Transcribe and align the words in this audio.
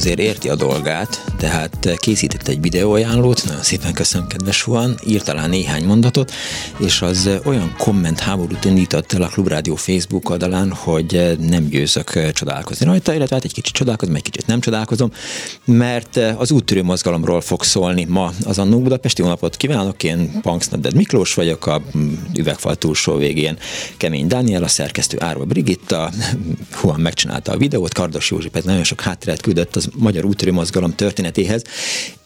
Azért 0.00 0.18
érti 0.18 0.48
a 0.48 0.54
dolgát, 0.54 1.24
tehát 1.38 1.94
készített 1.96 2.48
egy 2.48 2.60
videóajánlót, 2.60 3.44
nagyon 3.44 3.62
szépen 3.62 3.92
köszönöm, 3.92 4.26
kedves 4.26 4.62
Huan, 4.62 4.98
írt 5.06 5.24
talán 5.24 5.48
néhány 5.48 5.84
mondatot, 5.84 6.32
és 6.78 7.02
az 7.02 7.30
olyan 7.44 7.74
komment 7.78 8.20
háborút 8.20 8.64
indított 8.64 9.12
el 9.12 9.22
a 9.22 9.26
Klubrádió 9.26 9.74
Facebook 9.74 10.30
oldalán, 10.30 10.72
hogy 10.72 11.36
nem 11.48 11.68
győzök 11.68 12.32
csodálkozni 12.32 12.86
rajta, 12.86 13.14
illetve 13.14 13.34
hát 13.34 13.44
egy 13.44 13.52
kicsit 13.52 13.74
csodálkozom, 13.74 14.14
egy 14.14 14.22
kicsit 14.22 14.46
nem 14.46 14.60
csodálkozom, 14.60 15.12
mert 15.64 16.16
az 16.16 16.50
úttörő 16.50 16.82
mozgalomról 16.82 17.40
fog 17.40 17.62
szólni 17.62 18.04
ma 18.04 18.32
az 18.44 18.58
Annó 18.58 18.80
Budapesti 18.80 19.22
napot 19.22 19.56
kívánok, 19.56 20.02
én 20.02 20.40
Punks 20.40 20.68
Miklós 20.94 21.34
vagyok, 21.34 21.66
a 21.66 21.82
üvegfal 22.36 22.74
túlsó 22.74 23.16
végén 23.16 23.58
Kemény 23.96 24.26
Dániel, 24.26 24.62
a 24.62 24.68
szerkesztő 24.68 25.16
Árva 25.20 25.44
Brigitta, 25.44 26.10
Huan 26.72 27.00
megcsinálta 27.00 27.52
a 27.52 27.56
videót, 27.56 27.94
Kardos 27.94 28.30
Józsi 28.30 28.48
pedig 28.48 28.68
nagyon 28.68 28.84
sok 28.84 29.00
hátteret 29.00 29.40
küldött 29.40 29.76
az 29.76 29.89
magyar 29.96 30.24
úttörő 30.24 30.52
mozgalom 30.52 30.94
történetéhez, 30.94 31.62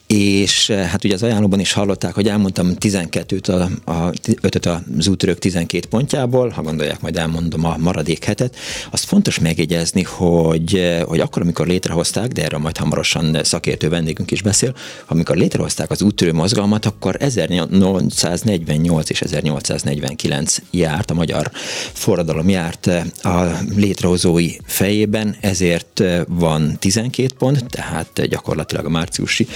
és 0.07 0.69
eh, 0.69 0.89
hát 0.89 1.03
ugye 1.03 1.13
az 1.13 1.23
ajánlóban 1.23 1.59
is 1.59 1.71
hallották, 1.71 2.13
hogy 2.13 2.27
elmondtam 2.27 2.73
12-t, 2.79 3.69
a, 3.85 3.91
a, 3.91 4.11
5 4.41 4.65
az 4.65 5.07
útörők 5.07 5.39
12 5.39 5.87
pontjából, 5.87 6.49
ha 6.49 6.61
gondolják, 6.61 7.01
majd 7.01 7.17
elmondom 7.17 7.65
a 7.65 7.77
maradék 7.77 8.23
hetet. 8.23 8.55
Azt 8.91 9.05
fontos 9.05 9.39
megjegyezni, 9.39 10.03
hogy, 10.03 10.75
eh, 10.75 11.01
hogy 11.01 11.19
akkor, 11.19 11.41
amikor 11.41 11.67
létrehozták, 11.67 12.27
de 12.27 12.43
erről 12.43 12.59
majd 12.59 12.77
hamarosan 12.77 13.37
szakértő 13.43 13.89
vendégünk 13.89 14.31
is 14.31 14.41
beszél, 14.41 14.75
amikor 15.07 15.35
létrehozták 15.35 15.91
az 15.91 16.01
úttörő 16.01 16.33
mozgalmat, 16.33 16.85
akkor 16.85 17.15
1848 17.19 19.09
és 19.09 19.21
1849 19.21 20.57
járt, 20.71 21.11
a 21.11 21.13
magyar 21.13 21.51
forradalom 21.93 22.49
járt 22.49 22.87
eh, 22.87 23.03
a 23.21 23.59
létrehozói 23.75 24.51
fejében, 24.65 25.35
ezért 25.41 26.03
van 26.27 26.77
12 26.79 27.33
pont, 27.37 27.65
tehát 27.69 28.27
gyakorlatilag 28.27 28.85
a 28.85 28.89
márciusi 28.89 29.47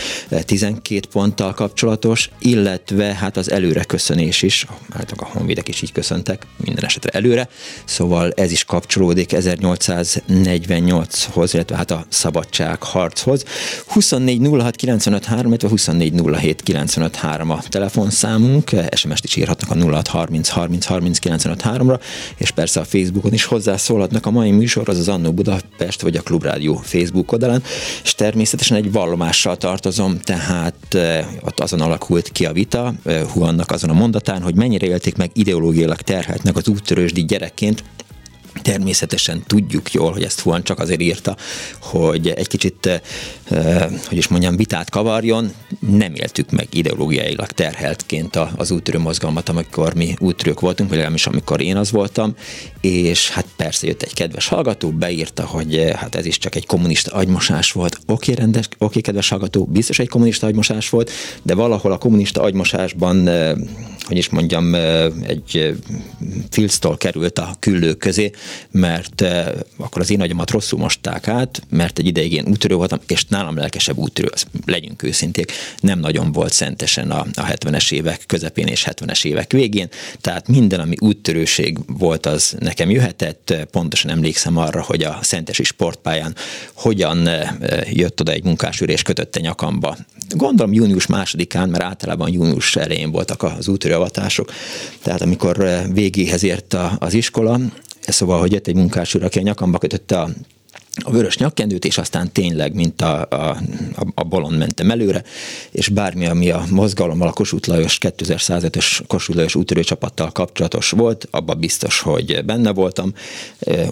12 0.50 1.08
ponttal 1.12 1.54
kapcsolatos, 1.54 2.30
illetve 2.40 3.14
hát 3.14 3.38
az 3.38 3.52
előre 3.52 3.84
köszönés 3.84 4.42
is, 4.42 4.66
hát 4.94 5.12
a 5.12 5.26
honvédek 5.26 5.68
is 5.68 5.82
így 5.82 5.92
köszöntek, 5.92 6.48
minden 6.64 6.86
esetre 6.86 7.10
előre, 7.10 7.50
szóval 7.86 8.32
ez 8.32 8.52
is 8.52 8.64
kapcsolódik 8.64 9.30
1848-hoz, 9.34 11.54
illetve 11.54 11.76
hát 11.76 11.92
a 11.92 12.06
szabadság 12.10 12.84
harchoz. 12.84 13.44
24 13.88 14.48
06 14.52 14.76
95 14.76 15.26
3, 15.26 15.48
illetve 15.48 15.70
24 15.70 16.22
07 16.40 16.62
95 16.62 17.16
3 17.16 17.50
a 17.50 17.60
telefonszámunk, 17.70 18.70
SMS-t 18.96 19.24
is 19.24 19.36
írhatnak 19.36 19.72
a 19.72 19.76
06 19.92 20.08
30 20.08 20.50
30 20.50 20.86
30 20.86 21.20
95 21.20 21.62
3-ra, 21.66 22.00
és 22.38 22.52
persze 22.52 22.80
a 22.80 22.84
Facebookon 22.84 23.34
is 23.34 23.44
hozzászólhatnak. 23.44 24.26
A 24.26 24.32
mai 24.32 24.52
műsor 24.52 24.90
az 24.90 24.98
az 24.98 25.08
Annó 25.08 25.32
Budapest 25.32 26.02
vagy 26.02 26.16
a 26.16 26.22
Klubrádió 26.22 26.76
Facebook 26.76 27.32
oldalán, 27.32 27.64
és 28.04 28.16
természetesen 28.16 28.78
egy 28.78 28.92
vallomással 28.92 29.58
tartozom, 29.58 30.18
tehát 30.30 30.98
ott 31.42 31.60
azon 31.60 31.82
alakult 31.82 32.30
ki 32.32 32.46
a 32.46 32.52
vita, 32.52 32.94
Huannak 33.34 33.72
azon 33.72 33.90
a 33.90 33.94
mondatán, 33.94 34.42
hogy 34.42 34.56
mennyire 34.56 34.86
élték 34.86 35.16
meg 35.16 35.30
ideológiailag 35.34 36.02
terheltnek 36.02 36.56
az 36.56 36.68
úttörősdi 36.68 37.26
gyerekként, 37.26 37.84
Természetesen 38.62 39.44
tudjuk 39.48 39.92
jól, 39.92 40.12
hogy 40.12 40.24
ezt 40.24 40.40
Huan 40.40 40.64
csak 40.64 40.80
azért 40.80 41.02
írta, 41.02 41.38
hogy 41.80 42.28
egy 42.28 42.48
kicsit, 42.48 43.02
hogy 44.08 44.18
is 44.18 44.28
mondjam, 44.28 44.56
vitát 44.56 44.90
kavarjon. 44.90 45.52
Nem 45.80 46.16
éltük 46.16 46.52
meg 46.52 46.68
ideológiailag 46.72 47.52
terheltként 47.52 48.36
az 48.56 48.72
úttörő 48.72 49.00
mozgalmat, 49.00 49.50
amikor 49.50 49.96
mi 49.96 50.16
úttörők 50.20 50.60
voltunk, 50.60 50.90
vagy 50.90 50.98
legalábbis 50.98 51.28
amikor 51.28 51.62
én 51.62 51.78
az 51.78 51.92
voltam, 51.92 52.36
és 52.82 53.30
hát 53.30 53.46
persze 53.56 53.88
jött 53.88 54.02
egy 54.02 54.14
kedves 54.14 54.48
hallgató, 54.48 54.90
beírta, 54.90 55.46
hogy 55.46 55.92
hát 55.96 56.16
ez 56.16 56.26
is 56.26 56.38
csak 56.38 56.56
egy 56.56 56.66
kommunista 56.66 57.12
agymosás 57.12 57.72
volt. 57.72 58.00
Oké, 58.06 58.34
rendes, 58.34 58.68
oké, 58.78 59.02
kedves 59.02 59.30
hallgató, 59.30 59.66
biztos 59.66 60.00
egy 60.00 60.10
kommunista 60.10 60.48
agymosás 60.48 60.90
volt, 60.90 61.12
de 61.42 61.54
valahol 61.54 61.92
a 61.92 61.98
kommunista 61.98 62.42
agymosásban, 62.42 63.30
hogy 64.10 64.18
is 64.18 64.30
mondjam, 64.30 64.74
egy 65.24 65.76
filctól 66.50 66.98
került 66.98 67.40
a 67.40 67.56
küllők 67.60 67.98
közé, 67.98 68.32
mert 68.72 69.22
akkor 69.78 70.02
az 70.02 70.12
én 70.12 70.22
agyamat 70.22 70.52
rosszul 70.52 70.80
mosták 70.80 71.28
át, 71.28 71.62
mert 71.70 72.00
egy 72.00 72.06
ideig 72.06 72.34
én 72.34 72.46
útörő 72.48 72.76
voltam, 72.76 73.00
és 73.08 73.26
nálam 73.26 73.56
lelkesebb 73.56 73.98
útörő, 73.98 74.30
az, 74.34 74.46
legyünk 74.66 75.04
őszinték, 75.04 75.52
nem 75.80 76.00
nagyon 76.00 76.32
volt 76.32 76.54
szentesen 76.54 77.12
a, 77.12 77.20
a 77.20 77.46
70-es 77.46 77.92
évek 77.92 78.24
közepén 78.26 78.68
és 78.68 78.88
70-es 78.90 79.26
évek 79.26 79.52
végén, 79.52 79.88
tehát 80.22 80.48
minden, 80.48 80.80
ami 80.80 80.96
úttörőség 81.00 81.78
volt, 81.88 82.26
az 82.26 82.56
nekem 82.60 82.90
jöhetett, 82.90 83.54
pontosan 83.72 84.12
emlékszem 84.12 84.58
arra, 84.58 84.82
hogy 84.82 85.04
a 85.04 85.20
Szentesi 85.22 85.64
sportpályán 85.64 86.36
hogyan 86.74 87.30
jött 87.92 88.20
oda 88.20 88.32
egy 88.32 88.44
munkásőr 88.44 88.90
és 88.90 89.02
kötötte 89.02 89.40
nyakamba. 89.40 89.98
Gondolom 90.36 90.74
június 90.74 91.06
másodikán, 91.06 91.70
mert 91.70 91.84
általában 91.84 92.32
június 92.32 92.76
elején 92.76 93.12
voltak 93.12 93.44
az 93.44 93.68
útörőavatások, 94.00 94.52
tehát 95.02 95.22
amikor 95.22 95.66
végéhez 95.94 96.44
ért 96.44 96.78
az 97.00 97.14
iskola, 97.14 97.60
Szóval, 98.02 98.40
hogy 98.40 98.52
jött 98.52 98.68
egy 98.68 98.76
munkás 98.76 99.16
úr, 99.16 99.24
aki 99.24 99.40
a 99.40 99.42
nyakamba 99.42 99.78
kötötte 99.78 100.20
a 100.20 100.30
a 100.96 101.12
vörös 101.12 101.38
nyakkendőt, 101.38 101.86
és 101.86 101.98
aztán 101.98 102.32
tényleg, 102.32 102.74
mint 102.74 103.02
a, 103.02 103.28
a, 103.30 103.58
a 104.16 104.24
bolond 104.24 104.58
mentem 104.58 104.92
előre, 104.92 105.24
és 105.72 105.88
bármi, 105.88 106.26
ami 106.26 106.50
a 106.50 106.66
mozgalommal 106.70 107.28
a 107.28 107.32
Kossuth 107.32 107.70
Lajos 107.70 107.98
2105-ös 108.02 109.00
Kossuth 109.08 109.38
Lajos 109.38 109.56
úttörő 109.56 109.84
csapattal 109.84 110.32
kapcsolatos 110.32 110.90
volt, 110.90 111.28
abban 111.32 111.60
biztos, 111.60 112.00
hogy 112.00 112.46
benne 112.46 112.72
voltam. 112.72 113.14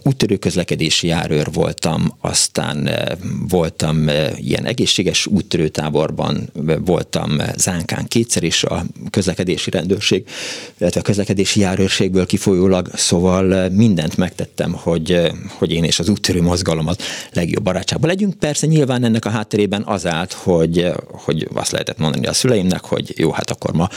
Úttörő 0.03 0.37
közlekedési 0.37 1.07
járőr 1.07 1.47
voltam, 1.53 2.13
aztán 2.21 2.89
voltam 3.47 4.09
ilyen 4.35 4.65
egészséges 4.65 5.25
úttörőtáborban, 5.25 6.49
voltam 6.85 7.41
Zánkán 7.57 8.07
kétszer 8.07 8.43
is 8.43 8.63
a 8.63 8.85
közlekedési 9.09 9.69
rendőrség, 9.69 10.27
illetve 10.77 10.99
a 10.99 11.03
közlekedési 11.03 11.59
járőrségből 11.59 12.25
kifolyólag, 12.25 12.89
szóval 12.93 13.69
mindent 13.69 14.17
megtettem, 14.17 14.73
hogy, 14.73 15.31
hogy 15.57 15.71
én 15.71 15.83
és 15.83 15.99
az 15.99 16.09
úttörő 16.09 16.41
mozgalom 16.41 16.87
legjobb 17.33 17.63
barátságban 17.63 18.09
legyünk. 18.09 18.33
Persze 18.33 18.67
nyilván 18.67 19.03
ennek 19.03 19.25
a 19.25 19.29
hátterében 19.29 19.83
az 19.85 20.05
állt, 20.05 20.33
hogy, 20.33 20.91
hogy 21.11 21.47
azt 21.53 21.71
lehetett 21.71 21.97
mondani 21.97 22.25
a 22.25 22.33
szüleimnek, 22.33 22.83
hogy 22.83 23.13
jó, 23.17 23.31
hát 23.31 23.49
akkor 23.49 23.73
ma 23.73 23.89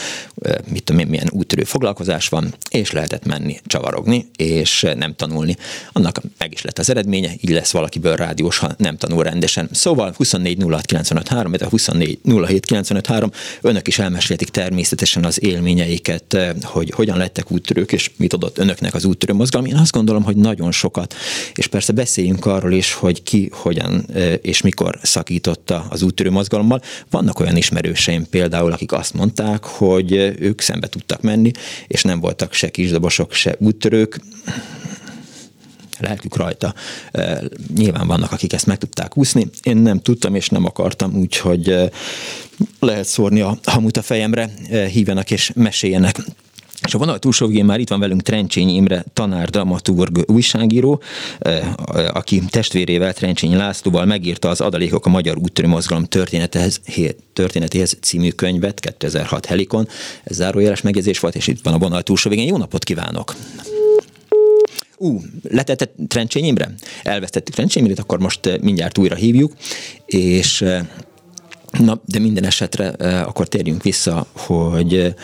mit 0.69 0.85
tudom 0.85 1.01
én, 1.01 1.07
milyen 1.07 1.29
úttörő 1.33 1.65
foglalkozás 1.65 2.29
van, 2.29 2.55
és 2.71 2.91
lehetett 2.91 3.25
menni 3.25 3.61
csavarogni, 3.67 4.29
és 4.37 4.87
nem 4.97 5.15
tanulni. 5.15 5.57
Annak 5.93 6.21
meg 6.39 6.53
is 6.53 6.63
lett 6.63 6.79
az 6.79 6.91
eredménye, 6.91 7.31
így 7.41 7.51
lesz 7.51 7.73
valakiből 7.73 8.17
rádiós, 8.17 8.59
ha 8.59 8.75
nem 8.77 8.97
tanul 8.97 9.23
rendesen. 9.23 9.69
Szóval 9.73 10.13
24 10.17 10.63
06 10.63 10.87
953, 10.87 11.53
24 11.71 12.19
07 12.23 12.67
953, 12.67 13.31
önök 13.61 13.89
is 13.89 13.99
elmesélték 13.99 14.49
természetesen 14.49 15.25
az 15.25 15.43
élményeiket, 15.43 16.37
hogy 16.63 16.91
hogyan 16.91 17.17
lettek 17.17 17.51
úttörők, 17.51 17.93
és 17.93 18.11
mit 18.17 18.33
adott 18.33 18.59
önöknek 18.59 18.95
az 18.95 19.05
úttörő 19.05 19.33
mozgalom. 19.33 19.67
Én 19.67 19.77
azt 19.77 19.93
gondolom, 19.93 20.23
hogy 20.23 20.37
nagyon 20.37 20.73
sokat, 20.73 21.15
és 21.55 21.67
persze 21.67 21.93
beszéljünk 21.93 22.47
arról 22.47 22.73
is, 22.81 22.93
hogy 22.93 23.23
ki, 23.23 23.49
hogyan 23.53 24.07
és 24.43 24.63
mikor 24.63 24.99
szakította 25.03 25.87
az 25.91 26.03
úttörő 26.03 26.31
mozgalommal. 26.31 26.83
Vannak 27.11 27.41
olyan 27.41 27.57
ismerőseim 27.57 28.27
például, 28.31 28.73
akik 28.73 28.93
azt 28.93 29.15
mondták, 29.15 29.65
hogy 29.65 30.13
ők 30.39 30.61
szembe 30.61 30.89
tudtak 30.89 31.21
menni, 31.21 31.51
és 31.87 32.03
nem 32.03 32.21
voltak 32.21 32.53
se 32.53 32.71
kisdobosok, 32.71 33.33
se 33.33 33.57
úttörők, 33.59 34.21
lelkük 35.99 36.37
rajta. 36.37 36.75
Nyilván 37.75 38.07
vannak, 38.07 38.33
akik 38.33 38.53
ezt 38.53 38.67
meg 38.67 38.79
tudták 38.79 39.17
úszni. 39.17 39.47
Én 39.63 39.77
nem 39.77 40.01
tudtam 40.01 40.35
és 40.35 40.49
nem 40.49 40.65
akartam, 40.65 41.15
úgyhogy 41.15 41.75
lehet 42.79 43.07
szórni 43.07 43.41
a 43.41 43.59
hamut 43.65 43.97
a 43.97 44.03
fejemre, 44.03 44.51
hívjanak 44.93 45.31
és 45.31 45.53
meséljenek 45.55 46.17
És 46.91 46.97
a 46.97 46.99
vonal 46.99 47.19
túlsó 47.19 47.49
már 47.63 47.81
itt 47.81 47.89
van 47.89 48.01
velünk 48.01 48.23
Trencsényi 48.23 48.75
Imre, 48.75 49.05
tanár, 49.13 49.49
dramaturg, 49.49 50.31
újságíró, 50.31 51.03
aki 52.13 52.43
testvérével, 52.49 53.13
Trencsényi 53.13 53.55
Lászlóval 53.55 54.05
megírta 54.05 54.49
az 54.49 54.61
Adalékok 54.61 55.07
a 55.07 55.09
Magyar 55.09 55.39
Úttörő 55.39 55.69
Mozgalom 55.69 56.05
történetehez, 56.05 56.81
történetéhez 57.33 57.97
című 58.01 58.31
könyvet 58.31 58.81
2006 58.81 59.47
Helikon. 59.47 59.89
Ez 60.25 60.37
zárójeles 60.37 60.81
megjegyzés 60.81 61.19
volt, 61.19 61.35
és 61.35 61.47
itt 61.47 61.63
van 61.63 61.75
a 61.75 61.79
vonal 61.79 62.03
túlsó 62.03 62.31
végén. 62.31 62.47
Jó 62.47 62.57
napot 62.57 62.85
kívánok! 62.85 63.35
Ú, 64.97 65.15
uh, 65.15 65.23
letette 65.49 65.93
Trencsény 66.09 66.45
Imre? 66.45 66.75
Elvesztettük 67.03 67.55
Trencsény 67.55 67.83
Imrét, 67.83 67.99
akkor 67.99 68.19
most 68.19 68.61
mindjárt 68.61 68.99
újra 68.99 69.15
hívjuk, 69.15 69.53
és 70.07 70.65
Na, 71.79 72.01
de 72.05 72.19
minden 72.19 72.45
esetre 72.45 72.89
akkor 73.25 73.49
térjünk 73.49 73.83
vissza, 73.83 74.27
hogy, 74.33 75.15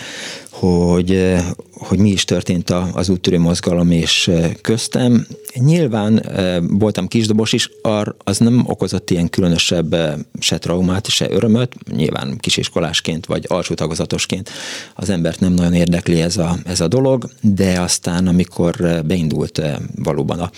hogy, 0.51 1.35
hogy 1.73 1.99
mi 1.99 2.11
is 2.11 2.25
történt 2.25 2.71
az 2.71 3.09
úttörő 3.09 3.39
mozgalom 3.39 3.91
és 3.91 4.31
köztem. 4.61 5.27
Nyilván 5.55 6.23
voltam 6.69 7.09
kisdobos 7.09 7.53
is, 7.53 7.71
az 8.19 8.39
nem 8.39 8.65
okozott 8.67 9.11
ilyen 9.11 9.29
különösebb 9.29 9.97
se 10.41 10.59
traumát, 10.59 11.09
se 11.09 11.31
örömöt. 11.31 11.75
Nyilván 11.91 12.37
kisiskolásként 12.39 13.27
vagy 13.27 13.45
alsó 13.49 13.75
tagozatosként 13.75 14.51
az 14.95 15.11
embert 15.11 15.41
nem 15.41 15.53
nagyon 15.53 15.75
érdekli 15.75 16.21
ez 16.21 16.37
a, 16.37 16.57
ez 16.65 16.81
a 16.81 16.89
dolog, 16.89 17.31
de 17.41 17.81
aztán 17.81 18.27
amikor 18.27 19.03
beindult 19.05 19.63
valóban 19.95 20.41
a 20.41 20.51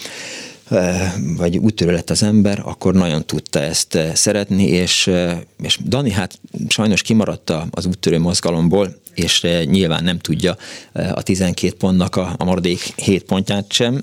vagy 1.36 1.58
úttörő 1.58 1.92
lett 1.92 2.10
az 2.10 2.22
ember, 2.22 2.62
akkor 2.64 2.94
nagyon 2.94 3.26
tudta 3.26 3.60
ezt 3.60 3.98
szeretni, 4.14 4.66
és, 4.66 5.10
és 5.62 5.78
Dani 5.84 6.10
hát 6.10 6.38
sajnos 6.68 7.02
kimaradt 7.02 7.52
az 7.70 7.86
úttörő 7.86 8.18
mozgalomból, 8.18 9.00
és 9.14 9.46
nyilván 9.64 10.04
nem 10.04 10.18
tudja 10.18 10.56
a 10.92 11.22
12 11.22 11.74
pontnak 11.76 12.16
a, 12.16 12.34
a 12.38 12.44
maradék 12.44 12.92
7 12.96 13.22
pontját 13.24 13.72
sem, 13.72 14.02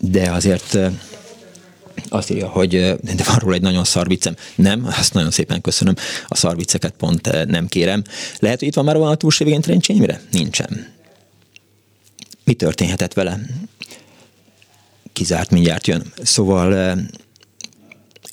de 0.00 0.30
azért 0.30 0.78
azt 2.08 2.30
írja, 2.30 2.48
hogy 2.48 2.70
de 3.02 3.24
van 3.26 3.36
róla 3.38 3.54
egy 3.54 3.62
nagyon 3.62 3.84
szar 3.84 4.08
viccem. 4.08 4.34
Nem, 4.54 4.86
azt 4.98 5.14
nagyon 5.14 5.30
szépen 5.30 5.60
köszönöm. 5.60 5.94
A 6.26 6.36
szar 6.36 6.56
vicceket 6.56 6.94
pont 6.98 7.46
nem 7.46 7.66
kérem. 7.66 8.02
Lehet, 8.38 8.58
hogy 8.58 8.68
itt 8.68 8.74
van 8.74 8.84
már 8.84 8.96
van 8.96 9.10
a 9.10 9.14
túlsó 9.14 9.44
végén? 9.44 9.62
Nincsen. 10.30 10.86
Mi 12.44 12.54
történhetett 12.54 13.12
vele? 13.12 13.40
Kizárt, 15.16 15.50
mindjárt 15.50 15.86
jön. 15.86 16.02
Szóval 16.22 16.98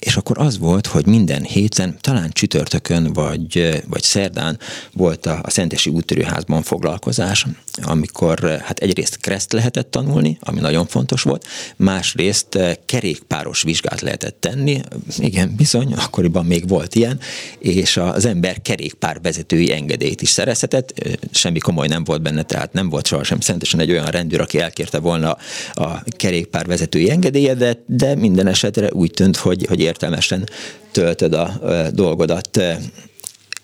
és 0.04 0.16
akkor 0.16 0.38
az 0.40 0.58
volt, 0.58 0.88
hogy 0.88 1.06
minden 1.06 1.44
héten, 1.44 1.98
talán 2.02 2.32
csütörtökön 2.32 3.14
vagy, 3.14 3.82
vagy 3.88 4.04
szerdán 4.04 4.60
volt 4.94 5.26
a, 5.26 5.40
a 5.44 5.50
Szentesi 5.50 5.90
úttörőházban 5.90 6.62
foglalkozás, 6.62 7.46
amikor 7.82 8.62
hát 8.64 8.80
egyrészt 8.80 9.18
kreszt 9.18 9.54
lehetett 9.54 9.92
tanulni, 9.92 10.38
ami 10.42 10.60
nagyon 10.60 10.86
fontos 10.86 11.22
volt, 11.22 11.46
másrészt 11.76 12.60
kerékpáros 12.86 13.62
vizsgát 13.62 14.02
lehetett 14.02 14.38
tenni, 14.40 14.82
igen, 15.18 15.56
bizony, 15.56 15.94
akkoriban 15.94 16.46
még 16.46 16.68
volt 16.68 16.96
ilyen, 16.96 17.20
és 17.60 17.98
az 17.98 18.26
ember 18.26 18.62
kerékpár 18.62 19.22
vezetői 19.22 19.72
engedélyt 19.74 20.22
is 20.22 20.30
szerezhetett, 20.30 20.94
semmi 21.32 21.60
komoly 21.60 21.88
nem 21.88 22.04
volt 22.04 22.22
benne, 22.22 22.44
tehát 22.44 22.74
nem 22.74 22.90
volt 22.90 23.08
sohasem 23.08 23.40
szentesen 23.40 23.80
egy 23.80 23.92
olyan 23.92 24.06
rendőr, 24.06 24.42
aki 24.42 24.60
elkérte 24.60 25.00
volna 25.00 25.38
a 25.74 26.04
kerékpár 26.04 26.66
vezetői 26.66 27.10
engedélye, 27.10 27.54
de, 27.54 27.84
de 27.86 28.16
minden 28.16 28.48
esetre 28.48 28.90
úgy 28.92 29.12
tűnt, 29.12 29.36
hogy, 29.36 29.66
hogy 29.70 29.82
értelmesen 29.94 30.50
töltöd 30.92 31.34
a 31.34 31.50
dolgodat. 31.92 32.60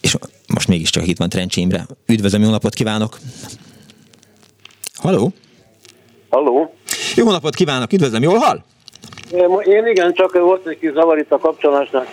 És 0.01 0.15
most 0.47 0.67
mégiscsak 0.67 1.07
itt 1.07 1.17
van 1.17 1.29
Trencsi 1.29 1.61
Imre. 1.61 1.85
Üdvözlöm, 2.05 2.41
jó 2.41 2.49
napot 2.49 2.73
kívánok! 2.73 3.19
Halló? 4.93 5.33
Halló? 6.29 6.73
Jó 7.15 7.31
napot 7.31 7.55
kívánok, 7.55 7.93
üdvözlöm, 7.93 8.21
jól 8.21 8.37
hall? 8.37 8.63
Én 9.63 9.87
igen, 9.87 10.13
csak 10.13 10.39
volt 10.39 10.67
egy 10.67 10.79
kis 10.79 10.91
zavar 10.91 11.17
itt 11.17 11.31
a 11.31 11.37
kapcsolásnál 11.37 12.07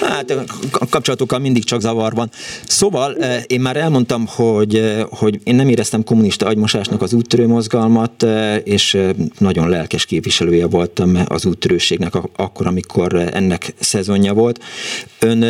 Hát 0.00 0.30
a 0.72 0.86
kapcsolatokkal 0.90 1.38
mindig 1.38 1.64
csak 1.64 1.80
zavar 1.80 2.12
van. 2.14 2.28
Szóval 2.66 3.12
én 3.46 3.60
már 3.60 3.76
elmondtam, 3.76 4.24
hogy, 4.36 4.82
hogy 5.10 5.38
én 5.44 5.54
nem 5.54 5.68
éreztem 5.68 6.04
kommunista 6.04 6.46
agymosásnak 6.46 7.02
az 7.02 7.12
úttörő 7.12 7.46
mozgalmat, 7.46 8.26
és 8.64 8.98
nagyon 9.38 9.68
lelkes 9.68 10.06
képviselője 10.06 10.66
voltam 10.66 11.18
az 11.28 11.46
úttörőségnek 11.46 12.12
akkor, 12.36 12.66
amikor 12.66 13.14
ennek 13.14 13.74
szezonja 13.78 14.32
volt. 14.32 14.58
Ön 15.20 15.44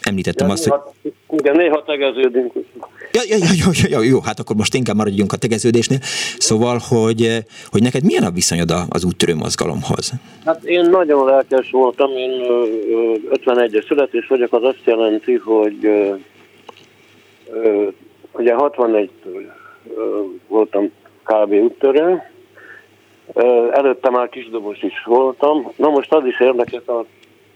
említettem 0.00 0.46
ja, 0.46 0.52
azt, 0.52 0.68
hogy... 0.68 1.12
Igen, 1.30 1.56
néha 1.56 1.82
tegeződünk. 1.86 2.52
Ja, 3.12 3.22
ja, 3.28 3.36
ja, 3.36 3.70
ja, 3.72 3.88
ja, 3.88 4.02
jó, 4.02 4.20
hát 4.20 4.38
akkor 4.38 4.56
most 4.56 4.74
inkább 4.74 4.96
maradjunk 4.96 5.32
a 5.32 5.36
tegeződésnél. 5.36 5.98
Szóval, 6.38 6.78
hogy, 6.88 7.44
hogy 7.70 7.82
neked 7.82 8.04
milyen 8.04 8.22
a 8.22 8.30
viszonyod 8.30 8.72
az 8.88 9.04
úttörő 9.04 9.34
mozgalomhoz? 9.34 10.12
Hát 10.44 10.64
én 10.64 10.90
nagyon 10.90 11.24
lelkes 11.24 11.70
voltam, 11.70 12.10
én 12.10 12.30
51-es 13.30 13.86
születés 13.86 14.26
vagyok, 14.26 14.52
az 14.52 14.62
azt 14.62 14.82
jelenti, 14.84 15.34
hogy 15.34 15.76
ugye 18.32 18.54
61-től 18.56 19.08
voltam 20.48 20.90
kb. 21.24 21.52
úttörő, 21.52 22.22
előtte 23.72 24.10
már 24.10 24.28
kisdobos 24.28 24.82
is 24.82 25.02
voltam. 25.04 25.72
Na 25.76 25.88
most 25.88 26.12
az 26.12 26.24
is 26.24 26.40
érdekes, 26.40 26.82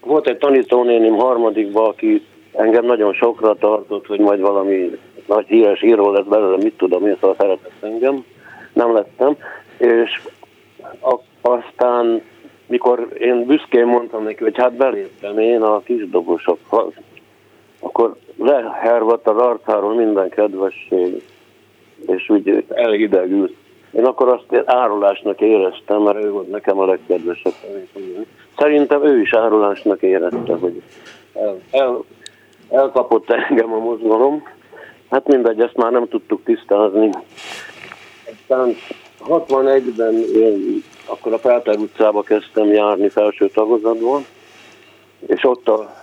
volt 0.01 0.29
egy 0.29 0.39
tanítónénim 0.39 1.15
harmadikban, 1.15 1.89
aki 1.89 2.23
engem 2.53 2.85
nagyon 2.85 3.13
sokra 3.13 3.55
tartott, 3.55 4.07
hogy 4.07 4.19
majd 4.19 4.41
valami 4.41 4.99
nagy 5.27 5.47
híres 5.47 5.83
író 5.83 6.11
lesz 6.11 6.25
belőle, 6.25 6.57
mit 6.57 6.77
tudom 6.77 7.07
én, 7.07 7.17
szóval 7.21 7.37
szeretett 7.39 7.83
engem. 7.83 8.25
Nem 8.73 8.93
lettem. 8.93 9.37
És 9.77 10.21
a, 11.01 11.19
aztán, 11.41 12.23
mikor 12.67 13.09
én 13.19 13.47
büszkén 13.47 13.87
mondtam 13.87 14.23
neki, 14.23 14.43
hogy 14.43 14.57
hát 14.57 14.73
beléptem 14.73 15.39
én 15.39 15.63
a 15.63 15.81
kisdobosokhoz, 15.81 16.93
akkor 17.81 18.17
lehervadt 18.37 19.29
az 19.29 19.37
arcáról 19.37 19.95
minden 19.95 20.29
kedvesség, 20.29 21.23
és 22.07 22.29
úgy 22.29 22.65
elidegült. 22.69 23.55
Én 23.91 24.05
akkor 24.05 24.29
azt 24.29 24.63
árulásnak 24.65 25.41
éreztem, 25.41 26.03
mert 26.03 26.25
ő 26.25 26.31
volt 26.31 26.51
nekem 26.51 26.79
a 26.79 26.87
legkedvesebb. 26.87 27.53
Szerintem 28.57 29.05
ő 29.05 29.21
is 29.21 29.35
árulásnak 29.35 30.03
érezte, 30.03 30.55
hogy 30.55 30.83
el, 31.35 31.61
el, 31.71 32.05
elkapott 32.71 33.31
engem 33.31 33.73
a 33.73 33.79
mozgalom. 33.79 34.43
Hát 35.15 35.27
mindegy, 35.27 35.61
ezt 35.61 35.77
már 35.77 35.93
nem 35.93 36.09
tudtuk 36.09 36.45
tisztázni. 36.45 37.11
Aztán 38.33 38.75
61-ben 39.29 40.15
én 40.15 40.83
akkor 41.07 41.33
a 41.33 41.39
Pelter 41.39 41.77
utcába 41.77 42.23
kezdtem 42.23 42.67
járni 42.67 43.09
felső 43.09 43.49
tagozatban, 43.49 44.25
és 45.27 45.45
ott 45.45 45.69
a 45.69 45.95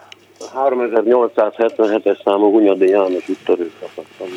3877-es 0.55 2.23
számú 2.23 2.51
Hunyadi 2.51 2.87
János 2.87 3.29
úttörőt 3.29 3.73
kaptam 3.79 4.27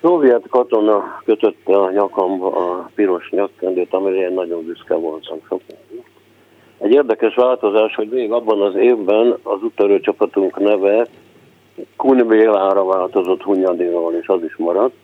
Szovjet 0.00 0.48
katona 0.48 1.20
kötötte 1.24 1.76
a 1.76 1.90
nyakamba 1.90 2.46
a 2.46 2.90
piros 2.94 3.30
nyakkendőt, 3.30 3.92
amire 3.94 4.16
én 4.16 4.32
nagyon 4.32 4.64
büszke 4.64 4.94
voltam 4.94 5.38
sokáig. 5.48 6.04
Egy 6.78 6.92
érdekes 6.92 7.34
változás, 7.34 7.94
hogy 7.94 8.08
még 8.08 8.32
abban 8.32 8.62
az 8.62 8.74
évben 8.74 9.38
az 9.42 9.62
úttörő 9.62 10.00
csapatunk 10.00 10.58
neve 10.58 11.06
Kun 11.96 12.26
Bélára 12.26 12.84
változott 12.84 13.42
Hunyadiról, 13.42 14.14
és 14.14 14.26
az 14.26 14.42
is 14.42 14.56
maradt. 14.56 14.94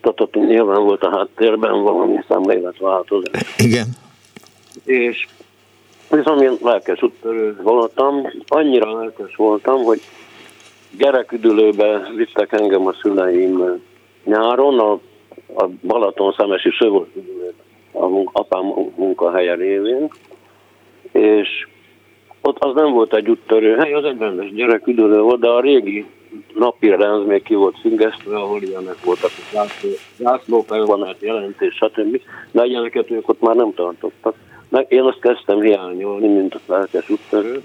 Tehát 0.00 0.34
nyilván 0.34 0.84
volt 0.84 1.02
a 1.02 1.16
háttérben 1.16 1.82
valami 1.82 2.18
szemléletváltozás. 2.28 3.56
Igen. 3.58 3.86
És 4.84 5.26
viszont 6.10 6.40
én 6.40 6.52
lelkes 6.62 7.02
úttörő 7.02 7.56
voltam, 7.62 8.30
annyira 8.46 8.98
lelkes 8.98 9.36
voltam, 9.36 9.82
hogy 9.82 10.00
gyereküdülőbe 10.98 12.10
vittek 12.16 12.52
engem 12.52 12.86
a 12.86 12.92
szüleim 12.92 13.82
nyáron, 14.24 14.78
a, 14.78 14.92
a 15.54 15.68
Balaton 15.82 16.34
szemesi 16.36 16.70
szövőüdülőbe, 16.78 17.52
a 17.92 18.30
apám 18.32 18.64
munkahelye 18.96 19.54
révén, 19.54 20.08
és 21.12 21.68
ott 22.46 22.64
az 22.64 22.74
nem 22.74 22.92
volt 22.92 23.14
egy 23.14 23.28
úttörő 23.28 23.76
hely, 23.76 23.92
az 23.92 24.04
egy 24.04 24.18
rendes 24.18 24.52
gyereküdülő 24.52 25.20
volt, 25.20 25.40
de 25.40 25.48
a 25.48 25.60
régi 25.60 26.06
napi 26.54 26.88
rend 26.88 27.26
még 27.26 27.42
ki 27.42 27.54
volt 27.54 27.78
függesztve, 27.80 28.36
ahol 28.36 28.62
ilyenek 28.62 29.04
voltak, 29.04 29.30
zászló, 29.52 29.90
zászló 30.18 30.60
felvonát 30.60 31.20
jelentés, 31.20 31.74
stb. 31.74 32.20
De 32.50 32.64
ilyeneket 32.64 33.10
ők 33.10 33.28
ott 33.28 33.40
már 33.40 33.54
nem 33.54 33.74
tartottak. 33.74 34.34
Meg 34.68 34.86
én 34.88 35.02
azt 35.02 35.20
kezdtem 35.20 35.60
hiányolni, 35.60 36.28
mint 36.28 36.54
a 36.54 36.58
lelkes 36.66 37.10
úttörő, 37.10 37.62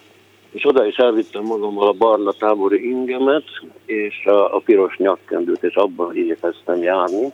és 0.51 0.65
oda 0.65 0.85
is 0.85 0.95
elvittem 0.95 1.43
magammal 1.43 1.87
a 1.87 1.93
barna 1.93 2.31
tábori 2.31 2.89
ingemet, 2.89 3.45
és 3.85 4.25
a, 4.25 4.55
a 4.55 4.61
piros 4.65 4.97
nyakkendőt, 4.97 5.63
és 5.63 5.75
abban 5.75 6.15
igyekeztem 6.15 6.83
járni. 6.83 7.31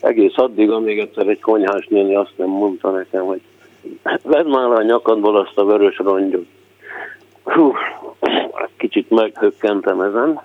Egész 0.00 0.36
addig, 0.36 0.70
amíg 0.70 0.98
egyszer 0.98 1.28
egy 1.28 1.40
konyhás 1.40 1.86
néni 1.86 2.14
azt 2.14 2.32
nem 2.36 2.48
mondta 2.48 2.90
nekem, 2.90 3.24
hogy 3.24 3.40
vedd 4.22 4.46
már 4.46 4.70
a 4.70 4.82
nyakadból 4.82 5.36
azt 5.36 5.58
a 5.58 5.64
vörös 5.64 5.98
rongyot. 5.98 6.46
Hú, 7.42 7.72
kicsit 8.76 9.10
meghökkentem 9.10 10.00
ezen, 10.00 10.40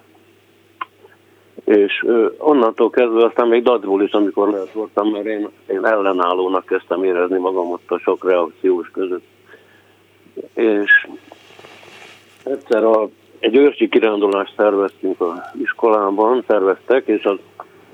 és 1.63 2.05
onnantól 2.37 2.89
kezdve 2.89 3.25
aztán 3.25 3.47
még 3.47 3.63
dadból 3.63 4.03
is, 4.03 4.11
amikor 4.11 4.49
lehet 4.49 4.71
voltam, 4.71 5.09
mert 5.09 5.25
én, 5.25 5.49
én 5.67 5.85
ellenállónak 5.85 6.65
kezdtem 6.65 7.03
érezni 7.03 7.37
magam 7.37 7.71
ott 7.71 7.91
a 7.91 7.99
sok 7.99 8.29
reakciós 8.29 8.89
között. 8.91 9.25
És 10.53 11.07
egyszer 12.43 12.83
a, 12.83 13.09
egy 13.39 13.55
őrsi 13.55 13.89
kirándulást 13.89 14.53
szerveztünk 14.57 15.21
az 15.21 15.37
iskolában, 15.61 16.43
szerveztek, 16.47 17.07
és 17.07 17.23
az 17.23 17.37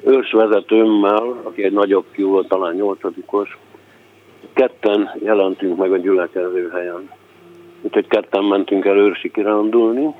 őrsvezetőmmel, 0.03 1.39
aki 1.43 1.63
egy 1.63 1.73
nagyobb 1.73 2.05
fiú 2.11 2.29
volt, 2.29 2.47
talán 2.47 2.75
nyolcadikos, 2.75 3.57
ketten 4.55 5.11
jelentünk 5.23 5.77
meg 5.77 5.91
a 5.91 5.97
gyülekező 5.97 6.69
helyen. 6.73 7.09
Úgyhogy 7.81 8.07
ketten 8.07 8.43
mentünk 8.43 8.85
el 8.85 8.97
őrsi 8.97 9.31
kirándulni, 9.31 10.13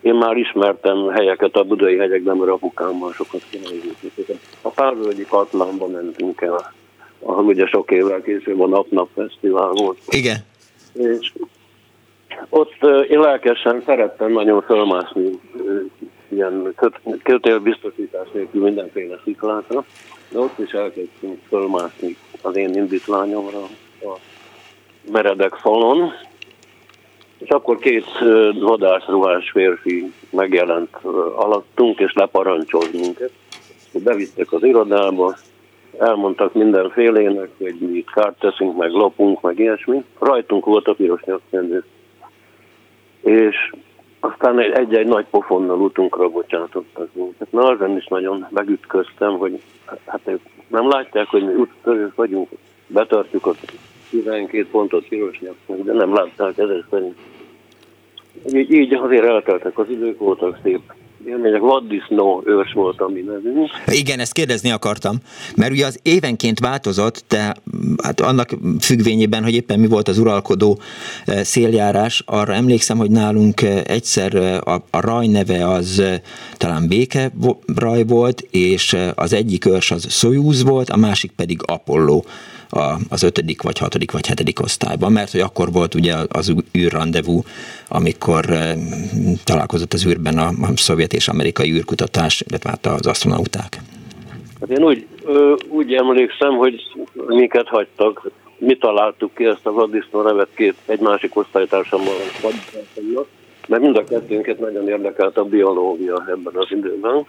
én 0.00 0.14
már 0.14 0.36
ismertem 0.36 1.08
helyeket 1.08 1.56
a 1.56 1.64
budai 1.64 1.98
hegyekben, 1.98 2.36
mert 2.36 2.50
apukámmal 2.50 3.12
sokat 3.12 3.42
királyzottuk. 3.50 4.36
A 4.62 4.68
Párvölgyi 4.68 5.26
Katlánba 5.28 5.86
mentünk 5.86 6.40
el, 6.40 6.72
ahol 7.18 7.44
ugye 7.44 7.66
sok 7.66 7.90
évvel 7.90 8.20
később 8.20 8.60
a 8.60 8.66
Nap-Nap 8.66 9.08
Fesztivál 9.14 9.70
volt. 9.70 9.98
Igen. 10.08 10.36
És 10.92 11.32
ott 12.48 12.76
én 13.08 13.20
lelkesen 13.20 13.82
szerettem 13.86 14.32
nagyon 14.32 14.62
fölmászni 14.62 15.40
ilyen 16.30 16.74
kötélbiztosítás 17.22 18.28
nélkül 18.32 18.62
mindenféle 18.62 19.20
sziklákra, 19.24 19.84
de 20.28 20.38
ott 20.38 20.58
is 20.58 20.70
elkezdtünk 20.70 21.38
fölmászni 21.48 22.16
az 22.42 22.56
én 22.56 22.74
indítványomra 22.74 23.62
a 24.02 24.18
meredek 25.12 25.54
falon, 25.54 26.12
és 27.38 27.48
akkor 27.48 27.78
két 27.78 28.06
vadászruhás 28.60 29.50
férfi 29.50 30.12
megjelent 30.30 30.96
alattunk, 31.36 31.98
és 31.98 32.12
leparancsolt 32.12 32.92
minket. 32.92 33.32
Bevittek 33.92 34.52
az 34.52 34.62
irodába, 34.62 35.36
elmondtak 35.98 36.54
mindenfélének, 36.54 37.48
hogy 37.58 37.74
mi 37.78 37.96
itt 37.96 38.10
kárt 38.10 38.38
teszünk, 38.38 38.76
meg 38.76 38.90
lopunk, 38.90 39.40
meg 39.40 39.58
ilyesmi. 39.58 40.04
Rajtunk 40.18 40.64
volt 40.64 40.86
a 40.86 40.94
piros 40.94 41.22
nyakkendő. 41.22 41.84
És 43.20 43.72
aztán 44.20 44.58
egy-egy 44.58 45.06
nagy 45.06 45.26
pofonnal 45.30 45.80
utunkra 45.80 46.28
bocsátottak 46.28 47.08
minket. 47.12 47.52
Na, 47.52 47.62
azon 47.62 47.96
is 47.96 48.06
nagyon 48.06 48.46
megütköztem, 48.50 49.38
hogy 49.38 49.60
hát 50.06 50.20
ők 50.24 50.40
nem 50.66 50.88
látják, 50.88 51.26
hogy 51.26 51.44
mi 51.44 51.54
úttörők 51.54 52.14
vagyunk, 52.14 52.48
betartjuk 52.86 53.46
a 53.46 53.54
12 54.10 54.66
pontot 54.70 55.08
piros 55.08 55.38
nyakkendő, 55.38 55.82
de 55.82 55.92
nem 55.92 56.14
látták 56.14 56.58
ezek 56.58 56.84
szerint. 56.90 57.16
Így, 58.52 58.72
így 58.72 58.94
azért 58.94 59.24
elteltek 59.24 59.78
az 59.78 59.90
idők, 59.90 60.18
voltak 60.18 60.58
szép 60.62 60.80
élmények. 61.26 61.60
Vaddisznó 61.60 62.42
ős 62.46 62.72
volt 62.72 63.00
a 63.00 63.08
mi 63.08 63.20
nevünk. 63.20 63.68
Igen, 63.86 64.18
ezt 64.18 64.32
kérdezni 64.32 64.70
akartam, 64.70 65.16
mert 65.56 65.72
ugye 65.72 65.86
az 65.86 66.00
évenként 66.02 66.58
változott, 66.58 67.24
de 67.28 67.54
hát 68.02 68.20
annak 68.20 68.48
függvényében, 68.80 69.42
hogy 69.42 69.54
éppen 69.54 69.80
mi 69.80 69.86
volt 69.86 70.08
az 70.08 70.18
uralkodó 70.18 70.78
eh, 71.24 71.42
széljárás, 71.42 72.22
arra 72.26 72.52
emlékszem, 72.52 72.98
hogy 72.98 73.10
nálunk 73.10 73.62
eh, 73.62 73.80
egyszer 73.84 74.34
eh, 74.34 74.56
a, 74.66 74.82
a 74.90 75.00
raj 75.00 75.26
neve 75.26 75.68
az 75.68 76.02
talán 76.56 76.88
béke 76.88 77.30
raj 77.76 78.04
volt, 78.04 78.40
és 78.50 78.96
az 79.14 79.32
egyik 79.32 79.66
őrs 79.66 79.90
az 79.90 80.12
Soyuz 80.12 80.62
volt, 80.62 80.88
a 80.88 80.96
másik 80.96 81.30
pedig 81.30 81.60
Apollo 81.66 82.22
a, 82.70 82.96
az 83.08 83.22
ötödik, 83.22 83.62
vagy 83.62 83.78
hatodik, 83.78 84.12
vagy 84.12 84.26
hetedik 84.26 84.60
osztályban, 84.60 85.12
mert 85.12 85.30
hogy 85.30 85.40
akkor 85.40 85.72
volt 85.72 85.94
ugye 85.94 86.14
az 86.28 86.54
űrrandevú, 86.78 87.42
amikor 87.88 88.50
e, 88.50 88.74
találkozott 89.44 89.92
az 89.92 90.06
űrben 90.06 90.38
a, 90.38 90.46
a 90.46 90.76
szovjet 90.76 91.12
és 91.12 91.28
amerikai 91.28 91.72
űrkutatás, 91.72 92.44
illetve 92.48 92.70
hát 92.70 92.86
az 92.86 93.06
astronauták. 93.06 93.78
Hát 94.60 94.70
én 94.70 94.84
úgy, 94.84 95.06
úgy 95.68 95.94
emlékszem, 95.94 96.56
hogy 96.56 96.82
minket 97.26 97.68
hagytak, 97.68 98.30
mi 98.58 98.76
találtuk 98.76 99.34
ki 99.34 99.44
ezt 99.44 99.66
a 99.66 99.72
vaddisznó 99.72 100.22
nevet 100.22 100.48
két, 100.54 100.74
egy 100.86 101.00
másik 101.00 101.36
osztálytársammal, 101.36 102.14
mert 103.68 103.82
mind 103.82 103.96
a 103.96 104.04
kettőnket 104.04 104.58
nagyon 104.58 104.88
érdekelt 104.88 105.36
a 105.36 105.44
biológia 105.44 106.24
ebben 106.28 106.54
az 106.54 106.66
időben 106.70 107.26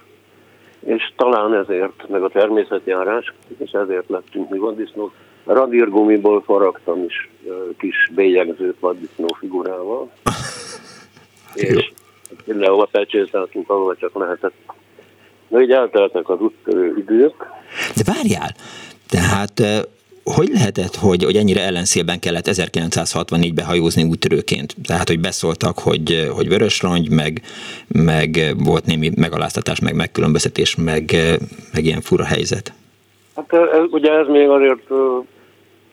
és 0.86 1.12
talán 1.16 1.54
ezért, 1.54 2.10
meg 2.10 2.24
a 2.24 2.30
természetjárás, 2.30 3.34
és 3.58 3.72
ezért 3.72 4.10
lettünk 4.10 4.50
mi 4.50 4.58
vaddisznók. 4.58 5.14
Radírgumiból 5.46 6.42
faragtam 6.42 7.04
is 7.04 7.30
kis 7.78 8.12
bélyegzőt 8.16 8.80
vaddisznó 8.80 9.36
figurával, 9.40 10.12
és 11.54 11.92
mindenhova 12.46 12.88
pecsételtünk, 12.92 13.70
ahol 13.70 13.96
csak 13.96 14.16
lehetett. 14.18 14.54
Na 15.48 15.62
így 15.62 15.72
elteltek 15.72 16.30
az 16.30 16.40
úttörő 16.40 16.98
idők. 16.98 17.46
De 17.96 18.14
várjál, 18.14 18.56
tehát 19.10 19.88
hogy 20.24 20.50
lehetett, 20.54 20.96
hogy, 20.96 21.24
hogy 21.24 21.36
ennyire 21.36 21.62
ellenszélben 21.62 22.20
kellett 22.20 22.48
1964-ben 22.48 23.66
hajózni 23.66 24.04
úttörőként? 24.04 24.76
Tehát, 24.84 25.08
hogy 25.08 25.20
beszóltak, 25.20 25.80
hogy, 25.80 26.30
hogy 26.36 26.48
vörösrangy, 26.48 27.10
meg, 27.10 27.42
meg 27.88 28.56
volt 28.64 28.86
némi 28.86 29.12
megaláztatás, 29.16 29.80
meg 29.80 29.96
megkülönböztetés, 29.96 30.76
meg, 30.76 31.16
meg 31.74 31.86
ilyen 31.86 32.02
fura 32.02 32.24
helyzet. 32.24 32.74
Hát 33.36 33.54
ez, 33.54 33.84
ugye 33.92 34.12
ez 34.12 34.28
még 34.28 34.48
azért 34.48 34.90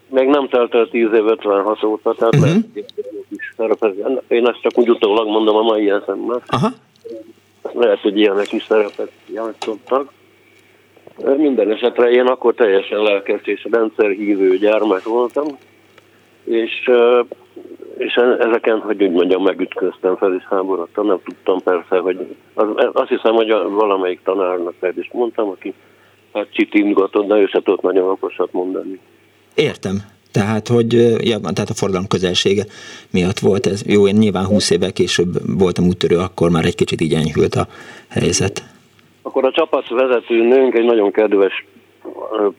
még 0.08 0.28
nem 0.28 0.49
telt 0.49 0.75
el 0.75 0.88
10 0.88 1.02
év 1.02 1.26
56 1.26 1.82
óta, 1.82 2.14
tehát 2.14 2.35
uh-huh. 2.35 2.62
lehet, 3.56 4.23
Én 4.28 4.47
ezt 4.47 4.61
csak 4.61 4.78
úgy 4.78 4.90
utólag 4.90 5.26
mondom 5.26 5.56
a 5.56 5.62
mai 5.62 5.90
eszemben. 5.90 6.42
Aha. 6.47 6.68
Lehet, 7.73 8.00
hogy 8.00 8.18
ilyenek 8.18 8.52
is 8.52 8.64
szerepet 8.64 9.11
játszottak. 9.32 10.12
Minden 11.25 11.70
esetre 11.70 12.10
én 12.10 12.26
akkor 12.26 12.54
teljesen 12.54 13.02
lelkes 13.02 13.40
és 13.44 13.66
rendszerhívő 13.70 14.56
gyermek 14.56 15.02
voltam, 15.02 15.46
és, 16.44 16.90
és 17.96 18.14
ezeken, 18.38 18.78
hogy 18.78 19.02
úgy 19.02 19.10
mondjam, 19.10 19.42
megütköztem, 19.42 20.16
fel 20.16 20.34
is 20.34 20.44
háborodtam, 20.50 21.06
nem 21.06 21.20
tudtam 21.25 21.62
persze, 21.62 21.98
hogy 21.98 22.37
az, 22.54 22.66
azt 22.92 23.08
hiszem, 23.08 23.34
hogy 23.34 23.48
valamelyik 23.68 24.20
tanárnak 24.25 24.75
meg 24.80 24.96
is 24.96 25.10
mondtam, 25.12 25.48
aki 25.48 25.75
hát 26.32 26.52
csitingatott, 26.52 27.26
de 27.26 27.34
ő 27.34 27.46
se 27.46 27.60
tudott 27.62 27.82
nagyon 27.82 28.10
okosat 28.10 28.52
mondani. 28.52 29.00
Értem. 29.54 29.96
Tehát, 30.32 30.68
hogy 30.68 30.92
ja, 31.28 31.38
tehát 31.38 31.70
a 31.70 31.75
forgalom 31.75 32.06
közelsége 32.06 32.64
miatt 33.10 33.38
volt 33.38 33.66
ez. 33.66 33.82
Jó, 33.87 34.08
én 34.08 34.14
nyilván 34.14 34.46
20 34.46 34.70
évvel 34.70 34.92
később 34.92 35.58
voltam 35.58 35.87
úttörő, 35.87 36.16
akkor 36.16 36.50
már 36.50 36.64
egy 36.64 36.75
kicsit 36.75 37.00
így 37.00 37.14
enyhült 37.14 37.54
a 37.54 37.66
helyzet. 38.08 38.77
Akkor 39.22 39.44
a 39.44 39.50
csapatvezető 39.50 40.42
nőnk 40.42 40.75
egy 40.75 40.84
nagyon 40.84 41.10
kedves 41.10 41.64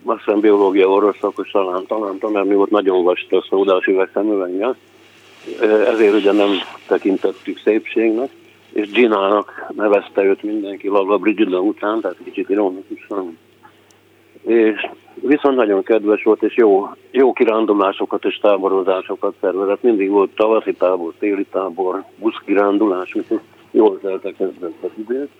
azt 0.04 0.24
hiszem 0.24 0.40
biológia 0.40 0.88
orvos 0.88 1.18
szakos 1.20 1.50
talán, 1.50 1.86
talán 1.86 2.18
tanárnő 2.18 2.54
volt, 2.54 2.70
nagyon 2.70 3.02
vastag 3.02 3.44
szódás 3.44 3.86
üveg 3.86 4.10
szemüveggel, 4.12 4.76
ezért 5.92 6.14
ugye 6.14 6.32
nem 6.32 6.50
tekintettük 6.86 7.58
szépségnek, 7.58 8.30
és 8.72 8.90
Ginának 8.90 9.72
nevezte 9.76 10.22
őt 10.22 10.42
mindenki 10.42 10.88
Lala 10.88 11.18
Brigida 11.18 11.60
után, 11.60 12.00
tehát 12.00 12.16
kicsit 12.24 12.48
ironikusan. 12.48 13.38
És 14.42 14.88
viszont 15.14 15.56
nagyon 15.56 15.82
kedves 15.82 16.22
volt, 16.22 16.42
és 16.42 16.56
jó, 16.56 16.88
jó 17.10 17.32
kirándulásokat 17.32 18.24
és 18.24 18.38
táborozásokat 18.38 19.34
szervezett. 19.40 19.82
Mindig 19.82 20.10
volt 20.10 20.34
tavaszi 20.34 20.72
tábor, 20.72 21.12
téli 21.18 21.46
tábor, 21.50 22.04
buszkirándulás, 22.18 23.14
úgyhogy 23.14 23.40
jól 23.70 23.98
teltek 24.00 24.34
ezzel 24.40 24.72
az 24.80 24.90
időt. 24.94 25.30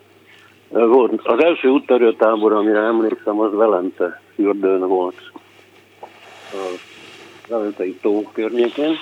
Volt. 0.70 1.26
Az 1.26 1.42
első 1.42 1.68
úttörő 1.68 2.14
tábor, 2.14 2.52
amire 2.52 2.78
emlékszem, 2.78 3.40
az 3.40 3.54
Velente 3.54 4.22
fürdőn 4.34 4.88
volt. 4.88 5.32
A 6.52 6.78
Velentei 7.48 7.94
tó 8.02 8.22
környékén, 8.32 8.96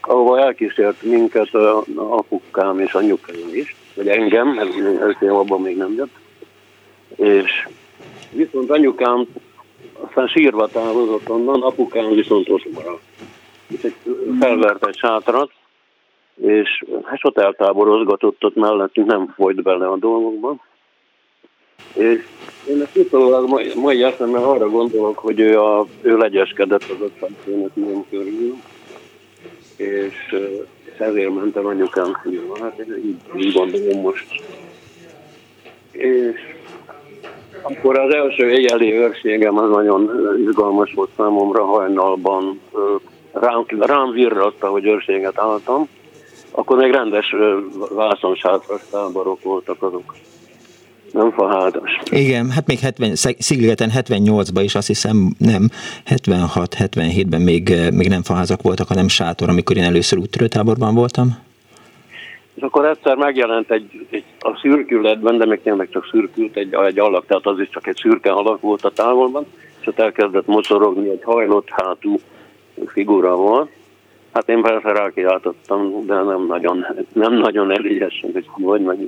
ahova 0.00 0.40
elkísért 0.40 1.02
minket 1.02 1.54
a 1.54 1.84
apukám 1.96 2.78
és 2.78 2.92
anyukám 2.92 3.48
is, 3.52 3.76
vagy 3.94 4.08
engem, 4.08 4.48
mert 4.48 4.76
ők 4.76 5.22
abban 5.22 5.60
még 5.60 5.76
nem 5.76 5.92
jött. 5.92 6.14
És 7.16 7.68
viszont 8.30 8.70
anyukám 8.70 9.26
aztán 10.00 10.26
sírva 10.26 10.66
távozott 10.66 11.30
onnan, 11.30 11.62
apukám 11.62 12.10
viszont 12.10 12.48
ott 12.48 12.72
maradt. 12.72 13.02
És 13.66 13.92
felvert 14.40 14.86
egy 14.86 14.96
sátrat, 14.96 15.50
és 16.42 16.84
hát 17.04 17.18
ott 17.22 17.38
eltáborozgatott 17.38 18.44
ott 18.44 18.54
mellettünk, 18.54 19.06
nem 19.06 19.32
folyt 19.36 19.62
bele 19.62 19.88
a 19.88 19.96
dolgokba. 19.96 20.56
Én 21.96 22.82
ezt 22.82 22.96
utólag 22.96 23.48
mai, 23.76 24.02
eszemben 24.02 24.42
arra 24.42 24.68
gondolok, 24.68 25.18
hogy 25.18 25.40
ő, 25.40 25.60
a, 25.60 25.86
ő 26.02 26.16
legyeskedett 26.16 26.82
az 26.82 27.00
ötvenfőnök 27.00 27.70
ilyen 27.74 28.04
körül, 28.10 28.54
és, 29.76 30.36
és 30.84 30.98
ezért 30.98 31.34
mentem 31.34 31.66
anyukám 31.66 32.12
hogy 32.22 32.40
Hát 32.60 32.78
így, 33.04 33.16
így 33.36 33.52
gondolom 33.52 34.00
most. 34.00 34.42
És 35.90 36.40
akkor 37.62 37.98
az 37.98 38.14
első 38.14 38.50
éjjeli 38.50 38.92
őrségem 38.92 39.58
az 39.58 39.70
nagyon 39.70 40.10
izgalmas 40.48 40.92
volt 40.92 41.10
számomra 41.16 41.64
hajnalban. 41.64 42.60
Rám, 43.32 43.64
rám 43.78 44.10
virratta, 44.10 44.68
hogy 44.68 44.86
őrséget 44.86 45.38
álltam. 45.38 45.88
Akkor 46.50 46.76
még 46.76 46.90
rendes 46.90 47.34
vászonsátras 47.90 48.80
táborok 48.90 49.42
voltak 49.42 49.82
azok 49.82 50.14
nem 51.12 51.30
fahádas. 51.30 51.98
Igen, 52.10 52.50
hát 52.50 52.66
még 52.66 52.78
70, 52.78 53.14
Szigligeten 53.38 53.90
78-ban 53.94 54.60
is 54.62 54.74
azt 54.74 54.86
hiszem 54.86 55.34
nem, 55.38 55.68
76-77-ben 56.06 57.40
még, 57.40 57.74
még 57.92 58.08
nem 58.08 58.22
faházak 58.22 58.62
voltak, 58.62 58.88
hanem 58.88 59.08
sátor, 59.08 59.48
amikor 59.48 59.76
én 59.76 59.84
először 59.84 60.18
úttörőtáborban 60.18 60.94
voltam. 60.94 61.28
És 62.54 62.62
akkor 62.62 62.84
egyszer 62.84 63.16
megjelent 63.16 63.70
egy, 63.70 64.06
egy 64.10 64.24
a 64.40 64.58
szürkületben, 64.62 65.38
de 65.38 65.46
még 65.46 65.62
tényleg 65.62 65.88
csak 65.90 66.08
szürkült 66.10 66.56
egy, 66.56 66.74
egy 66.74 66.98
alak, 66.98 67.26
tehát 67.26 67.46
az 67.46 67.58
is 67.60 67.68
csak 67.68 67.86
egy 67.86 67.96
szürke 67.96 68.30
alak 68.30 68.60
volt 68.60 68.84
a 68.84 68.90
távolban, 68.90 69.46
és 69.80 69.86
ott 69.86 69.98
elkezdett 69.98 70.46
mocorogni, 70.46 71.08
egy 71.08 71.22
hajlott 71.22 71.68
hátú 71.68 72.16
figura 72.86 73.36
volt. 73.36 73.70
Hát 74.32 74.48
én 74.48 74.62
persze 74.62 74.92
rákiáltottam, 74.92 76.06
de 76.06 76.14
nem 76.14 76.46
nagyon, 76.46 76.86
nem 77.12 77.32
nagyon 77.32 77.70
elégesen, 77.70 78.30
hogy 78.32 78.46
hogy 78.50 78.80
meg. 78.80 78.98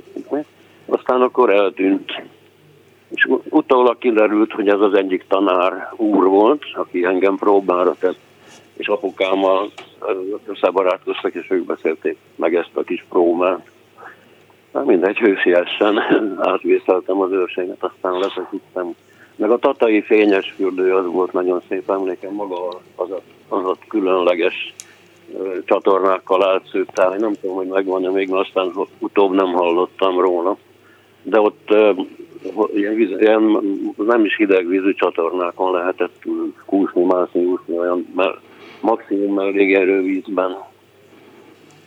Aztán 0.85 1.21
akkor 1.21 1.49
eltűnt. 1.49 2.23
És 3.09 3.27
utólag 3.49 3.97
kiderült, 3.97 4.51
hogy 4.51 4.67
ez 4.67 4.79
az 4.79 4.93
egyik 4.93 5.25
tanár 5.27 5.93
úr 5.95 6.25
volt, 6.25 6.63
aki 6.73 7.05
engem 7.05 7.35
próbára 7.35 7.95
tett, 7.99 8.19
és 8.77 8.87
apukámmal 8.87 9.71
összebarátkoztak, 10.45 11.33
és 11.33 11.45
ők 11.49 11.65
beszélték 11.65 12.17
meg 12.35 12.55
ezt 12.55 12.71
a 12.73 12.83
kis 12.83 13.05
próbát. 13.09 13.69
Hát 14.73 14.85
mindegy, 14.85 15.17
hősiesen 15.17 15.99
átvészeltem 16.51 17.21
az 17.21 17.31
őrséget, 17.31 17.83
aztán 17.83 18.19
lefeküdtem. 18.19 18.95
Meg 19.35 19.51
a 19.51 19.57
tatai 19.57 20.01
fényes 20.01 20.53
fürdő 20.55 20.95
az 20.95 21.05
volt 21.05 21.31
nagyon 21.31 21.61
szép 21.69 21.89
emlékem, 21.89 22.33
maga 22.33 22.67
az 22.95 23.11
a, 23.11 23.21
az 23.47 23.65
a 23.65 23.77
különleges 23.87 24.73
csatornákkal 25.65 26.43
átszőtt 26.43 26.95
Nem 26.95 27.33
tudom, 27.41 27.55
hogy 27.55 27.67
megvan-e 27.67 28.09
még, 28.09 28.29
mert 28.29 28.47
aztán 28.47 28.71
utóbb 28.99 29.31
nem 29.31 29.51
hallottam 29.51 30.19
róla 30.19 30.57
de 31.23 31.39
ott 31.39 31.75
ilyen, 32.73 32.95
víz, 32.95 33.09
ilyen 33.19 33.59
nem 33.97 34.25
is 34.25 34.35
hideg 34.35 34.67
vízű 34.67 34.93
csatornákon 34.93 35.71
lehetett 35.71 36.23
kúszni, 36.65 37.03
mászni, 37.03 37.43
úszni, 37.45 37.77
olyan 37.77 38.07
mert 38.15 38.37
maximum 38.81 39.39
elég 39.39 39.73
erővízben. 39.73 40.57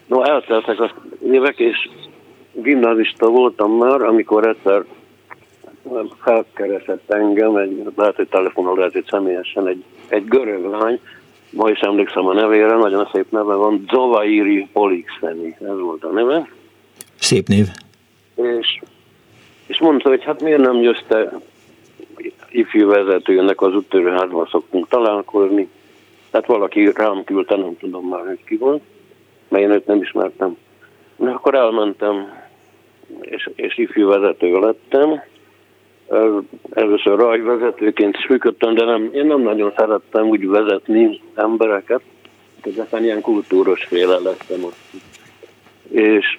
No, 0.06 0.22
elteltek 0.22 0.80
az 0.80 0.90
évek, 1.30 1.58
és 1.58 1.88
gimnazista 2.52 3.28
voltam 3.28 3.72
már, 3.72 4.02
amikor 4.02 4.46
egyszer 4.48 4.84
felkeresett 6.20 7.10
engem, 7.10 7.56
egy, 7.56 7.84
lehet, 7.96 8.16
hogy 8.16 8.28
telefonon, 8.28 8.76
lehet, 8.76 8.92
hogy 8.92 9.06
személyesen 9.08 9.66
egy, 9.66 9.84
egy 10.08 10.24
görög 10.24 10.64
lány, 10.64 11.00
ma 11.50 11.70
is 11.70 11.78
emlékszem 11.78 12.26
a 12.26 12.32
nevére, 12.32 12.76
nagyon 12.76 13.08
szép 13.12 13.30
neve 13.30 13.54
van, 13.54 13.84
Zovairi 13.90 14.68
Polixeni, 14.72 15.56
ez 15.60 15.78
volt 15.80 16.04
a 16.04 16.10
neve. 16.10 16.48
Szép 17.18 17.46
név. 17.46 17.66
És 18.34 18.80
és 19.66 19.78
mondta, 19.78 20.08
hogy 20.08 20.24
hát 20.24 20.42
miért 20.42 20.60
nem 20.60 20.82
jössz 20.82 21.02
ifjú 22.50 22.88
vezetőnek 22.88 23.60
az 23.60 23.74
úttörőházban 23.74 24.46
szoktunk 24.50 24.88
találkozni. 24.88 25.68
Tehát 26.30 26.46
valaki 26.46 26.90
rám 26.94 27.24
küldte, 27.24 27.56
nem 27.56 27.76
tudom 27.78 28.08
már, 28.08 28.26
hogy 28.26 28.44
ki 28.44 28.56
volt, 28.56 28.82
mert 29.48 29.64
én 29.64 29.70
őt 29.70 29.86
nem 29.86 30.02
ismertem. 30.02 30.56
Na, 31.16 31.30
akkor 31.30 31.54
elmentem, 31.54 32.44
és, 33.20 33.50
és 33.54 33.78
ifjú 33.78 34.08
vezető 34.08 34.58
lettem. 34.58 35.22
Először 36.70 37.18
rajvezetőként 37.18 38.16
is 38.16 38.26
működtem, 38.26 38.74
de 38.74 38.84
nem, 38.84 39.10
én 39.12 39.26
nem 39.26 39.40
nagyon 39.40 39.72
szerettem 39.76 40.26
úgy 40.26 40.48
vezetni 40.48 41.20
embereket, 41.34 42.00
tehát 42.62 42.78
aztán 42.78 43.04
ilyen 43.04 43.20
kultúros 43.20 43.84
féle 43.84 44.18
lettem 44.18 44.64
ott. 44.64 44.76
És 45.90 46.38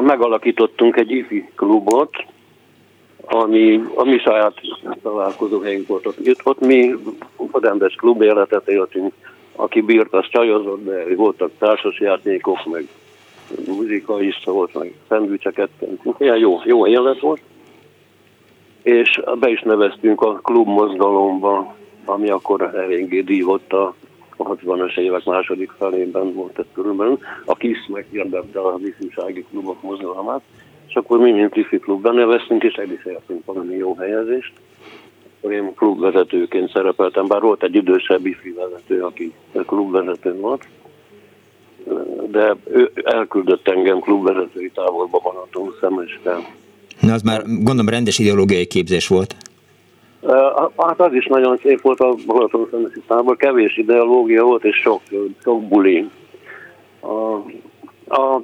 megalakítottunk 0.00 0.96
egy 0.96 1.10
ifi 1.10 1.48
klubot, 1.54 2.24
ami 3.24 3.82
a 3.94 4.04
mi 4.04 4.18
saját 4.18 4.54
találkozó 5.02 5.60
helyünk 5.60 5.86
volt. 5.86 6.06
Ott, 6.06 6.18
ott 6.44 6.60
mi 6.60 6.94
rendes 7.52 7.94
klub 7.94 8.22
életet 8.22 8.68
éltünk, 8.68 9.12
aki 9.56 9.80
bírt, 9.80 10.12
az 10.12 10.26
csajozott, 10.30 10.84
de 10.84 11.14
voltak 11.14 11.50
társasjátékok, 11.58 12.66
meg 12.66 12.88
muzika 13.66 14.22
is 14.22 14.40
volt, 14.44 14.74
meg 14.74 14.94
szendvicseket. 15.08 15.68
Ilyen 16.18 16.36
jó, 16.36 16.60
jó 16.64 16.86
élet 16.86 17.20
volt. 17.20 17.40
És 18.82 19.20
be 19.38 19.50
is 19.50 19.60
neveztünk 19.60 20.20
a 20.20 20.32
klub 20.32 20.66
mozgalomba, 20.66 21.74
ami 22.04 22.30
akkor 22.30 22.62
eléggé 22.62 23.20
dívott 23.20 23.72
a 23.72 23.94
a 24.40 24.56
60-as 24.56 24.98
évek 24.98 25.24
második 25.24 25.70
felében 25.78 26.34
volt 26.34 26.58
ez 26.58 26.64
körülbelül. 26.74 27.18
A 27.44 27.54
KISZ 27.54 27.86
meghirdette 27.88 28.60
a 28.60 28.78
ifjúsági 28.84 29.44
klubok 29.50 29.82
mozgalmát, 29.82 30.40
és 30.88 30.94
akkor 30.94 31.18
mi, 31.18 31.30
mint 31.30 31.56
ifi 31.56 31.78
klub 31.78 32.02
beneveztünk, 32.02 32.62
és 32.62 32.74
el 32.74 32.90
is 32.90 33.04
értünk 33.04 33.44
valami 33.44 33.74
jó 33.74 33.94
helyezést. 33.94 34.52
Akkor 35.38 35.52
én 35.52 35.74
klubvezetőként 35.74 36.70
szerepeltem, 36.70 37.26
bár 37.26 37.40
volt 37.40 37.62
egy 37.62 37.74
idősebb 37.74 38.26
ifi 38.26 38.50
vezető, 38.50 39.02
aki 39.02 39.32
klubvezető 39.66 40.34
volt, 40.34 40.66
de 42.30 42.56
ő 42.70 42.90
elküldött 43.04 43.68
engem 43.68 43.98
klubvezetői 43.98 44.70
távolba 44.74 45.18
Balaton 45.18 45.74
szemeskel. 45.80 46.40
Na, 47.00 47.12
az 47.12 47.22
már 47.22 47.42
gondolom 47.46 47.88
rendes 47.88 48.18
ideológiai 48.18 48.66
képzés 48.66 49.08
volt. 49.08 49.36
Hát 50.76 51.00
az 51.00 51.12
is 51.12 51.26
nagyon 51.26 51.58
szép 51.62 51.80
volt 51.80 52.00
a 52.00 52.14
Balaton 52.26 52.68
szemesi 52.70 53.00
tábor, 53.06 53.36
kevés 53.36 53.76
ideológia 53.76 54.44
volt, 54.44 54.64
és 54.64 54.76
sok, 54.76 55.00
sok 55.42 55.68
buli. 55.68 56.08
A, 57.00 57.34
a, 58.14 58.42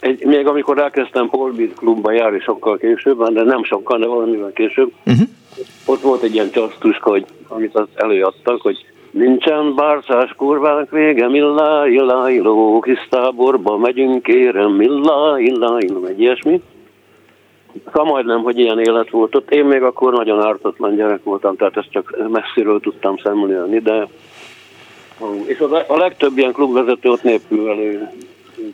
egy, 0.00 0.24
még 0.24 0.46
amikor 0.46 0.78
elkezdtem 0.78 1.28
Holbit 1.28 1.74
klubba 1.74 2.12
járni 2.12 2.40
sokkal 2.40 2.76
később, 2.76 3.28
de 3.28 3.42
nem 3.42 3.64
sokkal, 3.64 3.98
de 3.98 4.06
valamivel 4.06 4.52
később, 4.52 4.92
uh-huh. 5.06 5.26
ott 5.86 6.00
volt 6.00 6.22
egy 6.22 6.34
ilyen 6.34 6.50
csasztuska, 6.50 7.10
hogy, 7.10 7.24
amit 7.48 7.74
azt 7.74 7.94
előadtak, 7.94 8.60
hogy 8.60 8.84
nincsen 9.10 9.74
bárcás 9.74 10.34
kurvának 10.36 10.90
vége, 10.90 11.28
millá, 11.28 11.86
illá, 11.86 12.30
illó, 12.30 12.80
kis 12.80 13.06
táborba 13.10 13.76
megyünk, 13.76 14.22
kérem, 14.22 14.70
millá, 14.70 15.38
illá, 15.38 15.76
illó, 15.78 16.04
egy 16.04 16.20
ilyesmi. 16.20 16.62
Ha 17.92 18.04
majdnem, 18.04 18.42
hogy 18.42 18.58
ilyen 18.58 18.80
élet 18.80 19.10
volt 19.10 19.34
ott. 19.34 19.50
Én 19.50 19.64
még 19.64 19.82
akkor 19.82 20.12
nagyon 20.12 20.42
ártatlan 20.42 20.96
gyerek 20.96 21.22
voltam, 21.22 21.56
tehát 21.56 21.76
ezt 21.76 21.90
csak 21.90 22.16
messziről 22.30 22.80
tudtam 22.80 23.16
szemlélni, 23.16 23.78
de 23.78 24.08
és 25.46 25.60
a 25.86 25.96
legtöbb 25.96 26.38
ilyen 26.38 26.52
klubvezető 26.52 27.10
ott 27.10 27.22
népművelő 27.22 28.08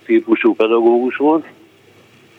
típusú 0.05 0.55
pedagógus 0.55 1.15
volt. 1.15 1.45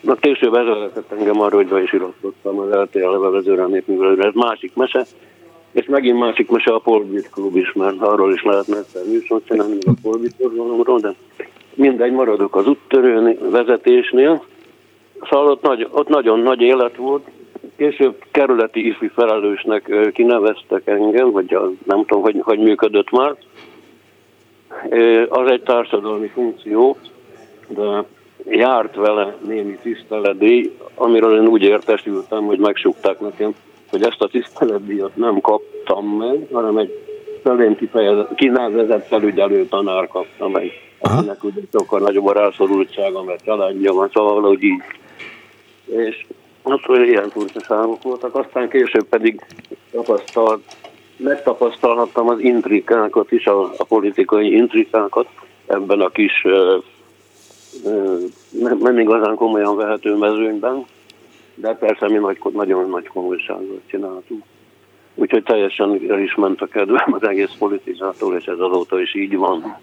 Na 0.01 0.15
később 0.15 0.55
ezzel 0.55 0.93
engem 1.09 1.41
arra, 1.41 1.57
hogy 1.57 1.67
be 1.67 1.83
is 1.83 1.93
iratkoztam 1.93 2.59
az 2.59 2.71
LTL 2.71 2.99
levelezőre 2.99 3.63
a 3.63 3.67
népművelőre. 3.67 4.27
Ez 4.27 4.35
másik 4.35 4.75
mese. 4.75 5.07
És 5.73 5.87
megint 5.87 6.19
másik 6.19 6.51
mese 6.51 6.73
a 6.73 6.79
Polbit 6.79 7.31
klub 7.31 7.57
is, 7.57 7.73
mert 7.73 8.01
arról 8.01 8.33
is 8.33 8.43
lehetne 8.43 8.77
egyszer 8.77 9.03
műsort 9.07 9.47
csinálni, 9.47 9.79
a 9.87 9.91
Polbit 10.03 10.37
de 11.01 11.15
mindegy, 11.75 12.13
maradok 12.13 12.57
az 12.57 12.67
úttörő 12.67 13.39
vezetésnél. 13.51 14.45
Szóval 15.29 15.51
ott, 15.51 15.63
nagy, 15.63 15.89
ott 15.91 16.09
nagyon 16.09 16.41
nagy 16.41 16.61
élet 16.61 16.97
volt. 16.97 17.27
Később 17.77 18.25
kerületi 18.31 18.87
ifjú 18.87 19.09
felelősnek 19.15 20.11
kineveztek 20.13 20.87
engem, 20.87 21.31
vagy 21.31 21.59
nem 21.85 22.05
tudom, 22.05 22.23
hogy, 22.23 22.37
hogy 22.41 22.59
működött 22.59 23.11
már. 23.11 23.35
Az 25.29 25.51
egy 25.51 25.63
társadalmi 25.63 26.27
funkció, 26.27 26.97
de 27.69 28.05
járt 28.49 28.95
vele 28.95 29.37
némi 29.47 29.79
tiszteletdíj, 29.83 30.77
amiről 30.95 31.41
én 31.41 31.47
úgy 31.47 31.63
értesültem, 31.63 32.45
hogy 32.45 32.59
megsukták 32.59 33.21
nekem, 33.21 33.55
hogy 33.91 34.03
ezt 34.03 34.23
a 34.23 34.29
tiszteletdíjat 34.29 35.17
nem 35.17 35.41
kaptam 35.41 36.07
meg, 36.07 36.47
hanem 36.53 36.77
egy 36.77 36.99
felém 37.43 37.77
kinevezett 38.35 39.07
felügyelő 39.07 39.67
tanár 39.67 40.09
kapta 40.09 40.49
meg. 40.49 40.90
Akinek 41.01 41.45
ugye 41.45 41.61
sokkal 41.73 42.01
nagyobb 42.01 42.27
a 42.27 42.33
rászorultsága, 42.33 43.23
mert 43.23 43.45
családja 43.45 43.93
van, 43.93 44.11
szóval 44.13 44.35
valahogy 44.35 44.63
így 44.63 44.83
és 45.91 46.27
ott 46.63 46.87
ilyen 46.87 47.31
furcsaságok 47.31 48.03
voltak, 48.03 48.35
aztán 48.35 48.69
később 48.69 49.05
pedig 49.09 49.41
tapasztalt, 49.91 50.63
megtapasztalhattam 51.17 52.29
az 52.29 52.41
intrikákat 52.41 53.33
is, 53.33 53.47
a, 53.47 53.63
a 53.77 53.85
politikai 53.85 54.57
intrikákat 54.57 55.29
ebben 55.67 56.01
a 56.01 56.09
kis 56.09 56.47
nem, 58.51 58.79
nem 58.79 58.99
igazán 58.99 59.35
komolyan 59.35 59.77
vehető 59.77 60.17
mezőnyben, 60.17 60.85
de 61.55 61.75
persze 61.75 62.09
mi 62.09 62.19
nagy, 62.19 62.39
nagyon 62.53 62.91
nagy 62.91 63.07
komolyságot 63.07 63.81
csináltunk. 63.87 64.43
Úgyhogy 65.15 65.43
teljesen 65.43 66.01
el 66.09 66.19
is 66.19 66.35
ment 66.35 66.61
a 66.61 66.67
kedvem 66.67 67.13
az 67.13 67.23
egész 67.23 67.53
politikától, 67.59 68.37
és 68.37 68.45
ez 68.45 68.59
azóta 68.59 69.01
is 69.01 69.15
így 69.15 69.37
van. 69.37 69.79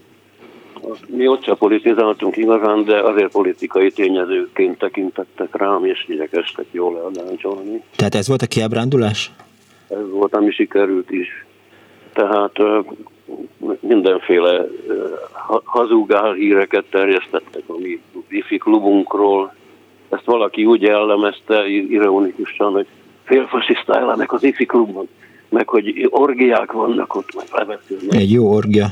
Mi 1.08 1.28
ott 1.28 1.44
se 1.44 1.56
politizáltunk 1.56 2.38
igazán, 2.38 2.84
de 2.84 3.00
azért 3.00 3.32
politikai 3.32 3.92
tényezőként 3.92 4.78
tekintettek 4.78 5.56
rám, 5.56 5.86
és 5.86 6.06
igyekeztek 6.08 6.66
jól 6.72 7.02
elgáncsolni. 7.06 7.84
Tehát 7.96 8.16
ez 8.16 8.28
volt 8.28 8.42
a 8.42 8.48
kiábrándulás? 8.48 9.32
Ez 9.88 10.10
volt, 10.12 10.36
ami 10.36 10.52
sikerült 10.52 11.12
is. 11.12 11.46
Tehát 12.14 12.54
mindenféle 13.80 14.68
hazugál 15.64 16.34
híreket 16.34 16.86
terjesztettek 16.90 17.64
a 17.68 17.78
mi 17.78 18.02
wifi 18.32 18.58
klubunkról, 18.58 19.54
ezt 20.10 20.26
valaki 20.26 20.66
úgy 20.66 20.82
jellemezte 20.82 21.68
ironikusan, 21.68 22.72
hogy 22.72 22.88
félfasiszta 23.24 24.00
elemek 24.00 24.34
az 24.34 24.44
ifi 24.44 24.66
klubban, 24.66 25.08
meg 25.50 25.70
hogy 25.70 26.08
orgiák 26.10 26.72
vannak 26.72 27.16
ott, 27.16 27.36
meg 27.36 27.46
levetőnek. 27.52 28.14
Egy 28.14 28.32
jó 28.32 28.54
orgia. 28.54 28.86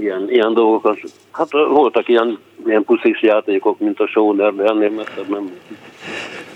Ilyen, 0.00 0.30
ilyen 0.30 0.54
dolgokat. 0.54 0.98
Hát 1.30 1.50
voltak 1.50 2.08
ilyen, 2.08 2.38
ilyen 2.66 2.84
puszis 2.84 3.22
játékok, 3.22 3.78
mint 3.78 4.00
a 4.00 4.06
Sóder, 4.06 4.54
de 4.54 4.64
ennél 4.64 4.90
messzebb 4.90 5.28
nem. 5.28 5.50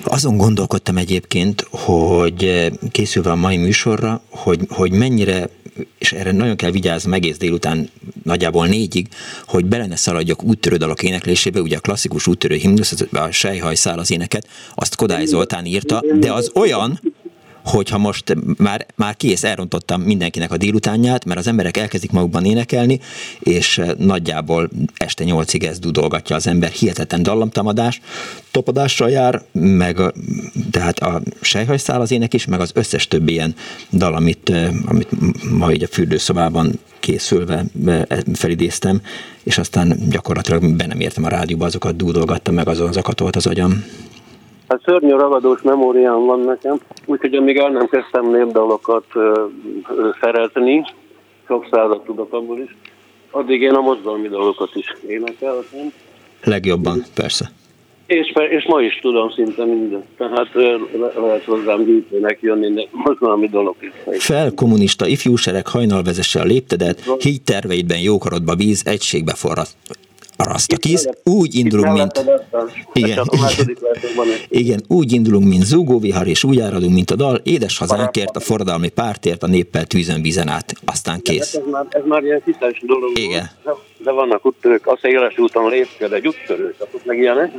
Azon 0.05 0.37
gondolkodtam 0.37 0.97
egyébként, 0.97 1.67
hogy 1.71 2.71
készülve 2.93 3.31
a 3.31 3.37
mai 3.37 3.57
műsorra, 3.57 4.21
hogy, 4.31 4.61
hogy 4.69 4.93
mennyire 4.93 5.49
és 5.99 6.13
erre 6.13 6.33
nagyon 6.33 6.57
kell 6.57 6.71
vigyázni 6.71 7.15
egész 7.15 7.39
délután 7.39 7.89
nagyjából 8.23 8.67
négyig, 8.67 9.07
hogy 9.47 9.65
bele 9.65 9.87
ne 9.87 9.97
szaladjak 9.97 10.43
úttörő 10.43 10.77
dalok 10.77 11.03
éneklésébe, 11.03 11.61
ugye 11.61 11.77
a 11.77 11.81
klasszikus 11.81 12.27
úttörő 12.27 12.55
himnusz, 12.55 13.07
a 13.13 13.31
Sejhaj 13.31 13.75
szál 13.75 13.99
az 13.99 14.11
éneket, 14.11 14.49
azt 14.75 14.97
Kodály 14.97 15.25
Zoltán 15.25 15.65
írta, 15.65 16.03
de 16.15 16.33
az 16.33 16.51
olyan, 16.55 17.01
hogyha 17.65 17.99
most 17.99 18.37
már, 18.57 18.87
már 18.95 19.17
kész, 19.17 19.45
elrontottam 19.45 20.01
mindenkinek 20.01 20.53
a 20.53 20.57
délutánját, 20.57 21.25
mert 21.25 21.39
az 21.39 21.47
emberek 21.47 21.77
elkezdik 21.77 22.11
magukban 22.11 22.45
énekelni, 22.45 23.01
és 23.39 23.81
nagyjából 23.99 24.71
este 24.97 25.25
nyolcig 25.25 25.65
ez 25.65 25.79
dudolgatja 25.79 26.37
az 26.37 26.47
ember, 26.47 26.71
hihetetlen 26.71 27.23
dallamtamadás, 27.23 28.01
topadással 28.51 29.11
jár, 29.11 29.43
meg 29.53 30.01
a, 30.01 30.13
tehát 30.71 30.99
a 30.99 31.23
sejhajszál 31.41 32.01
az 32.01 32.11
ének 32.11 32.35
is, 32.35 32.45
meg 32.45 32.61
az 32.61 32.71
összes 32.75 33.09
többi 33.09 33.33
ilyen 33.33 33.55
dal, 33.93 34.15
amit, 34.15 34.53
amit 34.85 35.09
ma 35.51 35.73
így 35.73 35.83
a 35.83 35.89
fürdőszobában 35.91 36.79
készülve 37.01 37.65
felidéztem, 38.33 39.01
és 39.43 39.59
aztán 39.59 39.97
gyakorlatilag 40.09 40.77
be 40.77 40.87
nem 40.87 41.01
értem 41.01 41.25
a 41.25 41.29
rádióba, 41.29 41.65
azokat 41.65 41.97
dúdolgattam, 41.97 42.55
meg 42.55 42.69
azon 42.69 42.93
zakatolt 42.93 43.37
az 43.37 43.47
agyam. 43.47 43.85
Hát 44.75 44.83
szörnyű 44.85 45.13
ragadós 45.13 45.63
memóriám 45.63 46.25
van 46.25 46.41
nekem, 46.41 46.79
úgyhogy 47.07 47.35
amíg 47.35 47.57
el 47.57 47.71
nem 47.71 47.89
kezdtem 47.89 48.31
népdalokat 48.31 49.05
szeretni, 50.21 50.85
sok 51.47 51.67
százat 51.71 52.05
tudok 52.05 52.33
abból 52.33 52.59
is, 52.59 52.77
addig 53.31 53.61
én 53.61 53.75
a 53.75 53.81
mozgalmi 53.81 54.29
dalokat 54.29 54.71
is 54.75 54.95
énekeltem. 55.07 55.93
Legjobban, 56.45 57.03
persze. 57.15 57.51
És, 58.07 58.33
és 58.51 58.65
ma 58.67 58.81
is 58.81 58.99
tudom 59.03 59.31
szinte 59.31 59.65
mindent. 59.65 60.05
Tehát 60.17 60.49
le, 60.53 60.77
lehet 61.21 61.45
hozzám 61.45 61.85
gyűjtőnek 61.85 62.39
jönni, 62.41 62.73
de 62.73 62.89
mozgalmi 62.91 63.49
dolog 63.49 63.77
is. 63.81 64.25
Fel 64.25 64.53
kommunista 64.55 65.07
ifjúsereg 65.07 65.67
hajnal 65.67 66.03
vezesse 66.03 66.41
a 66.41 66.45
léptedet, 66.45 67.01
hígy 67.19 67.43
terveidben 67.43 68.01
jókarodba 68.01 68.55
víz, 68.55 68.83
egységbe 68.87 69.35
forrat, 69.35 69.69
Arasztakisz, 70.37 71.09
úgy 71.25 71.55
indulunk, 71.55 71.93
mint... 71.93 72.25
Igen, 72.93 73.25
igen, 73.31 73.77
igen, 74.63 74.81
úgy 74.89 75.13
indulunk, 75.13 75.49
mint 75.49 75.65
zúgóvihar, 75.65 76.27
és 76.27 76.45
úgy 76.45 76.61
áradunk, 76.61 76.95
mint 76.95 77.11
a 77.11 77.15
dal, 77.15 77.41
édes 77.43 77.79
hazánkért, 77.79 78.37
a 78.37 78.41
forradalmi 78.41 78.89
pártért, 78.89 79.43
a 79.43 79.47
néppel 79.47 79.85
tűzön 79.85 80.23
vízen 80.23 80.49
át, 80.49 80.73
aztán 80.85 81.21
kész. 81.23 81.55
Ez 81.55 81.63
már, 81.71 81.87
ez 81.89 82.03
már 82.05 82.23
ilyen 82.23 82.43
hites 82.45 82.83
dolog. 82.87 83.19
Igen. 83.19 83.51
De 83.99 84.11
vannak 84.11 84.47
úttörők, 84.47 84.87
a 84.87 84.99
széles 85.03 85.39
úton 85.39 85.71
lépked, 85.71 86.13
egy 86.13 86.27
úttörő, 86.27 86.75
meg 87.05 87.19
ilyenek. 87.19 87.53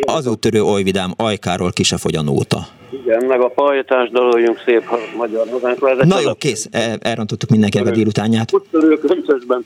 Az 0.00 0.26
úttörő 0.26 0.62
oly 0.62 0.82
vidám, 0.82 1.14
ajkáról 1.16 1.72
ki 1.72 1.82
se 1.82 1.96
fogy 1.96 2.16
a 2.16 2.22
nóta. 2.22 2.66
Igen, 2.90 3.24
meg 3.24 3.40
a 3.40 3.48
pajtás 3.48 4.10
daloljunk 4.10 4.62
szép 4.64 4.82
magyar 5.16 5.48
hazánkról. 5.50 5.94
Na 5.94 6.20
jó, 6.20 6.34
kész, 6.34 6.68
elrontottuk 7.00 7.50
mindenkinek 7.50 7.86
a 7.86 7.90
délutánját. 7.90 8.52
Úttörő 8.52 8.98
köncösben 8.98 9.64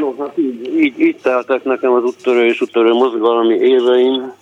No, 0.00 0.14
hát 0.18 0.38
így, 0.38 0.78
így, 0.78 1.00
így 1.00 1.16
teltek 1.22 1.64
nekem 1.64 1.92
az 1.92 2.02
úttörő 2.02 2.46
és 2.46 2.60
úttörő 2.60 2.92
mozgalmi 2.92 3.54
éveim. 3.54 4.32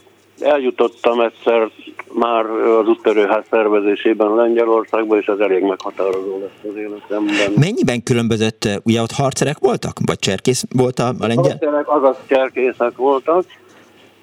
Eljutottam 0.41 1.21
egyszer 1.21 1.71
már 2.13 2.45
az 2.51 2.89
úttörőház 2.89 3.45
szervezésében 3.51 4.35
Lengyelországba, 4.35 5.19
és 5.19 5.27
ez 5.27 5.39
elég 5.39 5.63
meghatározó 5.63 6.39
lesz 6.39 6.73
az 6.73 6.77
életemben. 6.77 7.53
Mennyiben 7.57 8.03
különbözött, 8.03 8.69
ugye 8.85 9.03
ott 9.03 9.11
harcerek 9.11 9.59
voltak? 9.59 9.93
Vagy 10.07 10.19
cserkész 10.19 10.65
volt 10.77 10.99
a, 10.99 11.09
a 11.09 11.27
lengyel? 11.27 11.59
Harcerek, 11.59 11.89
azaz 11.89 12.17
cserkészek 12.27 12.97
voltak, 12.97 13.45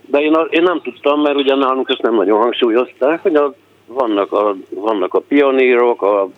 de 0.06 0.20
én, 0.20 0.38
én 0.50 0.64
nem 0.64 0.82
tudtam, 0.82 1.22
mert 1.22 1.36
ugye 1.36 1.56
nálunk 1.56 1.90
ezt 1.90 2.02
nem 2.02 2.16
nagyon 2.16 2.40
hangsúlyozták, 2.40 3.22
hogy 3.22 3.36
a, 3.36 3.54
vannak, 3.88 4.32
a, 4.32 4.56
vannak 4.70 5.14
a 5.14 5.20
pionírok, 5.20 6.02
a 6.02 6.30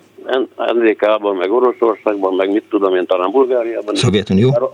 NDK-ban, 0.74 1.36
meg 1.36 1.52
Oroszországban, 1.52 2.34
meg 2.34 2.52
mit 2.52 2.64
tudom 2.70 2.96
én, 2.96 3.06
talán 3.06 3.32
Bulgáriában. 3.32 3.96
Szovjetunió? 3.96 4.74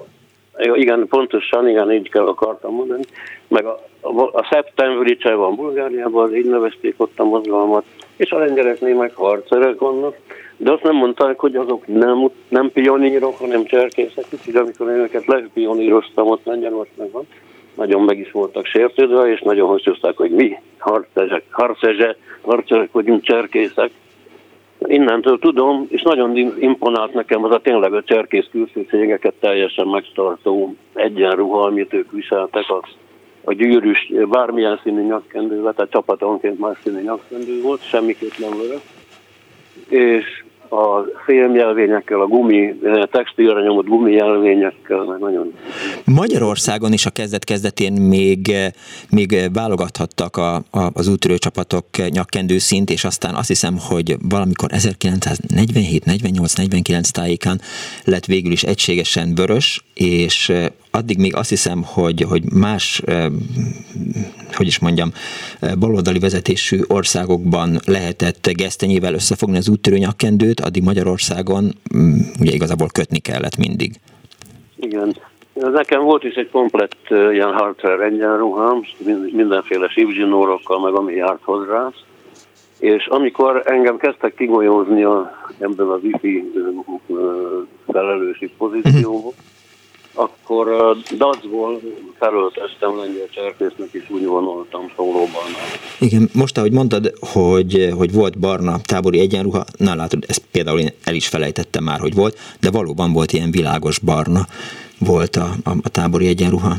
Igen, 0.73 1.07
pontosan, 1.07 1.69
igen, 1.69 1.91
így 1.91 2.09
kell 2.09 2.27
akartam 2.27 2.73
mondani. 2.73 3.03
Meg 3.47 3.65
a, 3.65 3.79
a, 4.01 4.21
a 4.21 4.47
szeptemberi 4.51 5.17
van 5.35 5.55
Bulgáriában, 5.55 6.35
így 6.35 6.45
nevezték 6.45 6.93
ott 6.97 7.19
a 7.19 7.23
mozgalmat, 7.23 7.83
és 8.15 8.31
a 8.31 8.37
lengyeleknél 8.37 8.95
meg 8.95 9.13
harcerek 9.13 9.79
vannak. 9.79 10.15
De 10.57 10.71
azt 10.71 10.83
nem 10.83 10.95
mondták, 10.95 11.39
hogy 11.39 11.55
azok 11.55 11.87
nem, 11.87 12.29
nem 12.47 12.71
pionírok, 12.71 13.37
hanem 13.37 13.65
cserkészek, 13.65 14.25
úgyhogy 14.31 14.55
amikor 14.55 14.89
én 14.89 14.95
őket 14.95 15.25
lepioníroztam 15.25 16.27
ott 16.27 16.45
Lengyelországban, 16.45 17.27
nagyon 17.75 18.01
meg 18.01 18.19
is 18.19 18.31
voltak 18.31 18.65
sértődve, 18.65 19.31
és 19.31 19.41
nagyon 19.41 19.67
hangsúlyozták, 19.67 20.17
hogy 20.17 20.31
mi 20.31 20.57
harcesek, 20.77 21.43
harcesek, 21.49 22.17
harcesek 22.41 22.91
vagyunk 22.91 23.23
cserkészek, 23.23 23.91
Innentől 24.87 25.39
tudom, 25.39 25.87
és 25.89 26.01
nagyon 26.01 26.35
imponált 26.59 27.13
nekem 27.13 27.43
az 27.43 27.51
a 27.51 27.59
tényleg 27.59 27.93
a 27.93 28.03
cserkész 28.03 28.47
külsőségeket 28.51 29.33
teljesen 29.39 29.87
megtartó 29.87 30.75
egyenruha, 30.93 31.65
amit 31.65 31.93
ők 31.93 32.11
viseltek, 32.11 32.69
a, 32.69 32.87
a 33.43 33.53
gyűrűs, 33.53 34.11
bármilyen 34.29 34.79
színű 34.83 35.01
nyakkendővel, 35.01 35.73
tehát 35.73 35.91
csapatonként 35.91 36.59
más 36.59 36.77
színű 36.83 37.01
nyakkendő 37.01 37.61
volt, 37.61 37.87
semmiképp 37.87 38.37
nem 38.37 38.57
vörös. 38.57 38.81
És 39.89 40.40
a 40.71 41.05
félmjelvényekkel, 41.25 42.21
a 42.21 42.27
gumi, 42.27 42.79
textilre 43.11 43.61
nyomott 43.61 43.85
gumijelvényekkel, 43.85 45.03
meg 45.03 45.19
nagyon... 45.19 45.53
Magyarországon 46.05 46.93
is 46.93 47.05
a 47.05 47.09
kezdet-kezdetén 47.09 47.93
még, 47.93 48.51
még 49.09 49.49
válogathattak 49.53 50.37
a, 50.37 50.55
a, 50.55 50.89
az 50.93 51.07
úttörő 51.07 51.37
csapatok 51.37 51.85
nyakkendő 52.09 52.57
szint, 52.57 52.89
és 52.89 53.03
aztán 53.03 53.35
azt 53.35 53.47
hiszem, 53.47 53.77
hogy 53.89 54.15
valamikor 54.29 54.69
1947, 54.71 56.05
48, 56.05 56.53
49 56.53 57.09
tájékán 57.09 57.59
lett 58.05 58.25
végül 58.25 58.51
is 58.51 58.63
egységesen 58.63 59.35
vörös, 59.35 59.83
és 59.93 60.51
addig 60.91 61.17
még 61.17 61.35
azt 61.35 61.49
hiszem, 61.49 61.83
hogy, 61.83 62.25
hogy 62.29 62.43
más, 62.53 63.01
hogy 64.53 64.67
is 64.67 64.79
mondjam, 64.79 65.09
baloldali 65.79 66.19
vezetésű 66.19 66.79
országokban 66.87 67.79
lehetett 67.85 68.49
gesztenyével 68.53 69.13
összefogni 69.13 69.57
az 69.57 69.69
úttörő 69.69 69.97
nyakkendőt, 69.97 70.59
addig 70.59 70.83
Magyarországon 70.83 71.63
mm, 71.95 72.17
ugye 72.39 72.51
igazából 72.51 72.87
kötni 72.93 73.19
kellett 73.19 73.57
mindig. 73.57 73.91
Igen. 74.75 75.15
Nekem 75.53 76.03
volt 76.03 76.23
is 76.23 76.33
egy 76.33 76.49
komplett 76.49 77.09
ilyen 77.09 77.53
hardware 77.53 78.05
egyenruhám, 78.05 78.81
mindenféle 79.31 79.87
sívzsinórokkal, 79.89 80.81
meg 80.81 80.93
ami 80.93 81.13
járt 81.13 81.43
hozzá. 81.43 81.91
És 82.79 83.05
amikor 83.05 83.61
engem 83.65 83.97
kezdtek 83.97 84.35
kigolyózni 84.35 85.03
a, 85.03 85.31
ebből 85.59 85.91
az 85.91 85.99
IFI 86.03 86.51
felelősi 87.87 88.51
pozícióból, 88.57 89.19
uh-huh 89.19 89.50
akkor 90.13 90.95
Dacból 91.17 91.81
felöltöztem 92.19 92.97
lengyel 92.97 93.27
cserkésznek, 93.29 93.87
és 93.91 94.09
úgy 94.09 94.25
vonultam 94.25 94.91
szólóban. 94.95 95.43
Igen, 95.99 96.29
most 96.33 96.57
ahogy 96.57 96.71
mondtad, 96.71 97.13
hogy, 97.33 97.89
hogy 97.97 98.13
volt 98.13 98.39
barna 98.39 98.75
tábori 98.85 99.19
egyenruha, 99.19 99.63
na 99.77 99.95
látod, 99.95 100.23
ezt 100.27 100.43
például 100.51 100.79
én 100.79 100.89
el 101.03 101.15
is 101.15 101.27
felejtettem 101.27 101.83
már, 101.83 101.99
hogy 101.99 102.13
volt, 102.13 102.37
de 102.59 102.71
valóban 102.71 103.13
volt 103.13 103.31
ilyen 103.31 103.51
világos 103.51 103.99
barna 103.99 104.45
volt 104.99 105.35
a, 105.35 105.49
a, 105.63 105.69
a 105.83 105.89
tábori 105.89 106.27
egyenruha. 106.27 106.73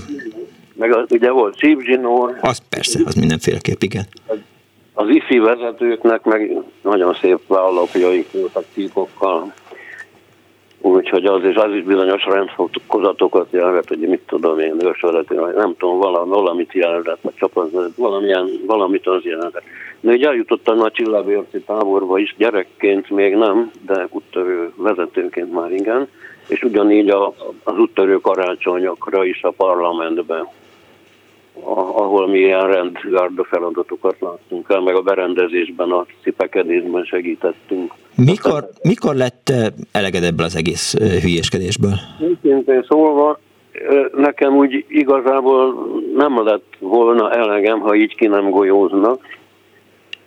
Meg 0.75 0.97
az, 0.97 1.05
ugye 1.11 1.31
volt 1.31 1.57
csípzsinór. 1.57 2.38
Az 2.40 2.62
persze, 2.68 3.01
az 3.05 3.14
mindenféleképp, 3.14 3.83
igen. 3.83 4.07
Az 4.95 5.09
IFI 5.09 5.38
vezetőknek 5.38 6.23
meg 6.23 6.51
nagyon 6.83 7.16
szép 7.21 7.38
vállapjaik 7.47 8.33
voltak 8.33 8.64
típokkal. 8.75 9.53
Úgyhogy 10.85 11.25
az 11.25 11.45
is, 11.45 11.55
az 11.55 11.75
is 11.75 11.83
bizonyos 11.83 12.25
rendfokozatokat 12.25 13.47
jelent, 13.51 13.88
hogy 13.88 13.99
mit 13.99 14.23
tudom 14.27 14.59
én, 14.59 14.77
ősvezető, 14.85 15.53
nem 15.57 15.75
tudom, 15.79 15.99
valami, 15.99 16.29
valamit 16.31 16.73
jelentett, 16.73 17.18
vagy 17.21 17.35
csapat, 17.35 17.71
valamilyen, 17.97 18.49
valamit 18.66 19.07
az 19.07 19.25
jelentett. 19.25 19.62
De 20.01 20.12
így 20.12 20.25
eljutottam 20.25 20.81
a 20.81 20.90
csillagérci 20.90 21.61
táborba 21.61 22.18
is, 22.18 22.35
gyerekként 22.38 23.11
még 23.11 23.35
nem, 23.35 23.71
de 23.87 24.07
úttörő 24.11 24.73
vezetőként 24.77 25.53
már 25.53 25.73
igen, 25.73 26.09
és 26.49 26.62
ugyanígy 26.62 27.11
a, 27.11 27.35
az 27.64 27.79
úttörő 27.79 28.21
karácsonyokra 28.21 29.25
is 29.25 29.42
a 29.42 29.51
parlamentben 29.51 30.49
ahol 31.64 32.29
mi 32.29 32.38
ilyen 32.38 32.66
rendgárda 32.66 33.44
feladatokat 33.44 34.16
láttunk 34.20 34.66
el, 34.68 34.81
meg 34.81 34.94
a 34.94 35.03
berendezésben, 35.03 35.90
a 35.90 36.07
cipekedésben 36.22 37.05
segítettünk. 37.05 37.92
Mikor, 38.16 38.68
mikor 38.83 39.14
lett 39.14 39.53
eleged 39.92 40.22
ebből 40.22 40.46
az 40.46 40.57
egész 40.57 40.94
hülyéskedésből? 40.98 41.94
Őszintén 42.20 42.85
szólva, 42.88 43.38
nekem 44.16 44.57
úgy 44.57 44.85
igazából 44.88 45.75
nem 46.16 46.44
lett 46.44 46.77
volna 46.79 47.33
elegem, 47.33 47.81
ha 47.81 47.94
így 47.94 48.14
ki 48.14 48.27
nem 48.27 48.51
golyóznak, 48.51 49.20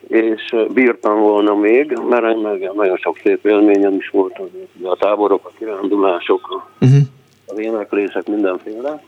és 0.07 0.55
bírtam 0.73 1.19
volna 1.19 1.55
még, 1.55 1.97
mert 2.09 2.41
meg 2.41 2.71
nagyon 2.73 2.97
sok 2.97 3.17
szép 3.23 3.45
élményem 3.45 3.93
is 3.93 4.09
volt, 4.09 4.39
a 4.83 4.95
táborok, 4.95 5.45
a 5.45 5.51
kirándulások, 5.57 6.63
uh-huh. 6.81 6.99
az 7.45 7.59
éneklések, 7.59 8.27
mindenféle. 8.27 9.03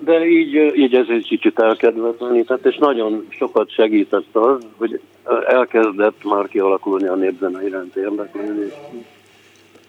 De 0.00 0.26
így, 0.26 0.54
így 0.76 0.94
ez 0.94 1.06
egy 1.08 1.26
kicsit 1.28 1.58
elkedvetlenített, 1.58 2.66
és 2.66 2.76
nagyon 2.76 3.26
sokat 3.28 3.70
segített 3.70 4.36
az, 4.36 4.66
hogy 4.76 5.00
elkezdett 5.46 6.24
már 6.24 6.48
kialakulni 6.48 7.06
a 7.06 7.14
népzene 7.14 7.66
iránt 7.66 7.96
érdeklődés. 7.96 8.72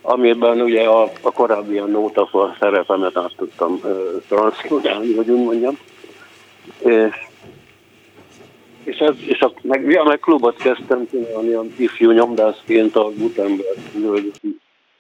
Amiben 0.02 0.62
ugye 0.62 0.84
a, 0.84 1.04
a 1.22 1.32
korábbi 1.32 1.72
ilyen 1.72 1.90
nótafa 1.90 2.56
szerepemet 2.60 3.18
át 3.18 3.34
tudtam 3.38 3.80
transzkludálni, 4.28 5.14
hogy 5.14 5.30
úgy 5.30 5.46
mondjam. 5.46 5.78
És, 6.80 7.14
és, 8.84 8.98
ez, 8.98 9.14
és 9.28 9.40
a, 9.40 9.52
meg, 9.62 9.86
ja, 9.90 10.04
meg 10.04 10.20
klubot 10.20 10.56
kezdtem 10.56 11.08
csinálni 11.10 11.54
a 11.54 11.64
ifjú 11.78 12.12
nyomdászként 12.12 12.96
a 12.96 13.12
Gutenberg 13.18 13.78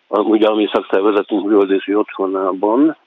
ugye 0.08 0.48
a 0.48 0.56
mi 0.56 0.68
szakszervezetünk 0.72 1.46
művöldési 1.46 1.96
otthonában, 1.96 2.98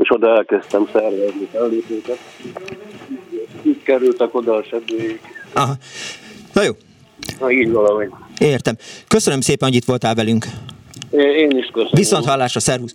és 0.00 0.10
oda 0.10 0.36
elkezdtem 0.36 0.88
szervezni 0.92 1.48
fellépőket. 1.52 2.18
Így 3.62 3.82
kerültek 3.82 4.34
oda 4.34 4.54
a 4.54 4.62
sebélyek. 4.62 5.20
Aha. 5.52 5.74
Na 6.52 6.62
jó. 6.62 6.72
Na 7.40 7.50
így 7.50 7.70
valahogy. 7.70 8.08
Értem. 8.38 8.76
Köszönöm 9.08 9.40
szépen, 9.40 9.68
hogy 9.68 9.76
itt 9.76 9.84
voltál 9.84 10.14
velünk. 10.14 10.46
Én 11.10 11.50
is 11.50 11.66
köszönöm. 11.66 11.92
Viszont 11.92 12.24
hallásra, 12.24 12.60
szervusz! 12.60 12.94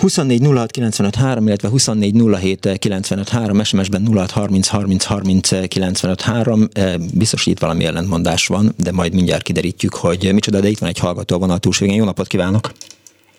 24 0.00 0.46
06 0.46 0.70
95 0.70 1.14
3, 1.14 1.46
illetve 1.46 1.68
24 1.68 2.14
07 2.40 2.78
95 2.78 3.28
3, 3.28 3.62
SMS-ben 3.62 4.06
06 4.12 4.30
30 4.30 4.68
30 4.68 5.04
30 5.04 5.68
95 5.68 6.20
3. 6.20 6.68
Biztos, 7.14 7.44
hogy 7.44 7.52
itt 7.52 7.58
valami 7.58 7.84
ellentmondás 7.84 8.46
van, 8.46 8.72
de 8.76 8.92
majd 8.92 9.14
mindjárt 9.14 9.42
kiderítjük, 9.42 9.94
hogy 9.94 10.30
micsoda, 10.32 10.60
de 10.60 10.68
itt 10.68 10.78
van 10.78 10.88
egy 10.88 10.98
hallgató 10.98 11.38
vonal 11.38 11.58
túlsó 11.58 11.84
Jó 11.84 12.04
napot 12.04 12.26
kívánok! 12.26 12.70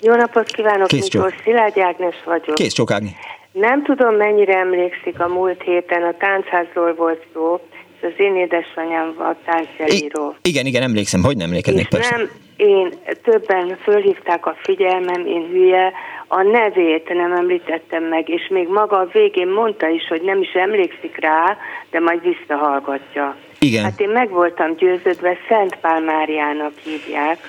Jó 0.01 0.15
napot 0.15 0.47
kívánok, 0.51 0.87
Kész 0.87 1.13
Miklós 1.13 1.33
Szilágy 1.43 1.79
Ágnes 1.79 2.15
vagyok. 2.25 2.55
Kész 2.55 2.73
csók 2.73 2.91
Ágni. 2.91 3.15
Nem 3.51 3.83
tudom, 3.83 4.15
mennyire 4.15 4.57
emlékszik, 4.57 5.19
a 5.19 5.27
múlt 5.27 5.61
héten 5.61 6.03
a 6.03 6.13
táncházról 6.17 6.93
volt 6.93 7.25
szó, 7.33 7.59
és 7.99 8.07
az 8.07 8.13
én 8.17 8.35
édesanyám 8.35 9.15
a 9.17 9.35
táncjelíró. 9.45 10.35
I- 10.41 10.49
igen, 10.49 10.65
igen, 10.65 10.81
emlékszem, 10.81 11.23
hogy 11.23 11.37
nem 11.37 11.47
emlékeznék 11.47 11.87
persze. 11.87 12.15
nem, 12.15 12.29
én 12.55 12.93
többen 13.23 13.77
fölhívták 13.83 14.45
a 14.45 14.55
figyelmem, 14.63 15.25
én 15.25 15.47
hülye, 15.51 15.91
a 16.27 16.41
nevét 16.41 17.13
nem 17.13 17.33
említettem 17.33 18.03
meg, 18.03 18.29
és 18.29 18.47
még 18.49 18.67
maga 18.67 18.97
a 18.97 19.09
végén 19.11 19.47
mondta 19.47 19.87
is, 19.87 20.07
hogy 20.07 20.21
nem 20.21 20.41
is 20.41 20.51
emlékszik 20.53 21.17
rá, 21.19 21.57
de 21.91 21.99
majd 21.99 22.21
visszahallgatja. 22.21 23.35
Igen. 23.59 23.83
Hát 23.83 23.99
én 23.99 24.09
meg 24.09 24.29
voltam 24.29 24.75
győződve, 24.75 25.37
Szent 25.49 25.75
Pál 25.81 26.01
Máriának 26.01 26.73
hívják, 26.83 27.47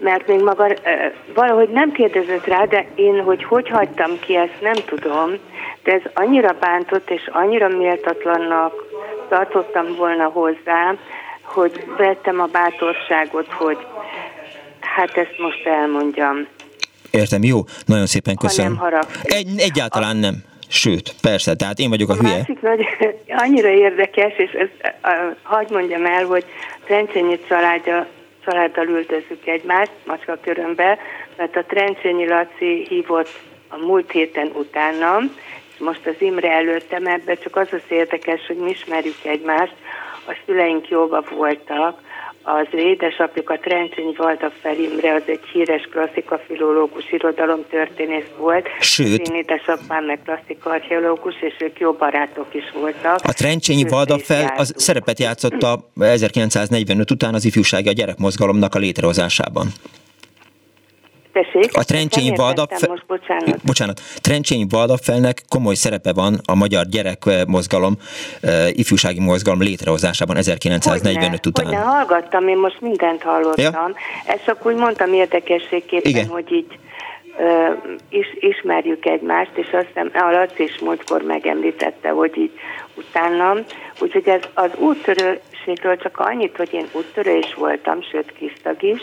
mert 0.00 0.26
még 0.26 0.40
maga 0.40 0.66
valahogy 1.34 1.68
nem 1.68 1.92
kérdezett 1.92 2.46
rá, 2.46 2.64
de 2.64 2.86
én, 2.94 3.22
hogy 3.22 3.44
hogy 3.44 3.68
hagytam 3.68 4.18
ki, 4.20 4.36
ezt 4.36 4.60
nem 4.60 4.74
tudom, 4.86 5.30
de 5.82 5.92
ez 5.92 6.02
annyira 6.14 6.56
bántott 6.60 7.10
és 7.10 7.28
annyira 7.32 7.68
méltatlannak 7.68 8.72
tartottam 9.28 9.94
volna 9.96 10.24
hozzá, 10.24 10.94
hogy 11.42 11.84
vettem 11.96 12.40
a 12.40 12.46
bátorságot, 12.46 13.52
hogy 13.52 13.78
hát 14.80 15.16
ezt 15.16 15.38
most 15.38 15.66
elmondjam. 15.66 16.46
Értem, 17.10 17.42
jó, 17.42 17.60
nagyon 17.86 18.06
szépen 18.06 18.36
köszönöm. 18.36 18.76
Ha 18.76 18.88
nem 18.88 19.00
Egy, 19.22 19.48
egyáltalán 19.56 20.16
nem. 20.16 20.34
Sőt, 20.68 21.14
persze, 21.22 21.54
tehát 21.54 21.78
én 21.78 21.88
vagyok 21.88 22.08
a, 22.08 22.12
a 22.12 22.16
hülye. 22.16 22.36
másik 22.36 22.60
nagy, 22.60 22.86
annyira 23.44 23.68
érdekes, 23.68 24.32
és 24.36 24.50
ezt 24.50 24.94
hagyd 25.42 25.70
mondjam 25.70 26.06
el, 26.06 26.24
hogy 26.24 26.44
Trencsényi 26.84 27.40
családja, 27.48 28.06
családdal 28.44 28.86
ültözünk 28.86 29.46
egymást 29.46 29.92
macska 30.06 30.38
körömbe, 30.40 30.98
mert 31.36 31.56
a 31.56 31.64
Trencsényi 31.64 32.28
Laci 32.28 32.86
hívott 32.88 33.30
a 33.68 33.76
múlt 33.76 34.10
héten 34.10 34.50
utána, 34.54 35.18
és 35.72 35.78
most 35.78 36.06
az 36.06 36.14
Imre 36.18 36.50
előttem 36.50 37.06
ebbe, 37.06 37.34
csak 37.34 37.56
az 37.56 37.68
az 37.72 37.82
érdekes, 37.88 38.46
hogy 38.46 38.56
mi 38.56 38.70
ismerjük 38.70 39.24
egymást, 39.24 39.74
a 40.26 40.36
szüleink 40.46 40.88
jóba 40.88 41.24
voltak, 41.30 42.00
az 42.58 42.66
édesapjuk 42.72 43.50
a 43.50 43.58
Trencsényi 43.58 44.14
Valda 44.16 44.50
Felimre, 44.60 45.14
az 45.14 45.22
egy 45.26 45.44
híres 45.52 45.88
klasszikafilológus, 45.90 47.12
irodalomtörténész 47.12 48.30
volt. 48.38 48.66
Sőt. 48.80 49.28
Én 49.28 49.34
édesapám 49.34 50.04
meg 50.04 50.18
klasszika 50.24 50.70
archeológus, 50.70 51.34
és 51.40 51.54
ők 51.58 51.78
jó 51.78 51.92
barátok 51.92 52.54
is 52.54 52.70
voltak. 52.80 53.18
A 53.22 53.32
Trencsényi 53.32 53.84
Valda 53.88 54.18
fel 54.18 54.54
az 54.56 54.74
szerepet 54.76 55.18
játszott 55.18 55.62
a 55.62 55.90
1945 56.00 57.10
után 57.10 57.34
az 57.34 57.44
ifjúsági 57.44 57.88
a 57.88 57.92
gyerekmozgalomnak 57.92 58.74
a 58.74 58.78
létrehozásában. 58.78 59.66
Tessék? 61.32 61.76
A 61.76 61.84
Trencsényi 61.84 62.36
Valdapfel... 62.36 62.88
Most, 62.88 63.06
bocsánat. 63.06 63.64
bocsánat. 63.64 64.00
Trencsényi 64.20 64.66
Valdapfelnek 64.68 65.42
komoly 65.48 65.74
szerepe 65.74 66.12
van 66.12 66.40
a 66.44 66.54
magyar 66.54 66.86
gyerekmozgalom, 66.86 67.96
uh, 68.42 68.50
ifjúsági 68.70 69.20
mozgalom 69.20 69.60
létrehozásában 69.60 70.36
1945 70.36 71.20
hogyne, 71.20 71.40
után. 71.48 71.64
Hogyne, 71.64 71.80
hallgattam, 71.80 72.48
én 72.48 72.56
most 72.56 72.80
mindent 72.80 73.22
hallottam. 73.22 73.64
Ja? 73.64 73.94
Ezt 74.26 74.44
csak 74.44 74.66
úgy 74.66 74.74
mondtam 74.74 75.12
érdekességképpen, 75.12 76.10
Igen. 76.10 76.26
hogy 76.26 76.52
így 76.52 76.78
uh, 77.38 77.76
is, 78.08 78.26
ismerjük 78.40 79.06
egymást, 79.06 79.50
és 79.54 79.68
azt 79.72 79.86
hiszem, 79.86 80.10
a 80.14 80.30
Laci 80.30 80.62
is 80.62 80.78
múltkor 80.78 81.22
megemlítette, 81.22 82.08
hogy 82.08 82.36
így 82.36 82.52
utána. 82.94 83.54
Úgyhogy 84.00 84.28
ez 84.28 84.42
az 84.54 84.70
úttörőségről 84.78 85.96
csak 85.96 86.18
annyit, 86.18 86.56
hogy 86.56 86.72
én 86.72 86.86
úttörő 86.92 87.36
is 87.36 87.54
voltam, 87.54 88.02
sőt 88.02 88.32
kisztag 88.32 88.82
is, 88.82 89.00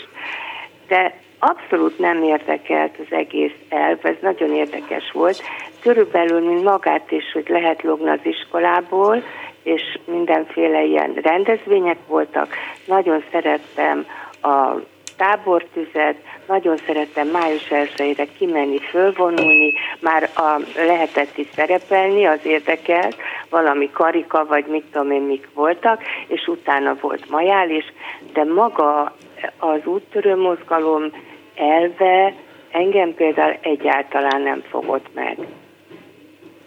de 0.87 1.25
abszolút 1.39 1.99
nem 1.99 2.23
érdekelt 2.23 2.95
az 2.99 3.15
egész 3.15 3.55
elv, 3.69 3.97
ez 4.01 4.15
nagyon 4.21 4.53
érdekes 4.53 5.11
volt. 5.11 5.41
Körülbelül, 5.81 6.47
mint 6.47 6.63
magát 6.63 7.11
is, 7.11 7.31
hogy 7.33 7.45
lehet 7.47 7.83
logni 7.83 8.09
az 8.09 8.19
iskolából, 8.23 9.23
és 9.63 9.81
mindenféle 10.05 10.83
ilyen 10.83 11.13
rendezvények 11.13 11.97
voltak. 12.07 12.55
Nagyon 12.85 13.23
szerettem 13.31 14.05
a 14.41 14.73
tábortüzet, 15.17 16.15
nagyon 16.47 16.77
szerettem 16.85 17.27
május 17.27 17.71
1 17.71 18.29
kimenni, 18.37 18.79
fölvonulni, 18.79 19.73
már 19.99 20.29
a, 20.35 20.61
lehetett 20.75 21.37
is 21.37 21.47
szerepelni, 21.55 22.25
az 22.25 22.39
érdekelt, 22.43 23.15
valami 23.49 23.89
karika, 23.91 24.45
vagy 24.45 24.65
mit 24.65 24.83
tudom 24.91 25.11
én, 25.11 25.21
mik 25.21 25.47
voltak, 25.53 26.01
és 26.27 26.47
utána 26.47 26.95
volt 27.01 27.29
majál 27.29 27.69
is, 27.69 27.85
de 28.33 28.43
maga 28.43 29.15
az 29.57 29.85
úttörő 29.85 30.35
mozgalom 30.35 31.11
elve 31.55 32.33
engem 32.71 33.13
például 33.13 33.55
egyáltalán 33.61 34.41
nem 34.41 34.63
fogott 34.69 35.13
meg. 35.13 35.37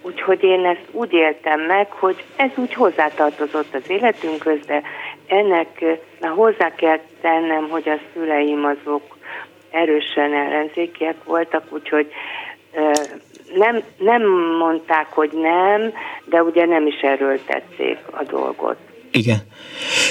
Úgyhogy 0.02 0.42
én 0.42 0.64
ezt 0.64 0.88
úgy 0.92 1.12
éltem 1.12 1.60
meg, 1.60 1.90
hogy 1.90 2.24
ez 2.36 2.50
úgy 2.56 2.74
hozzátartozott 2.74 3.74
az 3.74 3.90
életünkhöz, 3.90 4.66
de 4.66 4.82
ennek 5.26 5.84
már 6.20 6.30
hozzá 6.30 6.74
kell 6.74 6.98
tennem, 7.20 7.68
hogy 7.68 7.88
a 7.88 7.98
szüleim 8.12 8.64
azok 8.64 9.16
erősen 9.70 10.34
ellenzékiek 10.34 11.24
voltak, 11.24 11.64
úgyhogy 11.68 12.12
nem, 13.54 13.82
nem 13.98 14.22
mondták, 14.58 15.06
hogy 15.12 15.30
nem, 15.32 15.92
de 16.24 16.42
ugye 16.42 16.66
nem 16.66 16.86
is 16.86 17.00
erőltették 17.00 17.98
a 18.10 18.22
dolgot. 18.22 18.76
Igen. 19.12 19.42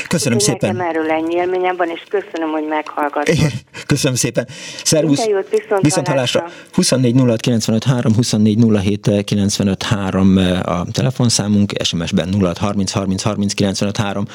Köszönöm 0.07 0.37
Én 0.37 0.45
szépen. 0.45 0.75
Nekem 0.75 0.89
erről 0.89 1.11
ennyi 1.11 1.35
élményem 1.35 1.75
van, 1.75 1.89
és 1.89 2.03
köszönöm, 2.09 2.51
hogy 2.51 2.67
meghallgatott. 2.67 3.35
Igen. 3.35 3.51
Köszönöm 3.85 4.15
szépen. 4.15 4.47
Szervusz. 4.83 5.25
Jót, 5.25 5.49
viszont, 5.49 5.81
viszont 5.81 6.07
hallásra. 6.07 6.45
24 6.71 7.15
06 7.19 7.39
95 7.39 7.83
3, 7.83 8.13
24 8.15 8.57
07 8.83 9.23
95 9.23 9.83
3 9.83 10.37
a 10.63 10.85
telefonszámunk, 10.91 11.71
SMS-ben 11.83 12.33
06 12.39 12.57
30 12.57 12.91
30 12.91 13.21
30 13.21 13.53
95 13.53 13.97
3. 13.97 14.25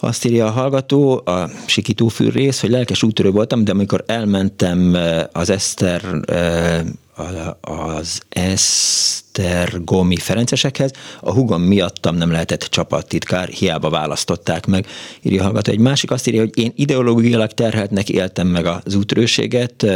Azt 0.00 0.24
írja 0.24 0.46
a 0.46 0.50
hallgató, 0.50 1.22
a 1.24 1.50
sikítófűr 1.66 2.32
rész, 2.32 2.60
hogy 2.60 2.70
lelkes 2.70 3.02
útörő 3.02 3.30
voltam, 3.30 3.64
de 3.64 3.70
amikor 3.70 4.04
elmentem 4.06 4.94
eh, 4.94 5.22
az 5.32 5.50
Eszter 5.50 6.02
eh, 6.26 6.80
az 7.60 8.20
Esztergomi 8.28 10.16
Ferencesekhez. 10.16 10.90
A 11.20 11.32
hugom 11.32 11.62
miattam 11.62 12.16
nem 12.16 12.30
lehetett 12.30 12.62
csapattitkár, 12.62 13.48
hiába 13.48 13.90
választották 13.90 14.66
meg. 14.66 14.86
Írja 15.22 15.42
hallgató. 15.42 15.72
Egy 15.72 15.78
másik 15.78 16.10
azt 16.10 16.26
írja, 16.26 16.40
hogy 16.40 16.58
én 16.58 16.72
ideológiailag 16.76 17.52
terheltnek 17.52 18.08
éltem 18.08 18.46
meg 18.46 18.66
az 18.66 18.94
útrőséget, 18.94 19.86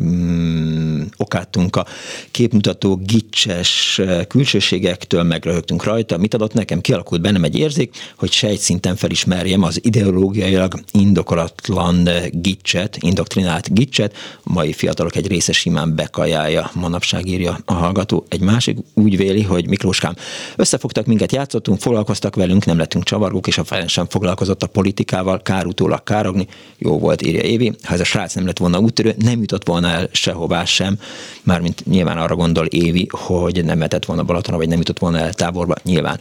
mm, 0.00 1.02
okáttunk 1.16 1.76
a 1.76 1.86
képmutató 2.30 2.96
gicses 2.96 4.00
külsőségektől, 4.28 5.22
megröhögtünk 5.22 5.84
rajta. 5.84 6.18
Mit 6.18 6.34
adott 6.34 6.52
nekem? 6.52 6.80
Kialakult 6.80 7.20
bennem 7.20 7.44
egy 7.44 7.58
érzék, 7.58 7.96
hogy 8.16 8.32
sejtszinten 8.32 8.96
felismerjem 8.96 9.62
az 9.62 9.84
ideológiailag 9.84 10.80
indokolatlan 10.92 12.08
gicset, 12.30 12.96
indoktrinált 13.00 13.74
gicset. 13.74 14.14
A 14.44 14.52
mai 14.52 14.72
fiatalok 14.72 15.16
egy 15.16 15.26
része 15.26 15.52
simán 15.52 15.94
bekajálja, 15.94 16.70
manapság 16.74 17.26
írja 17.26 17.58
a 17.64 17.72
hallgató. 17.72 18.26
Egy 18.28 18.40
másik 18.40 18.78
úgy 18.94 19.16
véli, 19.16 19.42
hogy 19.42 19.68
Miklóskám, 19.68 20.14
összefogtak 20.56 21.06
minket, 21.06 21.32
játszottunk, 21.32 21.80
foglalkoztak 21.80 22.36
velünk, 22.36 22.64
nem 22.64 22.78
lettünk 22.78 23.04
csavargók, 23.04 23.46
és 23.46 23.58
a 23.58 23.64
felen 23.64 23.88
sem 23.88 24.06
foglalkozott 24.08 24.62
a 24.62 24.66
politikával, 24.66 25.42
kár 25.42 25.66
utólag 25.66 26.02
károgni. 26.02 26.46
Jó 26.78 26.98
volt, 26.98 27.22
írja 27.22 27.42
Évi. 27.42 27.72
Ha 27.82 27.94
ez 27.94 28.00
a 28.00 28.04
srác 28.04 28.34
nem 28.34 28.46
lett 28.46 28.58
volna 28.58 28.78
úttörő, 28.78 29.14
nem 29.18 29.40
jutott 29.50 29.66
volna 29.66 29.88
el 29.88 30.08
sehová 30.12 30.64
sem. 30.64 30.98
Mármint 31.42 31.86
nyilván 31.86 32.18
arra 32.18 32.36
gondol 32.36 32.66
Évi, 32.66 33.06
hogy 33.10 33.64
nem 33.64 33.78
metett 33.78 34.04
volna 34.04 34.22
Balatona, 34.22 34.56
vagy 34.56 34.68
nem 34.68 34.78
jutott 34.78 34.98
volna 34.98 35.18
el 35.18 35.32
táborba. 35.32 35.74
Nyilván 35.82 36.20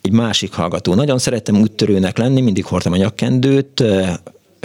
egy 0.00 0.12
másik 0.12 0.52
hallgató. 0.52 0.94
Nagyon 0.94 1.18
szerettem 1.18 1.60
úttörőnek 1.60 2.18
lenni, 2.18 2.40
mindig 2.40 2.64
hordtam 2.64 2.92
a 2.92 2.96
nyakkendőt, 2.96 3.82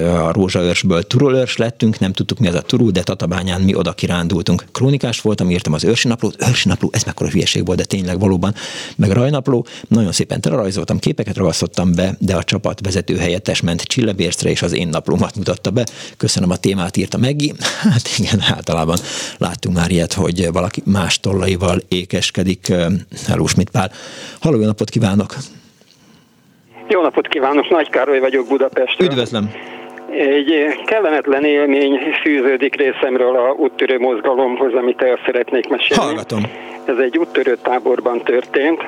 a 0.03 0.31
rózsaörsből 0.31 1.03
turulőrs 1.03 1.57
lettünk, 1.57 1.99
nem 1.99 2.13
tudtuk 2.13 2.39
mi 2.39 2.47
az 2.47 2.55
a 2.55 2.61
turul, 2.61 2.91
de 2.91 3.03
Tatabányán 3.03 3.61
mi 3.61 3.75
oda 3.75 3.93
kirándultunk. 3.93 4.63
Krónikás 4.71 5.21
voltam, 5.21 5.49
írtam 5.49 5.73
az 5.73 5.83
őrsi 5.83 6.07
naplót, 6.07 6.35
őrsi 6.49 6.67
napló, 6.67 6.89
ez 6.91 7.03
mekkora 7.03 7.29
hülyeség 7.29 7.65
volt, 7.65 7.77
de 7.77 7.85
tényleg 7.85 8.19
valóban, 8.19 8.53
meg 8.95 9.11
rajnapló, 9.11 9.65
nagyon 9.87 10.11
szépen 10.11 10.41
telerajzoltam, 10.41 10.99
képeket 10.99 11.37
ragasztottam 11.37 11.95
be, 11.95 12.15
de 12.19 12.35
a 12.35 12.43
csapat 12.43 12.79
vezető 12.83 13.17
helyettes 13.17 13.61
ment 13.61 13.81
Csillebércre, 13.81 14.49
és 14.49 14.61
az 14.61 14.73
én 14.73 14.87
naplómat 14.87 15.35
mutatta 15.35 15.71
be. 15.71 15.85
Köszönöm 16.17 16.49
a 16.49 16.57
témát, 16.57 16.97
írta 16.97 17.17
Meggi. 17.17 17.53
Hát 17.91 18.09
igen, 18.17 18.41
általában 18.55 18.97
láttunk 19.37 19.75
már 19.75 19.91
ilyet, 19.91 20.13
hogy 20.13 20.51
valaki 20.51 20.81
más 20.85 21.19
tollaival 21.19 21.79
ékeskedik. 21.87 22.73
Hello, 23.27 23.47
Schmidt 23.47 23.69
Pál. 23.69 23.91
Halló, 24.39 24.59
jó 24.59 24.65
napot 24.65 24.89
kívánok! 24.89 25.35
Jó 26.87 27.01
napot 27.01 27.27
kívánok, 27.27 27.69
Nagy 27.69 27.89
Károly 27.89 28.19
vagyok 28.19 28.47
Budapestről. 28.47 29.07
Üdvözlöm! 29.07 29.51
Egy 30.11 30.81
kellemetlen 30.85 31.43
élmény 31.43 31.99
fűződik 32.21 32.75
részemről 32.75 33.35
a 33.35 33.51
úttörő 33.57 33.99
mozgalomhoz, 33.99 34.73
amit 34.73 35.01
el 35.01 35.19
szeretnék 35.25 35.69
mesélni. 35.69 36.03
Hallgatom. 36.03 36.41
Ez 36.85 36.97
egy 36.97 37.17
úttörő 37.17 37.57
táborban 37.63 38.21
történt, 38.23 38.81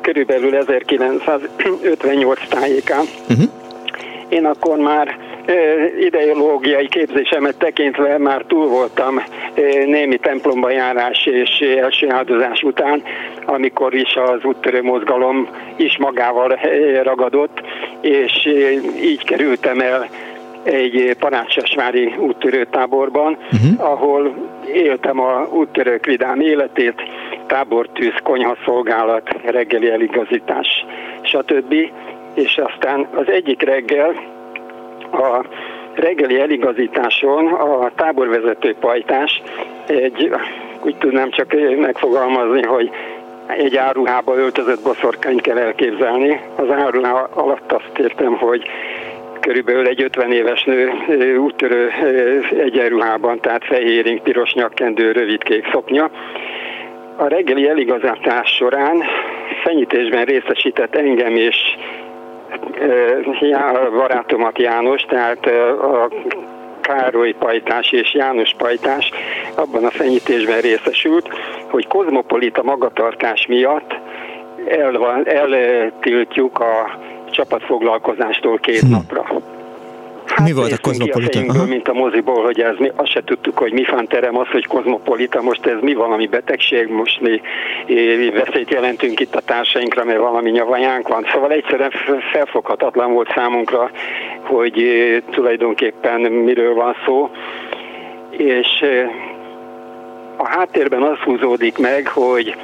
körülbelül 0.00 0.56
1958 0.56 2.48
tájékán. 2.48 3.04
Uh-huh. 3.28 3.44
Én 4.28 4.44
akkor 4.44 4.76
már 4.76 5.18
ideológiai 6.00 6.88
képzésemet 6.88 7.56
tekintve 7.56 8.18
már 8.18 8.44
túl 8.48 8.68
voltam 8.68 9.22
némi 9.86 10.16
templomba 10.16 10.70
járás 10.70 11.26
és 11.26 11.58
első 11.58 12.10
áldozás 12.10 12.62
után, 12.62 13.02
amikor 13.44 13.94
is 13.94 14.16
az 14.16 14.44
úttörő 14.44 14.82
mozgalom 14.82 15.48
is 15.76 15.98
magával 15.98 16.58
ragadott, 17.02 17.60
és 18.00 18.48
így 19.02 19.24
kerültem 19.24 19.80
el 19.80 20.08
egy 20.64 21.16
parácsasvári 21.18 22.14
úttörőtáborban, 22.18 23.38
uh-huh. 23.52 23.90
ahol 23.90 24.34
éltem 24.72 25.20
a 25.20 25.46
úttörők 25.50 26.06
vidám 26.06 26.40
életét, 26.40 27.02
tábortűz, 27.46 28.14
konyhaszolgálat, 28.22 29.28
reggeli 29.44 29.90
eligazítás, 29.90 30.86
stb. 31.22 31.74
És 32.34 32.58
aztán 32.58 33.06
az 33.14 33.28
egyik 33.28 33.62
reggel 33.62 34.14
a 35.12 35.44
reggeli 35.94 36.40
eligazításon 36.40 37.46
a 37.46 37.90
táborvezető 37.94 38.74
pajtás 38.80 39.42
egy, 39.86 40.30
úgy 40.82 40.96
tudnám 40.96 41.30
csak 41.30 41.54
megfogalmazni, 41.80 42.62
hogy 42.62 42.90
egy 43.46 43.76
áruhába 43.76 44.36
öltözött 44.36 44.82
boszorkányt 44.82 45.40
kell 45.40 45.58
elképzelni. 45.58 46.40
Az 46.56 46.70
áruhá 46.70 47.28
alatt 47.34 47.72
azt 47.72 47.98
értem, 47.98 48.36
hogy 48.36 48.66
körülbelül 49.44 49.86
egy 49.86 50.02
50 50.02 50.32
éves 50.32 50.64
nő 50.64 51.36
úttörő 51.36 51.90
egyenruhában, 52.58 53.40
tehát 53.40 53.64
fehéring, 53.64 54.20
piros 54.20 54.54
nyakkendő, 54.54 55.12
rövidkék 55.12 55.68
szoknya. 55.72 56.10
A 57.16 57.26
reggeli 57.26 57.68
eligazátás 57.68 58.50
során 58.50 59.02
fenyítésben 59.62 60.24
részesített 60.24 60.94
engem 60.94 61.36
és 61.36 61.56
barátomat 63.96 64.58
János, 64.58 65.02
tehát 65.02 65.46
a 65.80 66.08
Károly 66.80 67.32
Pajtás 67.38 67.92
és 67.92 68.14
János 68.14 68.54
Pajtás 68.58 69.10
abban 69.54 69.84
a 69.84 69.90
fenyítésben 69.90 70.60
részesült, 70.60 71.28
hogy 71.70 71.86
kozmopolita 71.86 72.62
magatartás 72.62 73.46
miatt 73.46 73.94
el, 74.68 74.94
a 76.60 77.03
csapatfoglalkozástól 77.34 78.58
két 78.58 78.80
hm. 78.80 78.90
napra. 78.90 79.42
Hát 80.26 80.46
mi 80.46 80.52
volt 80.52 80.72
a 80.72 80.78
kozmopolita? 80.80 81.38
A 81.38 81.64
mint 81.64 81.88
a 81.88 81.92
moziból, 81.92 82.42
hogy 82.44 82.60
ez 82.60 82.74
mi, 82.78 82.90
azt 82.96 83.10
se 83.10 83.22
tudtuk, 83.24 83.58
hogy 83.58 83.72
mi 83.72 83.84
fanterem 83.84 84.38
az, 84.38 84.46
hogy 84.46 84.66
kozmopolita, 84.66 85.42
most 85.42 85.66
ez 85.66 85.76
mi 85.80 85.94
valami 85.94 86.26
betegség, 86.26 86.88
most 86.88 87.20
mi, 87.20 87.40
mi 88.18 88.30
veszélyt 88.30 88.70
jelentünk 88.70 89.20
itt 89.20 89.34
a 89.34 89.40
társainkra, 89.40 90.04
mert 90.04 90.18
valami 90.18 90.50
nyavajánk 90.50 91.08
van. 91.08 91.26
Szóval 91.32 91.50
egyszerűen 91.50 91.90
felfoghatatlan 92.32 93.12
volt 93.12 93.32
számunkra, 93.34 93.90
hogy 94.42 94.82
tulajdonképpen 95.30 96.20
miről 96.20 96.74
van 96.74 96.94
szó. 97.06 97.30
És 98.30 98.84
a 100.36 100.48
háttérben 100.48 101.02
az 101.02 101.18
húzódik 101.18 101.78
meg, 101.78 102.06
hogy 102.06 102.56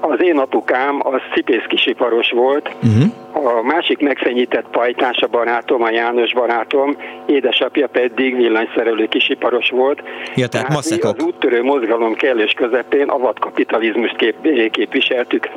az 0.00 0.22
én 0.22 0.38
apukám 0.38 1.00
az 1.02 1.20
szipész 1.34 1.64
kisiparos 1.68 2.30
volt, 2.30 2.70
uh-huh. 2.82 3.58
a 3.58 3.62
másik 3.62 3.98
megfenyített 4.00 4.66
pajtás 4.70 5.16
a 5.16 5.26
barátom, 5.26 5.82
a 5.82 5.90
János 5.90 6.32
barátom, 6.32 6.96
édesapja 7.26 7.86
pedig 7.86 8.36
villanyszerelő 8.36 9.06
kisiparos 9.06 9.70
volt. 9.70 10.02
Ja, 10.34 10.46
tehát, 10.46 10.68
mi 10.68 11.00
az 11.00 11.16
úttörő 11.24 11.62
mozgalom 11.62 12.14
kellős 12.14 12.52
közepén 12.52 13.08
a 13.08 13.18
vadkapitalizmust 13.18 14.16
kép, 14.16 14.70
képviseltük. 14.70 15.48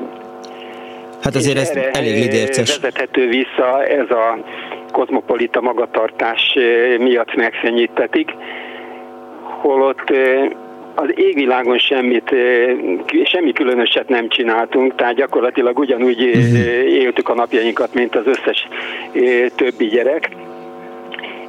Hát 1.21 1.35
azért 1.35 1.57
ez 1.57 1.69
elég 1.91 2.21
lidérces. 2.21 2.77
Vezethető 2.77 3.27
vissza 3.27 3.85
ez 3.85 4.09
a 4.09 4.37
kozmopolita 4.91 5.61
magatartás 5.61 6.53
eh, 6.55 6.97
miatt 6.97 7.35
megfenyítetik, 7.35 8.31
holott 9.61 10.09
eh, 10.09 10.49
az 10.95 11.09
égvilágon 11.15 11.77
semmit, 11.77 12.35
semmi 13.23 13.51
különöset 13.51 14.09
nem 14.09 14.29
csináltunk, 14.29 14.95
tehát 14.95 15.15
gyakorlatilag 15.15 15.79
ugyanúgy 15.79 16.23
uh-huh. 16.23 16.57
éltük 16.91 17.29
a 17.29 17.33
napjainkat, 17.33 17.93
mint 17.93 18.15
az 18.15 18.25
összes 18.27 18.67
többi 19.55 19.85
gyerek 19.85 20.29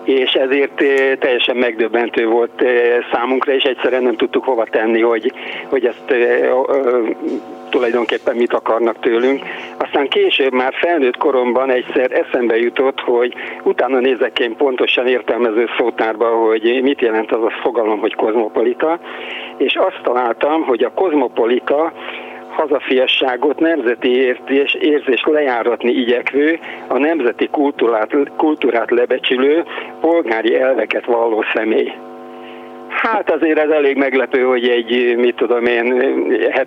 és 0.04 0.33
ezért 0.33 0.83
teljesen 1.18 1.57
megdöbbentő 1.57 2.26
volt 2.26 2.62
számunkra, 3.12 3.52
és 3.54 3.62
egyszerűen 3.62 4.02
nem 4.02 4.16
tudtuk 4.16 4.44
hova 4.44 4.64
tenni, 4.64 5.00
hogy, 5.00 5.33
hogy 5.68 5.87
ezt 5.87 6.14
tulajdonképpen 7.74 8.37
mit 8.37 8.52
akarnak 8.52 8.98
tőlünk. 9.00 9.42
Aztán 9.76 10.08
később 10.08 10.52
már 10.52 10.74
felnőtt 10.74 11.16
koromban 11.16 11.70
egyszer 11.70 12.12
eszembe 12.12 12.56
jutott, 12.56 13.00
hogy 13.00 13.34
utána 13.62 13.98
nézek 13.98 14.38
én 14.38 14.56
pontosan 14.56 15.06
értelmező 15.06 15.66
szótárba, 15.78 16.26
hogy 16.26 16.80
mit 16.82 17.00
jelent 17.00 17.32
az 17.32 17.42
a 17.42 17.50
fogalom, 17.62 17.98
hogy 17.98 18.14
kozmopolita, 18.14 18.98
és 19.56 19.74
azt 19.74 20.00
találtam, 20.02 20.62
hogy 20.62 20.82
a 20.82 20.92
kozmopolita 20.94 21.92
hazafiasságot, 22.48 23.58
nemzeti 23.58 24.16
érzés, 24.16 24.74
érzés 24.74 25.22
lejáratni 25.24 25.90
igyekvő, 25.90 26.58
a 26.88 26.98
nemzeti 26.98 27.48
kultúrát, 27.50 28.16
kultúrát 28.37 28.90
lebecsülő, 28.90 29.64
polgári 30.00 30.56
elveket 30.56 31.04
valló 31.04 31.44
személy. 31.54 31.92
Hát 33.12 33.31
azért 33.31 33.59
ez 33.59 33.69
elég 33.69 33.97
meglepő, 33.97 34.43
hogy 34.43 34.69
egy, 34.69 35.17
mit 35.17 35.37
tudom 35.37 35.64
én, 35.64 35.95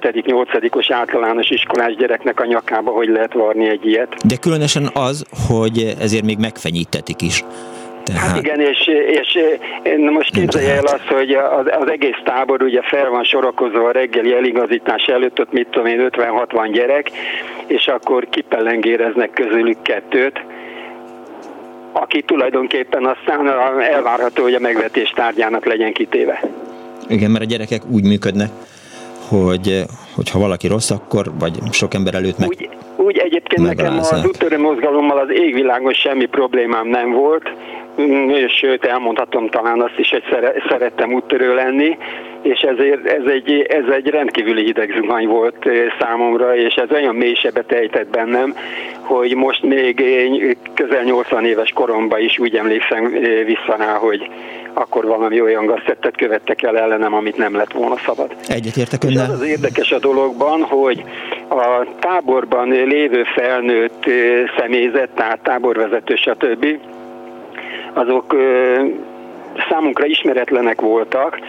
7.-8.-os 0.01 0.87
általános 0.89 1.49
iskolás 1.49 1.95
gyereknek 1.95 2.39
a 2.39 2.45
nyakába 2.45 2.91
hogy 2.91 3.07
lehet 3.07 3.33
varni 3.33 3.69
egy 3.69 3.85
ilyet. 3.85 4.15
De 4.27 4.35
különösen 4.41 4.89
az, 4.93 5.25
hogy 5.47 5.95
ezért 6.01 6.23
még 6.23 6.37
megfenyítetik 6.37 7.21
is. 7.21 7.43
Tehát... 8.03 8.21
Hát 8.21 8.37
igen, 8.37 8.59
és, 8.59 8.89
és 9.07 9.37
na 9.97 10.11
most 10.11 10.33
képzelje 10.33 10.75
el 10.75 10.85
azt, 10.85 11.07
hogy 11.07 11.31
az, 11.31 11.65
az 11.79 11.89
egész 11.89 12.19
tábor 12.23 12.61
ugye 12.61 12.81
fel 12.81 13.09
van 13.09 13.23
sorakozva 13.23 13.87
a 13.87 13.91
reggeli 13.91 14.33
eligazítás 14.33 15.05
előtt, 15.05 15.39
ott 15.39 15.51
mit 15.51 15.67
tudom 15.67 15.87
én, 15.87 16.09
50-60 16.11 16.69
gyerek, 16.71 17.11
és 17.67 17.87
akkor 17.87 18.27
kipellengéreznek 18.29 19.29
közülük 19.29 19.81
kettőt, 19.81 20.41
aki 22.01 22.21
tulajdonképpen 22.21 23.05
aztán 23.05 23.47
elvárható, 23.81 24.43
hogy 24.43 24.53
a 24.53 24.59
megvetés 24.59 25.09
tárgyának 25.09 25.65
legyen 25.65 25.93
kitéve. 25.93 26.43
Igen, 27.07 27.31
mert 27.31 27.43
a 27.43 27.47
gyerekek 27.47 27.81
úgy 27.91 28.03
működnek, 28.03 28.49
hogy 29.29 29.83
hogyha 30.15 30.39
valaki 30.39 30.67
rossz, 30.67 30.91
akkor, 30.91 31.31
vagy 31.39 31.57
sok 31.71 31.93
ember 31.93 32.13
előtt 32.13 32.37
meg... 32.37 32.47
Úgy, 32.47 32.69
úgy 32.95 33.17
egyébként 33.17 33.67
nekem 33.67 33.97
az 33.97 34.25
úttörő 34.25 34.59
mozgalommal 34.59 35.17
az 35.17 35.29
égvilágon 35.29 35.93
semmi 35.93 36.25
problémám 36.25 36.87
nem 36.87 37.11
volt, 37.11 37.51
sőt 38.47 38.85
elmondhatom 38.85 39.49
talán 39.49 39.81
azt 39.81 39.97
is, 39.97 40.09
hogy 40.09 40.23
szerettem 40.69 41.13
úttörő 41.13 41.53
lenni, 41.55 41.97
és 42.41 42.59
ezért 42.59 43.05
ez 43.05 43.25
egy, 43.25 43.65
ez 43.69 43.93
egy 43.93 44.07
rendkívüli 44.07 44.63
hidegzuhany 44.63 45.27
volt 45.27 45.69
számomra, 45.99 46.55
és 46.55 46.73
ez 46.73 46.91
olyan 46.91 47.15
mélysebbe 47.15 47.61
tejtett 47.61 48.07
bennem, 48.07 48.55
hogy 49.01 49.35
most 49.35 49.63
még 49.63 50.03
közel 50.73 51.03
80 51.03 51.45
éves 51.45 51.71
koromban 51.71 52.19
is 52.19 52.39
úgy 52.39 52.55
emlékszem 52.55 53.11
vissza 53.45 53.75
rá, 53.77 53.93
hogy 53.93 54.29
akkor 54.73 55.05
valami 55.05 55.41
olyan 55.41 55.65
gaztettet 55.65 56.17
követtek 56.17 56.61
el 56.61 56.77
ellenem, 56.77 57.13
amit 57.13 57.37
nem 57.37 57.55
lett 57.55 57.71
volna 57.71 57.95
szabad. 58.05 58.35
Egyetértek 58.47 59.03
önnel? 59.03 59.23
az, 59.23 59.29
az 59.29 59.47
érdekes 59.47 59.91
a 59.91 59.99
dologban, 59.99 60.61
hogy 60.61 61.03
a 61.49 61.85
táborban 61.99 62.69
lévő 62.69 63.23
felnőtt 63.23 64.03
személyzet, 64.57 65.09
tehát 65.09 65.39
táborvezető, 65.39 66.15
stb. 66.15 66.65
Azok 67.97 68.35
számunkra 69.69 70.05
ismeretlenek 70.05 70.81
voltak, 70.81 71.39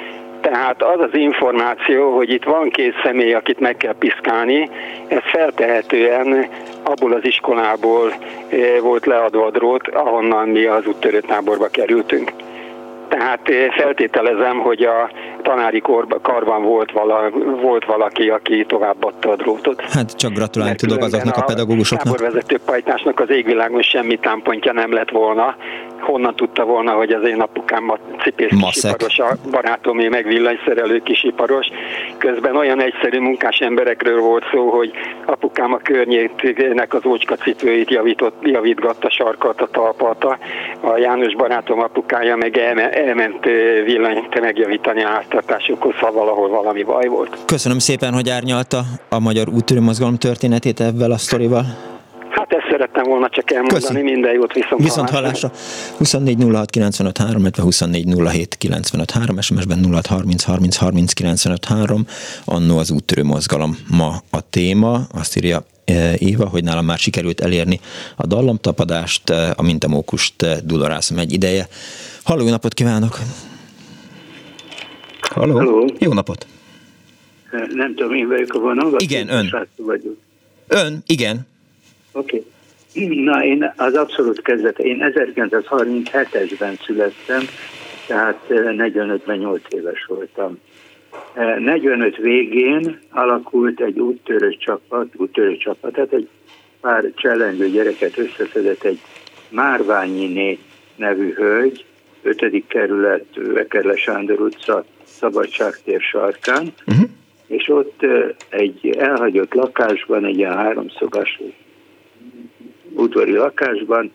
tehát 0.40 0.82
az 0.82 1.00
az 1.00 1.14
információ, 1.14 2.16
hogy 2.16 2.30
itt 2.30 2.44
van 2.44 2.70
két 2.70 2.94
személy, 3.02 3.34
akit 3.34 3.60
meg 3.60 3.76
kell 3.76 3.94
piszkálni, 3.98 4.70
ez 5.08 5.22
feltehetően 5.22 6.48
abból 6.82 7.12
az 7.12 7.24
iskolából 7.24 8.12
volt 8.80 9.06
leadva 9.06 9.46
a 9.46 9.50
drót, 9.50 9.88
ahonnan 9.88 10.48
mi 10.48 10.64
az 10.64 10.86
úttörő 10.86 11.20
táborba 11.20 11.66
kerültünk. 11.66 12.32
Tehát 13.08 13.48
eh, 13.48 13.70
feltételezem, 13.70 14.58
hogy 14.58 14.82
a 14.82 15.10
tanári 15.42 15.80
korba, 15.80 16.20
karban 16.20 16.62
volt, 16.62 16.92
vala, 16.92 17.30
volt 17.60 17.84
valaki, 17.84 18.28
aki 18.28 18.64
továbbadta 18.68 19.30
a 19.30 19.36
drótot. 19.36 19.80
Hát 19.80 20.16
csak 20.16 20.32
gratulálni 20.32 20.74
tudok 20.74 21.02
azoknak 21.02 21.36
a 21.36 21.42
pedagógusoknak. 21.42 22.14
A 22.14 22.16
táborvezető 22.16 22.58
pajtásnak 22.66 23.20
az 23.20 23.30
égvilágon 23.30 23.82
semmi 23.82 24.18
támpontja 24.18 24.72
nem 24.72 24.92
lett 24.92 25.10
volna. 25.10 25.56
Honnan 26.00 26.34
tudta 26.34 26.64
volna, 26.64 26.92
hogy 26.92 27.12
az 27.12 27.26
én 27.26 27.40
apukám 27.40 27.90
a 27.90 27.98
cipész 28.22 28.50
kisiparos, 28.60 29.18
a 29.18 29.36
barátomé 29.50 30.08
meg 30.08 30.26
villanyszerelő 30.26 30.98
kisiparos. 30.98 31.66
Közben 32.18 32.56
olyan 32.56 32.82
egyszerű 32.82 33.18
munkás 33.18 33.58
emberekről 33.58 34.20
volt 34.20 34.44
szó, 34.52 34.68
hogy 34.68 34.90
apukám 35.26 35.72
a 35.72 35.76
környéknek 35.76 36.94
az 36.94 37.06
ócska 37.06 37.34
cipőit 37.34 37.90
javított, 37.90 38.34
javítgatta, 38.42 39.10
sarkalta, 39.10 39.66
talpalta. 39.66 40.38
A 40.80 40.96
János 40.96 41.34
barátom 41.34 41.80
apukája 41.80 42.36
meg 42.36 42.56
elme, 42.56 42.90
elment 42.90 43.44
villanyt 43.84 44.40
megjavítani 44.40 45.04
a 45.04 45.22
háztartásukhoz, 45.28 45.94
ha 45.94 46.12
valahol 46.12 46.48
valami 46.48 46.82
baj 46.82 47.06
volt. 47.06 47.38
Köszönöm 47.44 47.78
szépen, 47.78 48.12
hogy 48.12 48.28
árnyalta 48.28 48.82
a 49.08 49.18
Magyar 49.18 49.48
Úttörő 49.48 49.80
Mozgalom 49.80 50.16
történetét 50.16 50.80
ebben 50.80 51.10
a 51.10 51.18
sztorival. 51.18 51.64
Hát 52.30 52.52
ezt 52.52 52.66
szerettem 52.70 53.04
volna 53.04 53.28
csak 53.28 53.50
elmondani, 53.50 53.80
Köszön. 53.80 54.02
minden 54.02 54.32
jót 54.32 54.52
viszont, 54.52 54.82
viszont 54.82 55.10
hallásra. 55.10 55.50
24 55.98 56.44
06 56.52 56.70
95 56.70 57.18
3, 57.18 57.44
24 57.56 58.14
07 58.30 58.54
95 58.54 59.10
3, 59.10 59.40
SMS-ben 59.40 59.84
06 59.92 60.06
30 60.06 60.44
30 60.44 60.76
30 60.76 61.12
95 61.12 61.64
3, 61.64 62.04
annó 62.44 62.78
az 62.78 62.90
úttörő 62.90 63.22
mozgalom 63.22 63.78
ma 63.90 64.14
a 64.30 64.50
téma, 64.50 65.00
azt 65.14 65.36
írja 65.36 65.62
Éva, 66.18 66.48
hogy 66.48 66.64
nálam 66.64 66.84
már 66.84 66.98
sikerült 66.98 67.40
elérni 67.40 67.80
a 68.16 68.26
dallamtapadást, 68.26 69.30
a 69.30 69.62
mintamókust 69.62 70.66
dudarászom 70.66 71.18
egy 71.18 71.32
ideje. 71.32 71.66
Halló, 72.24 72.48
napot 72.48 72.74
kívánok! 72.74 73.18
Halló. 75.28 75.52
Halló. 75.52 75.90
Jó 75.98 76.12
napot! 76.12 76.46
Nem 77.72 77.94
tudom, 77.94 78.14
én 78.14 78.28
vagyok 78.28 78.54
a 78.54 78.58
vonal. 78.58 78.94
Igen, 78.98 79.28
ön. 79.28 79.68
Vagyok. 79.76 80.16
Ön, 80.68 81.02
igen. 81.06 81.46
Oké. 82.12 82.44
Okay. 82.94 83.24
Na, 83.24 83.44
én 83.44 83.72
az 83.76 83.94
abszolút 83.94 84.42
kezdete, 84.42 84.82
én 84.82 85.12
1937-esben 85.14 86.84
születtem, 86.84 87.42
tehát 88.06 88.38
45-8 88.48 89.60
éves 89.68 90.04
voltam. 90.04 90.58
45 91.58 92.16
végén 92.16 92.98
alakult 93.10 93.80
egy 93.80 93.98
úttörő 93.98 94.56
csapat, 94.56 95.06
úttörő 95.16 95.56
csapat, 95.56 95.92
tehát 95.92 96.12
egy 96.12 96.28
pár 96.80 97.04
csellengő 97.14 97.68
gyereket 97.68 98.18
összeszedett 98.18 98.82
egy 98.84 99.00
Márványi 99.48 100.58
nevű 100.96 101.32
hölgy, 101.34 101.84
5. 102.22 102.64
kerület, 102.66 103.24
Vekerle 103.34 103.96
Sándor 103.96 104.40
utca, 104.40 104.84
Szabadságtér 105.18 106.00
sarkán, 106.00 106.72
uh-huh. 106.86 107.08
és 107.46 107.68
ott 107.68 108.06
egy 108.48 108.96
elhagyott 108.98 109.54
lakásban, 109.54 110.24
egy 110.24 110.36
ilyen 110.36 110.56
háromszobás 110.56 111.40
udvari 112.94 113.32
lakásban 113.32 114.12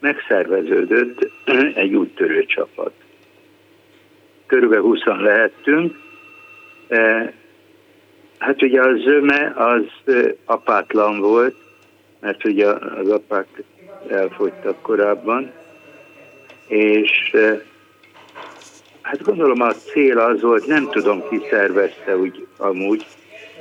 megszerveződött 0.00 1.30
egy 1.74 1.94
úttörő 1.94 2.44
csapat. 2.44 2.92
Körülbelül 4.46 4.84
20 4.84 5.04
lehettünk. 5.04 5.94
Hát 8.38 8.62
ugye 8.62 8.80
a 8.80 8.96
zöme 8.96 9.52
az 9.56 10.14
apátlan 10.44 11.20
volt, 11.20 11.56
mert 12.20 12.44
ugye 12.44 12.66
az 12.68 13.08
apák 13.08 13.62
elfogytak 14.08 14.82
korábban, 14.82 15.52
és 16.66 17.36
hát 19.06 19.22
gondolom 19.22 19.60
a 19.60 19.72
cél 19.72 20.18
az 20.18 20.40
volt, 20.40 20.66
nem 20.66 20.88
tudom 20.90 21.28
ki 21.28 21.40
szervezte 21.50 22.16
úgy 22.16 22.46
amúgy, 22.56 23.06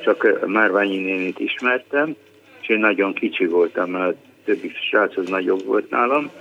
csak 0.03 0.45
Márványi 0.45 0.97
nénit 0.97 1.39
ismertem, 1.39 2.15
és 2.61 2.69
én 2.69 2.79
nagyon 2.79 3.13
kicsi 3.13 3.45
voltam, 3.45 3.89
mert 3.89 4.15
többi 4.45 4.71
srác 4.89 5.13
nagyobb 5.27 5.65
volt 5.65 5.89
nálam, 5.89 6.31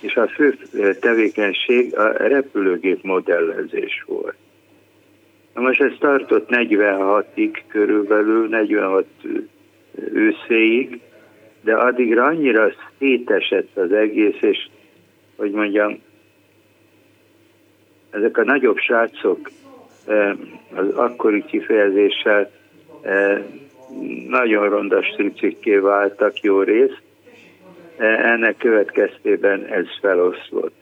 és 0.00 0.14
a 0.14 0.28
fő 0.28 0.58
tevékenység 1.00 1.96
a 1.96 2.12
repülőgép 2.12 3.02
modellezés 3.02 4.04
volt. 4.06 4.36
Na 5.54 5.60
most 5.60 5.80
ez 5.80 5.92
tartott 5.98 6.48
46-ig 6.50 7.60
körülbelül, 7.68 8.48
46 8.48 9.06
őszéig, 10.12 11.00
de 11.60 11.74
addigra 11.74 12.24
annyira 12.24 12.72
szétesett 12.98 13.76
az 13.76 13.92
egész, 13.92 14.40
és 14.40 14.68
hogy 15.36 15.50
mondjam, 15.50 15.98
ezek 18.12 18.36
a 18.36 18.44
nagyobb 18.44 18.76
srácok 18.76 19.50
az 20.74 20.88
akkori 20.94 21.44
kifejezéssel 21.44 22.50
nagyon 24.28 24.68
ronda 24.68 25.02
stricikké 25.02 25.76
váltak 25.76 26.40
jó 26.40 26.62
részt, 26.62 27.02
ennek 27.98 28.56
következtében 28.56 29.64
ez 29.64 29.86
feloszlott. 30.00 30.74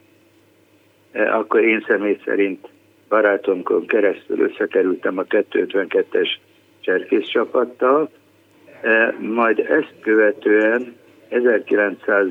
Akkor 1.12 1.64
én 1.64 1.84
személy 1.86 2.18
szerint 2.24 2.68
barátomkon 3.08 3.86
keresztül 3.86 4.40
összekerültem 4.40 5.18
a 5.18 5.22
252-es 5.22 6.28
cserkész 6.80 7.26
csapattal, 7.26 8.10
majd 9.18 9.58
ezt 9.58 9.94
követően 10.00 10.96
1900 11.28 12.26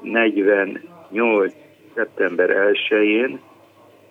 48. 0.00 1.63
szeptember 1.94 2.72
1-én 2.72 3.40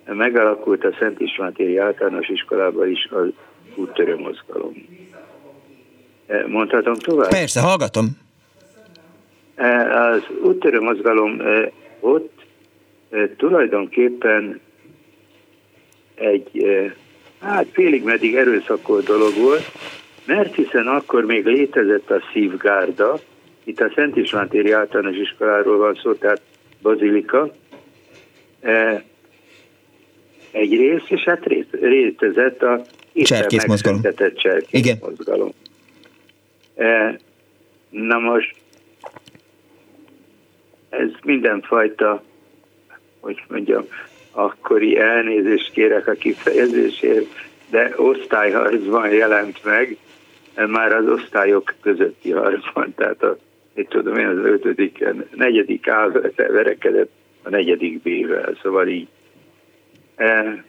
megalakult 0.04 0.84
a 0.84 0.94
Szent 0.98 1.20
Istvántéri 1.20 1.76
általános 1.76 2.28
iskolában 2.28 2.90
is 2.90 3.08
az 3.10 3.28
úttörő 3.74 4.16
mozgalom. 4.16 4.72
E, 6.26 6.46
mondhatom 6.46 6.94
tovább? 6.94 7.28
Persze, 7.28 7.60
hallgatom. 7.60 8.04
E, 9.54 10.00
az 10.00 10.22
úttörő 10.42 10.80
mozgalom 10.80 11.40
e, 11.40 11.72
ott 12.00 12.44
tulajdonképpen 13.36 14.60
egy 16.14 16.66
hát 17.40 17.66
félig 17.72 18.04
meddig 18.04 18.34
erőszakolt 18.34 19.04
dolog 19.04 19.32
volt, 19.38 19.72
mert 20.26 20.54
hiszen 20.54 20.86
akkor 20.86 21.24
még 21.24 21.46
létezett 21.46 22.10
a 22.10 22.22
szívgárda, 22.32 23.18
itt 23.64 23.80
a 23.80 23.92
Szent 23.94 24.16
Istvántéri 24.16 24.72
általános 24.72 25.16
iskoláról 25.16 25.78
van 25.78 25.94
szó, 26.02 26.12
tehát 26.12 26.40
bazilika. 26.82 27.52
E, 28.64 29.04
egy 30.50 30.76
rész, 30.76 31.02
és 31.08 31.24
hát 31.24 31.44
létezett 31.70 32.62
a 32.62 32.84
cserkész 33.14 33.66
mozgalom. 33.66 34.00
Cserkész 34.34 34.80
Igen. 34.80 34.98
mozgalom. 35.00 35.50
E, 36.76 37.18
na 37.90 38.18
most 38.18 38.54
ez 40.88 41.08
mindenfajta, 41.24 42.22
hogy 43.20 43.42
mondjam, 43.48 43.84
akkori 44.30 44.98
elnézést 44.98 45.72
kérek 45.72 46.06
a 46.06 46.12
kifejezésért, 46.12 47.26
de 47.70 47.92
osztályharcban 47.96 49.10
jelent 49.10 49.64
meg, 49.64 49.96
már 50.54 50.92
az 50.92 51.08
osztályok 51.08 51.74
közötti 51.80 52.30
harcban, 52.30 52.94
tehát 52.96 53.22
a 53.22 53.38
mit 53.74 53.88
tudom 53.88 54.18
én, 54.18 54.26
az 54.26 54.38
ötödik, 54.38 55.04
negyedik 55.34 55.88
A 55.88 56.10
verekedett 56.36 57.10
a 57.44 57.50
negyedik 57.50 58.02
B-vel, 58.02 58.58
szóval 58.62 58.88
így. 58.88 59.08
E, 60.16 60.64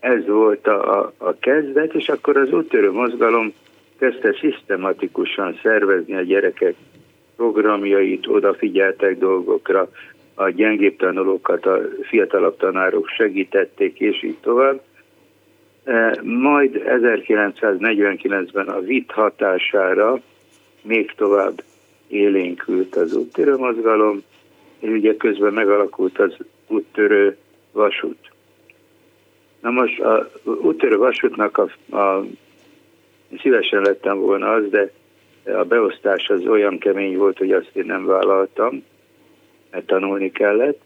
ez 0.00 0.26
volt 0.26 0.66
a, 0.66 1.12
a, 1.16 1.36
kezdet, 1.40 1.94
és 1.94 2.08
akkor 2.08 2.36
az 2.36 2.52
úttörő 2.52 2.90
mozgalom 2.90 3.52
kezdte 3.98 4.36
szisztematikusan 4.40 5.58
szervezni 5.62 6.14
a 6.14 6.22
gyerekek 6.22 6.74
programjait, 7.36 8.26
odafigyeltek 8.26 9.18
dolgokra, 9.18 9.88
a 10.34 10.48
gyengébb 10.48 10.96
tanulókat 10.96 11.66
a 11.66 11.80
fiatalabb 12.02 12.56
tanárok 12.56 13.08
segítették, 13.08 14.00
és 14.00 14.22
így 14.22 14.36
tovább. 14.40 14.80
Majd 16.22 16.82
1949-ben 16.86 18.68
a 18.68 18.80
VIT 18.80 19.10
hatására 19.10 20.20
még 20.82 21.12
tovább 21.16 21.62
élénkült 22.08 22.96
az 22.96 23.14
úttörő 23.14 23.56
mozgalom, 23.56 24.22
ugye 24.80 25.16
közben 25.16 25.52
megalakult 25.52 26.18
az 26.18 26.36
úttörő 26.66 27.36
vasút. 27.72 28.30
Na 29.60 29.70
most 29.70 30.00
a 30.00 30.30
úttörő 30.44 30.96
vasútnak 30.96 31.58
a, 31.58 31.96
a 31.96 32.24
szívesen 33.40 33.82
lettem 33.82 34.18
volna 34.18 34.52
az, 34.52 34.68
de 34.70 34.92
a 35.44 35.64
beosztás 35.64 36.28
az 36.28 36.46
olyan 36.46 36.78
kemény 36.78 37.16
volt, 37.16 37.38
hogy 37.38 37.52
azt 37.52 37.70
én 37.72 37.84
nem 37.86 38.06
vállaltam, 38.06 38.84
mert 39.70 39.86
tanulni 39.86 40.30
kellett. 40.30 40.80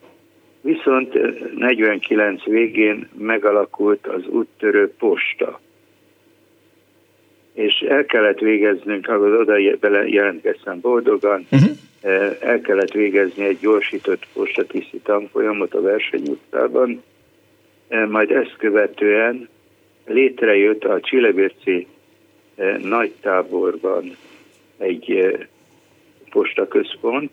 Viszont 0.61 1.13
49 1.57 2.45
végén 2.45 3.09
megalakult 3.19 4.07
az 4.07 4.27
úttörő 4.27 4.93
posta. 4.99 5.61
És 7.53 7.85
el 7.89 8.05
kellett 8.05 8.39
végeznünk, 8.39 9.09
ahol 9.09 9.37
oda 9.37 9.57
jelentkeztem 10.07 10.81
boldogan, 10.81 11.47
uh-huh. 11.51 11.71
El 12.41 12.61
kellett 12.61 12.93
végezni 12.93 13.45
egy 13.45 13.59
gyorsított 13.59 14.27
postatiszi 14.33 14.99
tanfolyamot 15.03 15.75
a 15.75 15.81
versenyutcában, 15.81 17.03
majd 18.09 18.31
ezt 18.31 18.57
követően 18.59 19.49
létrejött 20.07 20.85
a 20.85 21.01
Csillebérci 21.01 21.87
nagy 22.83 23.13
táborban 23.21 24.17
egy 24.79 25.37
postaközpont, 26.31 27.31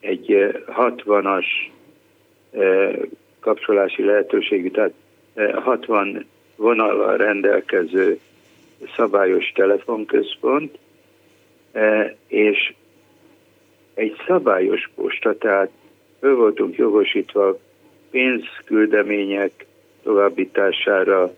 egy 0.00 0.54
60-as 0.66 1.46
kapcsolási 3.40 4.04
lehetőségű, 4.04 4.70
tehát 4.70 4.92
60 5.54 6.26
vonallal 6.56 7.16
rendelkező 7.16 8.18
szabályos 8.96 9.52
telefonközpont, 9.54 10.78
és 12.26 12.74
egy 13.94 14.16
szabályos 14.26 14.90
posta, 14.94 15.38
tehát 15.38 15.70
ő 16.20 16.34
voltunk 16.34 16.76
jogosítva 16.76 17.58
pénzküldemények 18.10 19.66
továbbítására, 20.02 21.34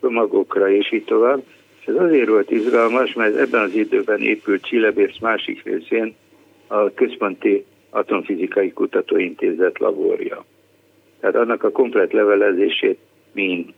csomagokra 0.00 0.70
és 0.70 0.92
így 0.92 1.04
tovább. 1.04 1.42
És 1.80 1.86
ez 1.86 1.94
azért 1.94 2.28
volt 2.28 2.50
izgalmas, 2.50 3.12
mert 3.12 3.36
ebben 3.36 3.62
az 3.62 3.74
időben 3.74 4.20
épült 4.20 4.64
Csillebérc 4.64 5.20
másik 5.20 5.62
részén 5.64 6.14
a 6.66 6.94
Központi 6.94 7.64
Atomfizikai 7.90 8.72
Kutatóintézet 8.72 9.78
laborja. 9.78 10.44
Tehát 11.20 11.36
annak 11.36 11.64
a 11.64 11.70
komplet 11.70 12.12
levelezését 12.12 12.98
mind 13.32 13.72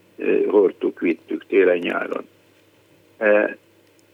hordtuk, 0.47 0.99
vittük 0.99 1.45
télen-nyáron. 1.47 2.25
E, 3.17 3.57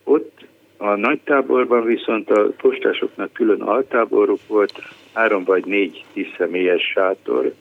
ott 0.03 0.45
a 0.81 0.95
nagy 0.95 1.19
táborban 1.23 1.83
viszont 1.85 2.29
a 2.29 2.51
postásoknak 2.57 3.33
külön 3.33 3.61
altáboruk 3.61 4.39
volt, 4.47 4.81
három 5.13 5.43
vagy 5.43 5.65
négy 5.65 6.05
személyes 6.37 6.81
sátor, 6.81 7.53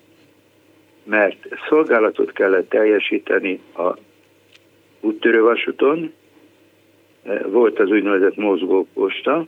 mert 1.05 1.49
szolgálatot 1.69 2.33
kellett 2.33 2.69
teljesíteni 2.69 3.61
a 3.77 3.97
úttörővasúton, 5.01 6.13
e, 7.23 7.47
volt 7.47 7.79
az 7.79 7.91
úgynevezett 7.91 8.37
mozgóposta, 8.37 9.47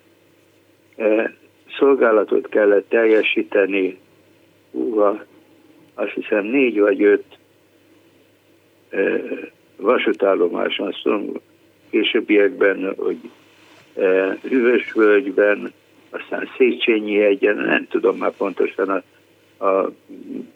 e, 0.97 1.35
szolgálatot 1.79 2.49
kellett 2.49 2.89
teljesíteni, 2.89 3.99
húha, 4.71 5.25
azt 5.95 6.13
hiszem 6.13 6.45
négy 6.45 6.81
vagy 6.81 7.03
öt 7.03 7.25
e, 8.91 9.21
vasútállomáson, 9.77 10.87
azt 10.87 11.03
tudom, 11.03 11.33
későbbiekben, 11.91 12.95
hogy 12.97 13.19
Hűvösvölgyben, 14.49 15.73
aztán 16.11 16.49
Széchenyi 16.57 17.23
egyen, 17.23 17.57
nem 17.57 17.87
tudom 17.91 18.17
már 18.17 18.31
pontosan 18.31 18.89
a 18.89 19.03
a 19.63 19.93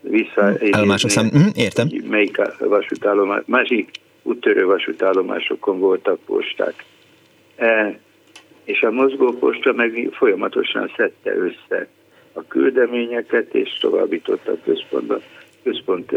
vissza... 0.00 0.52
Állomások 0.70 1.10
szám, 1.10 1.30
mm, 1.36 1.46
értem. 1.54 1.88
Melyik 2.08 2.36
vasútállomás, 2.58 3.42
másik 3.46 3.90
úttörő 4.22 4.64
vasútállomásokon 4.64 5.78
voltak 5.78 6.18
posták. 6.26 6.84
E, 7.56 7.98
és 8.64 8.80
a 8.80 8.90
mozgóposta 8.90 9.72
meg 9.72 10.08
folyamatosan 10.12 10.92
szedte 10.96 11.36
össze 11.36 11.88
a 12.32 12.42
küldeményeket, 12.42 13.54
és 13.54 13.78
továbbította 13.80 14.52
a 14.52 14.58
központba. 14.64 15.20
Központ 15.62 16.12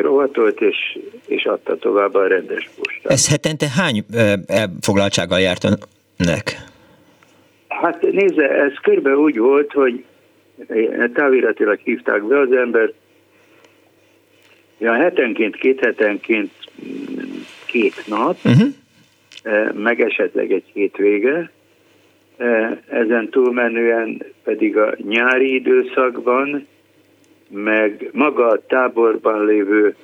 rovatolt, 0.00 0.60
és, 0.60 0.98
és 1.26 1.44
adta 1.44 1.76
tovább 1.76 2.14
a 2.14 2.26
rendes 2.26 2.70
postát. 2.76 3.12
Ez 3.12 3.28
hetente 3.28 3.66
hány 3.76 4.04
elfoglaltsággal 4.46 5.40
járt 5.40 5.64
önnek? 5.64 6.56
Hát 7.68 8.02
nézze, 8.02 8.50
ez 8.50 8.72
körbe 8.82 9.16
úgy 9.16 9.38
volt, 9.38 9.72
hogy 9.72 10.04
táviratilag 11.14 11.78
hívták 11.78 12.24
be 12.24 12.38
az 12.38 12.52
embert, 12.52 12.94
ja, 14.78 14.92
hetenként, 14.92 15.56
két 15.56 15.80
hetenként 15.80 16.50
két 17.66 18.06
nap, 18.06 18.36
uh-huh. 18.44 19.72
meg 19.74 20.00
esetleg 20.00 20.52
egy 20.52 20.64
hétvége, 20.72 21.50
e, 22.36 22.80
ezen 22.88 23.28
túlmenően 23.30 24.22
pedig 24.44 24.76
a 24.76 24.94
nyári 25.08 25.54
időszakban, 25.54 26.66
meg 27.48 28.10
maga 28.12 28.46
a 28.46 28.66
táborban 28.66 29.44
lévő 29.44 29.96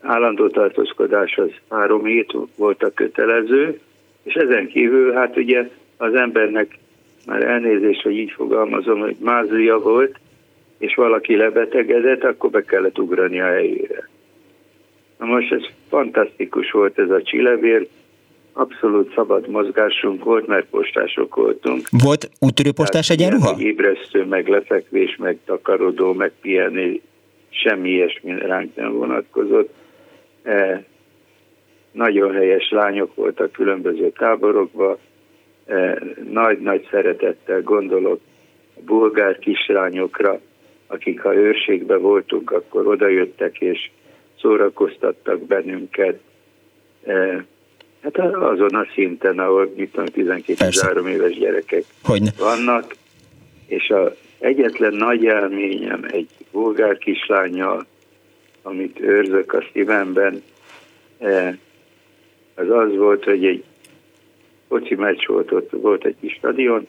állandó 0.00 0.48
tartózkodás 0.48 1.36
az 1.36 1.50
három 1.70 2.04
hét 2.04 2.32
volt 2.56 2.82
a 2.82 2.92
kötelező, 2.94 3.80
és 4.22 4.34
ezen 4.34 4.66
kívül 4.66 5.12
hát 5.12 5.36
ugye 5.36 5.68
az 5.96 6.14
embernek 6.14 6.78
már 7.26 7.42
elnézést, 7.42 8.02
hogy 8.02 8.16
így 8.16 8.30
fogalmazom, 8.30 9.00
hogy 9.00 9.16
mázlia 9.20 9.78
volt, 9.78 10.18
és 10.78 10.94
valaki 10.94 11.36
lebetegedett, 11.36 12.24
akkor 12.24 12.50
be 12.50 12.64
kellett 12.64 12.98
ugrani 12.98 13.40
a 13.40 13.46
helyére. 13.46 14.08
Na 15.18 15.26
most 15.26 15.52
ez 15.52 15.62
fantasztikus 15.88 16.70
volt 16.70 16.98
ez 16.98 17.10
a 17.10 17.22
csilevér, 17.22 17.88
abszolút 18.58 19.14
szabad 19.14 19.48
mozgásunk 19.48 20.24
volt, 20.24 20.46
mert 20.46 20.66
postások 20.66 21.34
voltunk. 21.34 21.88
Volt 22.04 22.30
úttörőpostás 22.40 23.10
egyenruha? 23.10 23.56
Ébresztő, 23.58 24.24
meg 24.24 24.48
lefekvés, 24.48 25.16
meg 25.16 25.38
takarodó, 25.44 26.12
meg 26.12 26.32
pihenni, 26.40 27.02
semmi 27.48 27.88
ilyesmi 27.88 28.38
ránk 28.38 28.76
nem 28.76 28.92
vonatkozott. 28.92 29.74
E, 30.42 30.84
nagyon 31.92 32.34
helyes 32.34 32.70
lányok 32.70 33.14
voltak 33.14 33.52
különböző 33.52 34.10
táborokban, 34.10 34.96
nagy-nagy 36.30 36.88
szeretettel 36.90 37.62
gondolok 37.62 38.20
a 38.76 38.80
bulgár 38.84 39.38
kislányokra, 39.38 40.40
akik 40.86 41.20
ha 41.20 41.34
őrségbe 41.34 41.96
voltunk, 41.96 42.50
akkor 42.50 42.86
odajöttek 42.86 43.60
és 43.60 43.90
szórakoztattak 44.40 45.46
bennünket. 45.46 46.20
Hát 48.02 48.18
azon 48.18 48.74
a 48.74 48.86
szinten, 48.94 49.38
ahol 49.38 49.72
mit 49.76 49.92
tudom, 49.92 50.06
12-13 50.14 51.08
éves 51.08 51.38
gyerekek 51.38 51.84
Hogyne. 52.02 52.30
vannak, 52.38 52.94
és 53.66 53.90
a 53.90 54.14
egyetlen 54.38 54.94
nagy 54.94 55.22
élményem 55.22 56.04
egy 56.10 56.28
bulgár 56.52 56.98
kislányjal, 56.98 57.86
amit 58.62 59.00
őrzök 59.00 59.52
a 59.52 59.64
szívemben, 59.72 60.42
az 62.54 62.70
az 62.70 62.96
volt, 62.96 63.24
hogy 63.24 63.44
egy 63.44 63.64
foci 64.68 64.94
meccs 64.94 65.26
volt, 65.26 65.52
ott 65.52 65.70
volt 65.70 66.04
egy 66.04 66.16
kis 66.20 66.32
stadion, 66.32 66.88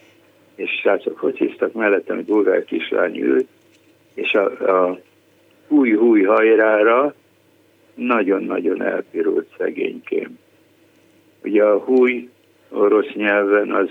és 0.56 0.72
srácok 0.82 1.18
fociztak, 1.18 1.74
mellettem 1.74 2.18
egy 2.18 2.26
bulgár 2.26 2.66
kislány 2.66 3.18
ült, 3.18 3.48
és 4.14 4.34
a, 4.34 4.46
a 4.88 5.00
új-húj 5.68 6.24
hajrára 6.24 7.14
nagyon-nagyon 7.94 8.82
elpirult 8.82 9.48
szegénykém. 9.58 10.38
Ugye 11.44 11.64
a 11.64 11.80
húj 11.80 12.30
orosz 12.70 13.14
nyelven 13.14 13.72
az, 13.72 13.90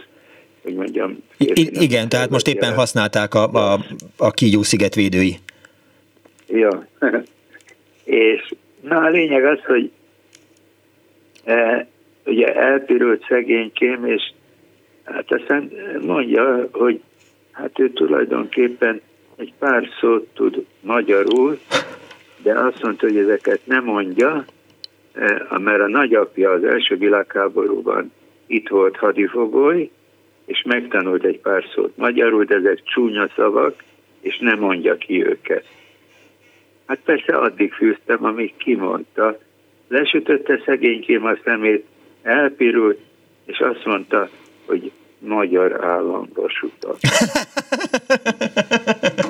hogy 0.63 0.75
mondjam... 0.75 1.23
I- 1.37 1.83
igen, 1.83 2.09
tehát 2.09 2.31
most 2.31 2.49
éppen 2.49 2.61
jelent. 2.61 2.79
használták 2.79 3.35
a, 3.35 3.73
a, 3.73 3.81
a 4.17 4.31
Kígyó 4.31 4.63
sziget 4.63 4.95
védői. 4.95 5.37
Ja, 6.47 6.87
és 8.05 8.55
na 8.81 8.97
a 8.97 9.09
lényeg 9.09 9.45
az, 9.45 9.59
hogy 9.65 9.91
e, 11.45 11.87
ugye 12.25 12.55
elpirult 12.55 13.25
szegénykém, 13.29 14.07
és 14.07 14.33
hát 15.05 15.33
aztán 15.33 15.71
mondja, 16.01 16.69
hogy 16.73 17.01
hát 17.53 17.79
ő 17.79 17.91
tulajdonképpen 17.93 19.01
egy 19.37 19.53
pár 19.59 19.89
szót 20.01 20.27
tud 20.35 20.65
magyarul, 20.81 21.59
de 22.43 22.53
azt 22.53 22.83
mondta, 22.83 23.07
hogy 23.07 23.17
ezeket 23.17 23.61
nem 23.65 23.85
mondja, 23.85 24.45
mert 25.59 25.81
a 25.81 25.89
nagyapja 25.89 26.51
az 26.51 26.65
első 26.65 26.97
világháborúban 26.97 28.13
itt 28.47 28.69
volt 28.69 28.97
hadifogoly, 28.97 29.91
és 30.47 30.63
megtanult 30.67 31.25
egy 31.25 31.39
pár 31.39 31.65
szót 31.75 31.97
magyarul, 31.97 32.45
de 32.45 32.55
ezek 32.55 32.83
csúnya 32.83 33.29
szavak, 33.37 33.85
és 34.21 34.39
nem 34.39 34.59
mondja 34.59 34.97
ki 34.97 35.27
őket. 35.27 35.65
Hát 36.87 36.99
persze 37.05 37.37
addig 37.37 37.73
fűztem, 37.73 38.25
amíg 38.25 38.57
kimondta. 38.57 39.39
Lesütötte 39.89 40.63
szegénykém 40.65 41.25
a 41.25 41.37
szemét, 41.45 41.85
elpirult, 42.23 42.99
és 43.45 43.59
azt 43.59 43.85
mondta, 43.85 44.29
hogy 44.67 44.93
magyar 45.19 45.85
államvasutat. 45.85 46.99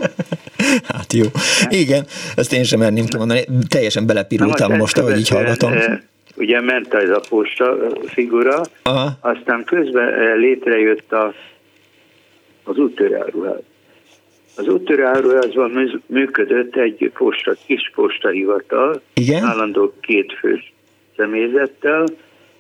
hát 1.09 1.13
jó. 1.13 1.41
Igen, 1.69 2.07
ezt 2.37 2.53
én 2.53 2.65
sem 2.65 2.79
merném 2.79 3.05
mondani. 3.17 3.45
Teljesen 3.69 4.07
belepirultam 4.07 4.77
most, 4.77 4.99
ahogy 4.99 5.19
így 5.19 5.29
hallgatom. 5.29 5.73
Eh, 5.73 5.99
ugye 6.37 6.61
ment 6.61 6.95
ez 6.95 7.11
a 7.11 7.21
posta 7.29 7.77
figura, 8.07 8.61
Aha. 8.83 9.11
aztán 9.21 9.65
közben 9.65 10.09
eh, 10.09 10.37
létrejött 10.37 11.13
a, 11.13 11.35
az 12.65 12.77
úttörjáruház. 12.77 13.61
Az 14.57 14.67
úttörjáruházban 14.67 16.03
működött 16.07 16.77
egy 16.77 17.11
posta, 17.15 17.55
kis 17.67 17.91
postahivatal, 17.95 19.01
Igen? 19.15 19.45
állandó 19.45 19.93
kétfős 20.01 20.73
személyzettel, 21.17 22.05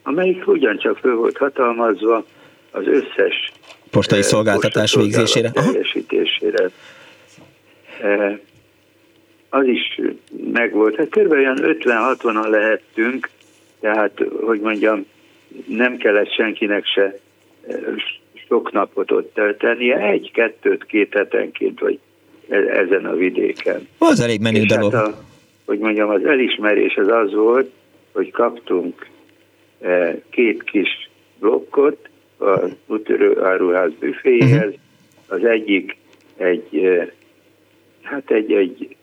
amelyik 0.02 0.48
ugyancsak 0.48 0.98
föl 0.98 1.14
volt 1.14 1.36
hatalmazva 1.36 2.24
az 2.70 2.86
összes 2.86 3.52
postai 3.90 4.18
eh, 4.18 4.24
szolgáltatás 4.24 4.94
végzésére. 4.94 5.50
Teljesítésére. 5.50 6.70
Az 9.48 9.66
is 9.66 10.00
megvolt. 10.52 10.96
Hát 10.96 11.08
kb. 11.08 11.30
olyan 11.30 11.58
50-60-an 11.62 12.48
lehettünk, 12.48 13.30
tehát, 13.80 14.22
hogy 14.40 14.60
mondjam, 14.60 15.06
nem 15.66 15.96
kellett 15.96 16.32
senkinek 16.32 16.86
se 16.86 17.18
sok 18.48 18.72
napot 18.72 19.10
ott 19.10 19.34
töltenie, 19.34 19.96
egy-kettőt 19.96 20.84
két 20.84 21.12
hetenként, 21.12 21.80
vagy 21.80 21.98
e, 22.48 22.56
ezen 22.56 23.04
a 23.04 23.14
vidéken. 23.14 23.88
Az 23.98 24.20
elég 24.20 24.40
menő 24.40 24.62
dolog. 24.62 24.92
Hát 24.92 25.06
a, 25.06 25.24
hogy 25.64 25.78
mondjam, 25.78 26.10
az 26.10 26.24
elismerés 26.24 26.94
az 26.96 27.08
az 27.08 27.34
volt, 27.34 27.70
hogy 28.12 28.30
kaptunk 28.30 29.06
két 30.30 30.62
kis 30.62 31.10
blokkot 31.38 32.08
a 32.38 32.60
útörő 32.86 33.42
áruház 33.42 33.90
büféhez, 33.98 34.50
uh-huh. 34.50 34.74
az 35.26 35.44
egyik 35.44 35.96
egy, 36.36 36.88
hát 38.10 38.30
egy, 38.30 38.52
egy 38.52 38.96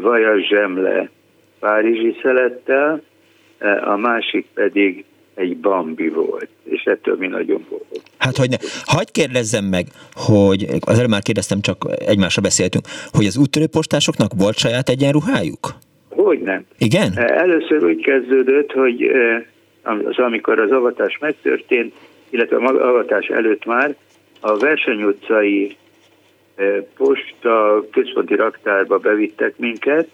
vajas 0.00 0.46
zsemle 0.46 1.10
párizsi 1.58 2.16
szelettel, 2.22 3.02
a 3.84 3.96
másik 3.96 4.46
pedig 4.54 5.04
egy 5.34 5.56
bambi 5.56 6.08
volt, 6.08 6.48
és 6.64 6.82
ettől 6.82 7.16
mi 7.16 7.26
nagyon 7.26 7.66
boldog. 7.68 8.00
Hát 8.18 8.36
hogy 8.36 8.48
ne. 8.50 8.56
Hagyj 8.84 9.10
kérdezzem 9.12 9.64
meg, 9.64 9.86
hogy 10.12 10.66
az 10.80 10.98
előbb 10.98 11.10
már 11.10 11.22
kérdeztem, 11.22 11.60
csak 11.60 11.86
egymásra 12.06 12.42
beszéltünk, 12.42 12.84
hogy 13.12 13.26
az 13.26 13.36
úttörőpostásoknak 13.36 14.30
volt 14.36 14.56
saját 14.56 14.88
egyenruhájuk? 14.88 15.74
Hogy 16.08 16.40
nem. 16.40 16.64
Igen? 16.78 17.18
Először 17.18 17.84
úgy 17.84 18.02
kezdődött, 18.02 18.72
hogy 18.72 19.10
az, 19.82 20.18
amikor 20.18 20.58
az 20.58 20.70
avatás 20.70 21.18
megtörtént, 21.20 21.94
illetve 22.30 22.56
a 22.56 22.88
avatás 22.88 23.26
előtt 23.26 23.64
már 23.64 23.96
a 24.40 24.56
versenyutcai 24.56 25.76
posta 26.96 27.84
központi 27.92 28.34
raktárba 28.34 28.98
bevittek 28.98 29.56
minket, 29.56 30.08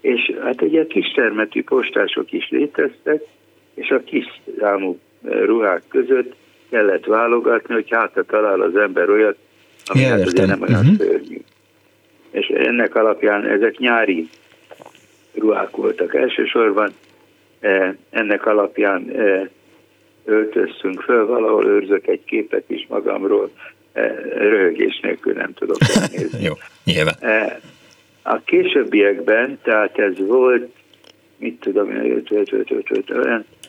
és 0.00 0.32
hát 0.42 0.62
ugye 0.62 0.86
kistermetű 0.86 1.62
postások 1.62 2.32
is 2.32 2.48
léteztek, 2.50 3.22
és 3.74 3.90
a 3.90 4.00
kis 4.04 4.40
számú 4.58 4.98
ruhák 5.22 5.82
között 5.88 6.34
kellett 6.70 7.04
válogatni, 7.04 7.74
hogy 7.74 7.90
hát 7.90 8.24
talál 8.26 8.60
az 8.60 8.76
ember 8.76 9.08
olyat, 9.08 9.36
ami 9.86 10.00
ja, 10.00 10.08
hát 10.08 10.26
ugye 10.26 10.46
nem 10.46 10.62
olyan 10.62 10.80
uh-huh. 10.80 10.96
szörnyű. 10.96 11.40
És 12.30 12.46
ennek 12.46 12.94
alapján 12.94 13.46
ezek 13.46 13.78
nyári 13.78 14.28
ruhák 15.34 15.76
voltak 15.76 16.14
elsősorban, 16.14 16.92
ennek 18.10 18.46
alapján 18.46 19.12
öltöztünk 20.24 21.00
föl, 21.00 21.26
valahol 21.26 21.66
őrzök 21.66 22.06
egy 22.06 22.24
képet 22.24 22.64
is 22.70 22.86
magamról, 22.88 23.50
röhögés 24.38 25.00
nélkül 25.00 25.32
nem 25.32 25.54
tudok 25.54 25.76
elnézni. 25.94 26.42
Jó, 26.48 26.52
nyilván. 26.84 27.14
A 28.22 28.40
későbbiekben, 28.44 29.58
tehát 29.62 29.98
ez 29.98 30.18
volt, 30.18 30.70
mit 31.36 31.60
tudom, 31.60 31.90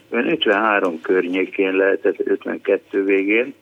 53 0.09 1.01
környékén 1.01 1.75
lehetett, 1.75 2.19
52 2.19 3.03
végén, 3.03 3.53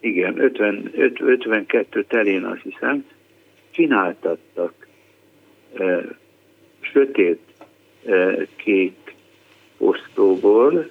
igen, 0.00 0.38
50, 0.38 0.90
52 1.18 2.04
telén 2.04 2.44
azt 2.44 2.62
hiszem, 2.62 3.06
csináltattak 3.70 4.86
e, 5.74 6.00
sötét 6.80 7.40
e, 8.06 8.46
kék 8.56 9.14
posztóból 9.76 10.90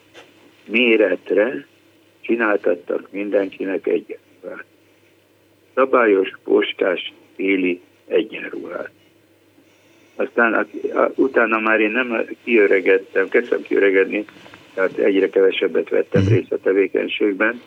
méretre 0.66 1.66
csináltattak 2.22 3.07
mindenkinek 3.11 3.88
egy 3.88 4.18
Szabályos 5.74 6.30
postás 6.43 7.14
téli 7.36 7.82
egyenruhát. 8.07 8.91
Aztán 10.16 10.53
a, 10.53 10.66
a, 10.99 11.11
utána 11.16 11.59
már 11.59 11.80
én 11.80 11.91
nem 11.91 12.26
kiöregettem, 12.43 13.30
kezdtem 13.30 13.61
kiöregedni, 13.61 14.26
tehát 14.74 14.97
egyre 14.97 15.30
kevesebbet 15.30 15.89
vettem 15.89 16.22
mhm. 16.22 16.34
részt 16.34 16.51
a 16.51 16.57
tevékenységben. 16.57 17.61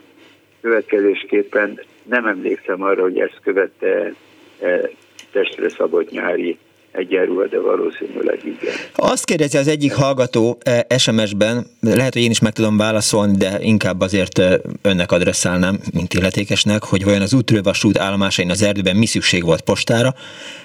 Következésképpen 0.60 1.80
nem 2.02 2.26
emlékszem 2.26 2.82
arra, 2.82 3.02
hogy 3.02 3.18
ezt 3.18 3.40
követte 3.42 4.14
e, 4.60 4.90
testre 5.30 5.68
szabott 5.68 6.10
nyári 6.10 6.58
egyenruha, 6.96 7.46
de 7.46 7.60
valószínűleg 7.60 8.38
igen. 8.44 8.74
Azt 8.94 9.24
kérdezi 9.24 9.56
az 9.56 9.68
egyik 9.68 9.94
hallgató 9.94 10.58
eh, 10.62 10.98
SMS-ben, 10.98 11.66
lehet, 11.80 12.12
hogy 12.12 12.22
én 12.22 12.30
is 12.30 12.40
meg 12.40 12.52
tudom 12.52 12.76
válaszolni, 12.76 13.36
de 13.36 13.58
inkább 13.60 14.00
azért 14.00 14.38
eh, 14.38 14.54
önnek 14.82 15.12
adresszálnám, 15.12 15.78
mint 15.94 16.14
illetékesnek, 16.14 16.84
hogy 16.84 17.04
vajon 17.04 17.20
az 17.20 17.34
útrővasút 17.34 17.98
állomásain 17.98 18.50
az 18.50 18.62
erdőben 18.62 18.96
mi 18.96 19.06
szükség 19.06 19.44
volt 19.44 19.60
postára. 19.60 20.14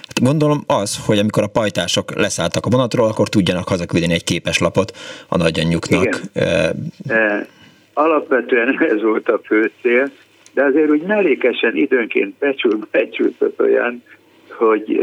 Hát 0.06 0.22
gondolom 0.22 0.64
az, 0.66 0.98
hogy 1.06 1.18
amikor 1.18 1.42
a 1.42 1.46
pajtások 1.46 2.14
leszálltak 2.14 2.66
a 2.66 2.70
vonatról, 2.70 3.06
akkor 3.06 3.28
tudjanak 3.28 3.68
hazaküldeni 3.68 4.12
egy 4.12 4.24
képeslapot 4.24 4.92
a 5.28 5.36
nagyanyjuknak. 5.36 6.20
Igen. 6.34 6.92
E, 7.06 7.46
alapvetően 7.92 8.76
ez 8.94 9.02
volt 9.02 9.28
a 9.28 9.40
fő 9.44 9.70
cél, 9.82 10.10
de 10.54 10.64
azért 10.64 10.90
úgy 10.90 11.02
mellékesen 11.02 11.76
időnként 11.76 12.34
becsült, 12.38 12.88
becsült 12.90 13.42
olyan, 13.58 14.02
hogy 14.48 15.00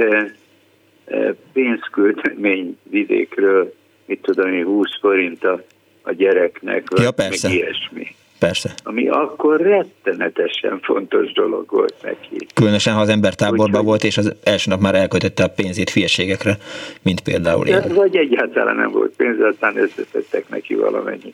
pénzköltemény 1.53 2.77
vidékről, 2.83 3.73
mit 4.05 4.21
tudom 4.21 4.53
én, 4.53 4.65
20 4.65 4.99
forint 4.99 5.43
a, 5.43 5.63
a 6.01 6.11
gyereknek, 6.11 6.89
vagy 6.89 7.01
ja, 7.01 7.11
persze. 7.11 7.47
meg 7.47 7.57
ilyesmi. 7.57 8.07
Persze. 8.39 8.73
Ami 8.83 9.07
akkor 9.07 9.61
rettenetesen 9.61 10.79
fontos 10.81 11.31
dolog 11.31 11.65
volt 11.69 11.95
neki. 12.03 12.37
Különösen, 12.53 12.93
ha 12.93 13.01
az 13.01 13.09
ember 13.09 13.35
táborban 13.35 13.85
volt, 13.85 14.03
és 14.03 14.17
az 14.17 14.35
első 14.43 14.69
nap 14.69 14.79
már 14.79 14.95
elkötötte 14.95 15.43
a 15.43 15.47
pénzét 15.47 15.89
fieségekre, 15.89 16.57
mint 17.01 17.21
például 17.21 17.67
én. 17.67 17.93
Vagy 17.93 18.15
egyáltalán 18.15 18.75
nem 18.75 18.91
volt 18.91 19.15
pénz, 19.15 19.39
aztán 19.39 19.77
összetettek 19.77 20.49
neki 20.49 20.75
valamennyi. 20.75 21.33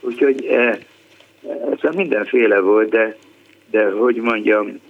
Úgyhogy 0.00 0.44
e, 0.44 0.78
ez 1.82 1.94
mindenféle 1.94 2.60
volt, 2.60 2.88
de, 2.88 3.16
de 3.70 3.90
hogy 3.90 4.16
mondjam, 4.16 4.80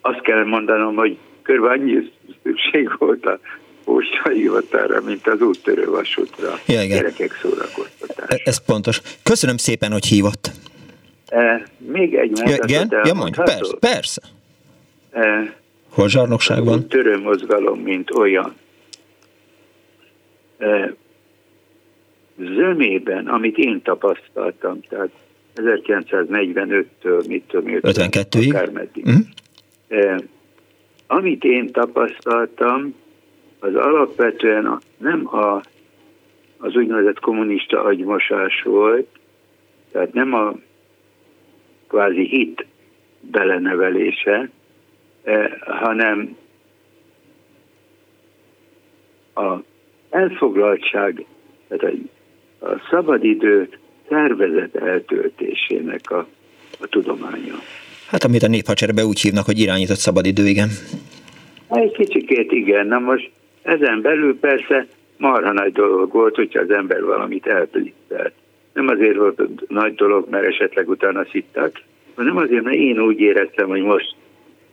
azt 0.00 0.20
kell 0.20 0.44
mondanom, 0.44 0.94
hogy 0.94 1.16
körülbelül 1.44 1.80
annyi 1.80 2.10
szükség 2.42 2.90
volt 2.98 3.26
a 3.26 3.38
postai 3.84 4.40
hivatalra, 4.40 5.00
mint 5.00 5.26
az 5.26 5.40
úttörő 5.40 5.84
vasútra. 5.84 6.58
Ja, 6.66 6.82
igen. 6.82 6.96
Gyerekek 6.96 7.38
szórakoztatása. 7.42 8.42
Ez 8.44 8.64
pontos. 8.64 9.00
Köszönöm 9.22 9.56
szépen, 9.56 9.92
hogy 9.92 10.04
hívott. 10.04 10.50
E, 11.28 11.66
még 11.78 12.14
egy 12.14 12.30
mondatot 12.30 12.70
ja, 12.70 12.80
igen? 12.80 13.00
Ja, 13.04 13.14
mondj, 13.14 13.38
persze, 13.42 13.76
persze. 13.80 14.22
E, 15.10 15.56
Hol 15.88 16.08
zsarnokság 16.08 16.64
van? 16.64 16.88
Törő 16.88 17.18
mozgalom, 17.18 17.80
mint 17.80 18.10
olyan. 18.10 18.54
E, 20.58 20.94
zömében, 22.38 23.26
amit 23.26 23.56
én 23.58 23.82
tapasztaltam, 23.82 24.80
tehát 24.88 25.10
1945-től, 25.56 27.28
mit 27.28 27.42
tudom, 27.48 27.78
52-ig? 27.82 28.48
Akármeddig. 28.48 29.08
Mm. 29.08 29.20
E, 29.88 30.20
amit 31.06 31.44
én 31.44 31.72
tapasztaltam, 31.72 32.94
az 33.58 33.74
alapvetően 33.74 34.78
nem 34.96 35.34
a, 35.34 35.62
az 36.58 36.76
úgynevezett 36.76 37.20
kommunista 37.20 37.82
agymosás 37.82 38.62
volt, 38.62 39.08
tehát 39.92 40.12
nem 40.12 40.34
a 40.34 40.54
kvázi 41.88 42.26
hit 42.26 42.66
belenevelése, 43.20 44.50
eh, 45.22 45.50
hanem 45.60 46.36
a 49.34 49.56
elfoglaltság, 50.10 51.24
tehát 51.68 51.94
a, 52.58 52.66
a 52.66 52.80
szabadidő 52.90 53.68
szervezet 54.08 54.74
eltöltésének 54.76 56.10
a, 56.10 56.26
a 56.80 56.86
tudománya. 56.86 57.54
Hát 58.06 58.24
amit 58.24 58.42
a 58.42 58.48
néphadseregben 58.48 59.04
úgy 59.04 59.20
hívnak, 59.20 59.44
hogy 59.44 59.58
irányított 59.58 59.96
szabadidő, 59.96 60.46
igen. 60.46 60.68
Egy 61.68 61.92
kicsikét 61.92 62.52
igen, 62.52 62.86
na 62.86 62.98
most 62.98 63.30
ezen 63.62 64.00
belül 64.00 64.38
persze 64.38 64.86
marha 65.16 65.52
nagy 65.52 65.72
dolog 65.72 66.12
volt, 66.12 66.34
hogyha 66.34 66.60
az 66.60 66.70
ember 66.70 67.04
valamit 67.04 67.46
elblitzelt. 67.46 68.32
Nem 68.72 68.88
azért 68.88 69.16
volt 69.16 69.42
nagy 69.68 69.94
dolog, 69.94 70.28
mert 70.30 70.46
esetleg 70.46 70.88
utána 70.88 71.24
szittak, 71.30 71.82
hanem 72.14 72.36
azért, 72.36 72.62
mert 72.62 72.76
én 72.76 73.00
úgy 73.00 73.20
éreztem, 73.20 73.68
hogy 73.68 73.82
most 73.82 74.14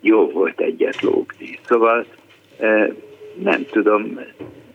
jó 0.02 0.30
volt 0.30 0.60
egyet 0.60 1.02
lógni. 1.02 1.60
Szóval 1.68 2.06
eh, 2.58 2.90
nem 3.44 3.66
tudom, 3.72 4.20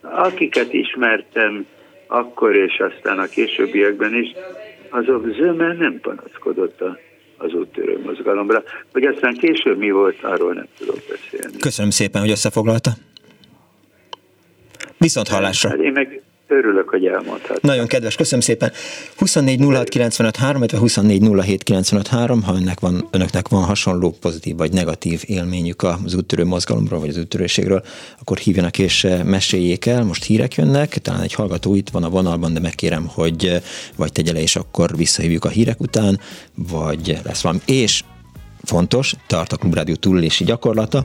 akiket 0.00 0.72
ismertem 0.72 1.66
akkor 2.06 2.54
és 2.54 2.78
aztán 2.78 3.18
a 3.18 3.26
későbbiekben 3.26 4.14
is, 4.14 4.32
azok 4.88 5.26
zömmel 5.38 5.72
nem 5.72 6.00
panaszkodott 6.00 6.80
a, 6.80 6.98
az 7.36 7.52
úttörő 7.52 8.00
mozgalomra. 8.04 8.62
Hogy 8.92 9.04
aztán 9.04 9.34
később 9.34 9.78
mi 9.78 9.90
volt, 9.90 10.22
arról 10.22 10.52
nem 10.52 10.66
tudok 10.78 10.98
beszélni. 11.08 11.56
Köszönöm 11.58 11.90
szépen, 11.90 12.20
hogy 12.20 12.30
összefoglalta. 12.30 12.90
Viszont 14.98 15.28
hallásra. 15.28 15.68
Hát 15.68 15.78
én 15.78 15.92
meg 15.92 16.22
Örülök, 16.48 16.88
hogy 16.88 17.06
elmondhat. 17.06 17.62
Nagyon 17.62 17.86
kedves, 17.86 18.14
köszönöm 18.14 18.40
szépen. 18.40 18.72
24 19.16 19.60
06 19.60 19.88
95 19.88 20.36
3, 20.36 20.62
24 20.78 21.28
07 21.30 21.62
95 21.62 22.06
3, 22.06 22.42
ha 22.42 22.54
önnek 22.54 22.80
van, 22.80 23.08
önöknek 23.10 23.48
van 23.48 23.64
hasonló 23.64 24.14
pozitív 24.20 24.56
vagy 24.56 24.72
negatív 24.72 25.22
élményük 25.26 25.82
az 25.82 26.14
úttörő 26.14 26.44
mozgalomról, 26.44 27.00
vagy 27.00 27.08
az 27.08 27.18
úttörőségről, 27.18 27.82
akkor 28.20 28.36
hívjanak 28.36 28.78
és 28.78 29.04
eh, 29.04 29.24
meséljék 29.24 29.86
el. 29.86 30.04
Most 30.04 30.24
hírek 30.24 30.54
jönnek, 30.54 30.88
talán 30.88 31.20
egy 31.20 31.34
hallgató 31.34 31.74
itt 31.74 31.88
van 31.88 32.04
a 32.04 32.10
vonalban, 32.10 32.52
de 32.52 32.60
megkérem, 32.60 33.06
hogy 33.14 33.44
eh, 33.46 33.62
vagy 33.96 34.12
tegye 34.12 34.32
le, 34.32 34.40
és 34.40 34.56
akkor 34.56 34.96
visszahívjuk 34.96 35.44
a 35.44 35.48
hírek 35.48 35.80
után, 35.80 36.20
vagy 36.54 37.18
lesz 37.24 37.42
valami. 37.42 37.60
És 37.66 38.02
fontos, 38.66 39.14
tart 39.26 39.52
a 39.52 39.56
Klubrádió 39.56 39.94
túlélési 39.94 40.44
gyakorlata. 40.44 41.04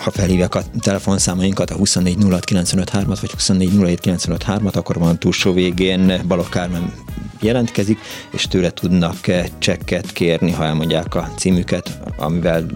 Ha 0.00 0.10
felhívják 0.10 0.54
a 0.54 0.62
telefonszámainkat, 0.80 1.70
a 1.70 1.74
24 1.74 2.16
06 2.30 2.52
at 2.78 3.20
vagy 3.20 3.30
24 3.30 3.98
07 4.00 4.20
at 4.28 4.76
akkor 4.76 4.98
van 4.98 5.18
túlsó 5.18 5.52
végén 5.52 6.22
Balogh 6.26 6.48
Kármen 6.48 6.92
jelentkezik, 7.40 7.98
és 8.30 8.46
tőle 8.46 8.70
tudnak 8.70 9.16
csekket 9.58 10.12
kérni, 10.12 10.50
ha 10.50 10.64
elmondják 10.64 11.14
a 11.14 11.30
címüket, 11.36 11.98
amivel 12.16 12.66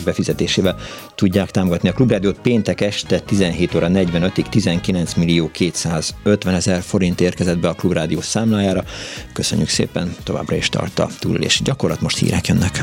befizetésével 0.00 0.76
tudják 1.14 1.50
támogatni 1.50 1.88
a 1.88 1.92
Klubrádiót. 1.92 2.38
Péntek 2.40 2.80
este 2.80 3.18
17 3.18 3.74
óra 3.74 3.88
45-ig 3.90 4.48
19 4.48 5.14
millió 5.14 5.50
250 5.50 6.54
ezer 6.54 6.82
forint 6.82 7.20
érkezett 7.20 7.58
be 7.58 7.68
a 7.68 7.74
Klubrádió 7.74 8.20
számlájára. 8.20 8.84
Köszönjük 9.32 9.68
szépen, 9.68 10.14
továbbra 10.24 10.56
is 10.56 10.68
tart 10.68 10.98
a 10.98 11.08
túlélési 11.18 11.62
gyakorlat, 11.62 12.00
most 12.00 12.18
hírek 12.18 12.46
jönnek. 12.46 12.82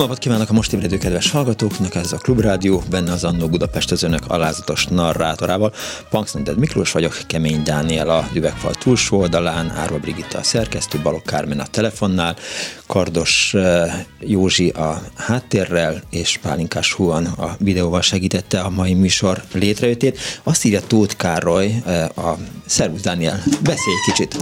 Napot 0.00 0.18
kívánok 0.18 0.50
a 0.50 0.52
most 0.52 0.72
ébredő 0.72 0.98
kedves 0.98 1.30
hallgatóknak, 1.30 1.94
ez 1.94 2.12
a 2.12 2.16
Klubrádió, 2.16 2.82
benne 2.90 3.12
az 3.12 3.24
Annó 3.24 3.48
Budapest 3.48 3.90
az 3.90 4.02
önök 4.02 4.22
alázatos 4.26 4.86
narrátorával. 4.86 5.72
Punksnoded 6.10 6.58
Miklós 6.58 6.92
vagyok, 6.92 7.18
Kemény 7.26 7.62
Dániel 7.62 8.10
a 8.10 8.28
üvegfal 8.34 8.74
túlsó 8.74 9.18
oldalán, 9.18 9.70
Árva 9.70 9.98
Brigitta 9.98 10.38
a 10.38 10.42
szerkesztő, 10.42 10.98
Balok 11.02 11.22
Kármen 11.22 11.60
a 11.60 11.66
telefonnál, 11.66 12.36
Kardos 12.86 13.54
eh, 13.54 14.04
Józsi 14.20 14.68
a 14.68 15.02
háttérrel, 15.16 16.02
és 16.10 16.38
Pálinkás 16.42 16.92
Huan 16.92 17.24
a 17.24 17.56
videóval 17.58 18.00
segítette 18.00 18.60
a 18.60 18.70
mai 18.70 18.94
műsor 18.94 19.42
létrejöttét. 19.52 20.18
Azt 20.42 20.64
írja 20.64 20.80
Tóth 20.80 21.16
Károly, 21.16 21.82
eh, 21.86 22.18
a 22.18 22.38
Szervusz 22.66 23.00
Dániel, 23.00 23.42
beszélj 23.62 23.96
kicsit. 24.04 24.36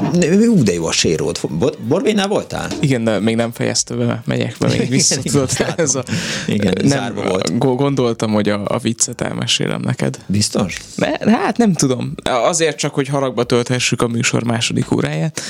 Ú, 0.48 0.62
de 0.62 0.72
jó 0.72 0.86
a 0.86 0.92
séród. 0.92 1.40
Borvénál 1.88 2.28
voltál? 2.28 2.68
Igen, 2.80 3.04
de 3.04 3.18
még 3.18 3.36
nem 3.36 3.52
fejezte 3.52 3.94
be, 3.94 4.22
megyek 4.24 4.56
be 4.59 4.68
még 4.68 4.88
vissza 4.88 5.20
tudod, 5.57 5.74
ez 5.76 5.94
a, 5.94 6.03
igen, 6.46 6.74
nem, 6.82 7.14
volt. 7.14 7.59
Gondoltam, 7.59 8.30
hogy 8.30 8.49
a, 8.49 8.62
a 8.64 8.78
viccet 8.78 9.20
elmesélem 9.20 9.80
neked. 9.80 10.18
Biztos? 10.26 10.80
Ne, 10.96 11.36
hát 11.36 11.57
nem 11.57 11.72
tudom. 11.72 12.14
Azért 12.24 12.78
csak, 12.78 12.94
hogy 12.94 13.09
haragba 13.09 13.44
tölthessük 13.44 14.03
a 14.03 14.09
műsor 14.09 14.42
második 14.42 14.92
óráját. 14.92 15.40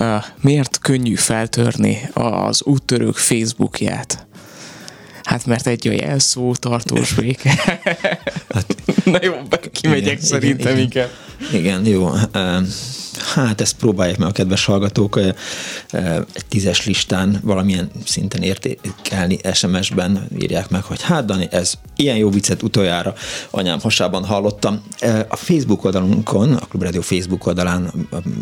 Uh, 0.00 0.24
miért 0.40 0.78
könnyű 0.82 1.14
feltörni 1.14 2.10
az 2.12 2.62
úttörők 2.62 3.16
Facebookját? 3.16 4.26
Hát 5.26 5.46
mert 5.46 5.66
egy 5.66 5.88
a 5.88 5.92
jelszó, 5.92 6.54
tartós 6.54 7.12
béke. 7.12 7.50
Hát, 8.48 8.76
Na 9.04 9.18
jó, 9.22 9.34
kimegyek 9.72 10.12
igen, 10.12 10.24
szerintem 10.24 10.78
igen. 10.78 11.08
Igen, 11.50 11.82
igen 11.82 11.86
jó. 11.86 12.10
Hát 13.18 13.60
ezt 13.60 13.76
próbálják 13.76 14.18
meg 14.18 14.28
a 14.28 14.32
kedves 14.32 14.64
hallgatók 14.64 15.18
egy 16.32 16.44
tízes 16.48 16.86
listán 16.86 17.40
valamilyen 17.42 17.90
szinten 18.04 18.42
értékelni 18.42 19.38
SMS-ben 19.52 20.28
írják 20.38 20.68
meg, 20.68 20.82
hogy 20.82 21.02
hát 21.02 21.24
Dani, 21.24 21.48
ez 21.50 21.72
ilyen 21.96 22.16
jó 22.16 22.30
viccet 22.30 22.62
utoljára 22.62 23.14
anyám 23.50 23.80
hasában 23.80 24.24
hallottam. 24.24 24.82
A 25.28 25.36
Facebook 25.36 25.84
oldalunkon, 25.84 26.52
a 26.52 26.66
Klubrádió 26.66 27.00
Facebook 27.00 27.46
oldalán 27.46 27.92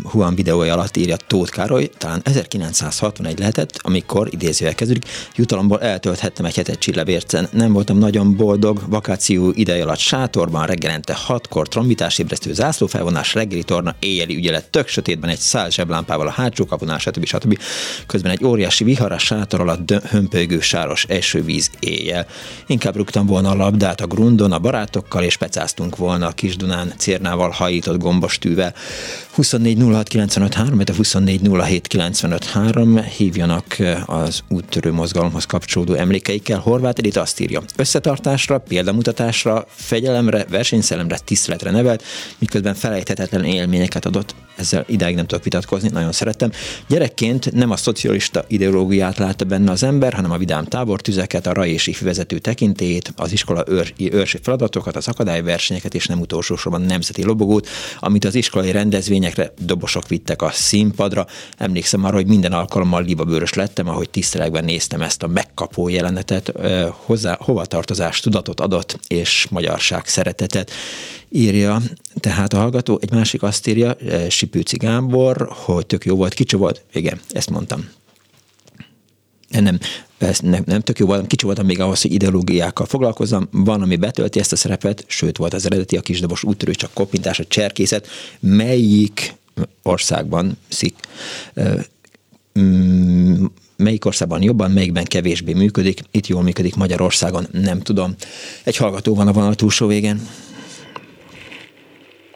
Huan 0.03 0.35
videója 0.35 0.73
alatt 0.73 0.97
írja 0.97 1.15
Tóth 1.27 1.51
Károly, 1.51 1.89
talán 1.97 2.21
1961 2.23 3.39
lehetett, 3.39 3.79
amikor 3.81 4.27
idézővel 4.31 4.75
kezdődik, 4.75 5.05
jutalomból 5.35 5.81
eltölthettem 5.81 6.45
egy 6.45 6.55
hetet 6.55 6.79
Csillevércen. 6.79 7.47
Nem 7.51 7.73
voltam 7.73 7.97
nagyon 7.97 8.35
boldog, 8.35 8.81
vakáció 8.87 9.51
ideje 9.55 9.83
alatt 9.83 9.97
sátorban 9.97 10.65
reggelente 10.65 11.13
hatkor 11.13 11.67
trombitás 11.67 12.17
ébresztő 12.17 12.53
zászlófelvonás, 12.53 13.33
reggeli 13.33 13.63
torna, 13.63 13.95
éjjeli 13.99 14.35
ügyelet 14.35 14.64
tök 14.69 14.87
sötétben 14.87 15.29
egy 15.29 15.39
szál 15.39 15.69
zseblámpával 15.69 16.27
a 16.27 16.31
hátsó 16.31 16.65
kapunál, 16.65 16.97
stb. 16.97 17.25
stb. 17.25 17.59
Közben 18.07 18.31
egy 18.31 18.45
óriási 18.45 18.83
viharas 18.83 19.23
sátor 19.23 19.59
alatt 19.61 19.91
hömpölygő 19.91 20.59
sáros 20.59 21.05
esővíz 21.09 21.69
éjjel. 21.79 22.27
Inkább 22.67 22.95
rúgtam 22.95 23.25
volna 23.25 23.49
a 23.49 23.55
labdát 23.55 24.01
a 24.01 24.07
grundon 24.07 24.51
a 24.51 24.59
barátokkal, 24.59 25.23
és 25.23 25.37
pecáztunk 25.37 25.95
volna 25.95 26.27
a 26.27 26.31
kis 26.31 26.55
Dunán 26.55 26.93
cérnával 26.97 27.49
hajított 27.49 27.97
gombostűvel. 27.97 28.73
24 29.31 29.77
06 30.09 30.89
a 30.89 30.93
24 30.95 31.41
hívjanak 33.17 33.77
az 34.05 34.41
úttörő 34.49 34.91
mozgalomhoz 34.91 35.45
kapcsolódó 35.45 35.93
emlékeikkel. 35.93 36.59
Horváth 36.59 36.99
Edith 36.99 37.19
azt 37.19 37.39
írja, 37.39 37.61
összetartásra, 37.75 38.59
példamutatásra, 38.59 39.65
fegyelemre, 39.69 40.45
versenyszellemre, 40.49 41.17
tiszteletre 41.17 41.71
nevelt, 41.71 42.03
miközben 42.37 42.73
felejthetetlen 42.73 43.43
élményeket 43.43 44.05
adott. 44.05 44.35
Ezzel 44.55 44.85
ideig 44.87 45.15
nem 45.15 45.25
tudok 45.25 45.43
vitatkozni, 45.43 45.89
nagyon 45.89 46.11
szerettem. 46.11 46.51
Gyerekként 46.87 47.51
nem 47.51 47.71
a 47.71 47.75
szocialista 47.75 48.45
ideológiát 48.47 49.17
látta 49.17 49.45
benne 49.45 49.71
az 49.71 49.83
ember, 49.83 50.13
hanem 50.13 50.31
a 50.31 50.37
vidám 50.37 50.65
tábortüzeket, 50.65 51.47
a 51.47 51.53
raj 51.53 51.69
és 51.69 51.99
vezető 51.99 52.37
tekintélyét, 52.37 53.13
az 53.15 53.31
iskola 53.31 53.63
őr, 53.67 53.93
őrsi 53.97 54.39
feladatokat, 54.41 54.95
az 54.95 55.07
akadályversenyeket 55.07 55.93
és 55.93 56.05
nem 56.05 56.19
utolsó 56.19 56.55
sorban 56.55 56.81
nemzeti 56.81 57.23
lobogót, 57.23 57.67
amit 57.99 58.25
az 58.25 58.35
iskolai 58.35 58.71
rendezvényekre 58.71 59.53
dobosok 59.59 60.07
vittek 60.07 60.41
a 60.41 60.49
színpadra. 60.51 61.27
Emlékszem 61.57 62.03
arra, 62.03 62.15
hogy 62.15 62.27
minden 62.27 62.51
alkalommal 62.51 63.03
libabőrös 63.03 63.53
lettem, 63.53 63.87
ahogy 63.87 64.09
tisztelegben 64.09 64.63
néztem 64.65 65.01
ezt 65.01 65.23
a 65.23 65.27
megkapó 65.27 65.89
jelenetet, 65.89 66.51
hozzá 66.89 67.37
hovatartozás 67.39 68.19
tudatot 68.19 68.59
adott, 68.59 68.99
és 69.07 69.47
magyarság 69.49 70.07
szeretetet 70.07 70.71
írja. 71.29 71.81
Tehát 72.19 72.53
a 72.53 72.57
hallgató 72.57 72.99
egy 73.01 73.11
másik 73.11 73.43
azt 73.43 73.67
írja, 73.67 73.97
Sipőci 74.29 74.77
Gábor, 74.77 75.47
hogy 75.49 75.85
tök 75.85 76.05
jó 76.05 76.15
volt, 76.15 76.33
kicsi 76.33 76.55
volt. 76.55 76.83
Igen, 76.91 77.19
ezt 77.29 77.49
mondtam 77.49 77.89
nem, 79.61 79.79
ez 80.17 80.39
nem, 80.39 80.63
nem 80.65 80.81
tök 80.81 80.99
jó 80.99 81.05
voltam, 81.05 81.27
kicsi 81.27 81.45
voltam 81.45 81.65
még 81.65 81.79
ahhoz, 81.79 82.01
hogy 82.01 82.13
ideológiákkal 82.13 82.85
foglalkozzam, 82.85 83.47
van, 83.51 83.81
ami 83.81 83.95
betölti 83.95 84.39
ezt 84.39 84.51
a 84.51 84.55
szerepet, 84.55 85.03
sőt 85.07 85.37
volt 85.37 85.53
az 85.53 85.65
eredeti 85.65 85.97
a 85.97 86.01
kisdobos 86.01 86.43
úttörő, 86.43 86.71
csak 86.71 86.93
koppintás, 86.93 87.39
a 87.39 87.45
cserkészet, 87.45 88.07
melyik 88.39 89.33
országban 89.83 90.57
szik, 90.67 90.95
mm, 92.59 93.45
melyik 93.75 94.05
országban 94.05 94.41
jobban, 94.41 94.71
melyikben 94.71 95.03
kevésbé 95.03 95.53
működik, 95.53 96.01
itt 96.11 96.27
jól 96.27 96.43
működik 96.43 96.75
Magyarországon, 96.75 97.47
nem 97.51 97.81
tudom. 97.81 98.15
Egy 98.63 98.77
hallgató 98.77 99.15
van 99.15 99.27
a 99.27 99.33
vonal 99.33 99.55
túlsó 99.55 99.87
végén. 99.87 100.27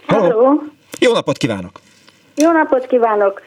Halló! 0.10 0.64
Jó 1.00 1.14
napot 1.14 1.38
kívánok! 1.38 1.80
Jó 2.36 2.52
napot 2.52 2.86
kívánok! 2.86 3.42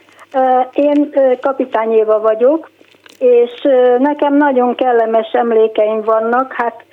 Én 0.72 1.14
Kapitány 1.40 1.92
Éva 1.92 2.20
vagyok, 2.20 2.70
és 3.18 3.50
nekem 3.98 4.36
nagyon 4.36 4.74
kellemes 4.74 5.30
emlékeim 5.32 6.00
vannak. 6.00 6.52
Hát 6.52 6.84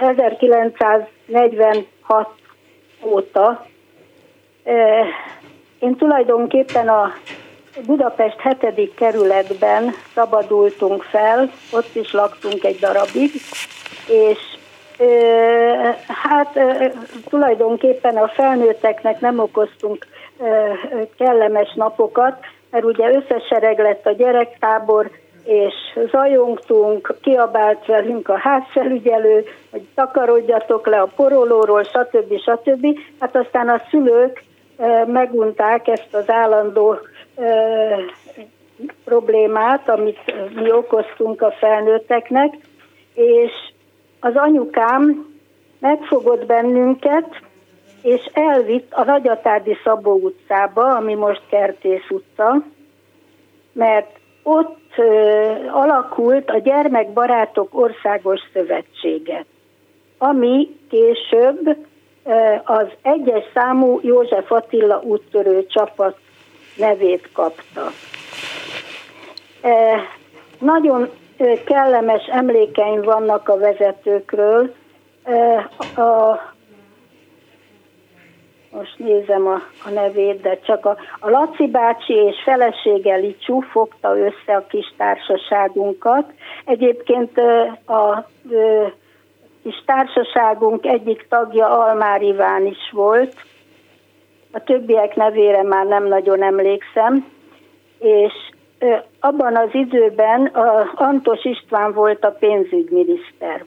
1946 0.00 2.28
óta 3.02 3.66
én 5.78 5.96
tulajdonképpen 5.96 6.88
a 6.88 7.12
Budapest 7.86 8.36
7. 8.60 8.94
kerületben 8.94 9.94
szabadultunk 10.14 11.02
fel, 11.02 11.50
ott 11.72 11.94
is 11.94 12.12
laktunk 12.12 12.64
egy 12.64 12.78
darabig, 12.78 13.30
és 14.06 14.38
hát 16.06 16.58
tulajdonképpen 17.28 18.16
a 18.16 18.28
felnőtteknek 18.28 19.20
nem 19.20 19.38
okoztunk 19.38 20.06
kellemes 21.18 21.72
napokat, 21.74 22.36
mert 22.70 22.84
ugye 22.84 23.14
összesereg 23.14 23.78
lett 23.78 24.06
a 24.06 24.12
gyerektábor, 24.12 25.10
és 25.44 25.74
zajongtunk, 26.10 27.14
kiabált 27.20 27.86
velünk 27.86 28.28
a 28.28 28.38
házfelügyelő, 28.38 29.44
hogy 29.70 29.82
takarodjatok 29.94 30.86
le 30.86 31.00
a 31.00 31.12
porolóról, 31.16 31.82
stb. 31.82 32.38
stb. 32.40 32.86
Hát 33.18 33.36
aztán 33.36 33.68
a 33.68 33.82
szülők 33.90 34.44
megunták 35.06 35.88
ezt 35.88 36.14
az 36.14 36.30
állandó 36.30 36.98
problémát, 39.04 39.88
amit 39.88 40.34
mi 40.54 40.72
okoztunk 40.72 41.42
a 41.42 41.50
felnőtteknek, 41.50 42.54
és 43.14 43.52
az 44.24 44.36
anyukám 44.36 45.26
megfogott 45.78 46.46
bennünket, 46.46 47.40
és 48.02 48.30
elvitt 48.32 48.92
a 48.92 49.04
Nagyatádi 49.04 49.76
Szabó 49.84 50.12
utcába, 50.12 50.94
ami 50.96 51.14
most 51.14 51.42
Kertész 51.48 52.10
utca, 52.10 52.62
mert 53.72 54.18
ott 54.42 54.92
ö, 54.96 55.02
alakult 55.70 56.50
a 56.50 56.58
Gyermekbarátok 56.58 57.68
Országos 57.78 58.40
Szövetsége, 58.52 59.44
ami 60.18 60.76
később 60.90 61.76
ö, 62.24 62.54
az 62.64 62.86
egyes 63.02 63.44
számú 63.54 63.98
József 64.02 64.52
Attila 64.52 65.00
úttörő 65.02 65.66
csapat 65.66 66.18
nevét 66.76 67.28
kapta. 67.32 67.90
E, 69.62 70.00
nagyon 70.58 71.10
kellemes 71.64 72.26
emlékeim 72.26 73.02
vannak 73.02 73.48
a 73.48 73.56
vezetőkről. 73.56 74.74
A, 75.96 76.40
most 78.70 78.98
nézem 78.98 79.46
a, 79.46 79.60
a 79.84 79.90
nevét, 79.90 80.40
de 80.40 80.58
csak 80.58 80.86
a, 80.86 80.96
a 81.20 81.30
Laci 81.30 81.66
bácsi 81.66 82.12
és 82.12 82.36
felesége 82.44 83.16
Licsú 83.16 83.60
fogta 83.60 84.18
össze 84.18 84.56
a 84.56 84.66
kis 84.66 84.94
társaságunkat. 84.96 86.32
Egyébként 86.64 87.38
a, 87.84 87.92
a 87.92 88.28
kis 89.62 89.82
társaságunk 89.86 90.86
egyik 90.86 91.26
tagja 91.28 91.68
Almár 91.84 92.22
Iván 92.22 92.66
is 92.66 92.90
volt, 92.92 93.34
a 94.54 94.62
többiek 94.62 95.14
nevére 95.14 95.62
már 95.62 95.86
nem 95.86 96.06
nagyon 96.06 96.42
emlékszem, 96.42 97.26
és 97.98 98.32
abban 99.20 99.56
az 99.56 99.68
időben 99.72 100.46
Antos 100.94 101.44
István 101.44 101.92
volt 101.92 102.24
a 102.24 102.30
pénzügyminiszter. 102.30 103.64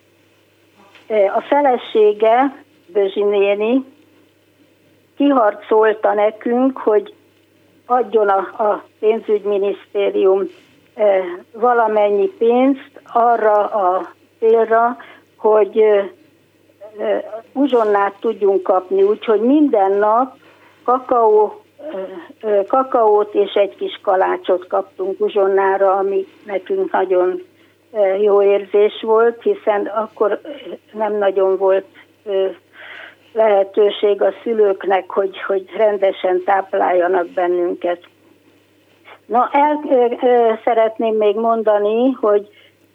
A 1.36 1.41
felesége, 1.41 2.63
Bözsi 2.93 3.24
néni, 3.24 3.86
kiharcolta 5.18 6.13
nekünk, 6.13 6.78
hogy 6.78 7.13
adjon 7.86 8.28
a 8.30 8.84
pénzügyminisztérium 8.99 10.49
valamennyi 11.51 12.28
pénzt 12.28 13.01
arra 13.13 13.65
a 13.65 14.09
célra, 14.39 14.97
hogy 15.38 15.84
uzsonnát 17.53 18.13
tudjunk 18.20 18.63
kapni, 18.63 19.03
úgyhogy 19.03 19.41
minden 19.41 19.91
nap 19.91 20.36
kakaó, 20.84 21.61
kakaót 22.68 23.34
és 23.34 23.54
egy 23.54 23.76
kis 23.76 24.00
kalácsot 24.04 24.68
kaptunk 24.68 25.20
uzsonnára, 25.20 25.94
ami 25.94 26.26
nekünk 26.46 26.92
nagyon 26.92 27.42
jó 28.22 28.42
érzés 28.42 29.02
volt, 29.02 29.42
hiszen 29.42 29.86
akkor 29.86 30.42
nem 30.94 31.18
nagyon 31.18 31.58
volt 31.58 31.86
lehetőség 33.34 34.22
a 34.22 34.34
szülőknek, 34.44 35.10
hogy, 35.10 35.42
hogy 35.42 35.70
rendesen 35.78 36.44
tápláljanak 36.46 37.28
bennünket. 37.28 38.04
Na, 39.26 39.50
el 39.52 39.80
szeretném 40.64 41.16
még 41.16 41.36
mondani, 41.36 42.12
hogy 42.12 42.48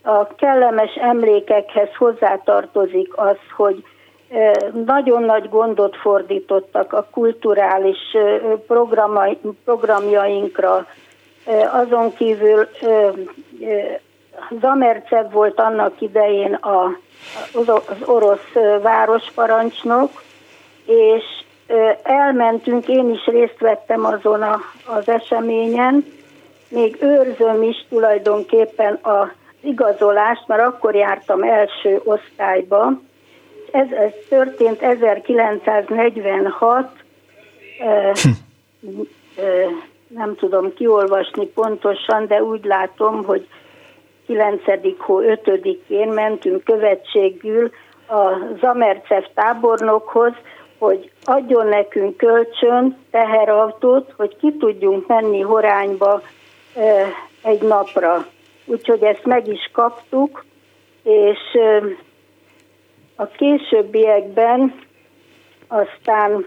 a 0.03 0.26
kellemes 0.26 0.95
emlékekhez 0.95 1.95
hozzátartozik 1.95 3.16
az, 3.16 3.36
hogy 3.57 3.84
nagyon 4.85 5.22
nagy 5.22 5.49
gondot 5.49 5.97
fordítottak 5.97 6.93
a 6.93 7.07
kulturális 7.11 8.16
programjainkra. 9.64 10.87
Azon 11.72 12.14
kívül 12.14 12.68
Zamercev 14.61 15.33
volt 15.33 15.61
annak 15.61 16.01
idején 16.01 16.55
a, 16.55 16.97
az 17.53 17.72
orosz 18.05 18.53
városparancsnok, 18.83 20.22
és 20.87 21.24
elmentünk, 22.03 22.89
én 22.89 23.11
is 23.11 23.24
részt 23.24 23.59
vettem 23.59 24.05
azon 24.05 24.43
az 24.87 25.09
eseményen, 25.09 26.05
még 26.68 26.97
őrzöm 27.01 27.62
is 27.62 27.87
tulajdonképpen 27.89 28.99
az 29.03 29.28
igazolást, 29.61 30.47
mert 30.47 30.62
akkor 30.62 30.95
jártam 30.95 31.43
első 31.43 32.01
osztályba, 32.05 32.93
ez, 33.72 33.90
ez 33.90 34.12
történt 34.28 34.82
1946, 34.82 36.90
hm. 38.12 38.30
nem 40.08 40.36
tudom 40.36 40.74
kiolvasni 40.74 41.46
pontosan, 41.46 42.26
de 42.26 42.42
úgy 42.42 42.64
látom, 42.64 43.24
hogy 43.24 43.46
9. 44.26 44.62
hó 44.98 45.20
5-én 45.20 46.08
mentünk 46.08 46.64
követségül 46.64 47.70
a 48.08 48.30
Zamercev 48.60 49.24
tábornokhoz, 49.34 50.32
hogy 50.78 51.10
adjon 51.24 51.66
nekünk 51.66 52.16
kölcsön 52.16 52.98
teherautót, 53.10 54.12
hogy 54.16 54.36
ki 54.36 54.56
tudjunk 54.56 55.06
menni 55.06 55.40
Horányba 55.40 56.22
egy 57.42 57.62
napra. 57.62 58.26
Úgyhogy 58.64 59.02
ezt 59.02 59.24
meg 59.24 59.48
is 59.48 59.70
kaptuk, 59.72 60.44
és 61.02 61.38
a 63.22 63.30
későbbiekben 63.36 64.74
aztán 65.68 66.44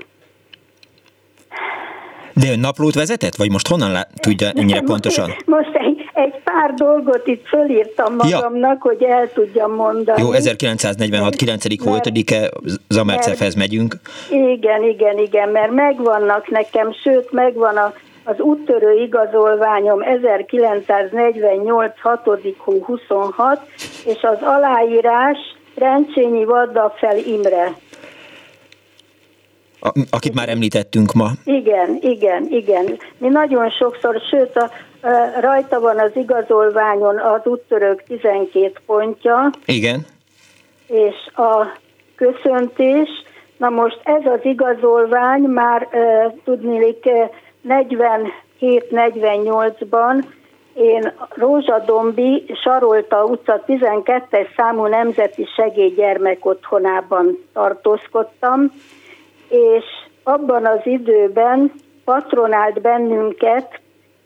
de 2.42 2.52
ön 2.52 2.60
naplót 2.60 2.94
vezetett, 2.94 3.36
vagy 3.36 3.52
most 3.52 3.68
honnan 3.68 3.92
lá- 3.92 4.10
tudja 4.22 4.50
ennyire 4.56 4.82
pontosan? 4.82 5.32
Most 5.46 5.70
egy, 5.74 6.10
egy 6.14 6.34
pár 6.44 6.74
dolgot 6.74 7.28
itt 7.28 7.48
fölírtam 7.48 8.16
magamnak, 8.16 8.84
ja. 8.84 8.92
hogy 8.92 9.04
el 9.04 9.32
tudjam 9.34 9.72
mondani. 9.72 10.22
Jó, 10.22 10.32
1946. 10.32 11.36
9. 11.36 11.84
hótadike 11.84 12.50
Zamercefhez 12.88 13.56
megyünk. 13.56 13.96
Igen, 14.30 14.84
igen, 14.84 15.18
igen, 15.18 15.50
mert 15.50 15.72
megvannak 15.72 16.50
nekem, 16.50 16.94
sőt 17.04 17.32
megvan 17.32 17.78
a, 17.78 17.94
az 18.24 18.40
úttörő 18.40 18.92
igazolványom 18.92 20.02
1948. 20.02 22.00
6. 22.02 22.20
hó 22.58 22.84
26, 22.86 23.62
és 24.06 24.22
az 24.22 24.38
aláírás 24.42 25.38
Rencsényi 25.76 26.46
Vadda 26.46 26.94
fel 26.98 27.18
Imre 27.18 27.76
akit 30.10 30.34
már 30.34 30.50
említettünk 30.50 31.14
ma. 31.14 31.30
Igen, 31.44 31.98
igen, 32.02 32.48
igen. 32.50 32.98
Mi 33.18 33.28
nagyon 33.28 33.70
sokszor, 33.70 34.22
sőt, 34.30 34.56
a, 34.56 34.70
a, 35.08 35.40
rajta 35.40 35.80
van 35.80 36.00
az 36.00 36.12
igazolványon 36.14 37.20
az 37.20 37.42
úttörők 37.44 38.04
12 38.04 38.72
pontja. 38.86 39.50
Igen. 39.66 40.06
És 40.88 41.16
a 41.36 41.66
köszöntés, 42.16 43.10
na 43.58 43.70
most 43.70 44.00
ez 44.04 44.26
az 44.26 44.40
igazolvány 44.44 45.42
már 45.42 45.88
e, 45.92 46.34
tudnilik 46.44 47.10
47-48-ban 47.68 50.24
én 50.76 51.14
Rózsadombi 51.30 52.46
Sarolta 52.62 53.24
utca 53.24 53.64
12-es 53.68 54.48
számú 54.56 54.86
nemzeti 54.86 55.48
segélygyermek 55.56 56.46
otthonában 56.46 57.38
tartózkodtam, 57.54 58.72
és 59.50 59.84
abban 60.24 60.66
az 60.66 60.80
időben 60.84 61.72
patronált 62.06 62.82
bennünket 62.82 63.80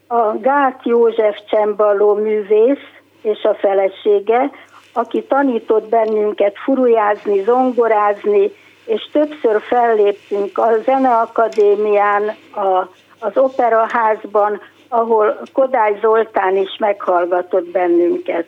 a 0.07 0.37
Gát 0.37 0.79
József 0.83 1.37
Csembaló 1.49 2.13
művész 2.13 2.87
és 3.21 3.43
a 3.43 3.53
felesége, 3.53 4.51
aki 4.93 5.23
tanított 5.23 5.89
bennünket 5.89 6.57
furujázni, 6.63 7.43
zongorázni, 7.43 8.51
és 8.85 9.09
többször 9.11 9.61
felléptünk 9.61 10.57
a 10.57 10.67
Zeneakadémián, 10.85 12.27
a, 12.55 12.89
az 13.19 13.37
Operaházban, 13.37 14.61
ahol 14.89 15.39
Kodály 15.53 15.97
Zoltán 16.01 16.55
is 16.55 16.77
meghallgatott 16.79 17.65
bennünket. 17.71 18.47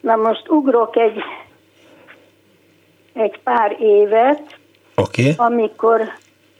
Na 0.00 0.16
most 0.16 0.48
ugrok 0.48 0.96
egy, 0.96 1.22
egy 3.12 3.40
pár 3.42 3.76
évet, 3.80 4.58
Okay. 4.96 5.32
Amikor 5.36 6.00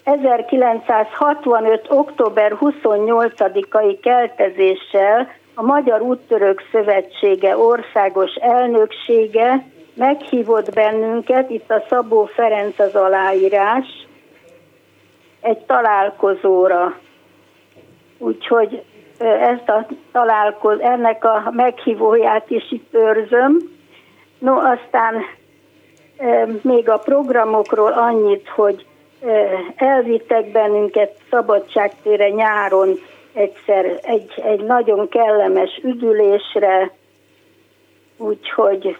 1965. 0.02 1.86
október 1.88 2.56
28-ai 2.60 3.98
keltezéssel 4.02 5.28
a 5.54 5.62
Magyar 5.62 6.00
Úttörők 6.00 6.68
Szövetsége 6.72 7.56
országos 7.56 8.34
elnöksége 8.34 9.66
meghívott 9.94 10.74
bennünket, 10.74 11.50
itt 11.50 11.70
a 11.70 11.84
Szabó 11.88 12.24
Ferenc 12.24 12.78
az 12.78 12.94
aláírás, 12.94 14.06
egy 15.40 15.58
találkozóra. 15.58 16.98
Úgyhogy 18.18 18.82
ezt 19.18 19.68
a 19.68 19.86
találkoz, 20.12 20.80
ennek 20.80 21.24
a 21.24 21.50
meghívóját 21.50 22.50
is 22.50 22.72
itt 22.72 22.94
őrzöm. 22.94 23.58
No, 24.38 24.54
aztán 24.54 25.22
még 26.62 26.88
a 26.88 26.98
programokról 26.98 27.92
annyit, 27.92 28.48
hogy 28.48 28.86
elvittek 29.76 30.50
bennünket 30.50 31.18
szabadságtére 31.30 32.28
nyáron 32.28 32.98
egyszer 33.32 33.98
egy, 34.02 34.32
egy 34.36 34.60
nagyon 34.60 35.08
kellemes 35.08 35.80
üdülésre, 35.82 36.90
úgyhogy 38.16 38.96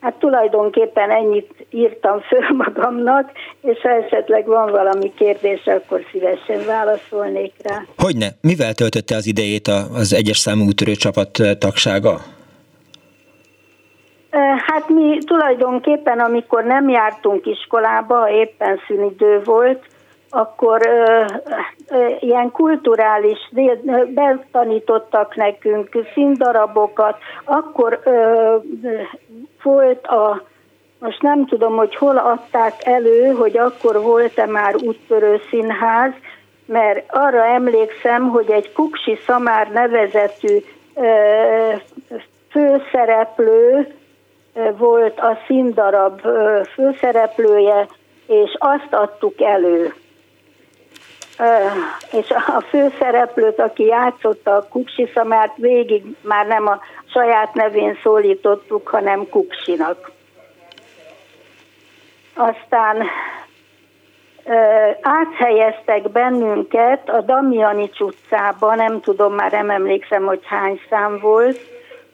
hát 0.00 0.14
tulajdonképpen 0.14 1.10
ennyit 1.10 1.66
írtam 1.70 2.20
föl 2.20 2.56
magamnak, 2.64 3.30
és 3.60 3.78
ha 3.82 3.88
esetleg 3.88 4.46
van 4.46 4.70
valami 4.70 5.12
kérdés, 5.14 5.66
akkor 5.66 6.00
szívesen 6.12 6.66
válaszolnék 6.66 7.52
rá. 7.62 7.82
Hogyne? 7.96 8.26
Mivel 8.40 8.74
töltötte 8.74 9.16
az 9.16 9.26
idejét 9.26 9.68
az 9.68 10.14
egyes 10.14 10.38
számú 10.38 10.66
útörő 10.66 10.92
csapat 10.92 11.42
tagsága? 11.58 12.20
Hát 14.66 14.88
mi 14.88 15.18
tulajdonképpen, 15.24 16.18
amikor 16.18 16.64
nem 16.64 16.88
jártunk 16.88 17.46
iskolába, 17.46 18.30
éppen 18.30 18.80
szünidő 18.86 19.42
volt, 19.44 19.84
akkor 20.30 20.86
ö, 20.86 21.24
ö, 21.88 22.06
ilyen 22.20 22.50
kulturális, 22.50 23.50
betanítottak 24.14 25.36
nekünk 25.36 25.88
színdarabokat, 26.14 27.16
akkor 27.44 28.00
ö, 28.04 28.56
volt 29.62 30.06
a, 30.06 30.42
most 30.98 31.22
nem 31.22 31.46
tudom, 31.46 31.76
hogy 31.76 31.96
hol 31.96 32.16
adták 32.16 32.74
elő, 32.84 33.30
hogy 33.30 33.58
akkor 33.58 34.02
volt-e 34.02 34.46
már 34.46 34.74
úttörő 34.76 35.40
színház, 35.50 36.12
mert 36.66 37.04
arra 37.08 37.44
emlékszem, 37.44 38.28
hogy 38.28 38.50
egy 38.50 38.72
Kuksi 38.72 39.18
Szamár 39.26 39.70
nevezetű 39.72 40.56
ö, 40.94 41.72
főszereplő, 42.50 43.92
volt 44.76 45.20
a 45.20 45.38
színdarab 45.46 46.20
főszereplője, 46.74 47.86
és 48.26 48.56
azt 48.58 48.88
adtuk 48.90 49.40
elő. 49.40 49.94
És 52.10 52.30
a 52.30 52.60
főszereplőt, 52.68 53.58
aki 53.58 53.84
játszotta 53.84 54.54
a 54.54 54.68
Kuksi 54.68 55.10
Szamárt, 55.14 55.56
végig 55.56 56.04
már 56.20 56.46
nem 56.46 56.66
a 56.66 56.80
saját 57.12 57.54
nevén 57.54 57.98
szólítottuk, 58.02 58.88
hanem 58.88 59.28
Kuksinak. 59.28 60.10
Aztán 62.34 63.02
áthelyeztek 65.00 66.10
bennünket 66.10 67.08
a 67.08 67.20
Damianics 67.20 68.00
utcába, 68.00 68.74
nem 68.74 69.00
tudom, 69.00 69.34
már 69.34 69.52
nem 69.52 69.70
emlékszem, 69.70 70.24
hogy 70.24 70.40
hány 70.44 70.80
szám 70.90 71.18
volt, 71.18 71.58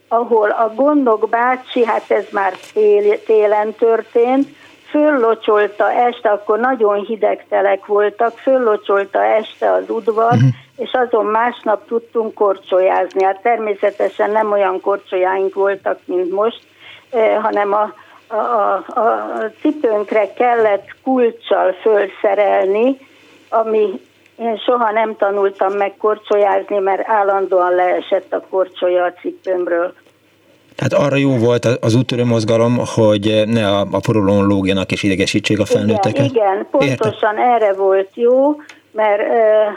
ahol 0.09 0.51
a 0.51 0.73
gondok 0.75 1.29
bácsi, 1.29 1.85
hát 1.85 2.11
ez 2.11 2.27
már 2.31 2.53
tél, 2.73 3.23
télen 3.23 3.75
történt, 3.75 4.49
föllocsolta 4.95 5.93
este, 5.93 6.29
akkor 6.29 6.59
nagyon 6.59 7.05
hideg 7.05 7.47
telek 7.49 7.87
voltak, 7.87 8.39
föllocsolta 8.39 9.25
este 9.25 9.73
az 9.73 9.91
udvar, 9.91 10.33
uh-huh. 10.33 10.49
és 10.77 10.91
azon 10.93 11.27
másnap 11.27 11.87
tudtunk 11.87 12.35
korcsolyázni. 12.35 13.25
Hát 13.25 13.43
természetesen 13.43 14.31
nem 14.31 14.53
olyan 14.53 14.81
korcsolyáink 14.81 15.55
voltak, 15.55 15.99
mint 16.05 16.31
most, 16.31 16.61
eh, 17.11 17.43
hanem 17.43 17.73
a, 17.73 17.93
a, 18.27 18.37
a, 18.37 19.01
a 19.01 19.51
cipőnkre 19.61 20.33
kellett 20.33 20.87
kulcsal 21.03 21.73
fölszerelni, 21.73 22.99
ami 23.49 24.01
én 24.37 24.57
soha 24.57 24.91
nem 24.91 25.17
tanultam 25.17 25.73
meg 25.73 25.97
korcsolyázni, 25.97 26.79
mert 26.79 27.09
állandóan 27.09 27.75
leesett 27.75 28.33
a 28.33 28.47
korcsolya 28.51 29.05
a 29.05 29.13
cipőmről. 29.13 29.95
Tehát 30.77 31.07
arra 31.07 31.17
jó 31.17 31.37
volt 31.37 31.65
az 31.65 31.95
úttörő 31.95 32.25
mozgalom, 32.25 32.79
hogy 32.95 33.43
ne 33.47 33.69
a, 33.69 33.81
a 33.91 34.01
porolón 34.07 34.47
lógjanak 34.47 34.93
és 34.93 35.03
idegesítsék 35.03 35.59
a 35.59 35.65
felnőtteket? 35.65 36.31
Igen, 36.31 36.31
igen 36.31 36.67
pontosan 36.71 37.37
Érte? 37.37 37.55
erre 37.55 37.73
volt 37.73 38.11
jó, 38.15 38.57
mert 38.93 39.23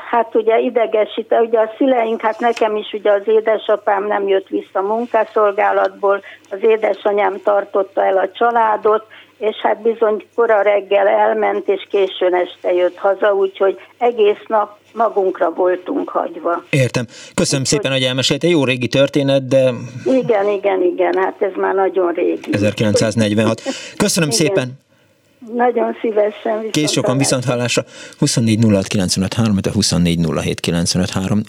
hát 0.09 0.35
ugye 0.35 0.59
idegesít, 0.59 1.35
ugye 1.41 1.59
a 1.59 1.73
szüleink, 1.77 2.21
hát 2.21 2.39
nekem 2.39 2.75
is 2.75 2.93
ugye 2.93 3.11
az 3.11 3.21
édesapám 3.25 4.07
nem 4.07 4.27
jött 4.27 4.47
vissza 4.47 4.81
munkászolgálatból, 4.81 6.21
az 6.51 6.57
édesanyám 6.61 7.41
tartotta 7.43 8.05
el 8.05 8.17
a 8.17 8.29
családot, 8.31 9.05
és 9.37 9.55
hát 9.55 9.81
bizony 9.81 10.25
kora 10.35 10.61
reggel 10.61 11.07
elment, 11.07 11.67
és 11.67 11.87
későn 11.89 12.33
este 12.33 12.73
jött 12.73 12.97
haza, 12.97 13.33
úgyhogy 13.33 13.79
egész 13.97 14.43
nap 14.47 14.77
magunkra 14.93 15.53
voltunk 15.53 16.09
hagyva. 16.09 16.63
Értem. 16.69 17.05
Köszönöm 17.33 17.61
Úgy, 17.61 17.67
szépen, 17.67 17.91
hogy 17.91 18.03
elmesélte. 18.03 18.47
Jó 18.47 18.63
régi 18.63 18.87
történet, 18.87 19.47
de... 19.47 19.73
Igen, 20.05 20.49
igen, 20.49 20.81
igen, 20.81 21.17
hát 21.17 21.41
ez 21.41 21.51
már 21.55 21.73
nagyon 21.73 22.13
régi. 22.13 22.49
1946. 22.51 23.61
Köszönöm 23.97 24.29
igen. 24.29 24.45
szépen. 24.45 24.71
Nagyon 25.53 25.97
szívesen. 26.01 26.69
Kész 26.71 26.91
sokan 26.91 27.17
viszont 27.17 27.45
hallásra. 27.45 27.83
24 28.19 28.59
06 29.35 29.61
de 29.61 29.71
24 29.73 30.19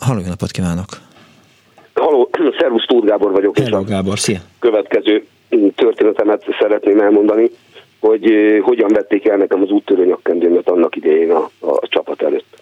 Halló, 0.00 0.20
napot 0.26 0.50
kívánok! 0.50 0.86
Halló, 1.94 2.30
szervusz, 2.58 2.86
Tóth 2.86 3.06
Gábor 3.06 3.32
vagyok. 3.32 3.58
Hello, 3.58 3.82
Gábor, 3.82 4.18
szia! 4.18 4.38
Következő 4.58 5.26
történetemet 5.74 6.44
szeretném 6.60 7.00
elmondani. 7.00 7.50
Hogy 8.00 8.58
hogyan 8.62 8.88
vették 8.88 9.28
el 9.28 9.36
nekem 9.36 9.62
az 9.62 9.70
úttörő 9.70 10.04
nyakkendőmet 10.04 10.68
annak 10.68 10.96
idején 10.96 11.30
a, 11.30 11.50
a 11.60 11.88
csapat 11.88 12.22
előtt. 12.22 12.56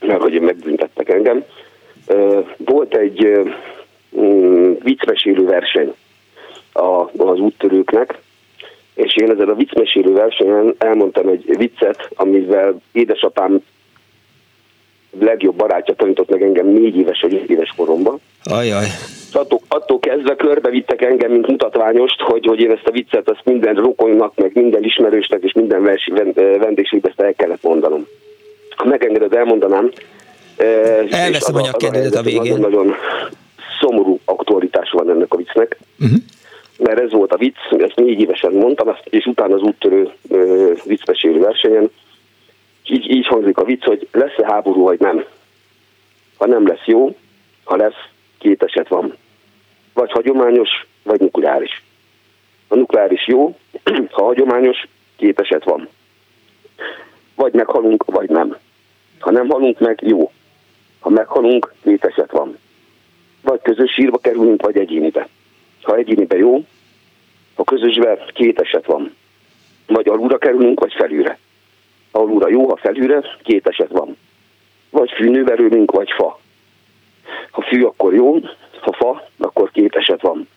Mert 0.00 0.22
hogy 0.22 0.40
megbüntettek 0.40 1.08
engem. 1.08 1.44
Volt 2.56 2.96
egy 2.96 3.28
mm, 4.20 4.72
viccmesélő 4.82 5.44
verseny 5.44 5.94
az 7.16 7.38
úttörőknek, 7.38 8.18
és 8.94 9.16
én 9.16 9.30
ezen 9.30 9.48
a 9.48 9.54
viccmesélő 9.54 10.12
versenyen 10.12 10.74
elmondtam 10.78 11.28
egy 11.28 11.56
viccet, 11.56 12.08
amivel 12.14 12.80
édesapám 12.92 13.62
legjobb 15.18 15.56
barátja 15.56 15.94
tanított 15.94 16.30
meg 16.30 16.42
engem 16.42 16.66
négy 16.66 16.96
éves 16.96 17.20
vagy 17.20 17.44
éves 17.50 17.72
koromban. 17.76 18.20
Ajaj. 18.44 18.86
Attól, 19.32 19.60
attól 19.68 19.98
kezdve 19.98 20.36
körbevittek 20.36 21.02
engem, 21.02 21.30
mint 21.30 21.46
mutatványost, 21.46 22.22
hogy, 22.50 22.60
én 22.60 22.70
ezt 22.70 22.86
a 22.86 22.90
viccet 22.90 23.28
azt 23.28 23.44
minden 23.44 23.74
rokonnak, 23.74 24.36
meg 24.36 24.50
minden 24.54 24.84
ismerősnek 24.84 25.42
és 25.42 25.52
minden 25.52 25.82
versi, 25.82 26.10
vendégségben 26.34 27.10
ezt 27.10 27.20
el 27.20 27.34
kellett 27.34 27.62
mondanom. 27.62 28.06
Ha 28.76 28.88
megengeded, 28.88 29.34
elmondanám. 29.34 29.90
Elveszem 31.10 31.54
a 31.54 31.60
nyakkendedet 31.60 32.14
a 32.14 32.22
végén. 32.22 32.40
Nagyon-nagyon 32.40 32.94
szomorú 33.80 34.20
aktualitás 34.24 34.90
van 34.90 35.10
ennek 35.10 35.32
a 35.32 35.36
viccnek. 35.36 35.78
Uh-huh 36.00 36.18
mert 36.82 37.00
ez 37.00 37.12
volt 37.12 37.32
a 37.32 37.36
vicc, 37.36 37.56
ezt 37.78 37.96
négy 37.96 38.20
évesen 38.20 38.52
mondtam, 38.52 38.96
és 39.04 39.26
utána 39.26 39.54
az 39.54 39.62
úttörő 39.62 40.10
viccmesélő 40.84 41.38
versenyen, 41.38 41.90
így, 42.86 43.10
így 43.10 43.26
hangzik 43.26 43.56
a 43.58 43.64
vicc, 43.64 43.84
hogy 43.84 44.08
lesz-e 44.12 44.46
háború, 44.46 44.82
vagy 44.82 45.00
nem. 45.00 45.24
Ha 46.38 46.46
nem 46.46 46.66
lesz 46.66 46.84
jó, 46.84 47.16
ha 47.64 47.76
lesz, 47.76 48.08
két 48.38 48.62
eset 48.62 48.88
van. 48.88 49.16
Vagy 49.94 50.10
hagyományos, 50.10 50.68
vagy 51.02 51.20
nukleáris. 51.20 51.82
A 52.72 52.76
nukleáris 52.76 53.26
jó, 53.26 53.56
ha 54.10 54.22
hagyományos, 54.22 54.86
két 55.16 55.40
eset 55.40 55.64
van. 55.64 55.88
Vagy 57.34 57.52
meghalunk, 57.52 58.04
vagy 58.04 58.28
nem. 58.28 58.56
Ha 59.18 59.30
nem 59.30 59.48
halunk 59.48 59.78
meg, 59.78 59.98
jó. 60.02 60.32
Ha 61.00 61.08
meghalunk, 61.08 61.72
két 61.82 62.04
eset 62.04 62.30
van. 62.30 62.58
Vagy 63.42 63.60
közös 63.62 63.92
sírba 63.92 64.18
kerülünk, 64.18 64.62
vagy 64.62 64.76
egyénibe. 64.76 65.28
Ha 65.82 65.96
egyénibe 65.96 66.36
jó, 66.36 66.64
a 67.54 67.64
közösbe 67.64 68.24
két 68.34 68.60
eset 68.60 68.86
van. 68.86 69.14
Vagy 69.86 70.08
alulra 70.08 70.38
kerülünk, 70.38 70.80
vagy 70.80 70.92
felülre. 70.92 71.38
Alulra 72.10 72.48
jó, 72.48 72.68
ha 72.68 72.76
felülre, 72.76 73.22
két 73.42 73.66
eset 73.66 73.90
van. 73.90 74.16
Vagy 74.90 75.10
fűnőverülünk, 75.10 75.90
vagy 75.90 76.10
fa. 76.10 76.40
Ha 77.50 77.62
fű, 77.62 77.82
akkor 77.82 78.14
jó, 78.14 78.40
ha 78.80 78.92
fa, 78.92 79.28
akkor 79.38 79.70
két 79.70 79.96
eset 79.96 80.20
van. 80.20 80.48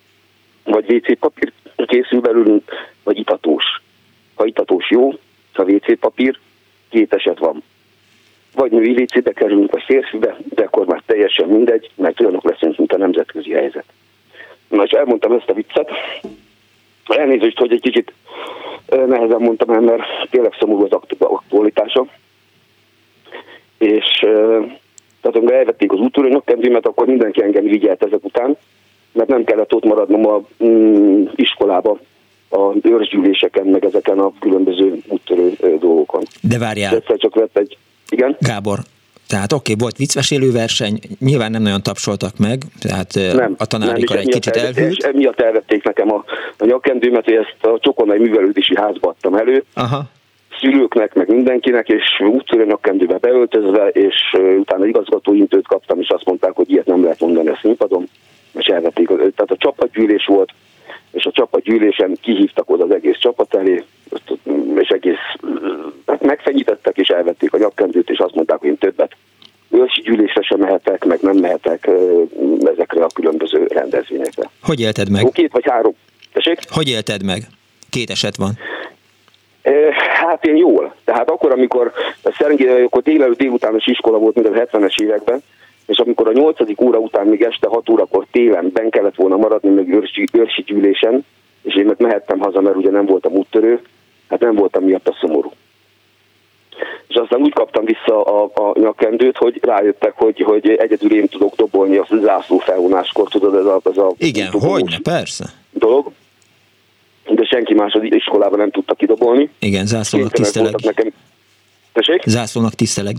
Vagy 0.63 0.91
WC 0.93 1.19
papír 1.19 1.51
készül 1.75 2.19
belőlünk, 2.19 2.71
vagy 3.03 3.19
itatós. 3.19 3.81
Ha 4.35 4.45
itatós 4.45 4.89
jó, 4.89 5.13
ha 5.53 5.63
WC 5.63 5.99
papír, 5.99 6.37
két 6.89 7.13
eset 7.13 7.39
van. 7.39 7.63
Vagy 8.55 8.71
női 8.71 9.01
WC-be 9.01 9.31
kerülünk, 9.31 9.71
vagy 9.71 9.83
férfibe, 9.83 10.37
de 10.55 10.63
akkor 10.63 10.85
már 10.85 11.01
teljesen 11.05 11.47
mindegy, 11.47 11.89
mert 11.95 12.19
olyanok 12.19 12.43
leszünk, 12.43 12.77
mint 12.77 12.93
a 12.93 12.97
nemzetközi 12.97 13.51
helyzet. 13.51 13.85
Na 14.67 14.83
és 14.83 14.91
elmondtam 14.91 15.31
ezt 15.31 15.49
a 15.49 15.53
viccet, 15.53 15.89
elnézést, 17.07 17.57
hogy 17.57 17.71
egy 17.71 17.81
kicsit 17.81 18.13
nehezen 18.87 19.41
mondtam 19.41 19.69
el, 19.69 19.79
mert 19.79 20.03
tényleg 20.29 20.53
szomorú 20.59 20.83
az 20.83 21.01
aktualitása. 21.19 22.05
És 23.77 24.19
tehát 25.21 25.37
amikor 25.37 25.53
elvették 25.53 25.91
az 25.91 25.99
útúra 25.99 26.27
nyakkendőmet, 26.27 26.85
akkor 26.85 27.07
mindenki 27.07 27.43
engem 27.43 27.63
vigyelt 27.63 28.03
ezek 28.03 28.23
után, 28.23 28.57
mert 29.13 29.29
nem 29.29 29.43
kellett 29.43 29.73
ott 29.73 29.83
maradnom 29.83 30.27
a 30.27 30.41
mm, 30.63 31.23
iskolába 31.35 31.99
a 32.49 32.73
őrzsgyűléseken, 32.81 33.65
meg 33.65 33.85
ezeken 33.85 34.19
a 34.19 34.31
különböző 34.39 35.01
úttörő 35.07 35.53
dolgokon. 35.79 36.23
De 36.41 36.57
várjál. 36.57 36.95
Egyszer 36.95 37.17
csak 37.17 37.35
vett 37.35 37.57
egy... 37.57 37.77
Igen? 38.09 38.37
Gábor, 38.39 38.79
tehát 39.27 39.53
oké, 39.53 39.71
okay, 39.71 39.75
volt 39.83 39.97
viccmesélő 39.97 40.51
verseny, 40.51 40.99
nyilván 41.19 41.51
nem 41.51 41.61
nagyon 41.61 41.83
tapsoltak 41.83 42.37
meg, 42.37 42.61
tehát 42.79 43.13
nem, 43.35 43.55
a 43.57 43.65
tanárikar 43.65 44.17
egy 44.17 44.29
kicsit 44.29 44.55
elhűlt. 44.55 44.91
És 44.91 44.97
emiatt 44.97 45.41
elvették 45.41 45.83
nekem 45.83 46.11
a, 46.13 46.23
a 46.57 46.65
nyakendőmet, 46.65 47.25
hogy 47.25 47.33
ezt 47.33 47.73
a 47.73 47.79
Csokonai 47.79 48.17
Művelődési 48.17 48.75
Házba 48.75 49.09
adtam 49.09 49.35
elő. 49.35 49.63
Aha 49.73 50.03
szülőknek, 50.59 51.13
meg 51.13 51.27
mindenkinek, 51.29 51.87
és 51.87 52.03
úttörő 52.19 52.65
nyakkendőbe 52.65 53.17
beöltözve, 53.17 53.87
és 53.87 54.15
utána 54.57 54.85
igazgatóintőt 54.85 55.67
kaptam, 55.67 55.99
és 55.99 56.09
azt 56.09 56.25
mondták, 56.25 56.51
hogy 56.55 56.69
ilyet 56.69 56.85
nem 56.85 57.03
lehet 57.03 57.19
mondani 57.19 57.47
a 57.47 57.59
színpadon, 57.61 58.09
és 58.53 58.65
elvették. 58.65 59.07
Tehát 59.07 59.51
a 59.51 59.57
csapatgyűlés 59.57 60.25
volt, 60.25 60.51
és 61.11 61.25
a 61.25 61.31
csapatgyűlésen 61.31 62.17
kihívtak 62.21 62.69
oda 62.69 62.83
az 62.83 62.91
egész 62.91 63.17
csapat 63.17 63.55
elé, 63.55 63.83
és 64.75 64.87
egész 64.87 65.15
hát 66.07 66.21
megfenyítettek, 66.21 66.97
és 66.97 67.07
elvették 67.07 67.53
a 67.53 67.57
nyakkendőt, 67.57 68.09
és 68.09 68.17
azt 68.17 68.35
mondták, 68.35 68.59
hogy 68.59 68.69
én 68.69 68.77
többet 68.77 69.15
őrsi 69.69 70.01
gyűlésre 70.01 70.41
sem 70.41 70.59
mehetek, 70.59 71.05
meg 71.05 71.19
nem 71.21 71.37
mehetek 71.37 71.89
ezekre 72.63 73.03
a 73.03 73.07
különböző 73.13 73.67
rendezvényekre. 73.67 74.49
Hogy 74.61 74.79
élted 74.79 75.09
meg? 75.09 75.29
Két 75.31 75.51
vagy 75.51 75.65
három. 75.69 75.93
Tessék? 76.33 76.59
Hogy 76.69 76.89
élted 76.89 77.23
meg? 77.23 77.41
Két 77.89 78.09
eset 78.09 78.35
van. 78.35 78.51
Hát 80.19 80.45
én 80.45 80.55
jól. 80.55 80.95
Tehát 81.05 81.29
akkor, 81.29 81.51
amikor 81.51 81.91
szerint, 82.37 82.83
akkor 82.85 83.01
délelőtt 83.01 83.37
délutános 83.37 83.85
iskola 83.85 84.17
volt, 84.17 84.35
mint 84.35 84.47
a 84.47 84.51
70-es 84.51 85.01
években, 85.01 85.43
és 85.85 85.97
amikor 85.97 86.27
a 86.27 86.31
nyolcadik 86.31 86.81
óra 86.81 86.97
után 86.97 87.27
még 87.27 87.41
este 87.41 87.67
6 87.67 87.89
órakor 87.89 88.25
télen 88.31 88.69
ben 88.73 88.89
kellett 88.89 89.15
volna 89.15 89.37
maradni 89.37 89.69
meg 89.69 89.93
őrsi, 89.93 90.27
őrsi 90.33 90.61
gyűlésen, 90.61 91.25
és 91.61 91.75
én 91.75 91.85
meg 91.85 91.99
mehettem 91.99 92.39
haza, 92.39 92.61
mert 92.61 92.75
ugye 92.75 92.91
nem 92.91 93.05
voltam 93.05 93.33
úttörő, 93.33 93.81
hát 94.29 94.39
nem 94.39 94.55
voltam 94.55 94.83
miatt 94.83 95.07
a 95.07 95.17
szomorú. 95.21 95.51
És 97.07 97.15
aztán 97.15 97.41
úgy 97.41 97.53
kaptam 97.53 97.85
vissza 97.85 98.23
a, 98.23 98.51
a 98.53 98.79
nyakendőt, 98.79 99.37
hogy 99.37 99.59
rájöttek, 99.61 100.13
hogy, 100.15 100.41
hogy 100.41 100.69
egyedül 100.69 101.13
én 101.13 101.27
tudok 101.27 101.55
dobolni 101.55 101.97
a 101.97 102.07
zászló 102.21 102.57
felvonáskor, 102.57 103.27
tudod, 103.27 103.55
ez 103.55 103.65
a, 103.65 103.81
ez 103.83 103.97
a 103.97 104.13
Igen, 104.17 104.51
hogy 104.51 105.01
persze. 105.01 105.45
Dolog. 105.71 106.11
De 107.29 107.45
senki 107.45 107.73
más 107.73 107.93
az 107.93 108.01
iskolában 108.03 108.59
nem 108.59 108.71
tudta 108.71 108.93
kidobolni. 108.93 109.49
Igen, 109.59 109.85
zászlónak 109.85 110.31
tiszteleg. 110.31 110.73
Nekem... 110.83 111.13
Zászlónak 112.25 112.73
tiszteleg. 112.73 113.15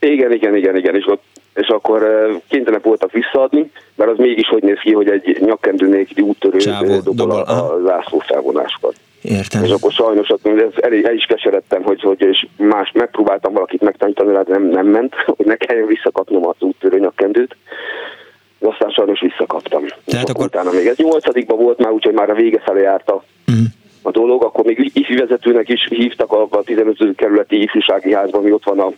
Igen, 0.00 0.32
igen, 0.32 0.56
igen, 0.56 0.76
igen, 0.76 0.94
és, 0.94 1.06
ott, 1.06 1.22
és 1.56 1.68
akkor 1.68 2.28
kénytelenek 2.48 2.84
voltak 2.84 3.12
visszaadni, 3.12 3.70
mert 3.94 4.10
az 4.10 4.18
mégis 4.18 4.48
hogy 4.48 4.62
néz 4.62 4.78
ki, 4.78 4.92
hogy 4.92 5.08
egy 5.08 5.36
nyakkendő 5.40 5.88
nélküli 5.88 6.22
úttörő 6.22 6.58
dobol, 6.58 7.00
dobol 7.00 7.30
a, 7.30 7.74
a 7.74 7.80
zászló 7.84 8.18
felvonáskor. 8.18 8.92
Értem. 9.22 9.64
És 9.64 9.70
akkor 9.70 9.92
sajnos 9.92 10.28
ez 10.28 10.72
elég, 10.74 11.04
el 11.04 11.14
is 11.14 11.24
keseredtem, 11.24 11.82
hogy, 11.82 12.00
hogy 12.00 12.20
és 12.20 12.46
más 12.56 12.92
megpróbáltam 12.92 13.52
valakit 13.52 13.80
megtanítani, 13.80 14.32
de 14.32 14.42
nem, 14.46 14.62
nem 14.62 14.86
ment, 14.86 15.14
hogy 15.36 15.46
ne 15.46 15.56
kelljen 15.56 15.86
visszakapnom 15.86 16.46
az 16.46 16.54
úttörő 16.58 16.98
nyakkendőt. 16.98 17.56
Aztán 18.60 18.90
sajnos 18.90 19.20
visszakaptam. 19.20 19.84
Tehát 20.04 20.28
akkor... 20.28 20.44
Utána 20.44 20.70
még 20.70 20.86
ez 20.86 20.96
nyolcadikban 20.96 21.58
volt 21.58 21.78
már, 21.78 21.90
úgyhogy 21.90 22.14
már 22.14 22.30
a 22.30 22.34
vége 22.34 22.60
felé 22.64 22.82
járt 22.82 23.10
a, 23.10 23.24
uh-huh. 23.46 23.64
a 24.02 24.10
dolog, 24.10 24.42
akkor 24.42 24.64
még 24.64 24.90
ifjúvezetőnek 24.94 25.68
is 25.68 25.86
hívtak 25.88 26.32
a, 26.32 26.46
a 26.50 26.62
15. 26.62 27.14
kerületi 27.16 27.62
ifjúsági 27.62 28.12
házban, 28.12 28.40
ami 28.40 28.52
ott 28.52 28.64
van 28.64 28.78
a 28.78 28.92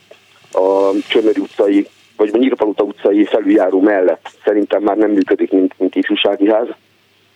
a 0.52 0.90
Csömöri 1.08 1.40
utcai, 1.40 1.86
vagy 2.18 2.30
a 2.32 2.38
Nyírpaluta 2.38 2.82
utcai 2.82 3.24
felüljáró 3.24 3.80
mellett. 3.80 4.30
Szerintem 4.44 4.82
már 4.82 4.96
nem 4.96 5.10
működik, 5.10 5.50
mint, 5.52 5.74
mint 5.78 5.94
ifjúsági 5.94 6.50
ház. 6.50 6.66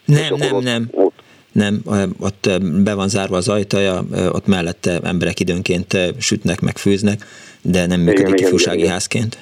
Nem, 0.04 0.34
nem, 0.36 0.54
ott, 0.54 0.62
nem. 0.62 0.88
Ott, 0.90 1.22
nem, 1.52 1.82
ott 2.20 2.50
be 2.84 2.94
van 2.94 3.08
zárva 3.08 3.36
az 3.36 3.48
ajtaja, 3.48 4.00
ott 4.32 4.46
mellette 4.46 5.00
emberek 5.02 5.40
időnként 5.40 5.96
sütnek, 6.18 6.60
meg 6.60 6.76
főznek, 6.76 7.24
de 7.62 7.86
nem 7.86 8.00
működik 8.00 8.28
igen, 8.28 8.44
ifjúsági 8.44 8.78
igen, 8.78 8.90
házként. 8.90 9.38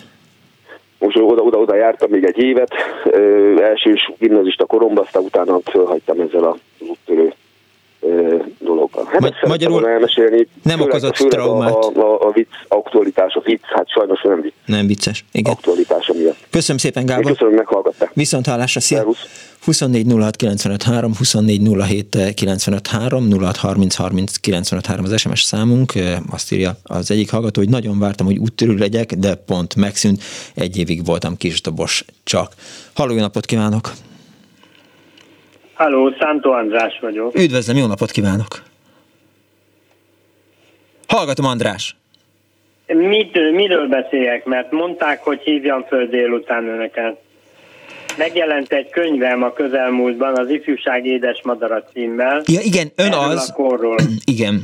Most 0.98 1.16
oda-oda 1.16 1.76
jártam 1.76 2.10
még 2.10 2.24
egy 2.24 2.38
évet, 2.38 2.74
elsős 3.60 4.12
gimnazista 4.18 4.64
koromban, 4.64 5.04
aztán 5.04 5.22
utána 5.22 5.60
fölhagytam 5.70 6.20
ezzel 6.20 6.44
a 6.44 6.56
úttörő 6.78 7.34
dologgal. 8.58 9.04
Hát 9.12 9.20
Ma- 9.20 9.48
magyarul 9.48 9.88
elmesélni, 9.88 10.48
nem 10.62 10.80
okozott 10.80 11.14
traumát. 11.14 11.72
A, 11.72 12.00
a, 12.00 12.28
a 12.28 12.30
vicc 12.32 12.48
aktualitás, 12.68 13.34
a 13.34 13.40
vicc, 13.44 13.60
hát 13.62 13.88
sajnos 13.88 14.22
nem 14.22 14.40
vicc. 14.40 14.52
Nem 14.66 14.86
vicces, 14.86 15.24
igen. 15.32 15.52
Aktualitása 15.52 16.12
miatt. 16.12 16.36
Köszönöm 16.50 16.78
szépen, 16.78 17.06
Gábor. 17.06 17.24
Én 17.24 17.32
köszönöm, 17.32 17.54
meghallgatták. 17.54 18.10
Viszont 18.14 18.46
hallásra, 18.46 18.80
szia. 18.80 19.06
24 19.64 20.12
06 20.12 20.36
95 20.36 20.82
3, 20.82 21.14
24 21.16 21.60
07 21.86 22.34
95 22.34 22.86
3, 22.86 23.32
06 23.40 23.56
30 23.56 23.94
30 23.94 24.36
95 24.36 24.86
3 24.86 25.04
az 25.04 25.18
SMS 25.18 25.42
számunk. 25.42 25.92
Azt 26.30 26.52
írja 26.52 26.76
az 26.82 27.10
egyik 27.10 27.30
hallgató, 27.30 27.60
hogy 27.60 27.70
nagyon 27.70 27.98
vártam, 27.98 28.26
hogy 28.26 28.38
úttörő 28.38 28.74
legyek, 28.74 29.12
de 29.12 29.34
pont 29.34 29.74
megszűnt. 29.74 30.22
Egy 30.54 30.78
évig 30.78 31.04
voltam 31.04 31.36
kisdobos 31.36 32.04
csak. 32.24 32.52
Halló, 32.92 33.14
napot 33.14 33.46
kívánok! 33.46 33.92
Halló, 35.80 36.14
Szántó 36.18 36.52
András 36.52 36.98
vagyok. 37.00 37.38
Üdvözlöm, 37.38 37.76
jó 37.76 37.86
napot 37.86 38.10
kívánok! 38.10 38.62
Hallgatom, 41.06 41.46
András! 41.46 41.96
Mit, 42.86 43.52
miről 43.52 43.88
beszéljek? 43.88 44.44
Mert 44.44 44.70
mondták, 44.70 45.22
hogy 45.22 45.40
hívjam 45.40 45.84
föl 45.88 46.06
délután 46.06 46.68
önöket. 46.68 47.20
megjelent 48.16 48.72
egy 48.72 48.90
könyvem 48.90 49.42
a 49.42 49.52
közelmúltban, 49.52 50.38
az 50.38 50.50
Ifjúság 50.50 51.06
Édes 51.06 51.40
Madara 51.42 51.82
címmel. 51.92 52.42
Ja, 52.46 52.60
igen, 52.60 52.92
ön 52.96 53.12
az. 53.12 53.48
A 53.48 53.52
korról. 53.52 53.98
Igen. 54.24 54.62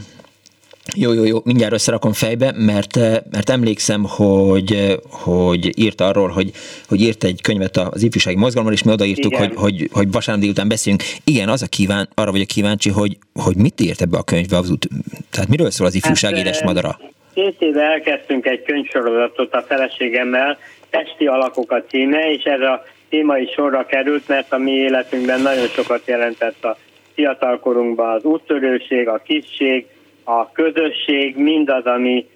Jó, 0.94 1.12
jó, 1.12 1.24
jó, 1.24 1.38
mindjárt 1.44 1.72
összerakom 1.72 2.12
fejbe, 2.12 2.52
mert, 2.56 2.96
eh, 2.96 3.16
mert 3.30 3.50
emlékszem, 3.50 4.04
hogy, 4.08 4.72
eh, 4.72 4.94
hogy 5.10 5.78
írt 5.78 6.00
arról, 6.00 6.28
hogy, 6.28 6.50
hogy 6.88 7.00
írt 7.00 7.24
egy 7.24 7.40
könyvet 7.42 7.76
az 7.76 8.02
ifjúsági 8.02 8.36
mozgalomról, 8.36 8.76
és 8.76 8.82
mi 8.82 8.92
odaírtuk, 8.92 9.36
hogy, 9.36 9.52
hogy, 9.54 9.88
hogy 9.92 10.12
vasárnap 10.12 10.42
délután 10.42 10.68
beszélünk. 10.68 11.02
Igen, 11.24 11.48
az 11.48 11.62
a 11.62 11.66
kíván, 11.66 12.08
arra 12.14 12.30
vagyok 12.30 12.46
kíváncsi, 12.46 12.90
hogy, 12.90 13.16
hogy 13.34 13.56
mit 13.56 13.80
írt 13.80 14.00
ebbe 14.00 14.18
a 14.18 14.22
könyvbe 14.22 14.56
az 14.56 14.70
út, 14.70 14.88
tehát 15.30 15.48
miről 15.48 15.70
szól 15.70 15.86
az 15.86 15.94
ifjúság 15.94 16.30
hát, 16.30 16.40
édes 16.40 16.62
madara? 16.62 16.98
Két 17.34 17.56
éve 17.58 17.82
elkezdtünk 17.82 18.46
egy 18.46 18.62
könyvsorozatot 18.62 19.54
a 19.54 19.64
feleségemmel, 19.68 20.58
Testi 20.90 21.26
alakok 21.26 21.70
a 21.70 21.82
címe, 21.88 22.32
és 22.32 22.42
ez 22.42 22.60
a 22.60 22.84
téma 23.08 23.38
is 23.38 23.50
sorra 23.50 23.86
került, 23.86 24.28
mert 24.28 24.52
a 24.52 24.58
mi 24.58 24.70
életünkben 24.70 25.40
nagyon 25.40 25.66
sokat 25.66 26.02
jelentett 26.06 26.64
a 26.64 26.76
fiatalkorunkban 27.14 28.14
az 28.14 28.24
úttörőség, 28.24 29.08
a 29.08 29.22
kisség, 29.24 29.86
a 30.28 30.52
közösség, 30.52 31.36
mindaz, 31.36 31.84
ami 31.84 32.26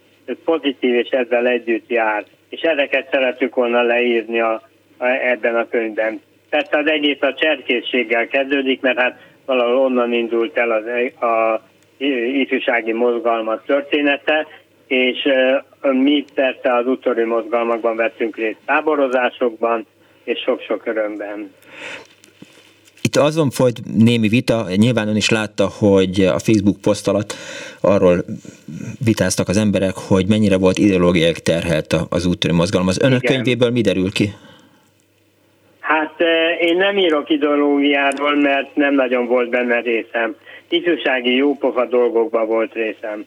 pozitív 0.44 0.94
és 0.94 1.08
ezzel 1.08 1.46
együtt 1.46 1.88
jár. 1.88 2.24
És 2.48 2.60
ezeket 2.60 3.08
szeretük 3.10 3.54
volna 3.54 3.82
leírni 3.82 4.40
a, 4.40 4.62
a, 4.98 5.06
ebben 5.06 5.56
a 5.56 5.68
könyvben. 5.68 6.20
Persze 6.50 6.78
az 6.78 6.86
egész 6.86 7.20
a 7.22 7.34
cserkészséggel 7.34 8.26
kezdődik, 8.26 8.80
mert 8.80 8.98
hát 8.98 9.20
valahol 9.46 9.76
onnan 9.76 10.12
indult 10.12 10.56
el 10.56 10.70
az, 10.70 10.84
a 11.28 11.62
ifjúsági 12.32 12.92
mozgalmak 12.92 13.64
története, 13.64 14.46
és 14.86 15.28
mi 15.80 16.24
persze 16.34 16.74
az 16.74 16.86
úttörő 16.86 17.26
mozgalmakban 17.26 17.96
vettünk 17.96 18.36
részt 18.36 18.58
táborozásokban, 18.64 19.86
és 20.24 20.38
sok-sok 20.38 20.86
örömben. 20.86 21.52
Itt 23.11 23.16
azon 23.16 23.51
folyt 23.51 23.78
némi 23.97 24.28
vita, 24.28 24.66
nyilván 24.77 25.09
ön 25.09 25.16
is 25.16 25.28
látta, 25.28 25.69
hogy 25.78 26.20
a 26.20 26.39
Facebook 26.39 26.81
poszt 26.81 27.09
alatt 27.09 27.35
arról 27.81 28.24
vitáztak 29.05 29.49
az 29.49 29.57
emberek, 29.57 29.95
hogy 30.09 30.27
mennyire 30.28 30.57
volt 30.57 30.78
ideológiai 30.78 31.32
terhelt 31.32 31.97
az 32.11 32.27
úttörő 32.27 32.55
mozgalom. 32.55 32.89
Az 32.89 33.01
önök 33.01 33.23
Igen. 33.23 33.35
könyvéből 33.35 33.70
mi 33.70 33.81
derül 33.81 34.12
ki? 34.12 34.32
Hát 35.81 36.15
én 36.61 36.77
nem 36.77 36.99
írok 36.99 37.31
ideológiáról, 37.31 38.35
mert 38.37 38.77
nem 38.77 38.95
nagyon 38.95 39.27
volt 39.27 39.51
benne 39.51 39.81
részem. 39.81 40.35
Ifjúsági 40.69 41.35
jópofa 41.35 41.87
dolgokban 41.87 42.47
volt 42.47 42.73
részem. 42.73 43.24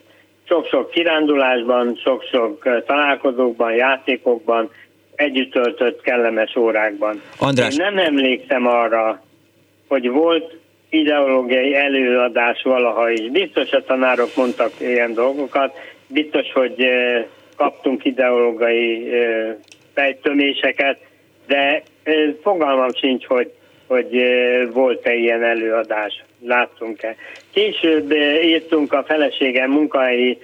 Sok-sok 0.48 0.90
kirándulásban, 0.90 2.00
sok-sok 2.04 2.82
találkozókban, 2.86 3.72
játékokban, 3.74 4.70
együtt 5.14 5.52
töltött 5.52 6.00
kellemes 6.00 6.56
órákban. 6.56 7.20
András. 7.38 7.76
Én 7.76 7.84
nem 7.84 7.98
emlékszem 7.98 8.66
arra, 8.66 9.22
hogy 9.88 10.08
volt 10.10 10.56
ideológiai 10.90 11.74
előadás 11.74 12.62
valaha 12.62 13.10
is. 13.10 13.30
Biztos 13.30 13.70
a 13.70 13.84
tanárok 13.84 14.36
mondtak 14.36 14.72
ilyen 14.78 15.14
dolgokat, 15.14 15.78
biztos, 16.06 16.52
hogy 16.52 16.88
kaptunk 17.56 18.04
ideológiai 18.04 19.08
fejtöméseket, 19.94 20.98
de 21.46 21.82
fogalmam 22.42 22.92
sincs, 22.92 23.24
hogy, 23.26 23.52
hogy 23.86 24.22
volt-e 24.72 25.14
ilyen 25.14 25.42
előadás, 25.42 26.24
láttunk-e. 26.42 27.16
Később 27.52 28.12
írtunk 28.42 28.92
a 28.92 29.04
feleségem 29.04 29.70
munkahelyi 29.70 30.38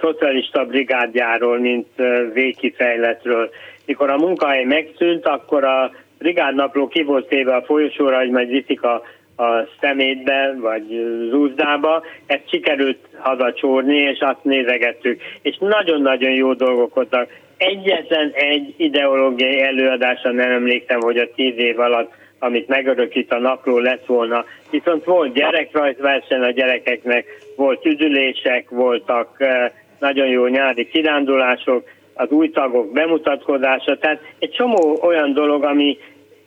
szocialista 0.00 0.64
brigádjáról, 0.64 1.58
mint 1.58 1.88
végkifejletről. 2.32 3.50
Mikor 3.86 4.10
a 4.10 4.16
munkahely 4.16 4.64
megszűnt, 4.64 5.26
akkor 5.26 5.64
a 5.64 5.92
brigádnapló 6.24 6.88
ki 6.88 7.02
volt 7.02 7.28
téve 7.28 7.54
a 7.54 7.62
folyosóra, 7.62 8.18
hogy 8.18 8.30
majd 8.30 8.48
viszik 8.48 8.82
a, 8.82 8.94
a 9.36 9.68
szemétbe, 9.80 10.54
vagy 10.60 10.84
zúzdába, 11.30 12.02
ezt 12.26 12.48
sikerült 12.48 12.98
hazacsórni, 13.18 13.96
és 13.96 14.18
azt 14.20 14.44
nézegettük. 14.44 15.20
És 15.42 15.56
nagyon-nagyon 15.60 16.30
jó 16.30 16.54
dolgok 16.54 16.94
voltak. 16.94 17.28
Egyetlen 17.56 18.30
egy 18.34 18.74
ideológiai 18.76 19.60
előadásra 19.60 20.32
nem 20.32 20.50
emlékszem, 20.50 21.00
hogy 21.00 21.16
a 21.16 21.30
tíz 21.34 21.54
év 21.56 21.80
alatt, 21.80 22.12
amit 22.38 22.68
megörökít 22.68 23.32
a 23.32 23.38
napló 23.38 23.78
lett 23.78 24.06
volna. 24.06 24.44
Viszont 24.70 25.04
volt 25.04 25.34
gyerekrajzverseny 25.34 26.42
a 26.42 26.50
gyerekeknek, 26.50 27.24
volt 27.56 27.86
üdülések, 27.86 28.70
voltak 28.70 29.36
eh, 29.38 29.70
nagyon 29.98 30.26
jó 30.26 30.46
nyári 30.46 30.88
kirándulások, 30.88 31.84
az 32.14 32.30
új 32.30 32.50
tagok 32.50 32.92
bemutatkozása, 32.92 33.98
tehát 33.98 34.20
egy 34.38 34.50
csomó 34.50 34.98
olyan 35.02 35.32
dolog, 35.32 35.64
ami 35.64 35.98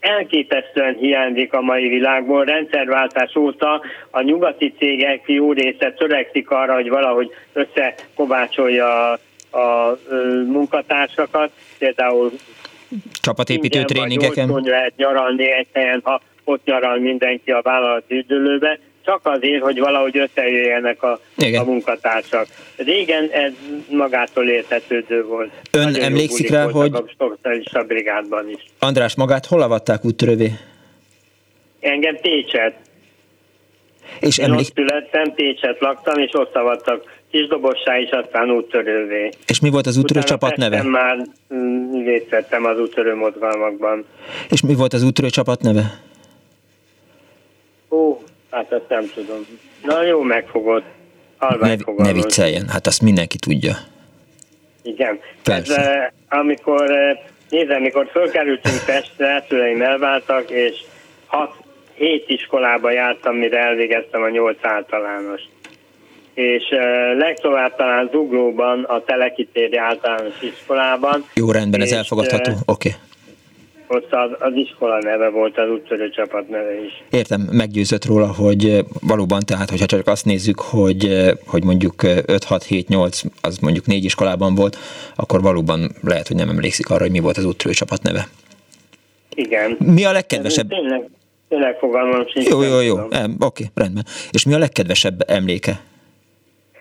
elképesztően 0.08 0.96
hiányzik 0.96 1.54
a 1.54 1.62
mai 1.62 1.88
világból. 1.88 2.46
Rendszerváltás 2.46 3.36
óta 3.36 3.82
a 4.12 4.22
nyugati 4.22 4.74
cégek 4.78 5.22
jó 5.26 5.52
része 5.52 5.94
törekszik 5.94 6.50
arra, 6.50 6.74
hogy 6.74 6.90
valahogy 6.90 7.30
összekovácsolja 7.54 9.12
a, 9.12 9.20
a 9.58 9.98
munkatársakat, 10.46 11.52
például 11.78 12.32
csapatépítő 13.22 13.84
tréningeken. 13.84 14.62
lehet 14.64 14.94
nyaralni 14.96 15.52
egy 15.52 15.68
helyen, 15.74 16.02
ha 16.04 16.22
ott 16.44 16.66
nyaral 16.66 17.00
mindenki 17.00 17.52
a 17.52 17.62
vállalati 17.62 18.16
üdülőbe, 18.16 18.80
csak 19.08 19.20
azért, 19.24 19.62
hogy 19.62 19.80
valahogy 19.80 20.18
összejöjjenek 20.18 21.04
a, 21.04 21.20
a 21.60 21.64
munkatársak. 21.64 22.48
Régen 22.76 23.30
ez 23.32 23.52
magától 23.90 24.50
értetődő 24.50 25.24
volt. 25.24 25.52
Ön 25.72 25.84
Nagyon 25.84 26.04
emlékszik 26.04 26.50
rá, 26.50 26.70
hogy... 26.70 26.92
A 27.74 27.84
brigádban 27.88 28.50
is. 28.50 28.66
András, 28.80 29.16
magát 29.16 29.46
hol 29.46 29.62
avatták 29.62 30.06
úttörővé? 30.06 30.52
Engem 31.80 32.18
Pécset. 32.22 32.76
És 34.20 34.38
Én 34.38 34.46
emlék... 34.46 34.60
ott 34.60 34.74
születtem, 34.74 35.34
Pécset 35.34 35.80
laktam, 35.80 36.20
és 36.20 36.34
ott 36.34 36.56
avattak 36.56 37.04
kisdobossá 37.32 37.98
is, 37.98 38.10
aztán 38.10 38.52
úttörővé. 38.52 39.30
És 39.48 39.60
mi 39.60 39.70
volt 39.70 39.86
az 39.88 39.98
úttörő 39.98 40.20
Utána 40.20 40.40
csapat 40.40 40.56
neve? 40.56 40.84
már 40.84 41.18
mm, 41.54 42.04
részt 42.06 42.30
vettem 42.30 42.66
az 42.66 42.80
úttörő 42.80 43.16
mozgalmakban. 43.16 44.06
És 44.50 44.62
mi 44.62 44.76
volt 44.76 44.94
az 44.94 45.04
úttörő 45.04 45.30
csapat 45.30 45.62
neve? 45.62 46.00
Ó, 47.90 48.22
Hát 48.52 48.72
ezt 48.72 48.90
nem 48.90 49.12
tudom. 49.14 49.46
Na 49.84 50.04
jó 50.04 50.22
megfogod. 50.22 50.84
Ne, 51.60 51.76
ne 51.96 52.14
vicceljen, 52.14 52.68
hát 52.68 52.88
azt 52.88 53.02
mindenki 53.02 53.38
tudja. 53.38 53.76
Igen. 54.82 55.20
Persze. 55.44 55.92
Eh, 55.92 56.12
amikor, 56.40 56.92
eh, 56.92 57.20
nézd, 57.50 57.70
amikor 57.70 58.10
fölkerültünk 58.12 58.86
Pestre, 58.86 59.46
szüleim 59.50 59.82
elváltak, 59.82 60.50
és 60.50 60.76
6-7 61.28 62.24
iskolába 62.28 62.92
jártam, 62.92 63.36
mire 63.36 63.60
elvégeztem 63.60 64.22
a 64.22 64.30
8 64.30 64.58
általános. 64.62 65.42
És 66.34 66.64
uh, 66.72 67.18
legtovább 67.18 67.76
talán 67.76 68.10
Zuglóban, 68.12 68.84
a 68.84 69.04
Telekitéri 69.04 69.78
általános 69.78 70.42
iskolában. 70.42 71.26
Jó, 71.34 71.52
rendben, 71.52 71.82
ez 71.82 71.92
elfogadható, 71.92 72.52
oké. 72.52 72.90
Okay 72.90 73.07
ott 73.88 74.14
az, 74.14 74.30
az 74.40 74.54
iskola 74.56 74.98
neve 75.02 75.30
volt, 75.30 75.58
az 75.58 75.70
úttörő 75.70 76.10
csapat 76.10 76.50
neve 76.50 76.84
is. 76.86 77.04
Értem, 77.10 77.42
meggyőzött 77.52 78.06
róla, 78.06 78.34
hogy 78.34 78.86
valóban, 79.02 79.40
tehát 79.46 79.70
hogyha 79.70 79.86
csak 79.86 80.08
azt 80.08 80.26
nézzük, 80.26 80.60
hogy, 80.60 81.32
hogy 81.46 81.64
mondjuk 81.64 81.94
5-6-7-8, 82.04 83.24
az 83.42 83.58
mondjuk 83.58 83.86
négy 83.86 84.04
iskolában 84.04 84.56
volt, 84.56 84.78
akkor 85.16 85.42
valóban 85.42 85.92
lehet, 86.04 86.28
hogy 86.28 86.36
nem 86.36 86.50
emlékszik 86.50 86.90
arra, 86.90 87.02
hogy 87.02 87.12
mi 87.12 87.20
volt 87.20 87.38
az 87.38 87.46
úttörő 87.46 87.74
csapat 87.74 88.02
neve. 88.02 88.28
Igen. 89.36 89.78
Mi 89.80 90.06
a 90.06 90.12
legkedvesebb? 90.12 90.68
Tényleg, 90.70 91.10
tényleg 91.50 91.78
fogalmam 91.78 92.28
sincs. 92.28 92.48
Jó, 92.48 92.62
jó, 92.62 92.80
jó, 92.80 92.96
oké, 93.00 93.18
okay, 93.40 93.66
rendben. 93.74 94.04
És 94.32 94.46
mi 94.46 94.54
a 94.54 94.58
legkedvesebb 94.58 95.24
emléke? 95.28 95.80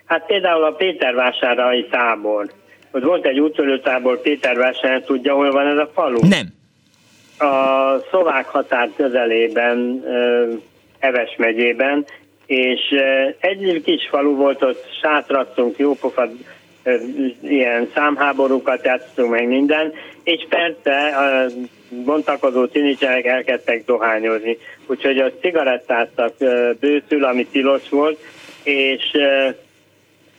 Hát 0.04 0.26
például 0.26 0.64
a 0.64 0.70
Pétervásárai 0.70 1.86
tábor. 1.90 2.52
Ott 2.90 3.02
volt 3.02 3.26
egy 3.26 3.40
úttörőtábor 3.40 4.20
Pétervásárhelyen, 4.20 5.04
tudja, 5.04 5.34
hol 5.34 5.50
van 5.50 5.66
ez 5.66 5.78
a 5.78 5.90
falu? 5.94 6.18
Nem 6.28 6.55
a 7.38 7.98
szlovák 8.10 8.46
határ 8.46 8.90
közelében, 8.96 10.04
Eves 10.98 11.34
megyében, 11.36 12.04
és 12.46 12.80
egy 13.40 13.82
kis 13.84 14.08
falu 14.10 14.36
volt, 14.36 14.62
ott 14.62 14.84
sátrattunk, 15.02 15.78
jópofa, 15.78 16.28
ilyen 17.42 17.90
számháborúkat 17.94 18.84
játszottunk 18.84 19.30
meg 19.30 19.46
minden, 19.48 19.92
és 20.22 20.46
persze 20.48 21.16
a 21.16 21.46
bontakozó 22.04 22.66
tinicserek 22.66 23.24
elkezdtek 23.24 23.84
dohányozni, 23.84 24.58
úgyhogy 24.86 25.18
a 25.18 25.32
cigarettáztak 25.40 26.34
bőszül, 26.80 27.24
ami 27.24 27.46
tilos 27.46 27.88
volt, 27.88 28.18
és 28.62 29.02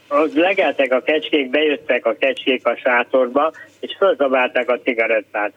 az 0.07 0.34
legeltek 0.34 0.91
a 0.94 1.02
kecskék, 1.02 1.49
bejöttek 1.49 2.06
a 2.06 2.15
kecskék 2.19 2.68
a 2.68 2.76
sátorba, 2.76 3.52
és 3.80 3.95
fölzabálták 3.98 4.69
a 4.69 4.80
cigarettát 4.80 5.52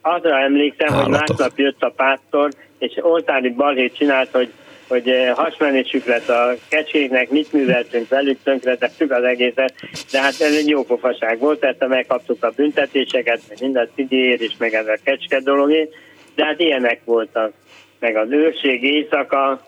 azra 0.00 0.38
emlékszem, 0.38 0.88
Állatok. 0.92 1.02
hogy 1.02 1.18
másnap 1.28 1.58
jött 1.58 1.82
a 1.82 1.92
pásztor, 1.96 2.50
és 2.78 2.98
oltári 3.00 3.50
balhét 3.50 3.96
csinált, 3.96 4.30
hogy 4.30 4.52
hogy 4.90 5.08
eh, 5.08 5.34
hasmenésük 5.34 6.04
lett 6.04 6.28
a 6.28 6.54
kecskéknek, 6.68 7.30
mit 7.30 7.52
műveltünk 7.52 8.08
velük, 8.08 8.38
tönkretettük 8.42 9.10
az 9.10 9.22
egészet, 9.22 9.74
de 10.12 10.20
hát 10.20 10.40
ez 10.40 10.56
egy 10.56 10.68
jó 10.68 10.84
pofaság 10.84 11.38
volt, 11.38 11.64
ezt 11.64 11.86
megkaptuk 11.88 12.44
a 12.44 12.52
büntetéseket, 12.56 13.40
meg 13.48 13.58
minden 13.60 13.88
szigyér 13.94 14.40
és 14.40 14.52
meg 14.58 14.74
ez 14.74 14.86
a 14.86 14.96
kecske 15.04 15.40
dologért, 15.40 15.94
de 16.34 16.44
hát 16.44 16.60
ilyenek 16.60 17.00
voltak. 17.04 17.52
Meg 17.98 18.16
az 18.16 18.30
őrség 18.30 18.82
éjszaka, 18.82 19.66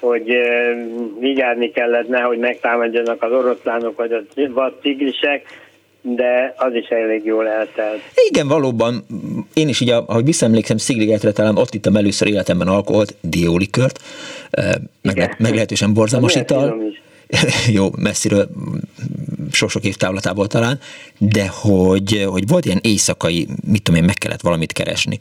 hogy 0.00 0.36
vigyázni 1.18 1.70
kellett, 1.70 2.08
nehogy 2.08 2.38
megtámadjanak 2.38 3.22
az 3.22 3.32
oroszlánok 3.32 3.96
vagy 3.96 4.12
a 4.12 4.22
vad 4.34 4.74
tigrisek, 4.80 5.46
de 6.02 6.54
az 6.56 6.74
is 6.74 6.88
elég 6.88 7.24
jól 7.24 7.48
eltelt. 7.48 8.00
Igen, 8.28 8.48
valóban. 8.48 9.04
Én 9.54 9.68
is 9.68 9.80
így, 9.80 9.90
ahogy 9.90 10.24
visszaemlékszem, 10.24 10.76
Szigligetre 10.76 11.32
talán 11.32 11.56
ott 11.56 11.74
ittam 11.74 11.96
először 11.96 12.28
életemben 12.28 12.68
alkoholt, 12.68 13.14
diólikört, 13.20 13.98
meg, 15.02 15.36
meglehetősen 15.38 15.94
borzalmas 15.94 16.34
ital. 16.34 16.82
Jó, 17.72 17.88
messziről, 17.96 18.48
sok-sok 19.52 19.84
év 19.84 19.96
távlatából 19.96 20.46
talán, 20.46 20.78
de 21.18 21.48
hogy, 21.48 22.24
hogy 22.28 22.48
volt 22.48 22.64
ilyen 22.64 22.80
éjszakai, 22.82 23.48
mit 23.66 23.82
tudom 23.82 24.00
én, 24.00 24.06
meg 24.06 24.14
kellett 24.14 24.40
valamit 24.40 24.72
keresni. 24.72 25.18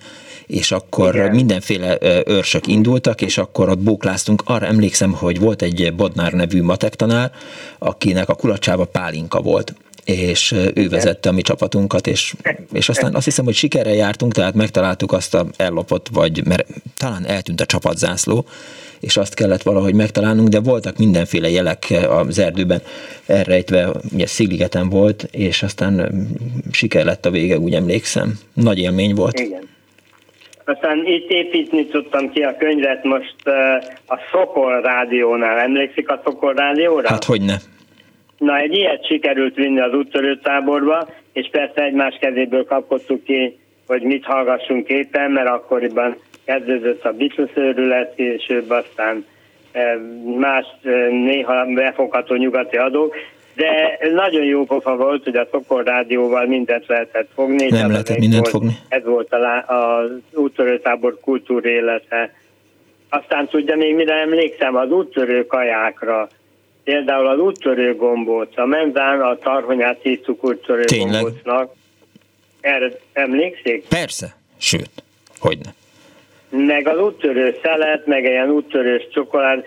És 0.48 0.72
akkor 0.72 1.16
Igen. 1.16 1.36
mindenféle 1.36 1.98
őrsök 2.26 2.68
indultak, 2.68 3.22
és 3.22 3.38
akkor 3.38 3.70
ott 3.70 3.80
bókláztunk. 3.80 4.42
Arra 4.46 4.66
emlékszem, 4.66 5.14
hogy 5.14 5.40
volt 5.40 5.62
egy 5.62 5.94
Bodnár 5.96 6.34
nevű 6.34 6.62
matek 6.64 6.96
tanár, 6.96 7.32
akinek 7.78 8.30
a 8.30 8.36
kulacsába 8.36 8.86
pálinka 8.86 9.42
volt 9.42 9.74
és 10.10 10.52
ő 10.74 10.90
vezette 10.90 11.30
a 11.30 11.32
mi 11.32 11.42
csapatunkat, 11.42 12.08
és, 12.08 12.34
és 12.74 12.90
aztán 12.90 13.16
azt 13.16 13.26
hiszem, 13.26 13.46
hogy 13.46 13.54
sikerrel 13.54 13.94
jártunk, 13.94 14.34
tehát 14.34 14.54
megtaláltuk 14.54 15.12
azt 15.12 15.36
a 15.36 15.46
ellopott, 15.58 16.08
vagy 16.14 16.46
mert 16.46 16.68
talán 16.98 17.26
eltűnt 17.26 17.62
a 17.62 17.66
csapatzászló, 17.66 18.46
és 19.00 19.18
azt 19.18 19.34
kellett 19.34 19.62
valahogy 19.62 19.94
megtalálnunk, 19.94 20.48
de 20.48 20.60
voltak 20.60 20.98
mindenféle 20.98 21.50
jelek 21.50 21.94
az 22.10 22.40
erdőben 22.40 22.82
elrejtve, 23.26 23.92
ugye 24.14 24.26
Szigligeten 24.26 24.90
volt, 24.90 25.28
és 25.32 25.64
aztán 25.64 26.12
siker 26.72 27.06
lett 27.06 27.26
a 27.26 27.30
vége, 27.30 27.58
úgy 27.58 27.74
emlékszem. 27.74 28.34
Nagy 28.54 28.80
élmény 28.80 29.16
volt. 29.16 29.40
Igen. 29.40 29.68
Aztán 30.66 31.06
itt 31.06 31.30
építni 31.30 31.86
tudtam 31.86 32.32
ki 32.32 32.42
a 32.42 32.56
könyvet 32.58 33.04
most 33.04 33.36
a 34.08 34.20
Szokol 34.32 34.82
rádiónál. 34.82 35.60
Emlékszik 35.60 36.10
a 36.10 36.22
Szokol 36.24 36.54
rádióra? 36.54 37.10
Hát 37.10 37.24
hogy 37.24 37.42
ne. 37.42 37.56
Na, 38.40 38.58
egy 38.58 38.74
ilyet 38.74 39.06
sikerült 39.06 39.56
vinni 39.56 39.80
az 39.80 39.94
úttörőtáborba, 39.94 41.08
és 41.34 41.50
persze 41.52 41.84
egymás 41.84 42.18
kezéből 42.20 42.66
kapkodtuk 42.66 43.24
ki, 43.24 43.60
hogy 43.88 44.02
mit 44.02 44.26
hallgassunk 44.26 44.88
éppen, 44.88 45.32
mert 45.32 45.48
akkoriban 45.48 46.18
kezdődött 46.46 47.06
a 47.06 47.12
Beatles 47.12 47.52
őrület, 47.56 48.16
később 48.16 48.70
aztán 48.70 49.26
eh, 49.72 49.98
más 50.40 50.66
eh, 50.84 51.10
néha 51.10 51.66
befogható 51.66 52.36
nyugati 52.36 52.78
adók, 52.78 53.16
de 53.56 53.98
nagyon 54.14 54.44
jó 54.44 54.64
pofa 54.64 54.96
volt, 54.96 55.24
hogy 55.24 55.36
a 55.36 55.50
Tokor 55.50 55.84
rádióval 55.84 56.46
mindent 56.46 56.88
lehetett 56.88 57.30
fogni. 57.34 57.68
Nem 57.70 57.92
lehetett 57.92 58.18
mindent 58.18 58.50
volt, 58.50 58.50
fogni. 58.50 58.78
Ez 58.90 59.04
volt 59.04 59.36
az 59.66 60.12
úttörőtábor 60.34 61.20
kultúrélete. 61.22 62.34
Aztán 63.10 63.48
tudja 63.48 63.76
még 63.76 63.96
mire 63.96 64.14
emlékszem, 64.14 64.76
az 64.76 64.92
úttörő 64.92 65.46
kajákra, 65.46 66.28
például 66.90 67.28
az 67.28 67.40
úttörő 67.40 67.96
gombóc, 67.96 68.58
a 68.58 68.66
menzán 68.66 69.22
a 69.22 69.38
tarhonyát 69.38 70.00
hívtuk 70.02 70.44
úttörő 70.44 70.84
gombócnak. 70.98 71.74
Erre 72.62 72.92
emlékszik? 73.14 73.88
Persze, 73.88 74.36
sőt, 74.58 74.90
hogyne 75.40 75.74
meg 76.52 76.88
az 76.88 77.00
úttörő 77.00 77.58
szelet, 77.64 78.06
meg 78.06 78.24
ilyen 78.24 78.50
úttörős 78.50 79.08
csokolád, 79.14 79.64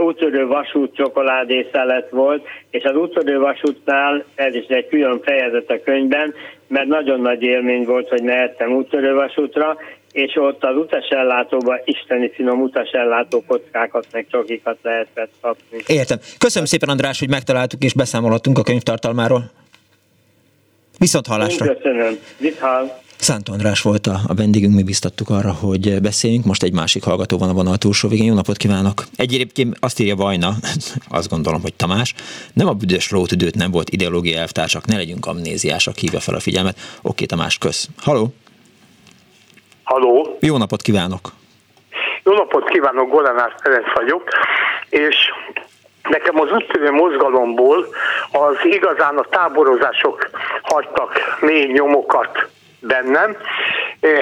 úttörő 0.00 0.46
vasút 0.46 0.94
csokoládé 0.96 1.68
szelet 1.72 2.10
volt, 2.10 2.46
és 2.70 2.82
az 2.82 2.96
úttörő 2.96 3.38
vasútnál, 3.38 4.24
ez 4.34 4.54
is 4.54 4.66
egy 4.66 4.88
külön 4.88 5.20
fejezet 5.22 5.70
a 5.70 5.80
könyvben, 5.84 6.34
mert 6.66 6.86
nagyon 6.86 7.20
nagy 7.20 7.42
élmény 7.42 7.84
volt, 7.84 8.08
hogy 8.08 8.22
mehettem 8.22 8.72
úttörő 8.72 9.14
vasútra, 9.14 9.76
és 10.14 10.36
ott 10.36 10.64
az 10.64 10.76
utasellátóban 10.76 11.80
isteni 11.84 12.30
finom 12.34 12.60
utasellátó 12.60 13.44
kockákat, 13.46 14.06
meg 14.12 14.26
csokikat 14.30 14.78
lehetett 14.82 15.30
kapni. 15.40 15.78
Értem. 15.86 16.18
Köszönöm 16.38 16.66
szépen, 16.66 16.88
András, 16.88 17.18
hogy 17.18 17.28
megtaláltuk 17.28 17.82
és 17.82 17.94
beszámolhattunk 17.94 18.58
a 18.58 18.62
könyv 18.62 18.82
tartalmáról. 18.82 19.50
Viszont 20.98 21.26
hallásra. 21.26 21.74
Köszönöm. 21.74 22.18
Viszont. 22.38 22.92
Szánt 23.16 23.48
András 23.48 23.82
volt 23.82 24.06
a, 24.06 24.20
a 24.26 24.34
vendégünk, 24.34 24.74
mi 24.74 24.82
biztattuk 24.82 25.30
arra, 25.30 25.52
hogy 25.52 26.00
beszéljünk. 26.00 26.44
Most 26.44 26.62
egy 26.62 26.72
másik 26.72 27.02
hallgató 27.02 27.38
van 27.38 27.48
a 27.48 27.52
vonal 27.52 27.76
túlsó 27.76 28.08
végén. 28.08 28.26
Jó 28.26 28.34
napot 28.34 28.56
kívánok! 28.56 29.04
Egyébként 29.16 29.76
azt 29.80 30.00
írja 30.00 30.16
Vajna, 30.16 30.54
azt 31.08 31.28
gondolom, 31.28 31.60
hogy 31.60 31.74
Tamás, 31.74 32.14
nem 32.52 32.68
a 32.68 32.72
büdös 32.72 33.10
lótüdőt 33.10 33.54
nem 33.54 33.70
volt 33.70 33.90
ideológiai 33.90 34.36
elvtársak, 34.36 34.86
ne 34.86 34.96
legyünk 34.96 35.26
amnéziásak, 35.26 35.96
hívja 35.96 36.20
fel 36.20 36.34
a 36.34 36.40
figyelmet. 36.40 36.78
Oké, 37.02 37.24
Tamás, 37.24 37.58
kösz. 37.58 37.88
Haló! 37.96 38.34
Haló! 39.84 40.36
Jó 40.40 40.56
napot 40.56 40.82
kívánok! 40.82 41.20
Jó 42.22 42.32
napot 42.32 42.68
kívánok, 42.68 43.10
Golanás 43.10 43.52
Ferenc 43.62 43.94
vagyok, 43.94 44.28
és 44.88 45.16
Nekem 46.08 46.40
az 46.40 46.50
úttörő 46.50 46.90
mozgalomból 46.90 47.86
az 48.32 48.56
igazán 48.62 49.16
a 49.16 49.26
táborozások 49.30 50.30
hagytak 50.62 51.12
mély 51.40 51.66
nyomokat 51.66 52.48
bennem. 52.80 53.36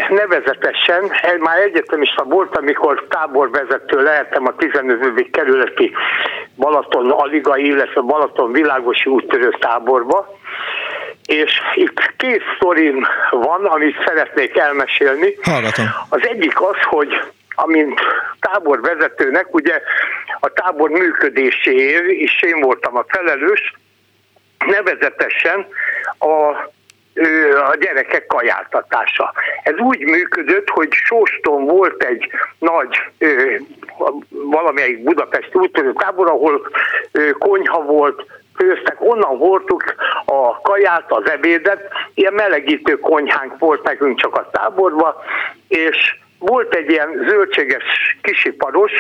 Nevezetesen, 0.08 1.10
már 1.38 1.58
egyetemista 1.58 2.24
volt, 2.24 2.56
amikor 2.56 3.06
táborvezető 3.08 4.02
lehettem 4.02 4.46
a 4.46 4.56
15. 4.56 5.30
kerületi 5.30 5.92
Balaton 6.56 7.10
Aliga, 7.10 7.56
illetve 7.56 8.00
Balaton 8.00 8.52
világosi 8.52 9.10
úttörő 9.10 9.56
táborba, 9.58 10.26
és 11.26 11.52
itt 11.74 12.12
két 12.16 12.42
sztorim 12.56 13.06
van, 13.30 13.64
amit 13.64 14.04
szeretnék 14.06 14.56
elmesélni. 14.56 15.36
Hallgatom. 15.42 15.86
Az 16.08 16.26
egyik 16.26 16.60
az, 16.60 16.76
hogy 16.82 17.20
amint 17.54 18.00
táborvezetőnek, 18.40 19.54
ugye 19.54 19.80
a 20.40 20.48
tábor 20.48 20.90
működéséért 20.90 22.10
is 22.10 22.42
én 22.42 22.60
voltam 22.60 22.96
a 22.96 23.04
felelős, 23.08 23.74
nevezetesen 24.66 25.66
a 26.18 26.70
a 27.70 27.76
gyerekek 27.80 28.26
kajáltatása. 28.26 29.32
Ez 29.62 29.74
úgy 29.76 29.98
működött, 29.98 30.68
hogy 30.68 30.92
Sóston 30.92 31.64
volt 31.64 32.02
egy 32.02 32.30
nagy 32.58 33.02
valamelyik 34.28 35.02
budapesti 35.02 35.50
úttörő 35.52 35.92
tábor, 35.92 36.28
ahol 36.28 36.70
konyha 37.38 37.82
volt, 37.82 38.26
főztek, 38.56 38.96
onnan 38.98 39.36
hordtuk 39.36 39.94
a 40.24 40.60
kaját, 40.60 41.12
az 41.12 41.30
ebédet, 41.30 41.88
ilyen 42.14 42.32
melegítő 42.32 42.98
konyhánk 42.98 43.58
volt 43.58 43.82
nekünk 43.82 44.20
csak 44.20 44.36
a 44.36 44.50
táborba, 44.50 45.22
és 45.68 46.16
volt 46.38 46.74
egy 46.74 46.90
ilyen 46.90 47.24
zöldséges 47.28 47.84
kisiparos 48.22 48.92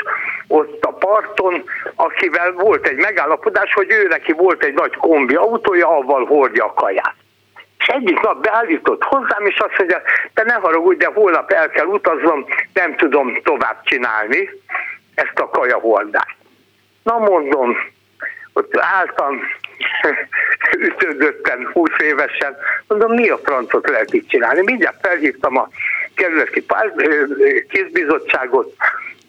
ott 0.48 0.84
a 0.84 0.92
parton, 0.92 1.64
akivel 1.94 2.52
volt 2.52 2.86
egy 2.86 2.96
megállapodás, 2.96 3.72
hogy 3.72 3.90
ő 3.90 4.06
neki 4.08 4.32
volt 4.32 4.64
egy 4.64 4.74
nagy 4.74 4.96
kombi 4.96 5.34
autója, 5.34 5.88
avval 5.88 6.24
hordja 6.24 6.64
a 6.64 6.72
kaját. 6.72 7.14
És 7.78 7.86
egyik 7.86 8.20
nap 8.20 8.42
beállított 8.42 9.02
hozzám, 9.02 9.46
és 9.46 9.58
azt 9.58 9.78
mondja, 9.78 10.02
te 10.34 10.42
ne 10.42 10.52
haragudj, 10.52 10.96
de 10.96 11.10
holnap 11.14 11.50
el 11.50 11.70
kell 11.70 11.86
utaznom, 11.86 12.46
nem 12.72 12.96
tudom 12.96 13.40
tovább 13.42 13.82
csinálni 13.84 14.50
ezt 15.14 15.38
a 15.38 15.48
kajahordást. 15.48 16.36
Na 17.02 17.18
mondom, 17.18 17.76
ott 18.52 18.76
álltam, 18.76 19.40
ütődöttem 20.88 21.70
20 21.72 21.90
évesen, 21.98 22.56
mondom, 22.86 23.12
mi 23.12 23.28
a 23.28 23.38
francot 23.38 23.88
lehet 23.88 24.12
itt 24.12 24.28
csinálni? 24.28 24.62
Mindjárt 24.62 25.06
felhívtam 25.06 25.56
a 25.56 25.68
kerületi 26.14 26.64
kézbizottságot, 27.68 28.74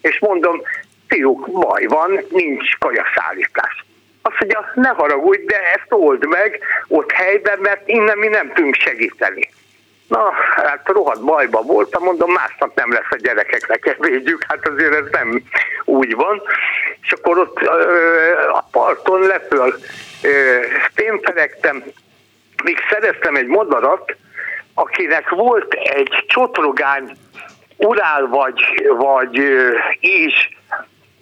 és 0.00 0.18
mondom, 0.18 0.60
fiúk, 1.08 1.50
baj 1.50 1.84
van, 1.84 2.20
nincs 2.28 2.78
kajaszállítás. 2.78 3.84
Azt 4.22 4.36
mondja, 4.38 4.72
ne 4.74 4.88
haragudj, 4.88 5.44
de 5.44 5.60
ezt 5.72 5.86
old 5.88 6.26
meg 6.26 6.60
ott 6.88 7.10
helyben, 7.12 7.58
mert 7.58 7.88
innen 7.88 8.18
mi 8.18 8.28
nem 8.28 8.52
tudunk 8.52 8.74
segíteni. 8.74 9.48
Na, 10.08 10.32
hát 10.54 10.88
rohadt 10.88 11.24
bajba 11.24 11.62
voltam, 11.62 12.02
mondom, 12.02 12.32
másnap 12.32 12.74
nem 12.74 12.92
lesz 12.92 13.10
a 13.10 13.16
gyerekeknek 13.16 13.96
védjük, 13.98 14.44
hát 14.48 14.68
azért 14.68 14.94
ez 14.94 15.06
nem 15.10 15.42
úgy 15.84 16.14
van. 16.14 16.42
És 17.00 17.12
akkor 17.12 17.38
ott 17.38 17.62
ö, 17.62 18.48
a 18.52 18.68
parton 18.70 19.20
lepöl 19.20 19.74
témperegtem, 20.94 21.82
míg 22.64 22.78
szereztem 22.90 23.36
egy 23.36 23.46
madarat, 23.46 24.16
akinek 24.74 25.28
volt 25.28 25.72
egy 25.72 26.24
csotrogány 26.26 27.16
urál 27.76 28.26
vagy, 28.26 28.62
vagy 28.96 29.40
is 30.00 30.58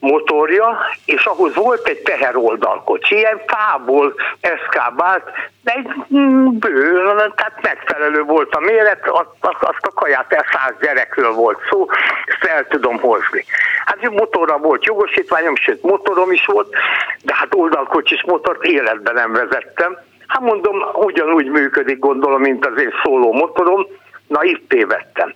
motorja, 0.02 0.78
és 1.04 1.24
ahhoz 1.24 1.54
volt 1.54 1.88
egy 1.88 1.98
teheroldalkocsi, 1.98 3.14
ilyen 3.16 3.40
fából 3.46 4.14
eszkábált, 4.40 5.22
egy 5.64 5.88
mm, 6.14 6.46
bő, 6.58 7.02
tehát 7.14 7.58
megfelelő 7.62 8.22
volt 8.22 8.54
a 8.54 8.60
méret, 8.60 9.08
azt, 9.08 9.56
azt 9.60 9.86
a 9.86 9.92
kaját 9.94 10.32
el 10.32 10.44
száz 10.52 10.74
gyerekről 10.80 11.32
volt 11.32 11.58
szó, 11.70 11.86
ezt 12.24 12.52
el 12.52 12.66
tudom 12.66 12.98
hozni. 12.98 13.44
Hát 13.84 14.10
motorra 14.10 14.58
volt 14.58 14.84
jogosítványom, 14.84 15.56
sőt 15.56 15.82
motorom 15.82 16.32
is 16.32 16.46
volt, 16.46 16.74
de 17.22 17.34
hát 17.34 17.54
oldalkocsis 17.54 18.22
motort 18.22 18.64
életben 18.64 19.14
nem 19.14 19.32
vezettem. 19.32 19.98
Hát 20.26 20.40
mondom, 20.40 20.76
ugyanúgy 20.94 21.50
működik 21.50 21.98
gondolom, 21.98 22.40
mint 22.40 22.66
az 22.66 22.80
én 22.80 22.92
szóló 23.02 23.32
motorom, 23.32 23.86
na 24.26 24.42
itt 24.42 24.68
tévedtem. 24.68 25.34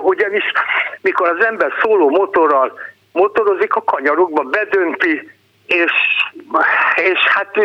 ugyanis 0.00 0.44
mikor 1.00 1.28
az 1.28 1.44
ember 1.44 1.72
szóló 1.82 2.08
motorral 2.08 2.72
motorozik, 3.18 3.74
a 3.74 3.82
kanyarokba 3.82 4.42
bedönti, 4.42 5.30
és, 5.66 5.92
és 6.94 7.18
hát 7.18 7.58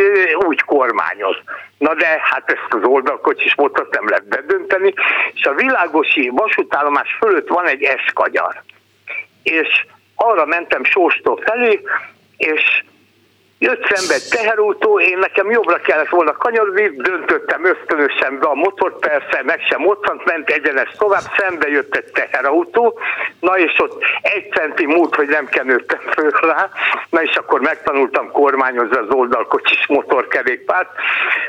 úgy 0.46 0.62
kormányoz. 0.62 1.36
Na 1.78 1.94
de 1.94 2.20
hát 2.22 2.52
ezt 2.52 2.74
az 2.74 2.84
oldalkocsis 2.84 3.56
motort 3.56 3.94
nem 3.94 4.08
lehet 4.10 4.28
bedönteni, 4.28 4.94
és 5.34 5.46
a 5.46 5.54
világosi 5.54 6.30
vasútállomás 6.30 7.18
fölött 7.20 7.48
van 7.48 7.68
egy 7.68 7.84
eskanyar. 7.84 8.64
És 9.44 9.86
arra 10.16 10.46
mentem 10.46 10.84
Sóstó 10.84 11.36
felé, 11.46 11.82
és 12.38 12.84
Jött 13.64 13.88
szembe 13.94 14.14
egy 14.14 14.28
teherautó, 14.30 15.00
én 15.00 15.18
nekem 15.18 15.52
jobbra 15.52 15.78
kellett 15.78 16.10
volna 16.10 16.32
kanyarodni, 16.32 16.90
döntöttem 16.96 17.66
ösztönösen 17.66 18.40
be 18.40 18.48
a 18.48 18.54
motort, 18.54 19.00
persze 19.00 19.42
meg 19.44 19.60
sem 19.70 19.82
moccant, 19.82 20.26
ment 20.26 20.50
egyenes 20.50 20.90
tovább, 20.98 21.24
szembe 21.38 21.68
jött 21.68 21.96
egy 21.96 22.12
teherautó, 22.12 23.00
na 23.40 23.58
és 23.58 23.80
ott 23.80 24.04
egy 24.22 24.52
centi 24.52 24.86
múlt, 24.86 25.16
hogy 25.16 25.28
nem 25.28 25.46
kenődtem 25.46 26.00
föl 26.00 26.32
rá, 26.32 26.70
na 27.10 27.22
és 27.22 27.36
akkor 27.36 27.62
megtanultam 27.62 28.32
kormányozni 28.32 28.98
az 28.98 29.10
oldalkocsis 29.10 29.88
motorkerékpárt, 29.88 30.90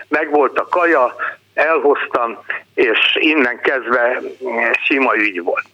meg 0.08 0.30
volt 0.30 0.58
a 0.58 0.68
kaja, 0.68 1.14
elhoztam, 1.54 2.38
és 2.74 3.16
innen 3.20 3.60
kezdve 3.60 4.20
sima 4.84 5.16
ügy 5.16 5.42
volt. 5.42 5.66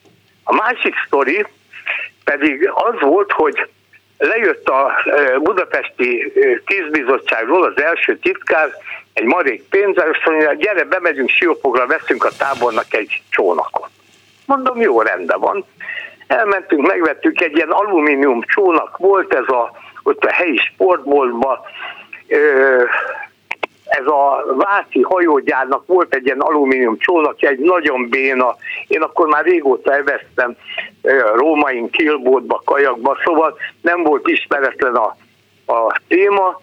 A 0.45 0.55
másik 0.55 0.95
sztori 1.07 1.47
pedig 2.25 2.71
az 2.75 3.01
volt, 3.01 3.33
hogy 3.33 3.69
lejött 4.21 4.69
a 4.69 4.93
budapesti 5.43 6.33
tízbizottságról 6.67 7.65
az 7.65 7.83
első 7.83 8.19
titkár, 8.19 8.69
egy 9.13 9.25
marék 9.25 9.69
pénzzel, 9.69 10.11
és 10.11 10.25
mondja, 10.25 10.53
gyere, 10.53 10.85
bemegyünk 10.85 11.29
Siófogra, 11.29 11.87
veszünk 11.87 12.25
a 12.25 12.31
tábornak 12.39 12.95
egy 12.95 13.23
csónakot. 13.31 13.89
Mondom, 14.47 14.81
jó, 14.81 15.01
rendben 15.01 15.41
van. 15.41 15.65
Elmentünk, 16.27 16.87
megvettük 16.87 17.41
egy 17.41 17.57
ilyen 17.57 17.71
alumínium 17.71 18.43
csónak, 18.43 18.97
volt 18.97 19.35
ez 19.35 19.49
a, 19.49 19.71
ott 20.03 20.25
a 20.25 20.33
helyi 20.33 20.57
sportboltban, 20.57 21.59
ez 23.85 24.07
a 24.07 24.45
Váci 24.57 25.01
hajógyárnak 25.01 25.87
volt 25.87 26.15
egy 26.15 26.25
ilyen 26.25 26.41
alumínium 26.41 26.99
csónakja, 26.99 27.49
egy 27.49 27.59
nagyon 27.59 28.09
béna, 28.09 28.57
én 28.87 29.03
akkor 29.03 29.27
már 29.27 29.45
régóta 29.45 29.95
eveztem 29.95 30.57
rómain, 31.35 31.91
kilbótba, 31.91 32.63
kajakba, 32.65 33.17
szóval 33.25 33.59
nem 33.81 34.03
volt 34.03 34.29
ismeretlen 34.29 34.95
a, 34.95 35.17
a 35.73 36.01
téma, 36.09 36.61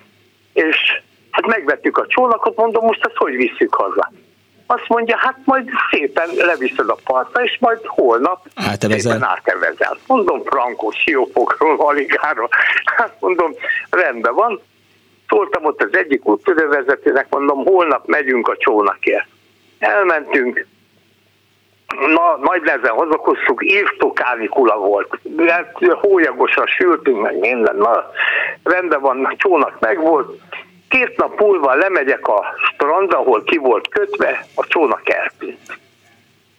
és 0.54 1.02
hát 1.32 1.46
megvettük 1.46 1.98
a 1.98 2.08
csónakot, 2.08 2.56
mondom, 2.56 2.86
most 2.86 3.06
ezt 3.06 3.16
hogy 3.16 3.36
visszük 3.36 3.74
haza? 3.74 4.12
Azt 4.66 4.88
mondja, 4.88 5.18
hát 5.18 5.38
majd 5.44 5.70
szépen 5.92 6.30
leviszed 6.36 6.90
a 6.90 6.98
partra, 7.04 7.44
és 7.44 7.58
majd 7.60 7.80
holnap 7.84 8.46
Átevezel. 8.56 9.12
szépen 9.12 9.28
átevezel. 9.28 9.98
Mondom, 10.08 10.44
Frankó, 10.44 10.92
Siófokról, 10.92 11.76
Valigáról. 11.76 12.50
Hát 12.96 13.16
mondom, 13.20 13.52
rendben 13.90 14.34
van 14.34 14.62
Szóltam 15.28 15.66
ott 15.66 15.82
az 15.82 15.96
egyik 15.98 16.28
úttörővezetőnek, 16.28 17.30
mondom, 17.30 17.66
holnap 17.66 18.08
megyünk 18.08 18.48
a 18.48 18.58
csónakért. 18.58 19.28
Elmentünk, 19.80 20.68
na, 21.88 22.38
nagy 22.42 22.62
nehezen 22.62 22.94
hazakoztuk, 22.94 23.66
írtó 23.66 24.14
kánikula 24.14 24.78
volt, 24.78 25.20
hát 25.48 25.78
hólyagosra 26.02 26.68
sültünk, 26.68 27.22
meg 27.22 27.40
minden, 27.40 27.76
na, 27.76 28.12
rendben 28.64 29.02
van, 29.02 29.26
a 29.26 29.36
csónak 29.38 29.80
megvolt, 29.80 30.42
két 30.90 31.18
nap 31.18 31.40
múlva 31.40 31.74
lemegyek 31.74 32.28
a 32.28 32.46
strandra, 32.74 33.18
ahol 33.18 33.44
ki 33.44 33.58
volt 33.58 33.88
kötve, 33.88 34.46
a 34.56 34.68
csónak 34.68 35.10
eltűnt. 35.10 35.80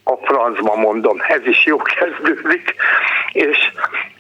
A 0.05 0.17
francba 0.17 0.75
mondom, 0.75 1.17
ez 1.29 1.47
is 1.47 1.67
jó 1.67 1.77
kezdődik, 1.77 2.75
és 3.33 3.71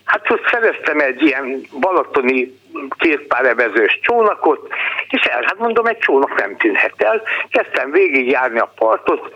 Hát 0.08 0.30
ott 0.30 0.48
szereztem 0.50 1.00
egy 1.00 1.22
ilyen 1.22 1.60
balatoni 1.80 2.58
két 2.98 3.26
pár 3.26 3.44
evezős 3.44 3.98
csónakot, 4.02 4.68
és 5.08 5.22
el, 5.22 5.42
hát 5.42 5.58
mondom, 5.58 5.86
egy 5.86 5.98
csónak 5.98 6.40
nem 6.40 6.56
tűnhet 6.56 7.02
el. 7.02 7.22
Kezdtem 7.50 7.90
végigjárni 7.90 8.58
a 8.58 8.72
partot, 8.76 9.32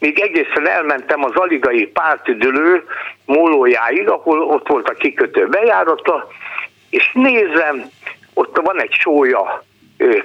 míg 0.00 0.18
egészen 0.18 0.68
elmentem 0.68 1.24
az 1.24 1.34
aligai 1.34 1.86
pártüdülő 1.86 2.84
mólójáig, 3.24 4.08
ahol 4.08 4.42
ott 4.42 4.68
volt 4.68 4.88
a 4.88 4.94
kikötő 4.94 5.46
bejárata, 5.46 6.28
és 6.90 7.10
nézem, 7.14 7.90
ott 8.34 8.60
van 8.62 8.80
egy 8.80 8.92
sója 8.92 9.64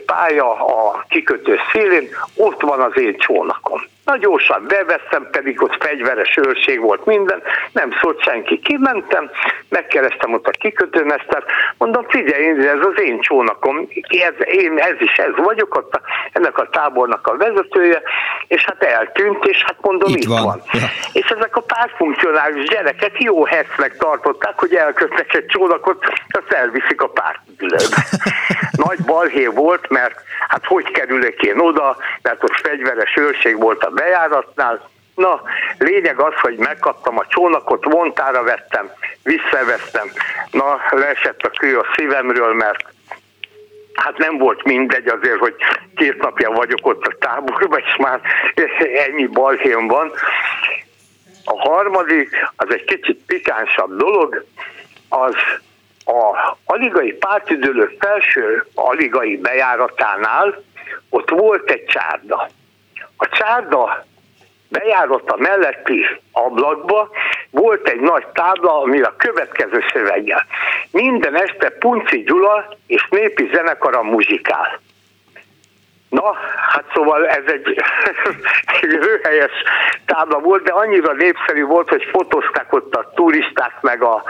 pálya 0.06 0.52
a 0.65 1.06
kikötő 1.10 1.57
szélén, 1.72 2.10
ott 2.35 2.61
van 2.61 2.80
az 2.80 2.97
én 2.97 3.18
csónakom. 3.18 3.81
Na 4.06 4.18
gyorsan 4.18 4.65
bevesztem, 4.68 5.27
pedig 5.32 5.61
ott 5.61 5.84
fegyveres 5.84 6.38
őrség 6.48 6.80
volt 6.80 7.06
minden, 7.06 7.41
nem 7.72 7.91
szólt 8.02 8.22
senki. 8.22 8.60
Kimentem, 8.60 9.30
megkerestem 9.69 10.34
ott 10.34 10.48
a 10.48 10.52
kikötőmestert, 10.52 11.45
mondom, 11.77 12.06
figyelj, 12.07 12.68
ez 12.68 12.80
az 12.80 13.02
én 13.02 13.19
csónakom, 13.19 13.88
ez, 14.07 14.34
én 14.45 14.77
ez 14.77 14.95
is 14.99 15.18
ez 15.18 15.36
vagyok, 15.36 15.76
ott 15.76 15.94
a, 15.94 16.02
ennek 16.32 16.57
a 16.57 16.69
tábornak 16.69 17.27
a 17.27 17.38
vezetője, 17.38 18.02
és 18.48 18.65
hát 18.65 18.84
eltűnt, 18.84 19.45
és 19.45 19.64
hát 19.64 19.77
mondom, 19.82 20.10
itt, 20.10 20.15
itt 20.15 20.27
van. 20.27 20.44
van. 20.44 20.61
Ja. 20.72 20.88
És 21.14 21.26
ezek 21.30 21.56
a 21.56 21.61
pártfunkcionális 21.61 22.69
gyerekek 22.69 23.22
jó 23.22 23.45
hesznek 23.45 23.98
tartották, 23.98 24.60
hogy 24.60 24.73
elkötnek 24.76 25.34
egy 25.34 25.45
csónakot, 25.45 26.06
azt 26.27 26.52
elviszik 26.52 27.02
a 27.02 27.07
pártülőbe. 27.07 28.07
Nagy 28.86 28.99
balhé 29.06 29.45
volt, 29.45 29.90
mert 29.90 30.22
hát 30.48 30.65
hogy 30.65 30.91
kerülök 30.91 31.41
én 31.41 31.60
oda, 31.60 31.98
mert 32.22 32.44
ott 32.44 32.60
fegyveres 32.61 33.15
őrség 33.15 33.60
volt 33.60 33.84
a 33.84 33.91
bejáratnál. 33.95 34.89
Na, 35.15 35.41
lényeg 35.77 36.19
az, 36.19 36.34
hogy 36.41 36.57
megkaptam 36.57 37.17
a 37.17 37.26
csónakot, 37.27 37.84
vontára 37.84 38.43
vettem, 38.43 38.91
visszavettem. 39.23 40.11
Na, 40.51 40.81
leesett 40.89 41.41
a 41.41 41.49
kő 41.49 41.77
a 41.77 41.85
szívemről, 41.95 42.53
mert 42.53 42.85
hát 43.93 44.17
nem 44.17 44.38
volt 44.38 44.63
mindegy 44.63 45.07
azért, 45.07 45.39
hogy 45.39 45.55
két 45.95 46.22
napja 46.22 46.51
vagyok 46.51 46.88
ott 46.88 47.05
a 47.05 47.15
táborban, 47.19 47.80
és 47.80 47.95
már 47.97 48.22
ennyi 49.07 49.26
balhém 49.26 49.88
van. 49.88 50.11
A 51.45 51.69
harmadik, 51.69 52.30
az 52.55 52.73
egy 52.73 52.84
kicsit 52.84 53.26
pikánsabb 53.26 53.97
dolog, 53.97 54.45
az 55.09 55.35
a 56.05 56.57
aligai 56.65 57.11
pártidőlő 57.11 57.95
felső 57.99 58.65
aligai 58.73 59.38
bejáratánál 59.38 60.63
ott 61.09 61.30
volt 61.30 61.69
egy 61.69 61.85
csárda. 61.85 62.49
A 63.17 63.27
csárda 63.27 64.05
bejárata 64.69 65.35
melletti 65.37 66.05
ablakba 66.31 67.09
volt 67.49 67.87
egy 67.87 67.99
nagy 67.99 68.25
tábla, 68.33 68.81
ami 68.81 69.01
a 69.01 69.15
következő 69.17 69.83
szöveggel. 69.93 70.45
Minden 70.91 71.35
este 71.35 71.69
Punci 71.69 72.23
Gyula 72.23 72.77
és 72.87 73.07
népi 73.09 73.49
zenekara 73.53 74.03
muzsikál. 74.03 74.79
Na, 76.10 76.36
hát 76.69 76.86
szóval 76.94 77.27
ez 77.27 77.44
egy, 77.45 77.82
egy 78.82 78.91
röhelyes 78.91 79.52
tábla 80.06 80.40
volt, 80.40 80.64
de 80.64 80.72
annyira 80.72 81.14
népszerű 81.14 81.64
volt, 81.64 81.90
hogy 81.90 82.03
fotózták 82.11 82.73
ott 82.73 82.95
a 82.95 83.11
turisták, 83.15 83.72
meg 83.82 84.02
a, 84.03 84.23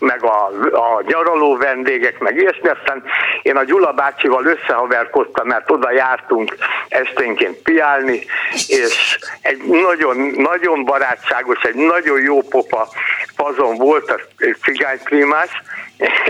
meg 0.00 0.24
a, 0.24 0.46
a 0.72 1.02
nyaraló 1.06 1.56
vendégek, 1.56 2.18
meg 2.18 2.36
ilyesmi. 2.36 2.68
Aztán 2.68 3.02
én 3.42 3.56
a 3.56 3.64
Gyula 3.64 3.92
bácsival 3.92 4.44
összehaverkodtam, 4.44 5.46
mert 5.46 5.70
oda 5.70 5.92
jártunk 5.92 6.56
esténként 6.88 7.56
piálni, 7.56 8.24
és 8.68 9.18
egy 9.42 9.62
nagyon, 9.64 10.16
nagyon 10.36 10.84
barátságos, 10.84 11.62
egy 11.62 11.74
nagyon 11.74 12.20
jó 12.20 12.42
popa 12.42 12.88
fazon 13.36 13.76
volt, 13.76 14.10
a 14.10 14.18
cigányklímás, 14.62 15.62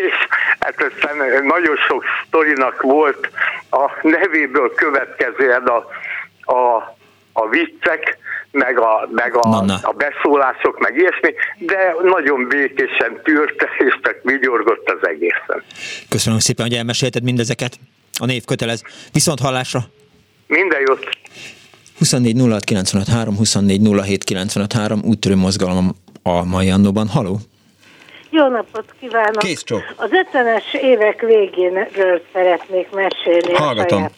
és 0.07 0.15
hát 0.59 0.83
aztán 0.83 1.45
nagyon 1.45 1.77
sok 1.89 2.05
sztorinak 2.27 2.83
volt 2.83 3.31
a 3.71 3.91
nevéből 4.03 4.75
következően 4.75 5.63
a, 5.63 5.87
a, 6.53 6.77
a 7.33 7.49
viccek, 7.49 8.19
meg, 8.51 8.79
a, 8.79 9.09
meg 9.13 9.35
a, 9.35 9.49
na, 9.49 9.65
na. 9.65 9.79
a 9.83 9.93
beszólások, 9.93 10.79
meg 10.79 10.97
ilyesmi, 10.97 11.35
de 11.59 11.95
nagyon 12.03 12.49
békésen 12.49 13.21
tűrte, 13.23 13.69
és 13.79 13.99
csak 14.03 14.17
vigyorgott 14.23 14.91
az 14.91 15.09
egészen. 15.09 15.63
Köszönöm 16.09 16.39
szépen, 16.39 16.67
hogy 16.67 16.77
elmesélted 16.77 17.23
mindezeket. 17.23 17.79
A 18.19 18.27
név 18.27 18.45
kötelez. 18.45 18.83
Viszont 19.13 19.41
hallásra! 19.41 19.81
Minden 20.47 20.81
jót! 20.87 21.09
24 21.99 22.37
06 23.09 23.37
24 23.37 23.89
úttörő 25.03 25.35
mozgalom 25.35 25.95
a 26.23 26.45
mai 26.45 26.71
annóban. 26.71 27.09
Haló! 27.09 27.39
Jó 28.31 28.47
napot 28.47 28.95
kívánok! 29.01 29.39
Kész 29.39 29.63
csok. 29.63 29.83
Az 29.97 30.11
50-es 30.33 30.75
évek 30.75 31.21
végénről 31.21 32.23
szeretnék 32.33 32.91
mesélni 32.91 33.55
Hallgatom. 33.55 34.03
a 34.03 34.09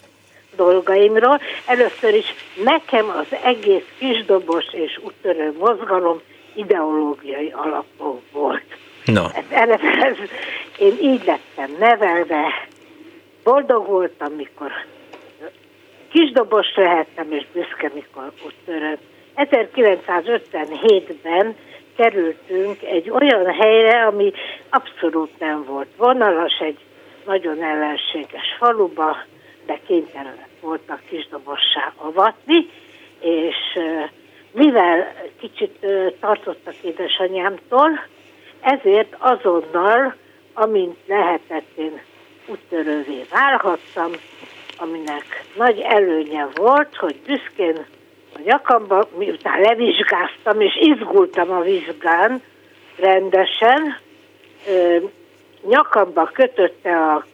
dolgaimról. 0.57 1.41
Először 1.67 2.15
is 2.15 2.35
nekem 2.65 3.09
az 3.09 3.37
egész 3.45 3.85
kisdobos 3.99 4.65
és 4.73 5.01
úttörő 5.05 5.55
mozgalom 5.59 6.21
ideológiai 6.55 7.53
alapú 7.57 8.23
volt. 8.33 8.65
No. 9.05 9.25
Ez, 9.51 9.69
én 10.79 10.97
így 11.01 11.25
lettem 11.25 11.77
nevelve, 11.79 12.69
boldog 13.45 13.87
voltam, 13.87 14.33
mikor 14.33 14.71
kisdobos 16.13 16.75
lehettem, 16.75 17.33
és 17.33 17.47
büszke, 17.53 17.91
mikor 17.95 18.33
úttörő 18.47 18.99
1957-ben 19.37 21.57
kerültünk 21.97 22.83
egy 22.83 23.11
olyan 23.11 23.47
helyre, 23.55 24.07
ami 24.07 24.33
abszolút 24.71 25.39
nem 25.39 25.65
volt. 25.65 25.89
Vonalas, 25.97 26.59
egy 26.61 26.79
nagyon 27.27 27.63
ellenséges 27.63 28.55
faluba, 28.59 29.17
de 29.67 29.79
kénytelenek 29.87 30.49
voltak 30.61 31.01
kisdobossá 31.09 31.93
avatni, 31.97 32.69
és 33.21 33.57
mivel 34.53 35.15
kicsit 35.41 35.87
tartottak 36.21 36.75
édesanyámtól, 36.83 38.07
ezért 38.61 39.17
azonnal, 39.19 40.15
amint 40.53 40.97
lehetett, 41.07 41.69
én 41.75 42.01
úttörővé 42.47 43.25
válhattam, 43.31 44.13
aminek 44.77 45.45
nagy 45.57 45.81
előnye 45.81 46.49
volt, 46.55 46.97
hogy 46.97 47.17
büszkén 47.27 47.87
a 48.35 48.41
nyakamba, 48.45 49.09
miután 49.19 49.61
levizsgáztam, 49.61 50.61
és 50.61 50.77
izgultam 50.81 51.51
a 51.51 51.61
vizsgán 51.61 52.43
rendesen, 52.97 53.97
nyakamba 55.69 56.31
kötötte 56.33 56.97
a 56.97 57.27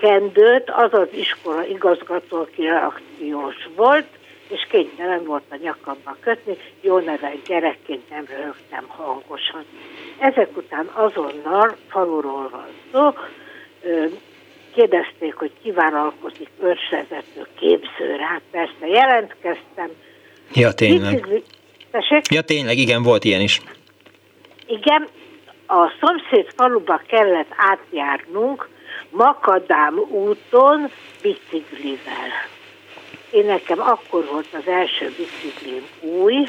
kendőt 0.00 0.70
az 0.70 0.92
az 0.92 1.08
iskola 1.10 1.64
igazgató, 1.66 2.36
aki 2.36 2.62
reakciós 2.62 3.68
volt, 3.76 4.06
és 4.48 4.66
kénytelen 4.70 5.24
volt 5.24 5.42
a 5.48 5.56
nyakamba 5.56 6.16
kötni, 6.20 6.56
jó 6.80 6.98
neven 6.98 7.40
gyerekként 7.46 8.10
nem 8.10 8.24
röhögtem 8.28 8.84
hangosan. 8.86 9.64
Ezek 10.18 10.56
után 10.56 10.86
azonnal 10.92 11.76
faluról 11.88 12.48
van 12.48 12.66
szó, 12.92 13.14
kérdezték, 14.76 15.34
hogy 15.34 15.50
kivállalkozik 15.62 16.48
őrsvezető 16.62 17.46
képzőre, 17.58 18.26
hát 18.26 18.42
persze 18.50 18.86
jelentkeztem. 18.86 19.90
Ja, 20.54 20.72
tényleg. 20.72 21.42
Ja, 22.30 22.42
tényleg, 22.42 22.78
igen, 22.78 23.02
volt 23.02 23.24
ilyen 23.24 23.40
is. 23.40 23.60
Igen, 24.66 25.08
a 25.66 25.92
szomszéd 26.00 26.52
faluba 26.56 27.00
kellett 27.06 27.50
átjárnunk 27.56 28.68
Makadám 29.10 29.98
úton 29.98 30.90
biciklivel. 31.22 32.30
Én 33.30 33.46
nekem 33.46 33.80
akkor 33.80 34.24
volt 34.30 34.48
az 34.52 34.66
első 34.68 35.12
biciklim 35.16 35.86
új, 36.00 36.48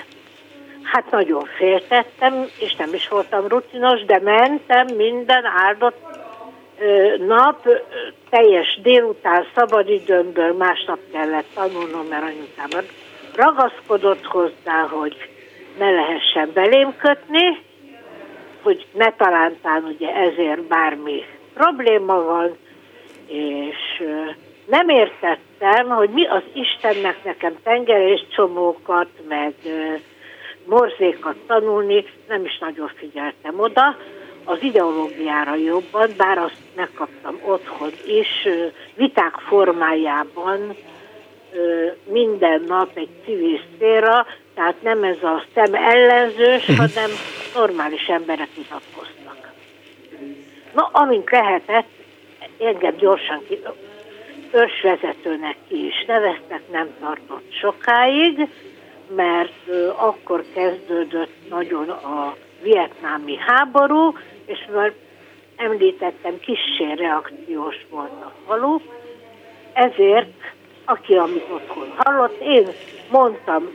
hát 0.84 1.12
nagyon 1.12 1.46
féltettem, 1.58 2.46
és 2.60 2.76
nem 2.76 2.94
is 2.94 3.08
voltam 3.08 3.48
rutinos, 3.48 4.06
de 4.06 4.20
mentem 4.20 4.88
minden 4.96 5.46
áldott 5.46 6.27
nap, 7.28 7.68
teljes 8.30 8.80
délután 8.82 9.46
szabadidőmből 9.56 10.54
másnap 10.54 11.00
kellett 11.12 11.48
tanulnom, 11.54 12.06
mert 12.10 12.24
anyukám 12.24 12.86
ragaszkodott 13.36 14.26
hozzá, 14.26 14.88
hogy 14.90 15.16
ne 15.78 15.92
lehessen 15.92 16.52
belém 16.54 16.94
kötni, 16.98 17.66
hogy 18.62 18.86
ne 18.94 19.14
talántán 19.14 19.84
ugye 19.84 20.16
ezért 20.16 20.62
bármi 20.62 21.24
probléma 21.54 22.22
van, 22.22 22.58
és 23.28 24.04
nem 24.66 24.90
értettem, 24.90 25.88
hogy 25.88 26.10
mi 26.10 26.26
az 26.26 26.44
Istennek 26.54 27.24
nekem 27.24 27.54
tengeréscsomókat, 27.64 29.08
meg 29.28 29.54
morzékat 30.66 31.36
tanulni, 31.48 32.06
nem 32.28 32.46
is 32.46 32.58
nagyon 32.58 32.92
figyeltem 32.96 33.60
oda, 33.60 33.98
az 34.48 34.58
ideológiára 34.62 35.56
jobban, 35.56 36.10
bár 36.18 36.38
azt 36.38 36.62
megkaptam 36.76 37.40
otthon 37.46 37.92
is, 38.06 38.48
viták 38.96 39.36
formájában 39.48 40.76
minden 42.04 42.64
nap 42.68 42.90
egy 42.94 43.10
civil 43.26 43.60
szféra, 43.76 44.26
tehát 44.56 44.82
nem 44.82 45.04
ez 45.04 45.24
a 45.24 45.44
szem 45.54 45.74
ellenzős, 45.74 46.62
uh-huh. 46.62 46.78
hanem 46.78 47.10
normális 47.56 48.08
emberek 48.08 48.50
vitatkoztak. 48.56 49.52
Na, 50.74 50.90
amint 50.92 51.32
lehetett, 51.32 51.90
engem 52.60 52.96
gyorsan 52.98 53.44
ki, 53.48 53.60
ősvezetőnek 54.52 55.56
ki 55.68 55.86
is 55.86 56.06
neveztek, 56.08 56.62
nem 56.72 56.88
tartott 57.00 57.54
sokáig, 57.62 58.48
mert 59.16 59.70
akkor 59.96 60.44
kezdődött 60.54 61.50
nagyon 61.50 61.90
a 61.90 62.36
vietnámi 62.62 63.38
háború, 63.38 64.14
és 64.48 64.68
már 64.74 64.94
említettem, 65.56 66.40
kissé 66.40 66.94
reakciós 66.96 67.76
volt 67.90 68.12
a 68.12 68.34
falu, 68.46 68.80
ezért, 69.74 70.54
aki 70.86 71.14
amit 71.14 71.50
otthon 71.50 71.94
hallott, 71.98 72.42
én 72.42 72.68
mondtam 73.10 73.70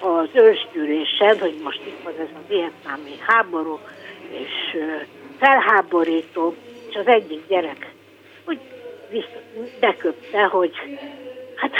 az 0.00 0.28
ősgyűlésen, 0.32 1.38
hogy 1.38 1.60
most 1.62 1.80
itt 1.86 2.02
van 2.02 2.12
ez 2.18 2.28
a 2.34 2.48
vietnámi 2.48 3.16
háború, 3.26 3.78
és 4.30 4.76
felháborító, 5.38 6.54
és 6.88 6.94
az 6.94 7.06
egyik 7.06 7.46
gyerek 7.48 7.92
úgy 8.48 8.58
beköpte, 9.80 10.42
hogy 10.42 10.72
hát 11.56 11.72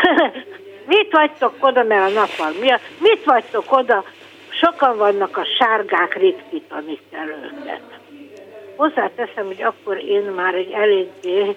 mit 0.86 1.10
vagytok 1.10 1.55
oda, 1.60 1.82
mert 1.82 2.10
a 2.10 2.14
nap 2.14 2.36
van, 2.36 2.52
mit 2.98 3.24
vagytok 3.24 3.72
oda, 3.72 4.05
sokan 4.48 4.96
vannak 4.96 5.36
a 5.36 5.44
sárgák, 5.59 6.14
ritkítani 6.14 6.98
kell 7.10 7.28
őket. 7.28 7.97
Hozzáteszem, 8.78 9.46
hogy 9.46 9.62
akkor 9.62 9.96
én 10.05 10.22
már 10.22 10.55
egy 10.55 10.70
eléggé, 10.70 11.56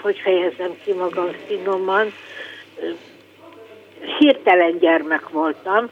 hogy 0.00 0.18
fejezem 0.18 0.76
ki 0.84 0.92
magam 0.92 1.28
finoman, 1.46 2.12
hirtelen 4.18 4.78
gyermek 4.78 5.28
voltam, 5.28 5.90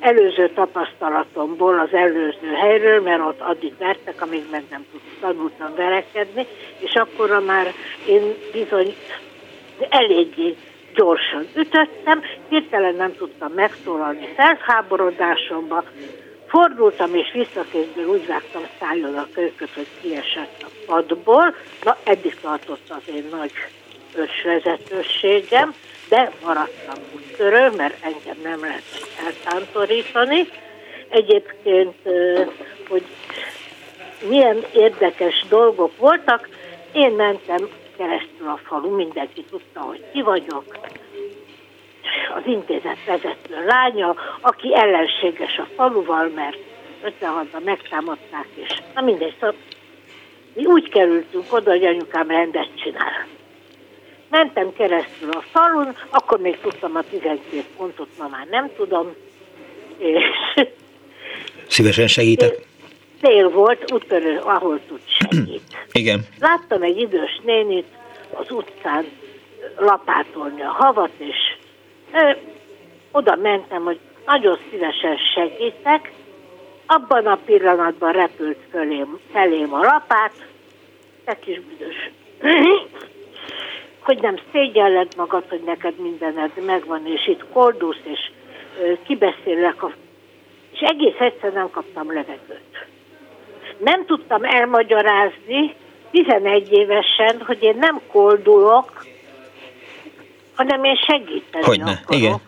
előző 0.00 0.48
tapasztalatomból 0.48 1.78
az 1.78 1.92
előző 1.92 2.52
helyről, 2.54 3.00
mert 3.00 3.20
ott 3.20 3.40
addig 3.40 3.72
vertek, 3.78 4.22
amíg 4.22 4.44
meg 4.50 4.62
nem 4.70 4.84
tanultam 5.20 5.74
verekedni, 5.76 6.46
és 6.78 6.94
akkor 6.94 7.42
már 7.46 7.72
én 8.08 8.34
bizony 8.52 8.94
eléggé 9.88 10.56
gyorsan 10.94 11.46
ütöttem, 11.56 12.22
hirtelen 12.48 12.94
nem 12.94 13.14
tudtam 13.16 13.52
megszólalni 13.52 14.28
felháborodásomba, 14.36 15.84
fordultam 16.46 17.14
és 17.14 17.32
visszakézből 17.32 18.06
úgy 18.06 18.26
vágtam 18.26 18.62
szájon 18.80 19.16
a 19.16 19.28
kölyköt, 19.34 19.70
hogy 19.74 19.86
kiesett 20.00 20.62
a 20.62 20.68
padból. 20.86 21.54
Na, 21.84 21.96
eddig 22.04 22.40
tartott 22.40 22.88
az 22.88 23.14
én 23.14 23.28
nagy 23.30 23.52
ösvezetőségem, 24.14 25.74
de 26.08 26.32
maradtam 26.44 27.04
úttörő, 27.14 27.70
mert 27.76 28.04
engem 28.04 28.36
nem 28.42 28.60
lehet 28.60 28.82
eltántorítani. 29.24 30.48
Egyébként, 31.08 31.94
hogy 32.88 33.04
milyen 34.28 34.64
érdekes 34.72 35.44
dolgok 35.48 35.96
voltak, 35.96 36.48
én 36.92 37.10
mentem 37.10 37.68
keresztül 37.96 38.48
a 38.48 38.60
falu, 38.64 38.94
mindenki 38.94 39.44
tudta, 39.50 39.80
hogy 39.80 40.04
ki 40.12 40.22
vagyok. 40.22 40.64
Az 42.36 42.42
intézet 42.46 43.04
vezető 43.06 43.64
lánya, 43.66 44.14
aki 44.40 44.74
ellenséges 44.74 45.58
a 45.58 45.66
faluval, 45.76 46.28
mert 46.34 46.58
56-ban 47.20 47.64
megtámadták, 47.64 48.46
és 48.54 48.82
na 48.94 49.00
mindegy, 49.00 49.34
szóval 49.40 49.54
mi 50.54 50.64
úgy 50.64 50.88
kerültünk 50.88 51.52
oda, 51.52 51.70
hogy 51.70 51.84
anyukám 51.84 52.28
rendet 52.28 52.68
csinál. 52.82 53.26
Mentem 54.30 54.72
keresztül 54.72 55.30
a 55.30 55.44
falun, 55.52 55.96
akkor 56.10 56.40
még 56.40 56.60
tudtam 56.60 56.96
a 56.96 57.02
12 57.10 57.64
pontot, 57.76 58.08
ma 58.18 58.28
már 58.28 58.46
nem 58.50 58.70
tudom, 58.76 59.14
és... 59.98 60.24
Szívesen 61.68 62.06
segítek 62.06 62.66
tél 63.20 63.48
volt, 63.50 63.92
úttörő, 63.92 64.38
ahol 64.38 64.80
tud 64.88 65.00
segít. 65.06 65.62
Igen. 65.92 66.26
Láttam 66.40 66.82
egy 66.82 66.98
idős 66.98 67.40
nénit 67.44 67.86
az 68.30 68.50
utcán 68.50 69.06
lapátolni 69.76 70.62
a 70.62 70.70
havat, 70.70 71.10
és 71.18 71.36
oda 73.12 73.36
mentem, 73.36 73.82
hogy 73.82 73.98
nagyon 74.26 74.58
szívesen 74.70 75.16
segítek. 75.34 76.12
Abban 76.86 77.26
a 77.26 77.38
pillanatban 77.44 78.12
repült 78.12 78.58
fölém, 78.70 79.18
felém 79.32 79.74
a 79.74 79.80
lapát, 79.80 80.32
te 81.24 81.38
kis 81.38 81.60
büdös. 81.60 82.10
hogy 84.06 84.20
nem 84.20 84.36
szégyelled 84.52 85.12
magad, 85.16 85.44
hogy 85.48 85.62
neked 85.64 85.98
mindened 85.98 86.50
megvan, 86.66 87.06
és 87.06 87.26
itt 87.26 87.44
koldulsz, 87.52 88.00
és 88.04 88.30
ö, 88.82 88.92
kibeszélek, 89.06 89.82
a... 89.82 89.92
és 90.72 90.80
egész 90.80 91.18
egyszer 91.18 91.52
nem 91.52 91.70
kaptam 91.70 92.12
levegőt 92.12 92.86
nem 93.78 94.06
tudtam 94.06 94.44
elmagyarázni 94.44 95.74
11 96.10 96.72
évesen, 96.72 97.42
hogy 97.46 97.62
én 97.62 97.76
nem 97.78 98.00
koldulok, 98.12 99.04
hanem 100.56 100.84
én 100.84 100.96
segíteni 100.96 101.64
Hogyne, 101.64 101.90
akarok. 101.90 102.14
igen. 102.20 102.40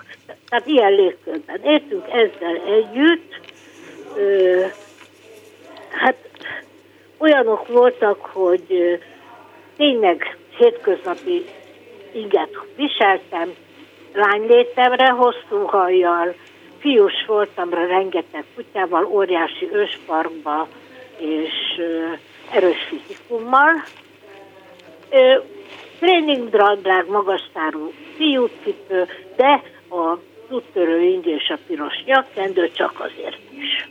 Tehát 0.48 0.66
ilyen 0.66 0.92
légkörben 0.92 1.60
éltünk 1.64 2.04
ezzel 2.10 2.56
együtt. 2.66 3.40
Ö, 4.16 4.64
hát 5.90 6.16
olyanok 7.18 7.66
voltak, 7.68 8.24
hogy 8.24 8.64
ö, 8.68 8.94
tényleg 9.76 10.36
hétköznapi 10.56 11.44
inget 12.12 12.50
viseltem, 12.76 13.54
lánylétemre, 14.14 15.08
hosszú 15.08 15.66
hajjal, 15.66 16.34
fiús 16.78 17.24
voltamra 17.26 17.86
rengeteg 17.86 18.44
kutyával, 18.54 19.04
óriási 19.04 19.68
ősparkba 19.72 20.68
és 21.16 21.80
erős 22.52 22.88
fizikummal. 22.88 23.84
Tréningdradrág, 25.98 27.08
magasztárú 27.08 27.92
fiúcipő, 28.16 29.06
de 29.36 29.62
a 29.90 30.18
úttörő 30.50 31.02
ing 31.02 31.26
és 31.26 31.48
a 31.48 31.58
piros 31.66 32.02
nyakkendő 32.04 32.70
csak 32.70 33.00
azért 33.00 33.38
is. 33.50 33.88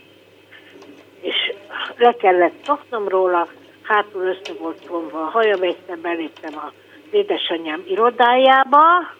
És 1.20 1.52
le 1.96 2.12
kellett 2.12 2.64
szoknom 2.64 3.08
róla, 3.08 3.48
hátul 3.82 4.22
össze 4.22 4.52
volt 4.58 4.86
vonva 4.86 5.20
a 5.20 5.30
hajam, 5.30 5.62
egyszer 5.62 5.98
beléptem 5.98 6.56
a 6.56 6.72
édesanyám 7.10 7.82
irodájába, 7.86 9.14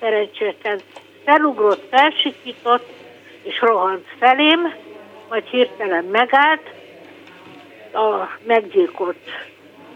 szerencsétlen 0.00 0.80
felugrott, 1.24 1.88
felsikított, 1.90 2.88
és 3.42 3.60
rohant 3.60 4.06
felém, 4.18 4.74
majd 5.28 5.44
hirtelen 5.44 6.04
megállt, 6.04 6.70
a 7.92 8.28
meggyilkolt 8.46 9.16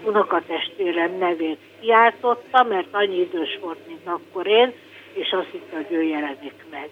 unokatestvérem 0.04 1.18
nevét 1.18 1.67
kiáltotta, 1.80 2.62
mert 2.62 2.88
annyi 2.90 3.20
idős 3.20 3.58
volt, 3.60 3.78
mint 3.86 4.06
akkor 4.06 4.46
én, 4.46 4.72
és 5.12 5.30
azt 5.30 5.48
hitte, 5.50 5.76
hogy 5.76 5.92
ő 5.96 6.02
jelenik 6.02 6.64
meg. 6.70 6.88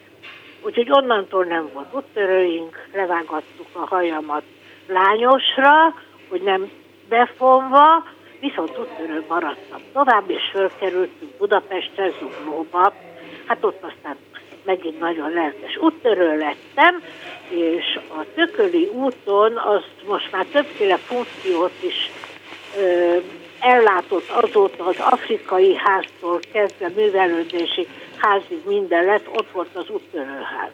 Úgyhogy 0.63 0.91
onnantól 0.91 1.45
nem 1.45 1.71
volt 1.73 1.95
úttörőink, 1.95 2.89
levágattuk 2.93 3.67
a 3.73 3.87
hajamat 3.87 4.43
lányosra, 4.87 5.95
hogy 6.29 6.43
nem 6.43 6.71
befonva, 7.09 8.05
viszont 8.41 8.79
úttörő 8.79 9.25
maradtam 9.29 9.81
tovább, 9.93 10.31
és 10.31 10.43
fölkerültünk 10.53 11.37
Budapestre, 11.39 12.11
Zuglóba. 12.11 12.93
Hát 13.47 13.65
ott 13.65 13.83
aztán 13.83 14.17
megint 14.65 14.99
nagyon 14.99 15.31
lelkes 15.31 15.77
úttörő 15.77 16.39
lettem, 16.39 17.03
és 17.49 17.99
a 18.09 18.25
Tököli 18.35 18.87
úton 18.87 19.57
azt 19.57 19.95
most 20.07 20.33
már 20.33 20.45
többféle 20.45 20.97
funkciót 20.97 21.73
is 21.81 22.11
ellátott 23.67 24.29
azóta 24.29 24.85
az 24.85 24.97
afrikai 24.99 25.75
háztól 25.75 26.41
kezdve 26.53 26.89
művelődési 26.89 27.87
házig 28.17 28.61
minden 28.67 29.05
lett, 29.05 29.29
ott 29.29 29.51
volt 29.53 29.75
az 29.75 29.89
úttörőház. 29.91 30.71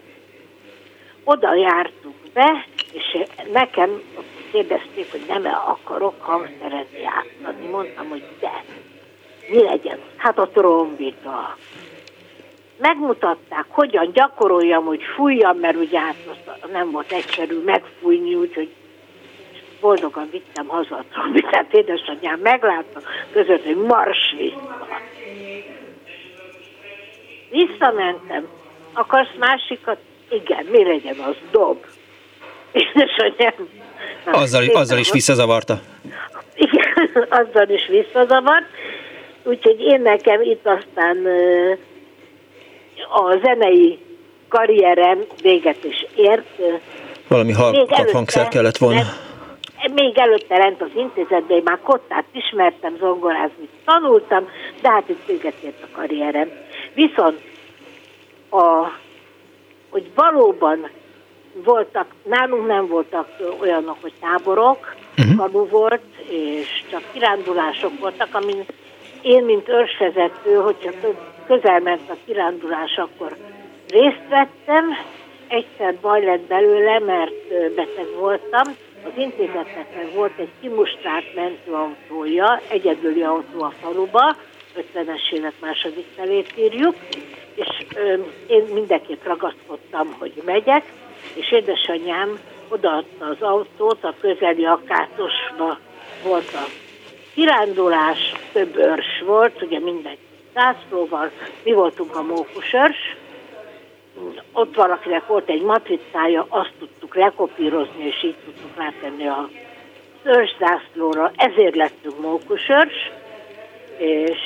Oda 1.25 1.55
jártunk 1.55 2.15
be, 2.33 2.67
és 2.93 3.19
nekem 3.53 4.03
kérdezték, 4.51 5.11
hogy 5.11 5.25
nem 5.29 5.45
akarok 5.67 6.15
hangszeret 6.19 6.87
játszani. 7.03 7.67
Mondtam, 7.71 8.09
hogy 8.09 8.25
de. 8.41 8.65
Mi 9.49 9.63
legyen? 9.63 9.99
Hát 10.17 10.39
a 10.39 10.49
trombita. 10.49 11.57
Megmutatták, 12.79 13.65
hogyan 13.69 14.13
gyakoroljam, 14.13 14.85
hogy 14.85 15.03
fújjam, 15.17 15.59
mert 15.59 15.77
ugye 15.77 16.01
hát 16.01 16.17
nem 16.73 16.91
volt 16.91 17.13
egyszerű 17.13 17.63
megfújni, 17.65 18.35
úgyhogy 18.35 18.71
boldogan 19.83 20.29
vittem 20.31 20.67
haza 20.67 20.97
a 20.97 21.05
trombitát, 21.13 21.73
édesanyám 21.73 22.39
meglátta 22.43 23.01
között, 23.33 23.65
hogy 23.65 23.77
mars 23.77 24.35
vissza. 24.39 24.89
Visszamentem. 27.51 28.47
Akarsz 28.93 29.35
másikat? 29.39 29.99
Igen, 30.31 30.65
mi 30.71 30.85
legyen 30.85 31.19
az? 31.19 31.35
Dob. 31.51 31.85
Édesanyám. 32.73 33.69
Azzal, 34.25 34.65
azzal 34.75 34.99
is 34.99 35.13
visszazavarta? 35.13 35.81
Igen, 36.55 37.27
azzal 37.29 37.69
is 37.69 37.87
visszazavart. 37.87 38.67
Úgyhogy 39.43 39.81
én 39.81 40.01
nekem 40.01 40.43
itt 40.43 40.67
aztán 40.67 41.27
a 43.13 43.39
zenei 43.45 43.99
karrierem 44.49 45.25
véget 45.43 45.85
is 45.85 46.07
ért. 46.15 46.47
Valami 47.29 47.53
halkabb 47.53 48.11
hangszer 48.11 48.49
kellett 48.49 48.77
volna. 48.77 49.03
Még 49.95 50.19
előtte 50.19 50.57
lent 50.57 50.83
az 50.83 50.91
intézetben, 50.95 51.57
én 51.57 51.63
már 51.65 51.79
kottát 51.83 52.25
ismertem, 52.33 52.97
zongorázni 52.97 53.69
tanultam, 53.85 54.49
de 54.81 54.91
hát 54.91 55.09
itt 55.09 55.27
véget 55.27 55.63
ért 55.63 55.83
a 55.83 55.97
karrierem. 55.97 56.51
Viszont 56.95 57.41
a, 58.51 58.89
hogy 59.91 60.11
valóban 60.15 60.91
voltak, 61.55 62.07
nálunk 62.23 62.67
nem 62.67 62.87
voltak 62.87 63.29
olyanok, 63.61 63.97
hogy 64.01 64.13
táborok, 64.21 64.95
uh-huh. 65.19 65.37
kamu 65.37 65.67
volt, 65.67 66.03
és 66.29 66.85
csak 66.91 67.03
kirándulások 67.13 67.99
voltak, 68.01 68.29
amin 68.33 68.65
én, 69.23 69.45
mint 69.45 69.69
őrsvezető, 69.69 70.55
hogyha 70.55 70.91
közel 71.47 71.81
ment 71.81 72.11
a 72.11 72.17
kirándulás, 72.25 72.97
akkor 72.97 73.37
részt 73.89 74.29
vettem. 74.29 74.97
Egyszer 75.49 75.95
baj 76.01 76.25
lett 76.25 76.41
belőle, 76.41 76.99
mert 76.99 77.49
beteg 77.75 78.07
voltam. 78.19 78.77
Az 79.05 79.13
intézetnek 79.17 79.95
meg 79.97 80.15
volt 80.15 80.39
egy 80.39 80.51
kimustrált 80.61 81.35
mentőautója, 81.35 82.61
egyedüli 82.69 83.23
autó 83.23 83.63
a 83.63 83.73
faluba, 83.81 84.37
50-es 84.77 85.33
évek 85.33 85.53
második 85.61 86.07
felét 86.17 86.53
írjuk, 86.59 86.95
és 87.55 87.69
ö, 87.95 88.15
én 88.47 88.63
mindenképp 88.75 89.25
ragaszkodtam, 89.25 90.15
hogy 90.19 90.43
megyek, 90.45 90.85
és 91.35 91.53
édesanyám 91.53 92.39
odaadta 92.69 93.25
az 93.25 93.43
autót, 93.43 94.05
a 94.05 94.15
közeli 94.21 94.65
akátosba 94.65 95.79
volt 96.25 96.55
a 96.55 96.67
kirándulás, 97.35 98.33
több 98.53 98.77
őrs 98.77 99.23
volt, 99.25 99.63
ugye 99.63 99.79
mindenki 99.79 100.19
zászlóval, 100.55 101.31
mi 101.65 101.73
voltunk 101.73 102.17
a 102.17 102.23
mókusörs, 102.23 103.17
ott 104.53 104.75
valakinek 104.75 105.27
volt 105.27 105.49
egy 105.49 105.63
matricája, 105.63 106.47
azt 106.49 106.73
tudtuk 107.13 107.15
lekopírozni, 107.15 108.05
és 108.07 108.25
így 108.25 108.37
tudtuk 108.45 108.77
rátenni 108.77 109.27
a 109.27 109.49
zászlóra, 110.59 111.31
ezért 111.37 111.77
lettünk 111.77 112.21
mókusörs, 112.21 113.11
és 113.99 114.39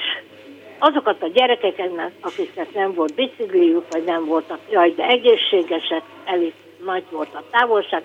azokat 0.79 1.23
a 1.23 1.29
gyerekeket, 1.29 1.91
akiknek 2.21 2.75
nem 2.75 2.93
volt 2.95 3.15
bicikliük, 3.15 3.85
vagy 3.91 4.05
nem 4.05 4.25
voltak, 4.25 4.59
jaj, 4.71 4.91
de 4.97 5.05
egészségesek, 5.05 6.03
elég 6.25 6.53
nagy 6.85 7.05
volt 7.11 7.35
a 7.35 7.45
távolság, 7.51 8.03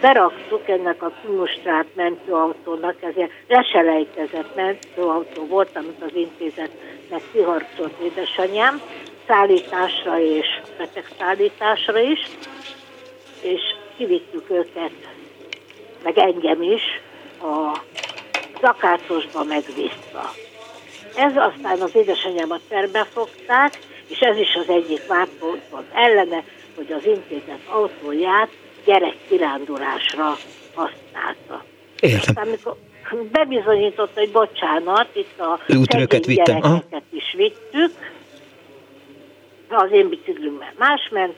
beraktuk 0.00 0.68
ennek 0.68 1.02
a 1.02 1.12
kimustrát 1.22 1.86
mentőautónak, 1.94 3.02
ezért 3.02 3.30
leselejtezett 3.48 4.54
mentőautó 4.54 5.46
volt, 5.46 5.70
amit 5.74 6.02
az 6.02 6.14
intézetnek 6.14 7.22
kiharcolt 7.32 7.94
édesanyám, 8.02 8.80
szállításra 9.26 10.20
és 10.20 10.46
betegszállításra 10.78 11.98
is, 11.98 12.20
és 13.42 13.60
kivittük 13.96 14.50
őket, 14.50 14.92
meg 16.02 16.18
engem 16.18 16.62
is, 16.62 16.82
a 17.40 17.80
zakácosba 18.60 19.44
meg 19.44 19.62
vissza. 19.74 20.32
Ez 21.16 21.36
aztán 21.36 21.80
az 21.80 21.94
édesanyámat 21.94 22.60
terbefogták, 22.68 23.78
és 24.08 24.18
ez 24.18 24.36
is 24.36 24.54
az 24.54 24.68
egyik 24.68 25.06
vádpont 25.06 25.62
volt 25.70 25.86
ellene, 25.92 26.44
hogy 26.76 26.92
az 26.92 27.06
intézet 27.06 27.60
autóját 27.68 28.50
gyerekkirándulásra 28.84 30.36
használta. 30.74 31.64
Értem. 32.00 32.18
Aztán, 32.18 32.46
amikor 32.46 32.76
bebizonyította, 33.32 34.20
hogy 34.20 34.30
bocsánat, 34.30 35.08
itt 35.12 35.40
a 35.40 35.58
Útröket 35.68 36.26
vittem. 36.26 36.60
gyerekeket 36.60 37.02
is 37.10 37.34
vittük, 37.36 37.92
az 39.68 39.90
én 39.92 40.08
biciklimmel 40.08 40.72
más 40.78 41.08
ment, 41.10 41.34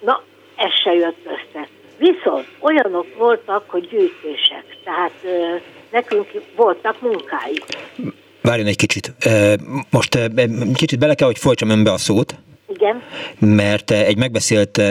na, 0.00 0.22
ez 0.56 0.72
se 0.84 0.92
jött 0.92 1.18
össze. 1.24 1.68
Viszont 1.98 2.46
olyanok 2.60 3.06
voltak, 3.18 3.70
hogy 3.70 3.88
gyűjtések, 3.88 4.64
tehát 4.84 5.12
ö, 5.24 5.56
nekünk 5.90 6.26
voltak 6.56 7.00
munkáik. 7.00 7.64
Várjon 8.42 8.66
egy 8.66 8.76
kicsit. 8.76 9.12
Most 9.90 10.18
kicsit 10.74 10.98
bele 10.98 11.14
kell, 11.14 11.26
hogy 11.26 11.38
folytsam 11.38 11.68
önbe 11.68 11.92
a 11.92 11.98
szót. 11.98 12.34
Igen. 12.68 13.02
Mert 13.38 13.90
egy 13.90 14.16
megbeszélt 14.16 14.82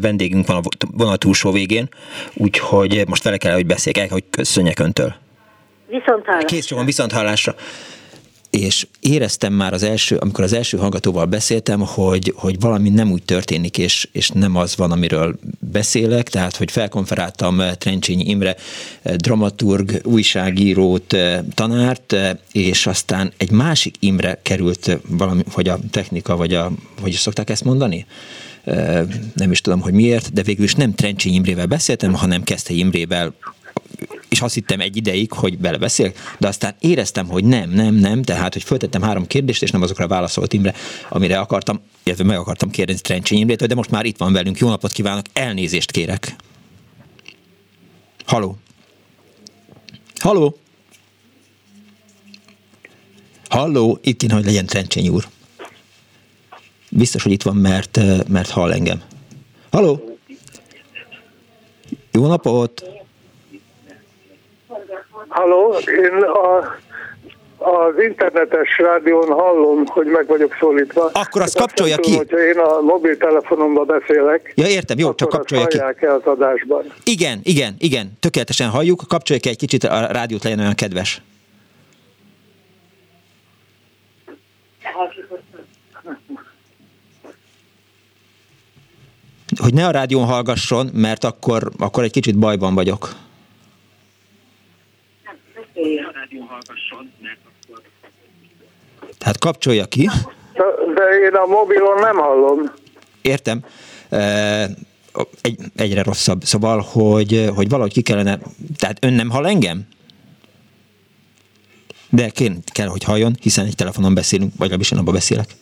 vendégünk 0.00 0.46
van 0.46 0.56
a 0.56 0.60
vonal 0.96 1.16
túlsó 1.16 1.50
végén, 1.50 1.88
úgyhogy 2.34 3.08
most 3.08 3.22
vele 3.22 3.36
kell, 3.36 3.54
hogy 3.54 3.66
beszéljek, 3.66 4.12
hogy 4.12 4.24
köszönjek 4.30 4.78
öntől. 4.78 5.14
Viszont 5.86 6.24
hallásra. 6.26 6.46
Kész 6.46 6.74
viszont 6.84 7.12
hallásra 7.12 7.54
és 8.50 8.86
éreztem 9.00 9.52
már 9.52 9.72
az 9.72 9.82
első, 9.82 10.16
amikor 10.16 10.44
az 10.44 10.52
első 10.52 10.78
hallgatóval 10.78 11.24
beszéltem, 11.24 11.80
hogy, 11.80 12.32
hogy 12.36 12.60
valami 12.60 12.88
nem 12.88 13.10
úgy 13.10 13.22
történik, 13.22 13.78
és, 13.78 14.08
és 14.12 14.28
nem 14.28 14.56
az 14.56 14.76
van, 14.76 14.90
amiről 14.90 15.38
beszélek, 15.58 16.28
tehát, 16.28 16.56
hogy 16.56 16.70
felkonferáltam 16.70 17.62
Trencsényi 17.78 18.24
Imre 18.24 18.56
eh, 19.02 19.14
dramaturg, 19.14 20.00
újságírót, 20.04 21.12
eh, 21.12 21.40
tanárt, 21.54 22.12
eh, 22.12 22.30
és 22.52 22.86
aztán 22.86 23.32
egy 23.36 23.50
másik 23.50 23.96
Imre 23.98 24.38
került 24.42 24.98
valami, 25.08 25.42
hogy 25.52 25.68
a 25.68 25.78
technika, 25.90 26.36
vagy 26.36 26.54
a, 26.54 26.72
hogy 27.00 27.12
is 27.12 27.18
szokták 27.18 27.50
ezt 27.50 27.64
mondani? 27.64 28.06
nem 29.34 29.50
is 29.50 29.60
tudom, 29.60 29.80
hogy 29.80 29.92
miért, 29.92 30.32
de 30.32 30.42
végül 30.42 30.64
is 30.64 30.74
nem 30.74 30.94
Trencsényi 30.94 31.34
Imrével 31.34 31.66
beszéltem, 31.66 32.14
hanem 32.14 32.42
Keszthely 32.42 32.76
Imrével 32.76 33.34
és 34.30 34.40
azt 34.40 34.54
hittem 34.54 34.80
egy 34.80 34.96
ideig, 34.96 35.32
hogy 35.32 35.58
belebeszélek, 35.58 36.18
de 36.38 36.48
aztán 36.48 36.74
éreztem, 36.80 37.28
hogy 37.28 37.44
nem, 37.44 37.70
nem, 37.70 37.94
nem, 37.94 38.22
tehát, 38.22 38.52
hogy 38.52 38.62
föltettem 38.62 39.02
három 39.02 39.26
kérdést, 39.26 39.62
és 39.62 39.70
nem 39.70 39.82
azokra 39.82 40.06
válaszolt 40.06 40.52
Imre, 40.52 40.74
amire 41.08 41.38
akartam, 41.38 41.80
illetve 42.02 42.24
meg 42.24 42.38
akartam 42.38 42.70
kérdezni 42.70 43.00
Trencsény 43.00 43.38
Imrét, 43.38 43.66
de 43.66 43.74
most 43.74 43.90
már 43.90 44.04
itt 44.04 44.16
van 44.16 44.32
velünk. 44.32 44.58
Jó 44.58 44.68
napot 44.68 44.92
kívánok, 44.92 45.24
elnézést 45.32 45.90
kérek. 45.90 46.36
Haló. 48.26 48.56
Haló. 50.18 50.56
Halló, 53.48 53.98
itt 54.02 54.18
kéne, 54.18 54.34
hogy 54.34 54.44
legyen 54.44 54.66
Trencsény 54.66 55.08
úr. 55.08 55.28
Biztos, 56.90 57.22
hogy 57.22 57.32
itt 57.32 57.42
van, 57.42 57.56
mert, 57.56 58.00
mert 58.28 58.50
hall 58.50 58.72
engem. 58.72 59.02
Halló? 59.70 60.18
Jó 62.12 62.26
napot! 62.26 62.99
Halló, 65.30 65.74
én 65.86 66.22
a, 66.22 66.58
az 67.58 68.02
internetes 68.08 68.78
rádión 68.78 69.28
hallom, 69.28 69.86
hogy 69.86 70.06
meg 70.06 70.26
vagyok 70.26 70.56
szólítva. 70.60 71.10
Akkor 71.12 71.42
azt 71.42 71.56
kapcsolja 71.56 71.96
ki. 71.96 72.16
Hogyha 72.16 72.38
én 72.38 72.58
a 72.58 72.80
mobiltelefonomban 72.80 73.86
beszélek. 73.86 74.52
Ja, 74.54 74.66
értem, 74.66 74.98
jó, 74.98 75.14
csak 75.14 75.28
kapcsolja 75.28 75.66
ki. 75.66 75.78
el 75.78 76.14
az 76.14 76.24
adásban. 76.24 76.84
Igen, 77.04 77.40
igen, 77.42 77.74
igen, 77.78 78.12
tökéletesen 78.20 78.68
halljuk. 78.68 79.02
Kapcsolja 79.08 79.42
ki 79.42 79.48
egy 79.48 79.56
kicsit 79.56 79.84
a 79.84 80.06
rádiót, 80.06 80.42
legyen 80.42 80.58
olyan 80.58 80.74
kedves. 80.74 81.22
Hogy 89.62 89.74
ne 89.74 89.86
a 89.86 89.90
rádión 89.90 90.24
hallgasson, 90.24 90.90
mert 90.92 91.24
akkor, 91.24 91.70
akkor 91.78 92.04
egy 92.04 92.12
kicsit 92.12 92.38
bajban 92.38 92.74
vagyok. 92.74 93.08
Tehát 99.18 99.38
kapcsolja 99.38 99.84
ki. 99.84 100.10
De, 100.52 100.64
de 100.94 101.02
én 101.02 101.34
a 101.34 101.46
mobilon 101.46 102.00
nem 102.00 102.16
hallom. 102.16 102.72
Értem. 103.22 103.64
Egy, 105.40 105.58
egyre 105.76 106.02
rosszabb. 106.02 106.44
Szóval, 106.44 106.80
hogy, 106.80 107.50
hogy 107.54 107.68
valahogy 107.68 107.92
ki 107.92 108.02
kellene... 108.02 108.38
Tehát 108.76 109.04
ön 109.04 109.12
nem 109.12 109.30
hall 109.30 109.46
engem? 109.46 109.86
De 112.10 112.28
kér, 112.28 112.52
kell, 112.72 112.86
hogy 112.86 113.04
halljon, 113.04 113.36
hiszen 113.40 113.66
egy 113.66 113.74
telefonon 113.74 114.14
beszélünk, 114.14 114.50
vagy 114.50 114.60
legalábbis 114.60 114.90
én 114.90 114.98
abban 114.98 115.14
beszélek. 115.14 115.54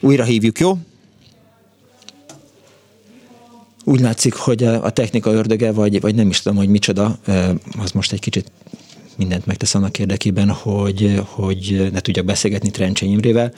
Újra 0.00 0.24
hívjuk, 0.24 0.58
jó? 0.58 0.76
Úgy 3.84 4.00
látszik, 4.00 4.34
hogy 4.34 4.62
a 4.64 4.90
technika 4.90 5.32
ördöge, 5.32 5.72
vagy, 5.72 6.00
vagy 6.00 6.14
nem 6.14 6.28
is 6.28 6.40
tudom, 6.42 6.58
hogy 6.58 6.68
micsoda, 6.68 7.18
az 7.78 7.90
most 7.90 8.12
egy 8.12 8.20
kicsit 8.20 8.50
mindent 9.16 9.46
megtesz 9.46 9.74
annak 9.74 9.98
érdekében, 9.98 10.50
hogy, 10.50 11.22
hogy 11.24 11.88
ne 11.92 12.00
tudjak 12.00 12.24
beszélgetni 12.24 12.70
Trencsény 12.70 13.10
Imrével 13.10 13.52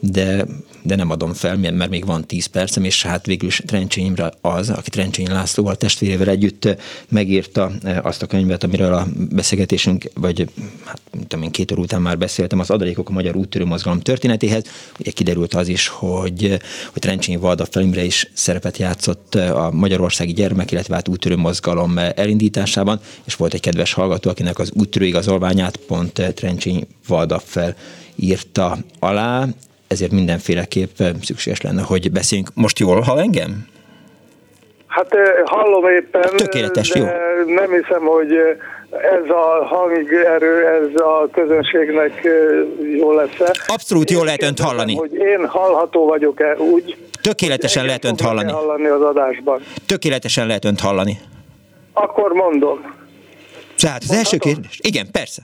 de, 0.00 0.46
de 0.82 0.96
nem 0.96 1.10
adom 1.10 1.32
fel, 1.32 1.56
mert 1.56 1.90
még 1.90 2.04
van 2.06 2.26
10 2.26 2.46
percem, 2.46 2.84
és 2.84 3.02
hát 3.02 3.26
végül 3.26 3.48
is 3.48 3.62
Trencsény 3.66 4.04
Imre 4.04 4.32
az, 4.40 4.70
aki 4.70 4.90
Trencsény 4.90 5.28
Lászlóval 5.28 5.76
testvérével 5.76 6.28
együtt 6.28 6.76
megírta 7.08 7.72
azt 8.02 8.22
a 8.22 8.26
könyvet, 8.26 8.64
amiről 8.64 8.94
a 8.94 9.06
beszélgetésünk, 9.30 10.10
vagy 10.14 10.48
hát 10.84 11.00
tudom 11.28 11.42
én, 11.44 11.50
két 11.50 11.72
óra 11.72 11.80
után 11.80 12.02
már 12.02 12.18
beszéltem, 12.18 12.58
az 12.58 12.70
adalékok 12.70 13.08
a 13.08 13.12
magyar 13.12 13.36
úttörő 13.36 13.64
mozgalom 13.64 14.00
történetéhez. 14.00 14.64
Ugye 14.98 15.10
kiderült 15.10 15.54
az 15.54 15.68
is, 15.68 15.88
hogy, 15.88 16.60
hogy 16.92 17.02
Trencsény 17.02 17.38
Valda 17.38 17.64
Felimre 17.64 18.04
is 18.04 18.30
szerepet 18.32 18.78
játszott 18.78 19.34
a 19.34 19.70
magyarországi 19.72 20.32
gyermek, 20.32 20.70
illetve 20.70 20.94
hát 20.94 21.08
úttörő 21.08 21.36
mozgalom 21.36 21.98
elindításában, 21.98 23.00
és 23.24 23.34
volt 23.34 23.54
egy 23.54 23.60
kedves 23.60 23.92
hallgató, 23.92 24.30
akinek 24.30 24.58
az 24.58 24.70
úttörő 24.74 25.04
igazolványát 25.04 25.76
pont 25.76 26.32
Trencsény 26.34 26.86
Valda 27.06 27.38
fel 27.38 27.76
írta 28.16 28.78
alá, 28.98 29.48
ezért 29.94 30.12
mindenféleképp 30.12 30.96
szükséges 31.22 31.60
lenne, 31.60 31.82
hogy 31.82 32.12
beszéljünk. 32.12 32.50
Most 32.54 32.78
jól 32.78 33.00
hall 33.00 33.18
engem? 33.18 33.66
Hát 34.86 35.16
hallom 35.44 35.84
éppen, 35.88 36.36
Tökéletes, 36.36 36.88
de 36.88 36.98
jó. 36.98 37.04
nem 37.54 37.70
hiszem, 37.72 38.02
hogy 38.02 38.32
ez 38.90 39.30
a 39.30 39.64
hangerő, 39.64 40.66
ez 40.66 41.00
a 41.00 41.28
közönségnek 41.32 42.28
jól 42.96 43.14
lesz 43.14 43.56
Abszolút 43.66 44.10
jól 44.10 44.24
lehet 44.24 44.42
önt 44.42 44.60
hallani. 44.60 44.94
Hogy 44.94 45.14
én 45.14 45.46
hallható 45.46 46.06
vagyok-e 46.06 46.56
úgy? 46.56 46.96
Tökéletesen 47.20 47.84
lehet 47.84 48.04
önt 48.04 48.20
hallani. 48.20 48.52
hallani 48.52 48.86
az 48.86 49.02
adásban. 49.02 49.62
Tökéletesen 49.86 50.46
lehet 50.46 50.64
önt 50.64 50.80
hallani. 50.80 51.18
Akkor 51.92 52.32
mondom. 52.32 52.94
Tehát 53.76 54.02
az 54.02 54.10
első 54.12 54.36
kérdés. 54.36 54.78
Igen, 54.82 55.10
persze. 55.10 55.42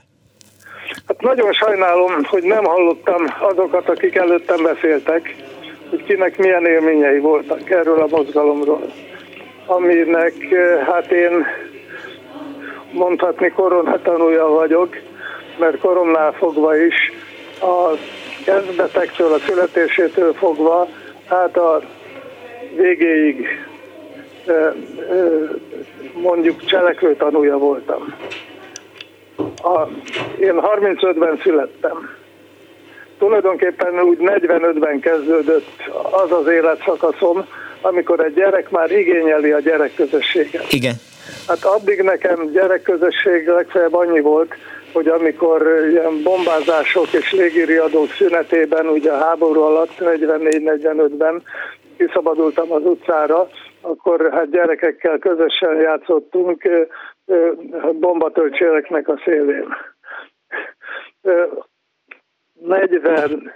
Hát 1.07 1.21
nagyon 1.21 1.53
sajnálom, 1.53 2.23
hogy 2.23 2.43
nem 2.43 2.63
hallottam 2.63 3.25
azokat, 3.39 3.89
akik 3.89 4.15
előttem 4.15 4.63
beszéltek, 4.63 5.35
hogy 5.89 6.03
kinek 6.03 6.37
milyen 6.37 6.65
élményei 6.65 7.19
voltak 7.19 7.69
erről 7.69 8.01
a 8.01 8.07
mozgalomról, 8.09 8.91
aminek 9.65 10.33
hát 10.85 11.11
én 11.11 11.45
mondhatni 12.91 13.49
koronatanúja 13.49 14.47
vagyok, 14.47 14.95
mert 15.59 15.79
koromnál 15.79 16.31
fogva 16.31 16.77
is 16.77 16.95
a 17.61 17.97
kezdetektől, 18.45 19.33
a 19.33 19.39
születésétől 19.39 20.33
fogva, 20.33 20.87
hát 21.27 21.57
a 21.57 21.81
végéig 22.75 23.47
mondjuk 26.13 26.65
cselekvő 26.65 27.15
tanúja 27.15 27.57
voltam. 27.57 28.15
A, 29.63 29.87
én 30.39 30.61
35-ben 30.75 31.39
születtem. 31.43 32.09
Tulajdonképpen 33.19 33.99
úgy 33.99 34.17
45-ben 34.21 34.99
kezdődött 34.99 35.89
az 36.11 36.31
az 36.31 36.47
életszakaszom, 36.47 37.45
amikor 37.81 38.19
egy 38.19 38.33
gyerek 38.33 38.69
már 38.69 38.91
igényeli 38.91 39.51
a 39.51 39.59
gyerekközösséget. 39.59 40.73
Igen. 40.73 40.95
Hát 41.47 41.63
addig 41.63 42.01
nekem 42.01 42.51
gyerekközösség 42.51 43.47
legfeljebb 43.47 43.93
annyi 43.93 44.19
volt, 44.19 44.55
hogy 44.93 45.07
amikor 45.07 45.87
ilyen 45.91 46.23
bombázások 46.23 47.13
és 47.13 47.31
légiriadók 47.31 48.09
szünetében, 48.09 48.87
ugye 48.87 49.11
a 49.11 49.23
háború 49.23 49.61
alatt 49.61 49.93
44-45-ben 49.99 51.43
kiszabadultam 51.97 52.71
az 52.71 52.81
utcára, 52.83 53.49
akkor 53.81 54.29
hát 54.31 54.51
gyerekekkel 54.51 55.17
közösen 55.17 55.75
játszottunk 55.81 56.63
bombatöltséreknek 57.91 59.07
a 59.07 59.21
szélén. 59.25 59.75
45 62.53 63.51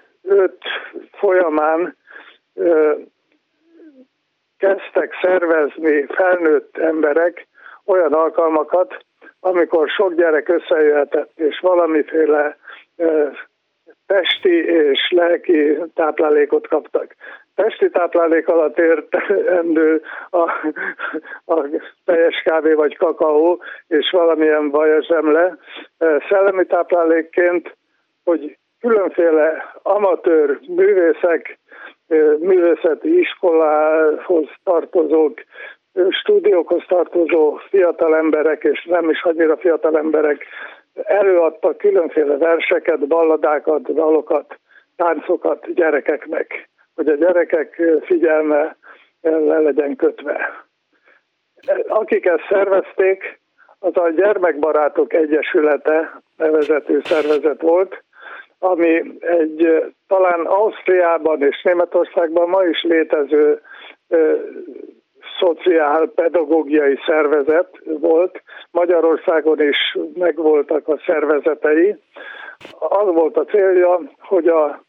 folyamán 1.11 1.97
kezdtek 4.57 5.13
szervezni 5.21 6.05
felnőtt 6.05 6.77
emberek 6.77 7.47
olyan 7.85 8.13
alkalmakat, 8.13 9.05
amikor 9.39 9.89
sok 9.89 10.13
gyerek 10.13 10.49
összejöhetett, 10.49 11.31
és 11.35 11.59
valamiféle 11.59 12.57
testi 14.05 14.63
és 14.65 15.11
lelki 15.11 15.77
táplálékot 15.93 16.67
kaptak. 16.67 17.15
Testi 17.55 17.89
táplálék 17.89 18.47
alatt 18.47 18.79
értendő 18.79 20.01
a, 20.29 20.41
a 21.45 21.67
teljes 22.05 22.41
kávé 22.43 22.73
vagy 22.73 22.97
kakaó 22.97 23.61
és 23.87 24.09
valamilyen 24.11 24.69
vajazsemle. 24.69 25.57
Szellemi 26.29 26.65
táplálékként, 26.65 27.77
hogy 28.23 28.57
különféle 28.79 29.73
amatőr 29.81 30.59
művészek, 30.67 31.59
művészeti 32.39 33.19
iskolához 33.19 34.47
tartozók, 34.63 35.33
stúdiókhoz 36.09 36.83
tartozó 36.87 37.55
fiatal 37.69 38.15
emberek, 38.15 38.63
és 38.63 38.85
nem 38.85 39.09
is 39.09 39.23
annyira 39.23 39.57
fiatal 39.57 39.97
emberek 39.97 40.45
előadtak 41.03 41.77
különféle 41.77 42.37
verseket, 42.37 43.07
balladákat, 43.07 43.93
dalokat, 43.93 44.59
táncokat 44.95 45.73
gyerekeknek, 45.73 46.69
hogy 46.95 47.07
a 47.07 47.15
gyerekek 47.15 47.81
figyelme 48.01 48.77
le 49.21 49.59
legyen 49.59 49.95
kötve. 49.95 50.65
Akik 51.87 52.25
ezt 52.25 52.45
szervezték, 52.49 53.39
az 53.79 53.97
a 53.97 54.09
Gyermekbarátok 54.09 55.13
Egyesülete 55.13 56.21
nevezetű 56.37 56.99
szervezet 57.03 57.61
volt, 57.61 58.03
ami 58.59 59.17
egy 59.19 59.93
talán 60.07 60.45
Ausztriában 60.45 61.41
és 61.41 61.61
Németországban 61.63 62.49
ma 62.49 62.63
is 62.63 62.83
létező 62.83 63.61
szociálpedagógiai 65.39 66.99
szervezet 67.05 67.81
volt, 67.83 68.41
Magyarországon 68.71 69.61
is 69.61 69.97
megvoltak 70.13 70.87
a 70.87 71.01
szervezetei. 71.05 71.95
Az 72.79 73.05
volt 73.13 73.37
a 73.37 73.45
célja, 73.45 74.01
hogy 74.19 74.47
a, 74.47 74.83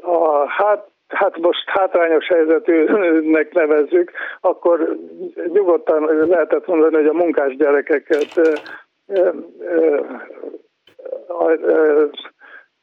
a 0.00 0.48
hát 0.48 0.86
hát 1.08 1.38
most 1.38 1.68
hátrányos 1.68 2.26
helyzetűnek 2.26 3.52
nevezzük, 3.52 4.10
akkor 4.40 4.96
nyugodtan 5.52 6.26
lehetett 6.28 6.66
mondani, 6.66 6.94
hogy 6.94 7.06
a 7.06 7.12
munkás 7.12 7.56
gyerekeket 7.56 8.40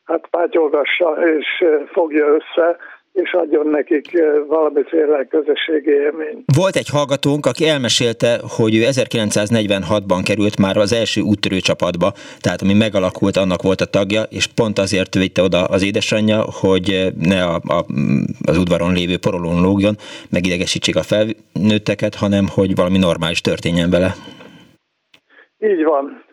hát 0.06 0.28
pátyolgassa 0.30 1.28
és 1.38 1.66
fogja 1.92 2.26
össze, 2.28 2.78
és 3.16 3.34
adjon 3.34 3.68
nekik 3.68 4.08
valamiféle 4.48 5.26
közösségi 5.30 5.90
élmény. 5.90 6.44
Volt 6.58 6.76
egy 6.76 6.90
hallgatónk, 6.90 7.46
aki 7.46 7.68
elmesélte, 7.68 8.40
hogy 8.58 8.76
ő 8.76 8.82
1946-ban 8.82 10.22
került 10.26 10.60
már 10.60 10.78
az 10.78 10.94
első 10.94 11.22
úttörő 11.22 11.60
csapatba, 11.60 12.14
tehát 12.40 12.62
ami 12.62 12.74
megalakult, 12.74 13.38
annak 13.38 13.62
volt 13.62 13.82
a 13.82 13.86
tagja, 13.86 14.22
és 14.30 14.48
pont 14.48 14.78
azért 14.78 15.14
vitte 15.16 15.42
oda 15.42 15.64
az 15.64 15.84
édesanyja, 15.84 16.40
hogy 16.62 17.08
ne 17.20 17.44
a, 17.44 17.56
a, 17.56 17.86
az 18.46 18.58
udvaron 18.58 18.94
lévő 18.94 19.18
porolón 19.18 19.62
lógjon, 19.62 19.96
megidegesítsék 20.30 20.96
a 20.96 21.08
felnőtteket, 21.12 22.16
hanem 22.16 22.46
hogy 22.56 22.76
valami 22.76 22.98
normális 22.98 23.42
történjen 23.42 23.90
vele. 23.90 24.10
Így 25.60 25.84
van 25.84 26.25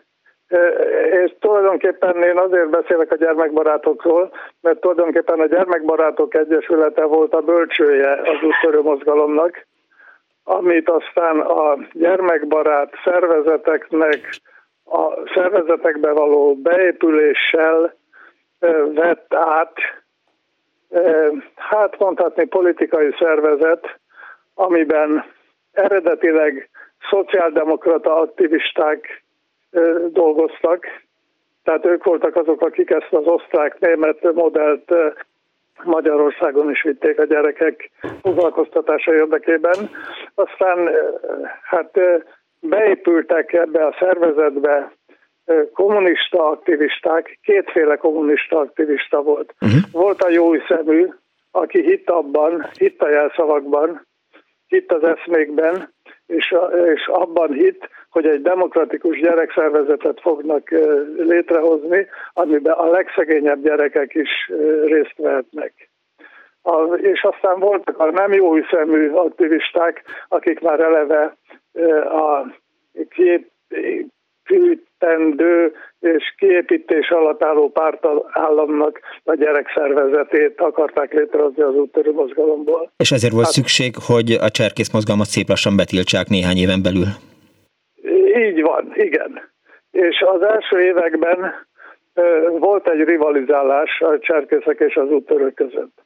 és 1.11 1.33
tulajdonképpen 1.39 2.23
én 2.23 2.37
azért 2.37 2.69
beszélek 2.69 3.11
a 3.11 3.15
gyermekbarátokról, 3.15 4.31
mert 4.61 4.79
tulajdonképpen 4.79 5.39
a 5.39 5.45
Gyermekbarátok 5.45 6.35
Egyesülete 6.35 7.03
volt 7.03 7.33
a 7.33 7.41
bölcsője 7.41 8.11
az 8.11 8.37
úttörő 8.43 8.81
mozgalomnak, 8.81 9.65
amit 10.43 10.89
aztán 10.89 11.39
a 11.39 11.77
gyermekbarát 11.91 12.93
szervezeteknek 13.03 14.29
a 14.85 15.29
szervezetekbe 15.33 16.11
való 16.11 16.55
beépüléssel 16.55 17.93
vett 18.93 19.33
át, 19.33 19.73
hát 21.55 21.99
mondhatni 21.99 22.45
politikai 22.45 23.15
szervezet, 23.19 23.99
amiben 24.53 25.25
eredetileg 25.71 26.69
szociáldemokrata 27.09 28.15
aktivisták 28.15 29.22
dolgoztak, 30.07 30.85
tehát 31.63 31.85
ők 31.85 32.03
voltak 32.03 32.35
azok, 32.35 32.61
akik 32.61 32.89
ezt 32.89 33.13
az 33.13 33.25
osztrák-német 33.25 34.33
modellt 34.33 34.93
Magyarországon 35.83 36.69
is 36.69 36.81
vitték 36.81 37.19
a 37.19 37.25
gyerekek 37.25 37.91
foglalkoztatása 38.21 39.13
érdekében. 39.13 39.89
Aztán 40.35 40.89
hát 41.63 41.99
beépültek 42.59 43.53
ebbe 43.53 43.85
a 43.85 43.95
szervezetbe 43.99 44.91
kommunista 45.73 46.49
aktivisták, 46.49 47.39
kétféle 47.43 47.95
kommunista 47.95 48.59
aktivista 48.59 49.21
volt. 49.21 49.53
Uh-huh. 49.61 49.79
Volt 49.91 50.21
a 50.21 50.29
jó 50.29 50.59
szemű, 50.67 51.07
aki 51.51 51.81
hitt 51.81 52.09
abban, 52.09 52.69
hitt 52.77 53.01
a 53.01 53.09
jelszavakban, 53.09 54.05
hitt 54.67 54.91
az 54.91 55.03
eszmékben, 55.03 55.93
és, 56.33 56.55
és 56.95 57.07
abban 57.07 57.53
hitt, 57.53 57.89
hogy 58.09 58.27
egy 58.27 58.41
demokratikus 58.41 59.19
gyerekszervezetet 59.19 60.21
fognak 60.21 60.69
létrehozni, 61.17 62.07
amiben 62.33 62.73
a 62.73 62.89
legszegényebb 62.89 63.63
gyerekek 63.63 64.13
is 64.13 64.51
részt 64.85 65.17
vehetnek. 65.17 65.89
A, 66.61 66.93
és 66.93 67.23
aztán 67.23 67.59
voltak 67.59 67.99
a 67.99 68.11
nem 68.11 68.33
jó 68.33 68.63
szemű 68.71 69.09
aktivisták, 69.09 70.03
akik 70.27 70.59
már 70.59 70.79
eleve 70.79 71.35
a 72.09 72.45
két 73.09 73.51
fűtendő 74.45 75.73
és 75.99 76.33
kiépítés 76.37 77.09
alatt 77.09 77.43
álló 77.43 77.69
pártállamnak 77.69 78.99
a 79.23 79.35
gyerekszervezetét 79.35 80.61
akarták 80.61 81.13
létrehozni 81.13 81.61
az 81.61 81.75
úttörő 81.75 82.11
mozgalomból. 82.11 82.91
És 82.97 83.11
ezért 83.11 83.33
volt 83.33 83.45
hát, 83.45 83.53
szükség, 83.53 83.93
hogy 84.07 84.31
a 84.31 84.49
cserkész 84.49 84.93
mozgalmat 84.93 85.25
szép 85.25 85.47
lassan 85.47 85.75
betiltsák 85.75 86.27
néhány 86.27 86.57
éven 86.57 86.81
belül. 86.81 87.07
Így 88.45 88.61
van, 88.61 88.91
igen. 88.93 89.51
És 89.91 90.23
az 90.33 90.41
első 90.41 90.79
években 90.79 91.53
volt 92.59 92.89
egy 92.89 93.03
rivalizálás 93.03 94.01
a 94.01 94.19
cserkészek 94.19 94.79
és 94.79 94.95
az 94.95 95.09
úttörők 95.09 95.53
között. 95.53 96.03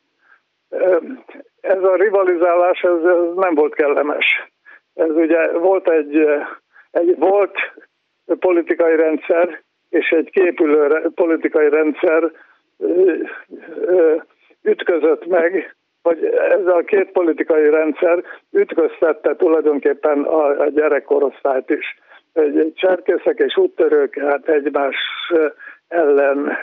Ez 1.61 1.83
a 1.83 1.95
rivalizálás 1.95 2.81
ez, 2.81 3.03
ez 3.03 3.35
nem 3.35 3.55
volt 3.55 3.73
kellemes. 3.73 4.25
Ez 4.93 5.09
ugye 5.09 5.51
volt 5.51 5.89
egy, 5.89 6.27
egy 6.91 7.15
volt 7.17 7.57
politikai 8.39 8.95
rendszer 8.95 9.61
és 9.89 10.09
egy 10.09 10.29
képülő 10.29 11.11
politikai 11.15 11.69
rendszer 11.69 12.31
ütközött 14.63 15.25
meg, 15.27 15.75
vagy 16.01 16.23
ez 16.49 16.65
a 16.65 16.83
két 16.85 17.11
politikai 17.11 17.69
rendszer 17.69 18.23
ütköztette 18.51 19.35
tulajdonképpen 19.35 20.23
a, 20.23 20.61
a 20.61 20.69
gyerekkorosztályt 20.69 21.69
is 21.69 21.99
cserkészek 22.73 23.39
és 23.39 23.57
úttörők 23.57 24.19
hát 24.19 24.49
egymás 24.49 24.95
ellen 25.87 26.57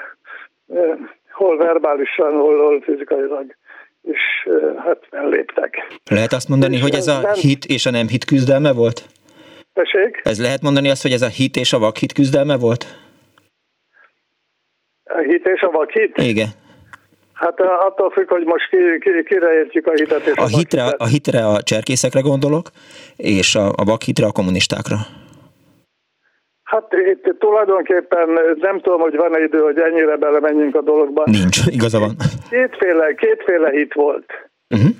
hol 1.30 1.56
verbálisan, 1.56 2.32
hol, 2.32 2.58
hol 2.58 2.80
fizikailag 2.80 3.54
is 4.02 4.48
hát 4.76 5.06
felléptek. 5.10 6.00
Lehet 6.10 6.32
azt 6.32 6.48
mondani, 6.48 6.74
és 6.74 6.82
hogy 6.82 6.94
ez 6.94 7.06
a 7.06 7.20
nem... 7.20 7.32
hit 7.32 7.64
és 7.64 7.86
a 7.86 7.90
nem 7.90 8.06
hit 8.06 8.24
küzdelme 8.24 8.72
volt? 8.72 9.02
Tessék? 9.74 10.20
Ez 10.22 10.40
lehet 10.40 10.62
mondani 10.62 10.90
azt, 10.90 11.02
hogy 11.02 11.12
ez 11.12 11.22
a 11.22 11.28
hit 11.28 11.56
és 11.56 11.72
a 11.72 11.78
vakhit 11.78 12.12
küzdelme 12.12 12.56
volt? 12.56 12.84
A 15.04 15.18
hit 15.18 15.46
és 15.46 15.60
a 15.60 15.70
vakhit? 15.70 16.16
Igen. 16.16 16.48
Hát 17.32 17.60
attól 17.60 18.10
függ, 18.10 18.28
hogy 18.28 18.44
most 18.44 18.68
ki, 18.68 18.76
ki, 19.00 19.10
kire 19.24 19.52
értjük 19.52 19.86
a 19.86 19.92
hitet 19.92 20.26
és 20.26 20.36
a, 20.36 20.42
a 20.42 20.46
hitre, 20.46 20.82
a 20.96 21.06
hitre 21.06 21.46
a 21.46 21.62
cserkészekre 21.62 22.20
gondolok, 22.20 22.70
és 23.16 23.54
a, 23.54 23.66
a 23.66 23.84
vakhitre 23.84 24.26
a 24.26 24.32
kommunistákra. 24.32 24.96
Hát 26.62 26.92
itt 26.92 27.38
tulajdonképpen 27.38 28.28
nem 28.60 28.80
tudom, 28.80 29.00
hogy 29.00 29.16
van-e 29.16 29.42
idő, 29.42 29.58
hogy 29.58 29.78
ennyire 29.78 30.16
belemenjünk 30.16 30.74
a 30.74 30.82
dologba. 30.82 31.22
Nincs, 31.24 31.66
igaza 31.66 31.98
van. 31.98 32.16
Kétféle, 32.50 33.14
kétféle 33.14 33.70
hit 33.70 33.94
volt. 33.94 34.32
Uh-huh. 34.68 34.90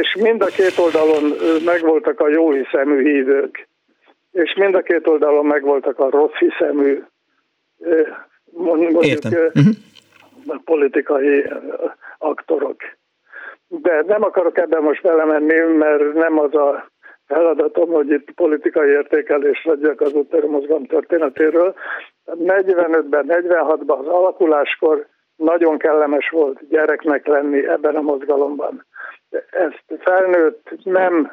És 0.00 0.16
mind 0.20 0.42
a 0.42 0.46
két 0.46 0.78
oldalon 0.78 1.22
megvoltak 1.64 2.20
a 2.20 2.28
jó 2.28 2.52
hiszemű 2.52 3.02
hívők, 3.02 3.68
és 4.34 4.54
mind 4.54 4.74
a 4.74 4.82
két 4.82 5.06
oldalon 5.06 5.46
megvoltak 5.46 5.98
a 5.98 6.10
rossz 6.10 6.34
hiszemű 6.38 7.02
mondjuk 8.50 9.00
uh-huh. 9.00 10.62
politikai 10.64 11.44
aktorok. 12.18 12.76
De 13.68 14.02
nem 14.06 14.22
akarok 14.22 14.58
ebben 14.58 14.82
most 14.82 15.02
belemenni, 15.02 15.76
mert 15.76 16.12
nem 16.12 16.38
az 16.38 16.54
a 16.54 16.88
feladatom, 17.26 17.88
hogy 17.88 18.10
itt 18.10 18.30
politikai 18.30 18.90
értékelés 18.90 19.64
adjak 19.64 20.00
az 20.00 20.12
úttörő 20.12 20.48
mozgalom 20.48 20.86
történetéről. 20.86 21.74
45-ben, 22.26 23.24
46-ban 23.28 23.98
az 23.98 24.06
alakuláskor 24.06 25.06
nagyon 25.36 25.78
kellemes 25.78 26.28
volt 26.30 26.68
gyereknek 26.68 27.26
lenni 27.26 27.68
ebben 27.68 27.96
a 27.96 28.00
mozgalomban. 28.00 28.86
Ezt 29.50 29.84
felnőtt, 29.98 30.70
nem 30.82 31.32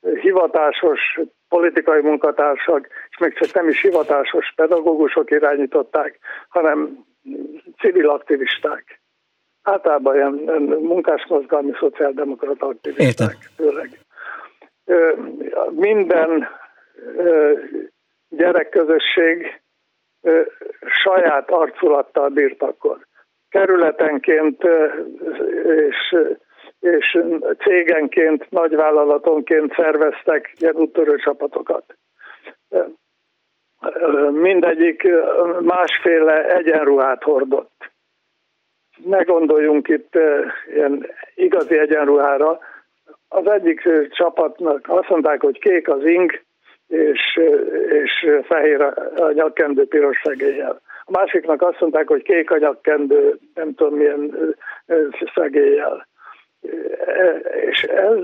hivatásos 0.00 1.20
politikai 1.48 2.00
munkatársak, 2.00 2.88
és 3.10 3.18
még 3.18 3.34
csak 3.34 3.52
nem 3.52 3.68
is 3.68 3.80
hivatásos 3.80 4.52
pedagógusok 4.56 5.30
irányították, 5.30 6.18
hanem 6.48 7.04
civil 7.78 8.08
aktivisták. 8.08 9.00
Általában 9.62 10.14
ilyen 10.14 10.32
munkásmozgalmi 10.80 11.72
szociáldemokrata 11.78 12.66
aktivisták 12.66 13.36
főleg 13.56 13.98
minden 15.70 16.48
gyerekközösség 18.28 19.60
saját 20.86 21.50
arculattal 21.50 22.28
bírt 22.28 22.62
akkor. 22.62 23.06
Kerületenként 23.48 24.62
és, 25.88 26.16
és 26.80 27.18
cégenként, 27.58 28.50
nagyvállalatonként 28.50 29.74
szerveztek 29.74 30.52
ilyen 30.58 30.74
úttörő 30.74 31.16
csapatokat. 31.16 31.96
Mindegyik 34.30 35.08
másféle 35.60 36.54
egyenruhát 36.56 37.22
hordott. 37.22 37.90
Ne 39.04 39.22
gondoljunk 39.22 39.88
itt 39.88 40.18
ilyen 40.74 41.06
igazi 41.34 41.78
egyenruhára, 41.78 42.58
az 43.28 43.46
egyik 43.46 43.88
csapatnak 44.10 44.84
azt 44.88 45.08
mondták, 45.08 45.40
hogy 45.40 45.58
kék 45.58 45.88
az 45.88 46.04
ing, 46.04 46.44
és, 46.86 47.40
és 47.88 48.26
fehér 48.42 48.80
a 48.80 49.30
nyakkendő 49.32 49.86
piros 49.86 50.20
szegéllyel. 50.24 50.80
A 51.04 51.10
másiknak 51.10 51.62
azt 51.62 51.80
mondták, 51.80 52.08
hogy 52.08 52.22
kék 52.22 52.50
a 52.50 52.58
nyakkendő, 52.58 53.38
nem 53.54 53.74
tudom 53.74 53.94
milyen 53.94 54.54
szegéllyel. 55.34 56.06
És 57.70 57.82
ez, 57.82 58.18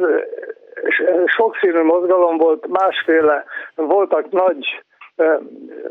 és 0.82 0.98
ez 0.98 1.31
sokszínű 1.36 1.82
mozgalom 1.82 2.36
volt, 2.36 2.66
másféle, 2.66 3.44
voltak 3.74 4.31
nagy 4.31 4.82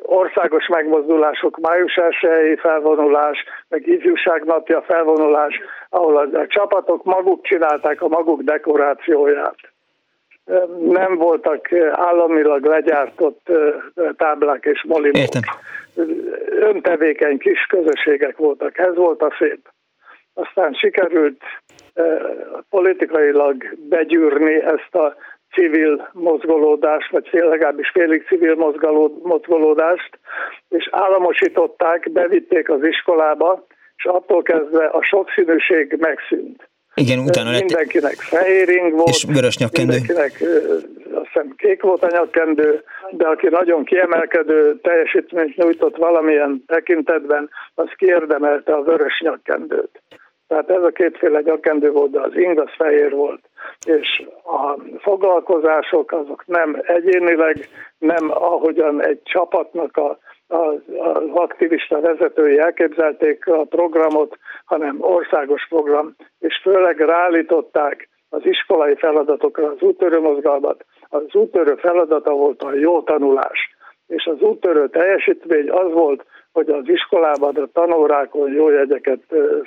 országos 0.02 0.68
megmozdulások, 0.68 1.60
május 1.60 1.96
1 1.96 2.60
felvonulás, 2.60 3.44
meg 3.70 3.88
ifjúságnapja 3.88 4.82
felvonulás, 4.82 5.60
ahol 5.90 6.18
a, 6.18 6.40
a 6.40 6.48
csapatok 6.48 7.04
maguk 7.04 7.46
csinálták 7.46 8.02
a 8.02 8.08
maguk 8.08 8.42
dekorációját. 8.42 9.56
Nem 10.80 11.16
voltak 11.16 11.68
államilag 11.92 12.66
legyártott 12.66 13.52
táblák 14.18 14.66
és 14.66 14.84
molimok. 14.88 15.18
Értem. 15.18 15.42
Öntevékeny 16.60 17.38
kis 17.38 17.66
közösségek 17.70 18.38
voltak, 18.38 18.78
ez 18.78 18.96
volt 18.96 19.22
a 19.22 19.36
szép. 19.40 19.60
Aztán 20.34 20.74
sikerült 20.74 21.42
politikailag 22.70 23.64
begyűrni 23.90 24.54
ezt 24.54 24.96
a 24.96 25.16
civil 25.52 26.10
mozgolódást, 26.14 27.12
vagy 27.12 27.30
legalábbis 27.32 27.90
félig 27.90 28.26
civil 28.28 28.56
mozgolódást, 29.24 30.20
és 30.70 30.90
államosították, 30.92 32.12
bevitték 32.12 32.70
az 32.70 32.84
iskolába, 32.84 33.66
és 33.96 34.06
attól 34.06 34.42
kezdve 34.42 34.86
a 34.86 35.04
sokszínűség 35.04 35.96
megszűnt. 36.00 36.70
Igen, 36.94 37.20
utána 37.20 37.52
lett... 37.52 37.60
Mindenkinek 37.60 38.16
fehéring 38.16 38.92
volt, 38.92 39.08
és 39.08 39.26
vörös 39.34 39.58
nyakkendő. 39.58 39.94
mindenkinek 39.94 40.32
azt 41.14 41.28
hiszem 41.34 41.54
kék 41.58 41.82
volt 41.82 42.04
a 42.04 42.08
nyakkendő, 42.12 42.84
de 43.12 43.28
aki 43.28 43.48
nagyon 43.48 43.84
kiemelkedő 43.84 44.80
teljesítményt 44.82 45.56
nyújtott 45.56 45.96
valamilyen 45.98 46.64
tekintetben, 46.68 47.50
az 47.76 47.90
kiérdemelte 47.96 48.74
a 48.74 48.82
vörös 48.82 49.22
nyakkendőt. 49.24 50.02
Tehát 50.52 50.70
ez 50.70 50.84
a 50.84 50.90
kétféle 50.90 51.42
nyakkendő 51.42 51.92
volt, 51.92 52.12
de 52.12 52.20
az 52.20 52.36
ing 52.36 52.60
az 52.60 52.70
fehér 52.78 53.12
volt. 53.12 53.40
És 53.86 54.24
a 54.44 54.80
foglalkozások 55.00 56.12
azok 56.12 56.44
nem 56.48 56.82
egyénileg, 56.82 57.70
nem 57.98 58.32
ahogyan 58.32 59.06
egy 59.06 59.20
csapatnak 59.24 59.98
a 59.98 60.18
az, 60.48 60.76
az 60.98 61.24
aktivista 61.34 62.00
vezetői 62.00 62.60
elképzelték 62.60 63.48
a 63.48 63.64
programot, 63.64 64.38
hanem 64.66 64.98
országos 65.00 65.68
program, 65.70 66.16
és 66.40 66.60
főleg 66.62 67.00
ráállították 67.00 68.10
az 68.30 68.42
iskolai 68.44 68.96
feladatokra 68.96 69.68
az 69.68 69.82
úttörő 69.82 70.20
mozgalmat. 70.20 70.86
Az 71.10 71.24
úttörő 71.34 71.76
feladata 71.76 72.32
volt 72.32 72.62
a 72.64 72.74
jó 72.74 73.02
tanulás, 73.02 73.76
és 74.08 74.26
az 74.26 74.42
úttörő 74.42 74.90
teljesítmény 74.90 75.70
az 75.70 75.92
volt, 75.92 76.26
hogy 76.52 76.70
az 76.70 76.84
iskolában 76.86 77.56
a 77.56 77.70
tanórákon 77.74 78.52
jó 78.52 78.70
jegyeket 78.70 79.20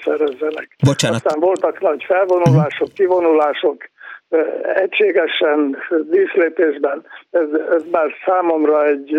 szerezzenek. 0.04 0.76
Bocsánat. 0.84 1.16
Aztán 1.24 1.40
voltak 1.40 1.80
nagy 1.80 2.04
felvonulások, 2.06 2.92
kivonulások, 2.92 3.76
egységesen, 4.74 5.76
díszlépésben. 6.10 7.04
Ez, 7.30 7.48
ez 7.76 7.82
már 7.90 8.10
számomra 8.26 8.86
egy, 8.86 9.16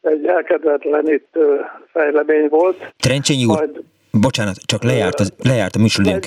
egy 0.00 0.26
elkedvetlenítő 0.26 1.64
fejlemény 1.92 2.48
volt. 2.48 2.94
Trencsényi 2.96 3.44
úr, 3.44 3.56
Majd, 3.56 3.80
bocsánat, 4.10 4.56
csak 4.66 4.82
lejárt, 4.82 5.20
az, 5.20 5.32
lejárt 5.42 5.74
a 5.74 5.78
műsoridőnk. 5.78 6.26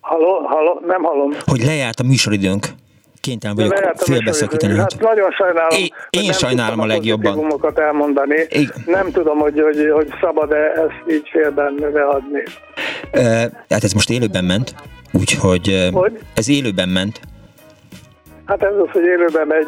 Halló, 0.00 0.38
halló, 0.46 0.80
nem 0.86 1.02
hallom. 1.02 1.30
Hogy 1.44 1.60
lejárt 1.64 1.98
a 1.98 2.04
műsoridőnk 2.04 2.66
kénytelen 3.22 3.56
vagyok 3.56 3.74
félbeszakítani. 3.96 4.78
Hát 4.78 5.00
nagyon 5.00 5.30
sajnálom. 5.30 5.78
Én, 5.78 5.88
én 6.10 6.32
sajnálom 6.32 6.80
a 6.80 6.86
legjobban. 6.86 7.60
Elmondani. 7.74 8.46
Igen. 8.48 8.82
Nem 8.86 9.10
tudom, 9.10 9.38
hogy, 9.38 9.60
hogy, 9.60 9.90
hogy 9.92 10.08
szabad-e 10.20 10.56
ezt 10.56 11.02
így 11.10 11.28
félben 11.30 11.74
adni. 11.94 12.42
E, 13.10 13.50
hát 13.68 13.84
ez 13.84 13.92
most 13.92 14.10
élőben 14.10 14.44
ment, 14.44 14.74
úgyhogy 15.12 15.66
hogy? 15.92 16.18
ez 16.34 16.48
élőben 16.48 16.88
ment. 16.88 17.20
Hát 18.46 18.62
ez 18.62 18.74
az, 18.82 18.90
hogy 18.92 19.02
élőben 19.02 19.46
megy. 19.46 19.66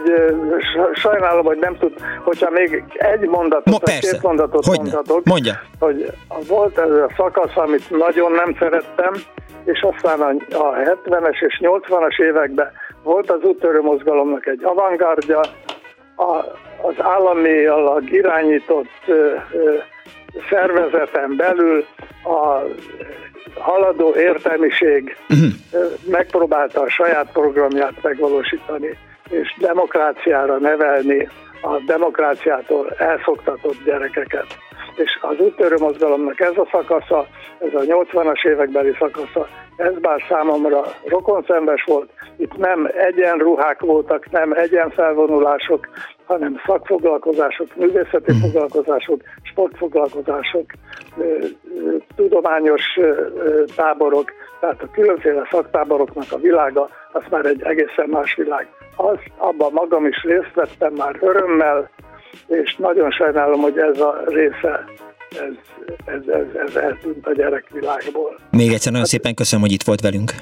Sajnálom, 0.95 1.45
hogy 1.45 1.59
nem 1.59 1.77
tud, 1.79 1.93
hogyha 2.25 2.51
még 2.51 2.85
egy 2.97 3.29
mondatot, 3.29 3.73
Ma, 3.73 3.79
persze. 3.79 4.11
két 4.11 4.23
mondatot 4.23 4.65
Hogyne. 4.65 4.83
mondhatok. 4.83 5.25
Mondja. 5.25 5.61
Hogy 5.79 6.13
volt 6.49 6.79
ez 6.79 6.91
a 6.91 7.11
szakasz, 7.17 7.57
amit 7.57 7.91
nagyon 7.91 8.33
nem 8.33 8.57
szerettem, 8.59 9.13
és 9.65 9.87
aztán 9.95 10.21
a 10.51 10.73
70-es 11.07 11.45
és 11.47 11.61
80-as 11.63 12.21
években 12.21 12.73
volt 13.05 13.31
az 13.31 13.43
úttörő 13.43 13.81
mozgalomnak 13.81 14.47
egy 14.47 14.65
avantgárdja, 14.65 15.41
a, 16.17 16.33
az 16.83 16.95
államilag 16.99 18.13
irányított 18.13 18.89
ö, 19.07 19.35
ö, 19.53 19.75
szervezeten 20.51 21.37
belül 21.37 21.85
a 22.25 22.63
haladó 23.61 24.15
értelmiség 24.17 25.17
megpróbálta 26.11 26.81
a 26.81 26.89
saját 26.89 27.33
programját 27.33 28.03
megvalósítani, 28.03 28.99
és 29.31 29.57
demokráciára 29.59 30.59
nevelni 30.59 31.29
a 31.63 31.79
demokráciától 31.87 32.91
elszoktatott 32.99 33.85
gyerekeket. 33.85 34.47
És 34.97 35.19
az 35.21 35.39
úttörő 35.39 35.77
mozgalomnak 35.79 36.41
ez 36.41 36.57
a 36.57 36.69
szakasza, 36.71 37.27
ez 37.59 37.75
a 37.75 37.81
80-as 37.81 38.47
évekbeli 38.47 38.95
szakasza, 38.99 39.47
ez 39.77 39.99
bár 39.99 40.23
számomra 40.29 40.83
rokonszembes 41.05 41.85
volt, 41.85 42.11
itt 42.37 42.57
nem 42.57 42.91
egyenruhák 42.97 43.81
voltak, 43.81 44.31
nem 44.31 44.53
egyenfelvonulások, 44.53 45.89
hanem 46.25 46.61
szakfoglalkozások, 46.67 47.77
művészeti 47.77 48.33
mm. 48.33 48.41
foglalkozások, 48.41 49.21
sportfoglalkozások, 49.43 50.67
tudományos 52.17 52.83
táborok, 53.77 54.33
tehát 54.61 54.83
a 54.83 54.91
különféle 54.93 55.49
szaktáboroknak 55.51 56.27
a 56.31 56.39
világa, 56.39 56.89
az 57.13 57.23
már 57.31 57.47
egy 57.47 57.63
egészen 57.63 58.09
más 58.09 58.35
világ. 58.35 58.69
Az, 58.97 59.19
abban 59.37 59.73
magam 59.73 60.07
is 60.07 60.23
részt 60.23 60.55
vettem 60.55 60.93
már 60.93 61.17
örömmel, 61.21 61.91
és 62.47 62.77
nagyon 62.79 63.11
sajnálom, 63.11 63.61
hogy 63.61 63.79
ez 63.79 64.01
a 64.01 64.23
része 64.27 64.85
ez, 65.31 65.55
ez, 66.05 66.21
ez, 66.27 66.69
ez 66.69 66.75
eltűnt 66.77 67.27
a 67.27 67.33
gyerekvilágból. 67.33 68.39
Még 68.51 68.73
egyszer 68.73 68.93
nagyon 68.93 69.07
szépen 69.07 69.35
köszönöm, 69.35 69.65
hogy 69.65 69.73
itt 69.73 69.83
volt 69.83 70.01
velünk. 70.01 70.35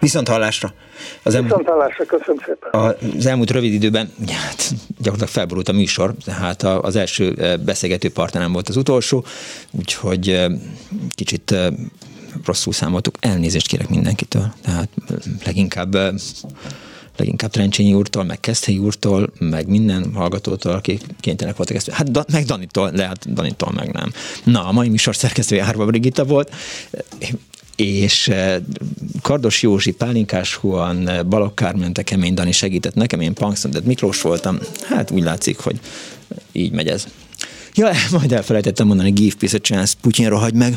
Viszont 0.00 0.28
hallásra. 0.28 0.72
Az 1.22 1.34
elmúlt, 1.34 1.56
Viszont 1.56 1.76
hallásra, 1.76 2.04
köszönöm 2.04 2.42
szépen. 2.46 2.80
Az 3.16 3.26
elmúlt 3.26 3.50
rövid 3.50 3.72
időben 3.72 4.12
hát, 4.28 4.70
gyakorlatilag 4.96 5.28
felborult 5.28 5.68
a 5.68 5.72
műsor, 5.72 6.14
tehát 6.24 6.62
az 6.62 6.96
első 6.96 7.34
eh, 7.38 7.56
beszélgető 7.56 8.10
partnerem 8.10 8.52
volt 8.52 8.68
az 8.68 8.76
utolsó, 8.76 9.24
úgyhogy 9.70 10.28
eh, 10.28 10.46
kicsit 11.14 11.50
eh, 11.50 11.66
rosszul 12.44 12.72
számoltuk. 12.72 13.14
Elnézést 13.20 13.66
kérek 13.66 13.88
mindenkitől, 13.88 14.52
tehát 14.62 14.88
leginkább 15.44 15.96
leginkább 17.18 17.50
Trencsényi 17.50 17.94
úrtól, 17.94 18.24
meg 18.24 18.40
Keszthelyi 18.40 18.78
úrtól, 18.78 19.32
meg 19.38 19.68
minden 19.68 20.10
hallgatótól, 20.14 20.72
akik 20.72 21.02
kénytelenek 21.20 21.56
voltak 21.56 21.76
ezt. 21.76 21.90
Hát 21.90 22.10
da, 22.10 22.24
meg 22.32 22.44
Danitól, 22.44 22.90
lehet 22.94 23.32
Danitól 23.32 23.72
meg 23.72 23.92
nem. 23.92 24.12
Na, 24.44 24.66
a 24.66 24.72
mai 24.72 24.88
műsor 24.88 25.16
szerkesztője 25.16 25.62
Árva 25.64 25.86
Brigitta 25.86 26.24
volt, 26.24 26.52
és 27.76 28.28
eh, 28.28 28.56
Kardos 29.22 29.62
Józsi, 29.62 29.92
Pálinkás 29.92 30.58
Juan, 30.62 31.10
Balogh 31.28 31.54
Kármen, 31.54 31.92
Kemény 31.92 32.34
Dani 32.34 32.52
segített 32.52 32.94
nekem, 32.94 33.20
én 33.20 33.34
Punksnodet 33.34 33.84
Miklós 33.84 34.20
voltam, 34.20 34.58
hát 34.88 35.10
úgy 35.10 35.22
látszik, 35.22 35.58
hogy 35.58 35.80
így 36.52 36.72
megy 36.72 36.88
ez. 36.88 37.06
Ja, 37.74 37.90
majd 38.10 38.32
elfelejtettem 38.32 38.86
mondani, 38.86 39.10
give 39.10 39.34
peace 39.38 39.56
a 39.56 39.60
chance, 39.60 39.94
Putyinra 40.00 40.38
hagy 40.38 40.54
meg. 40.54 40.76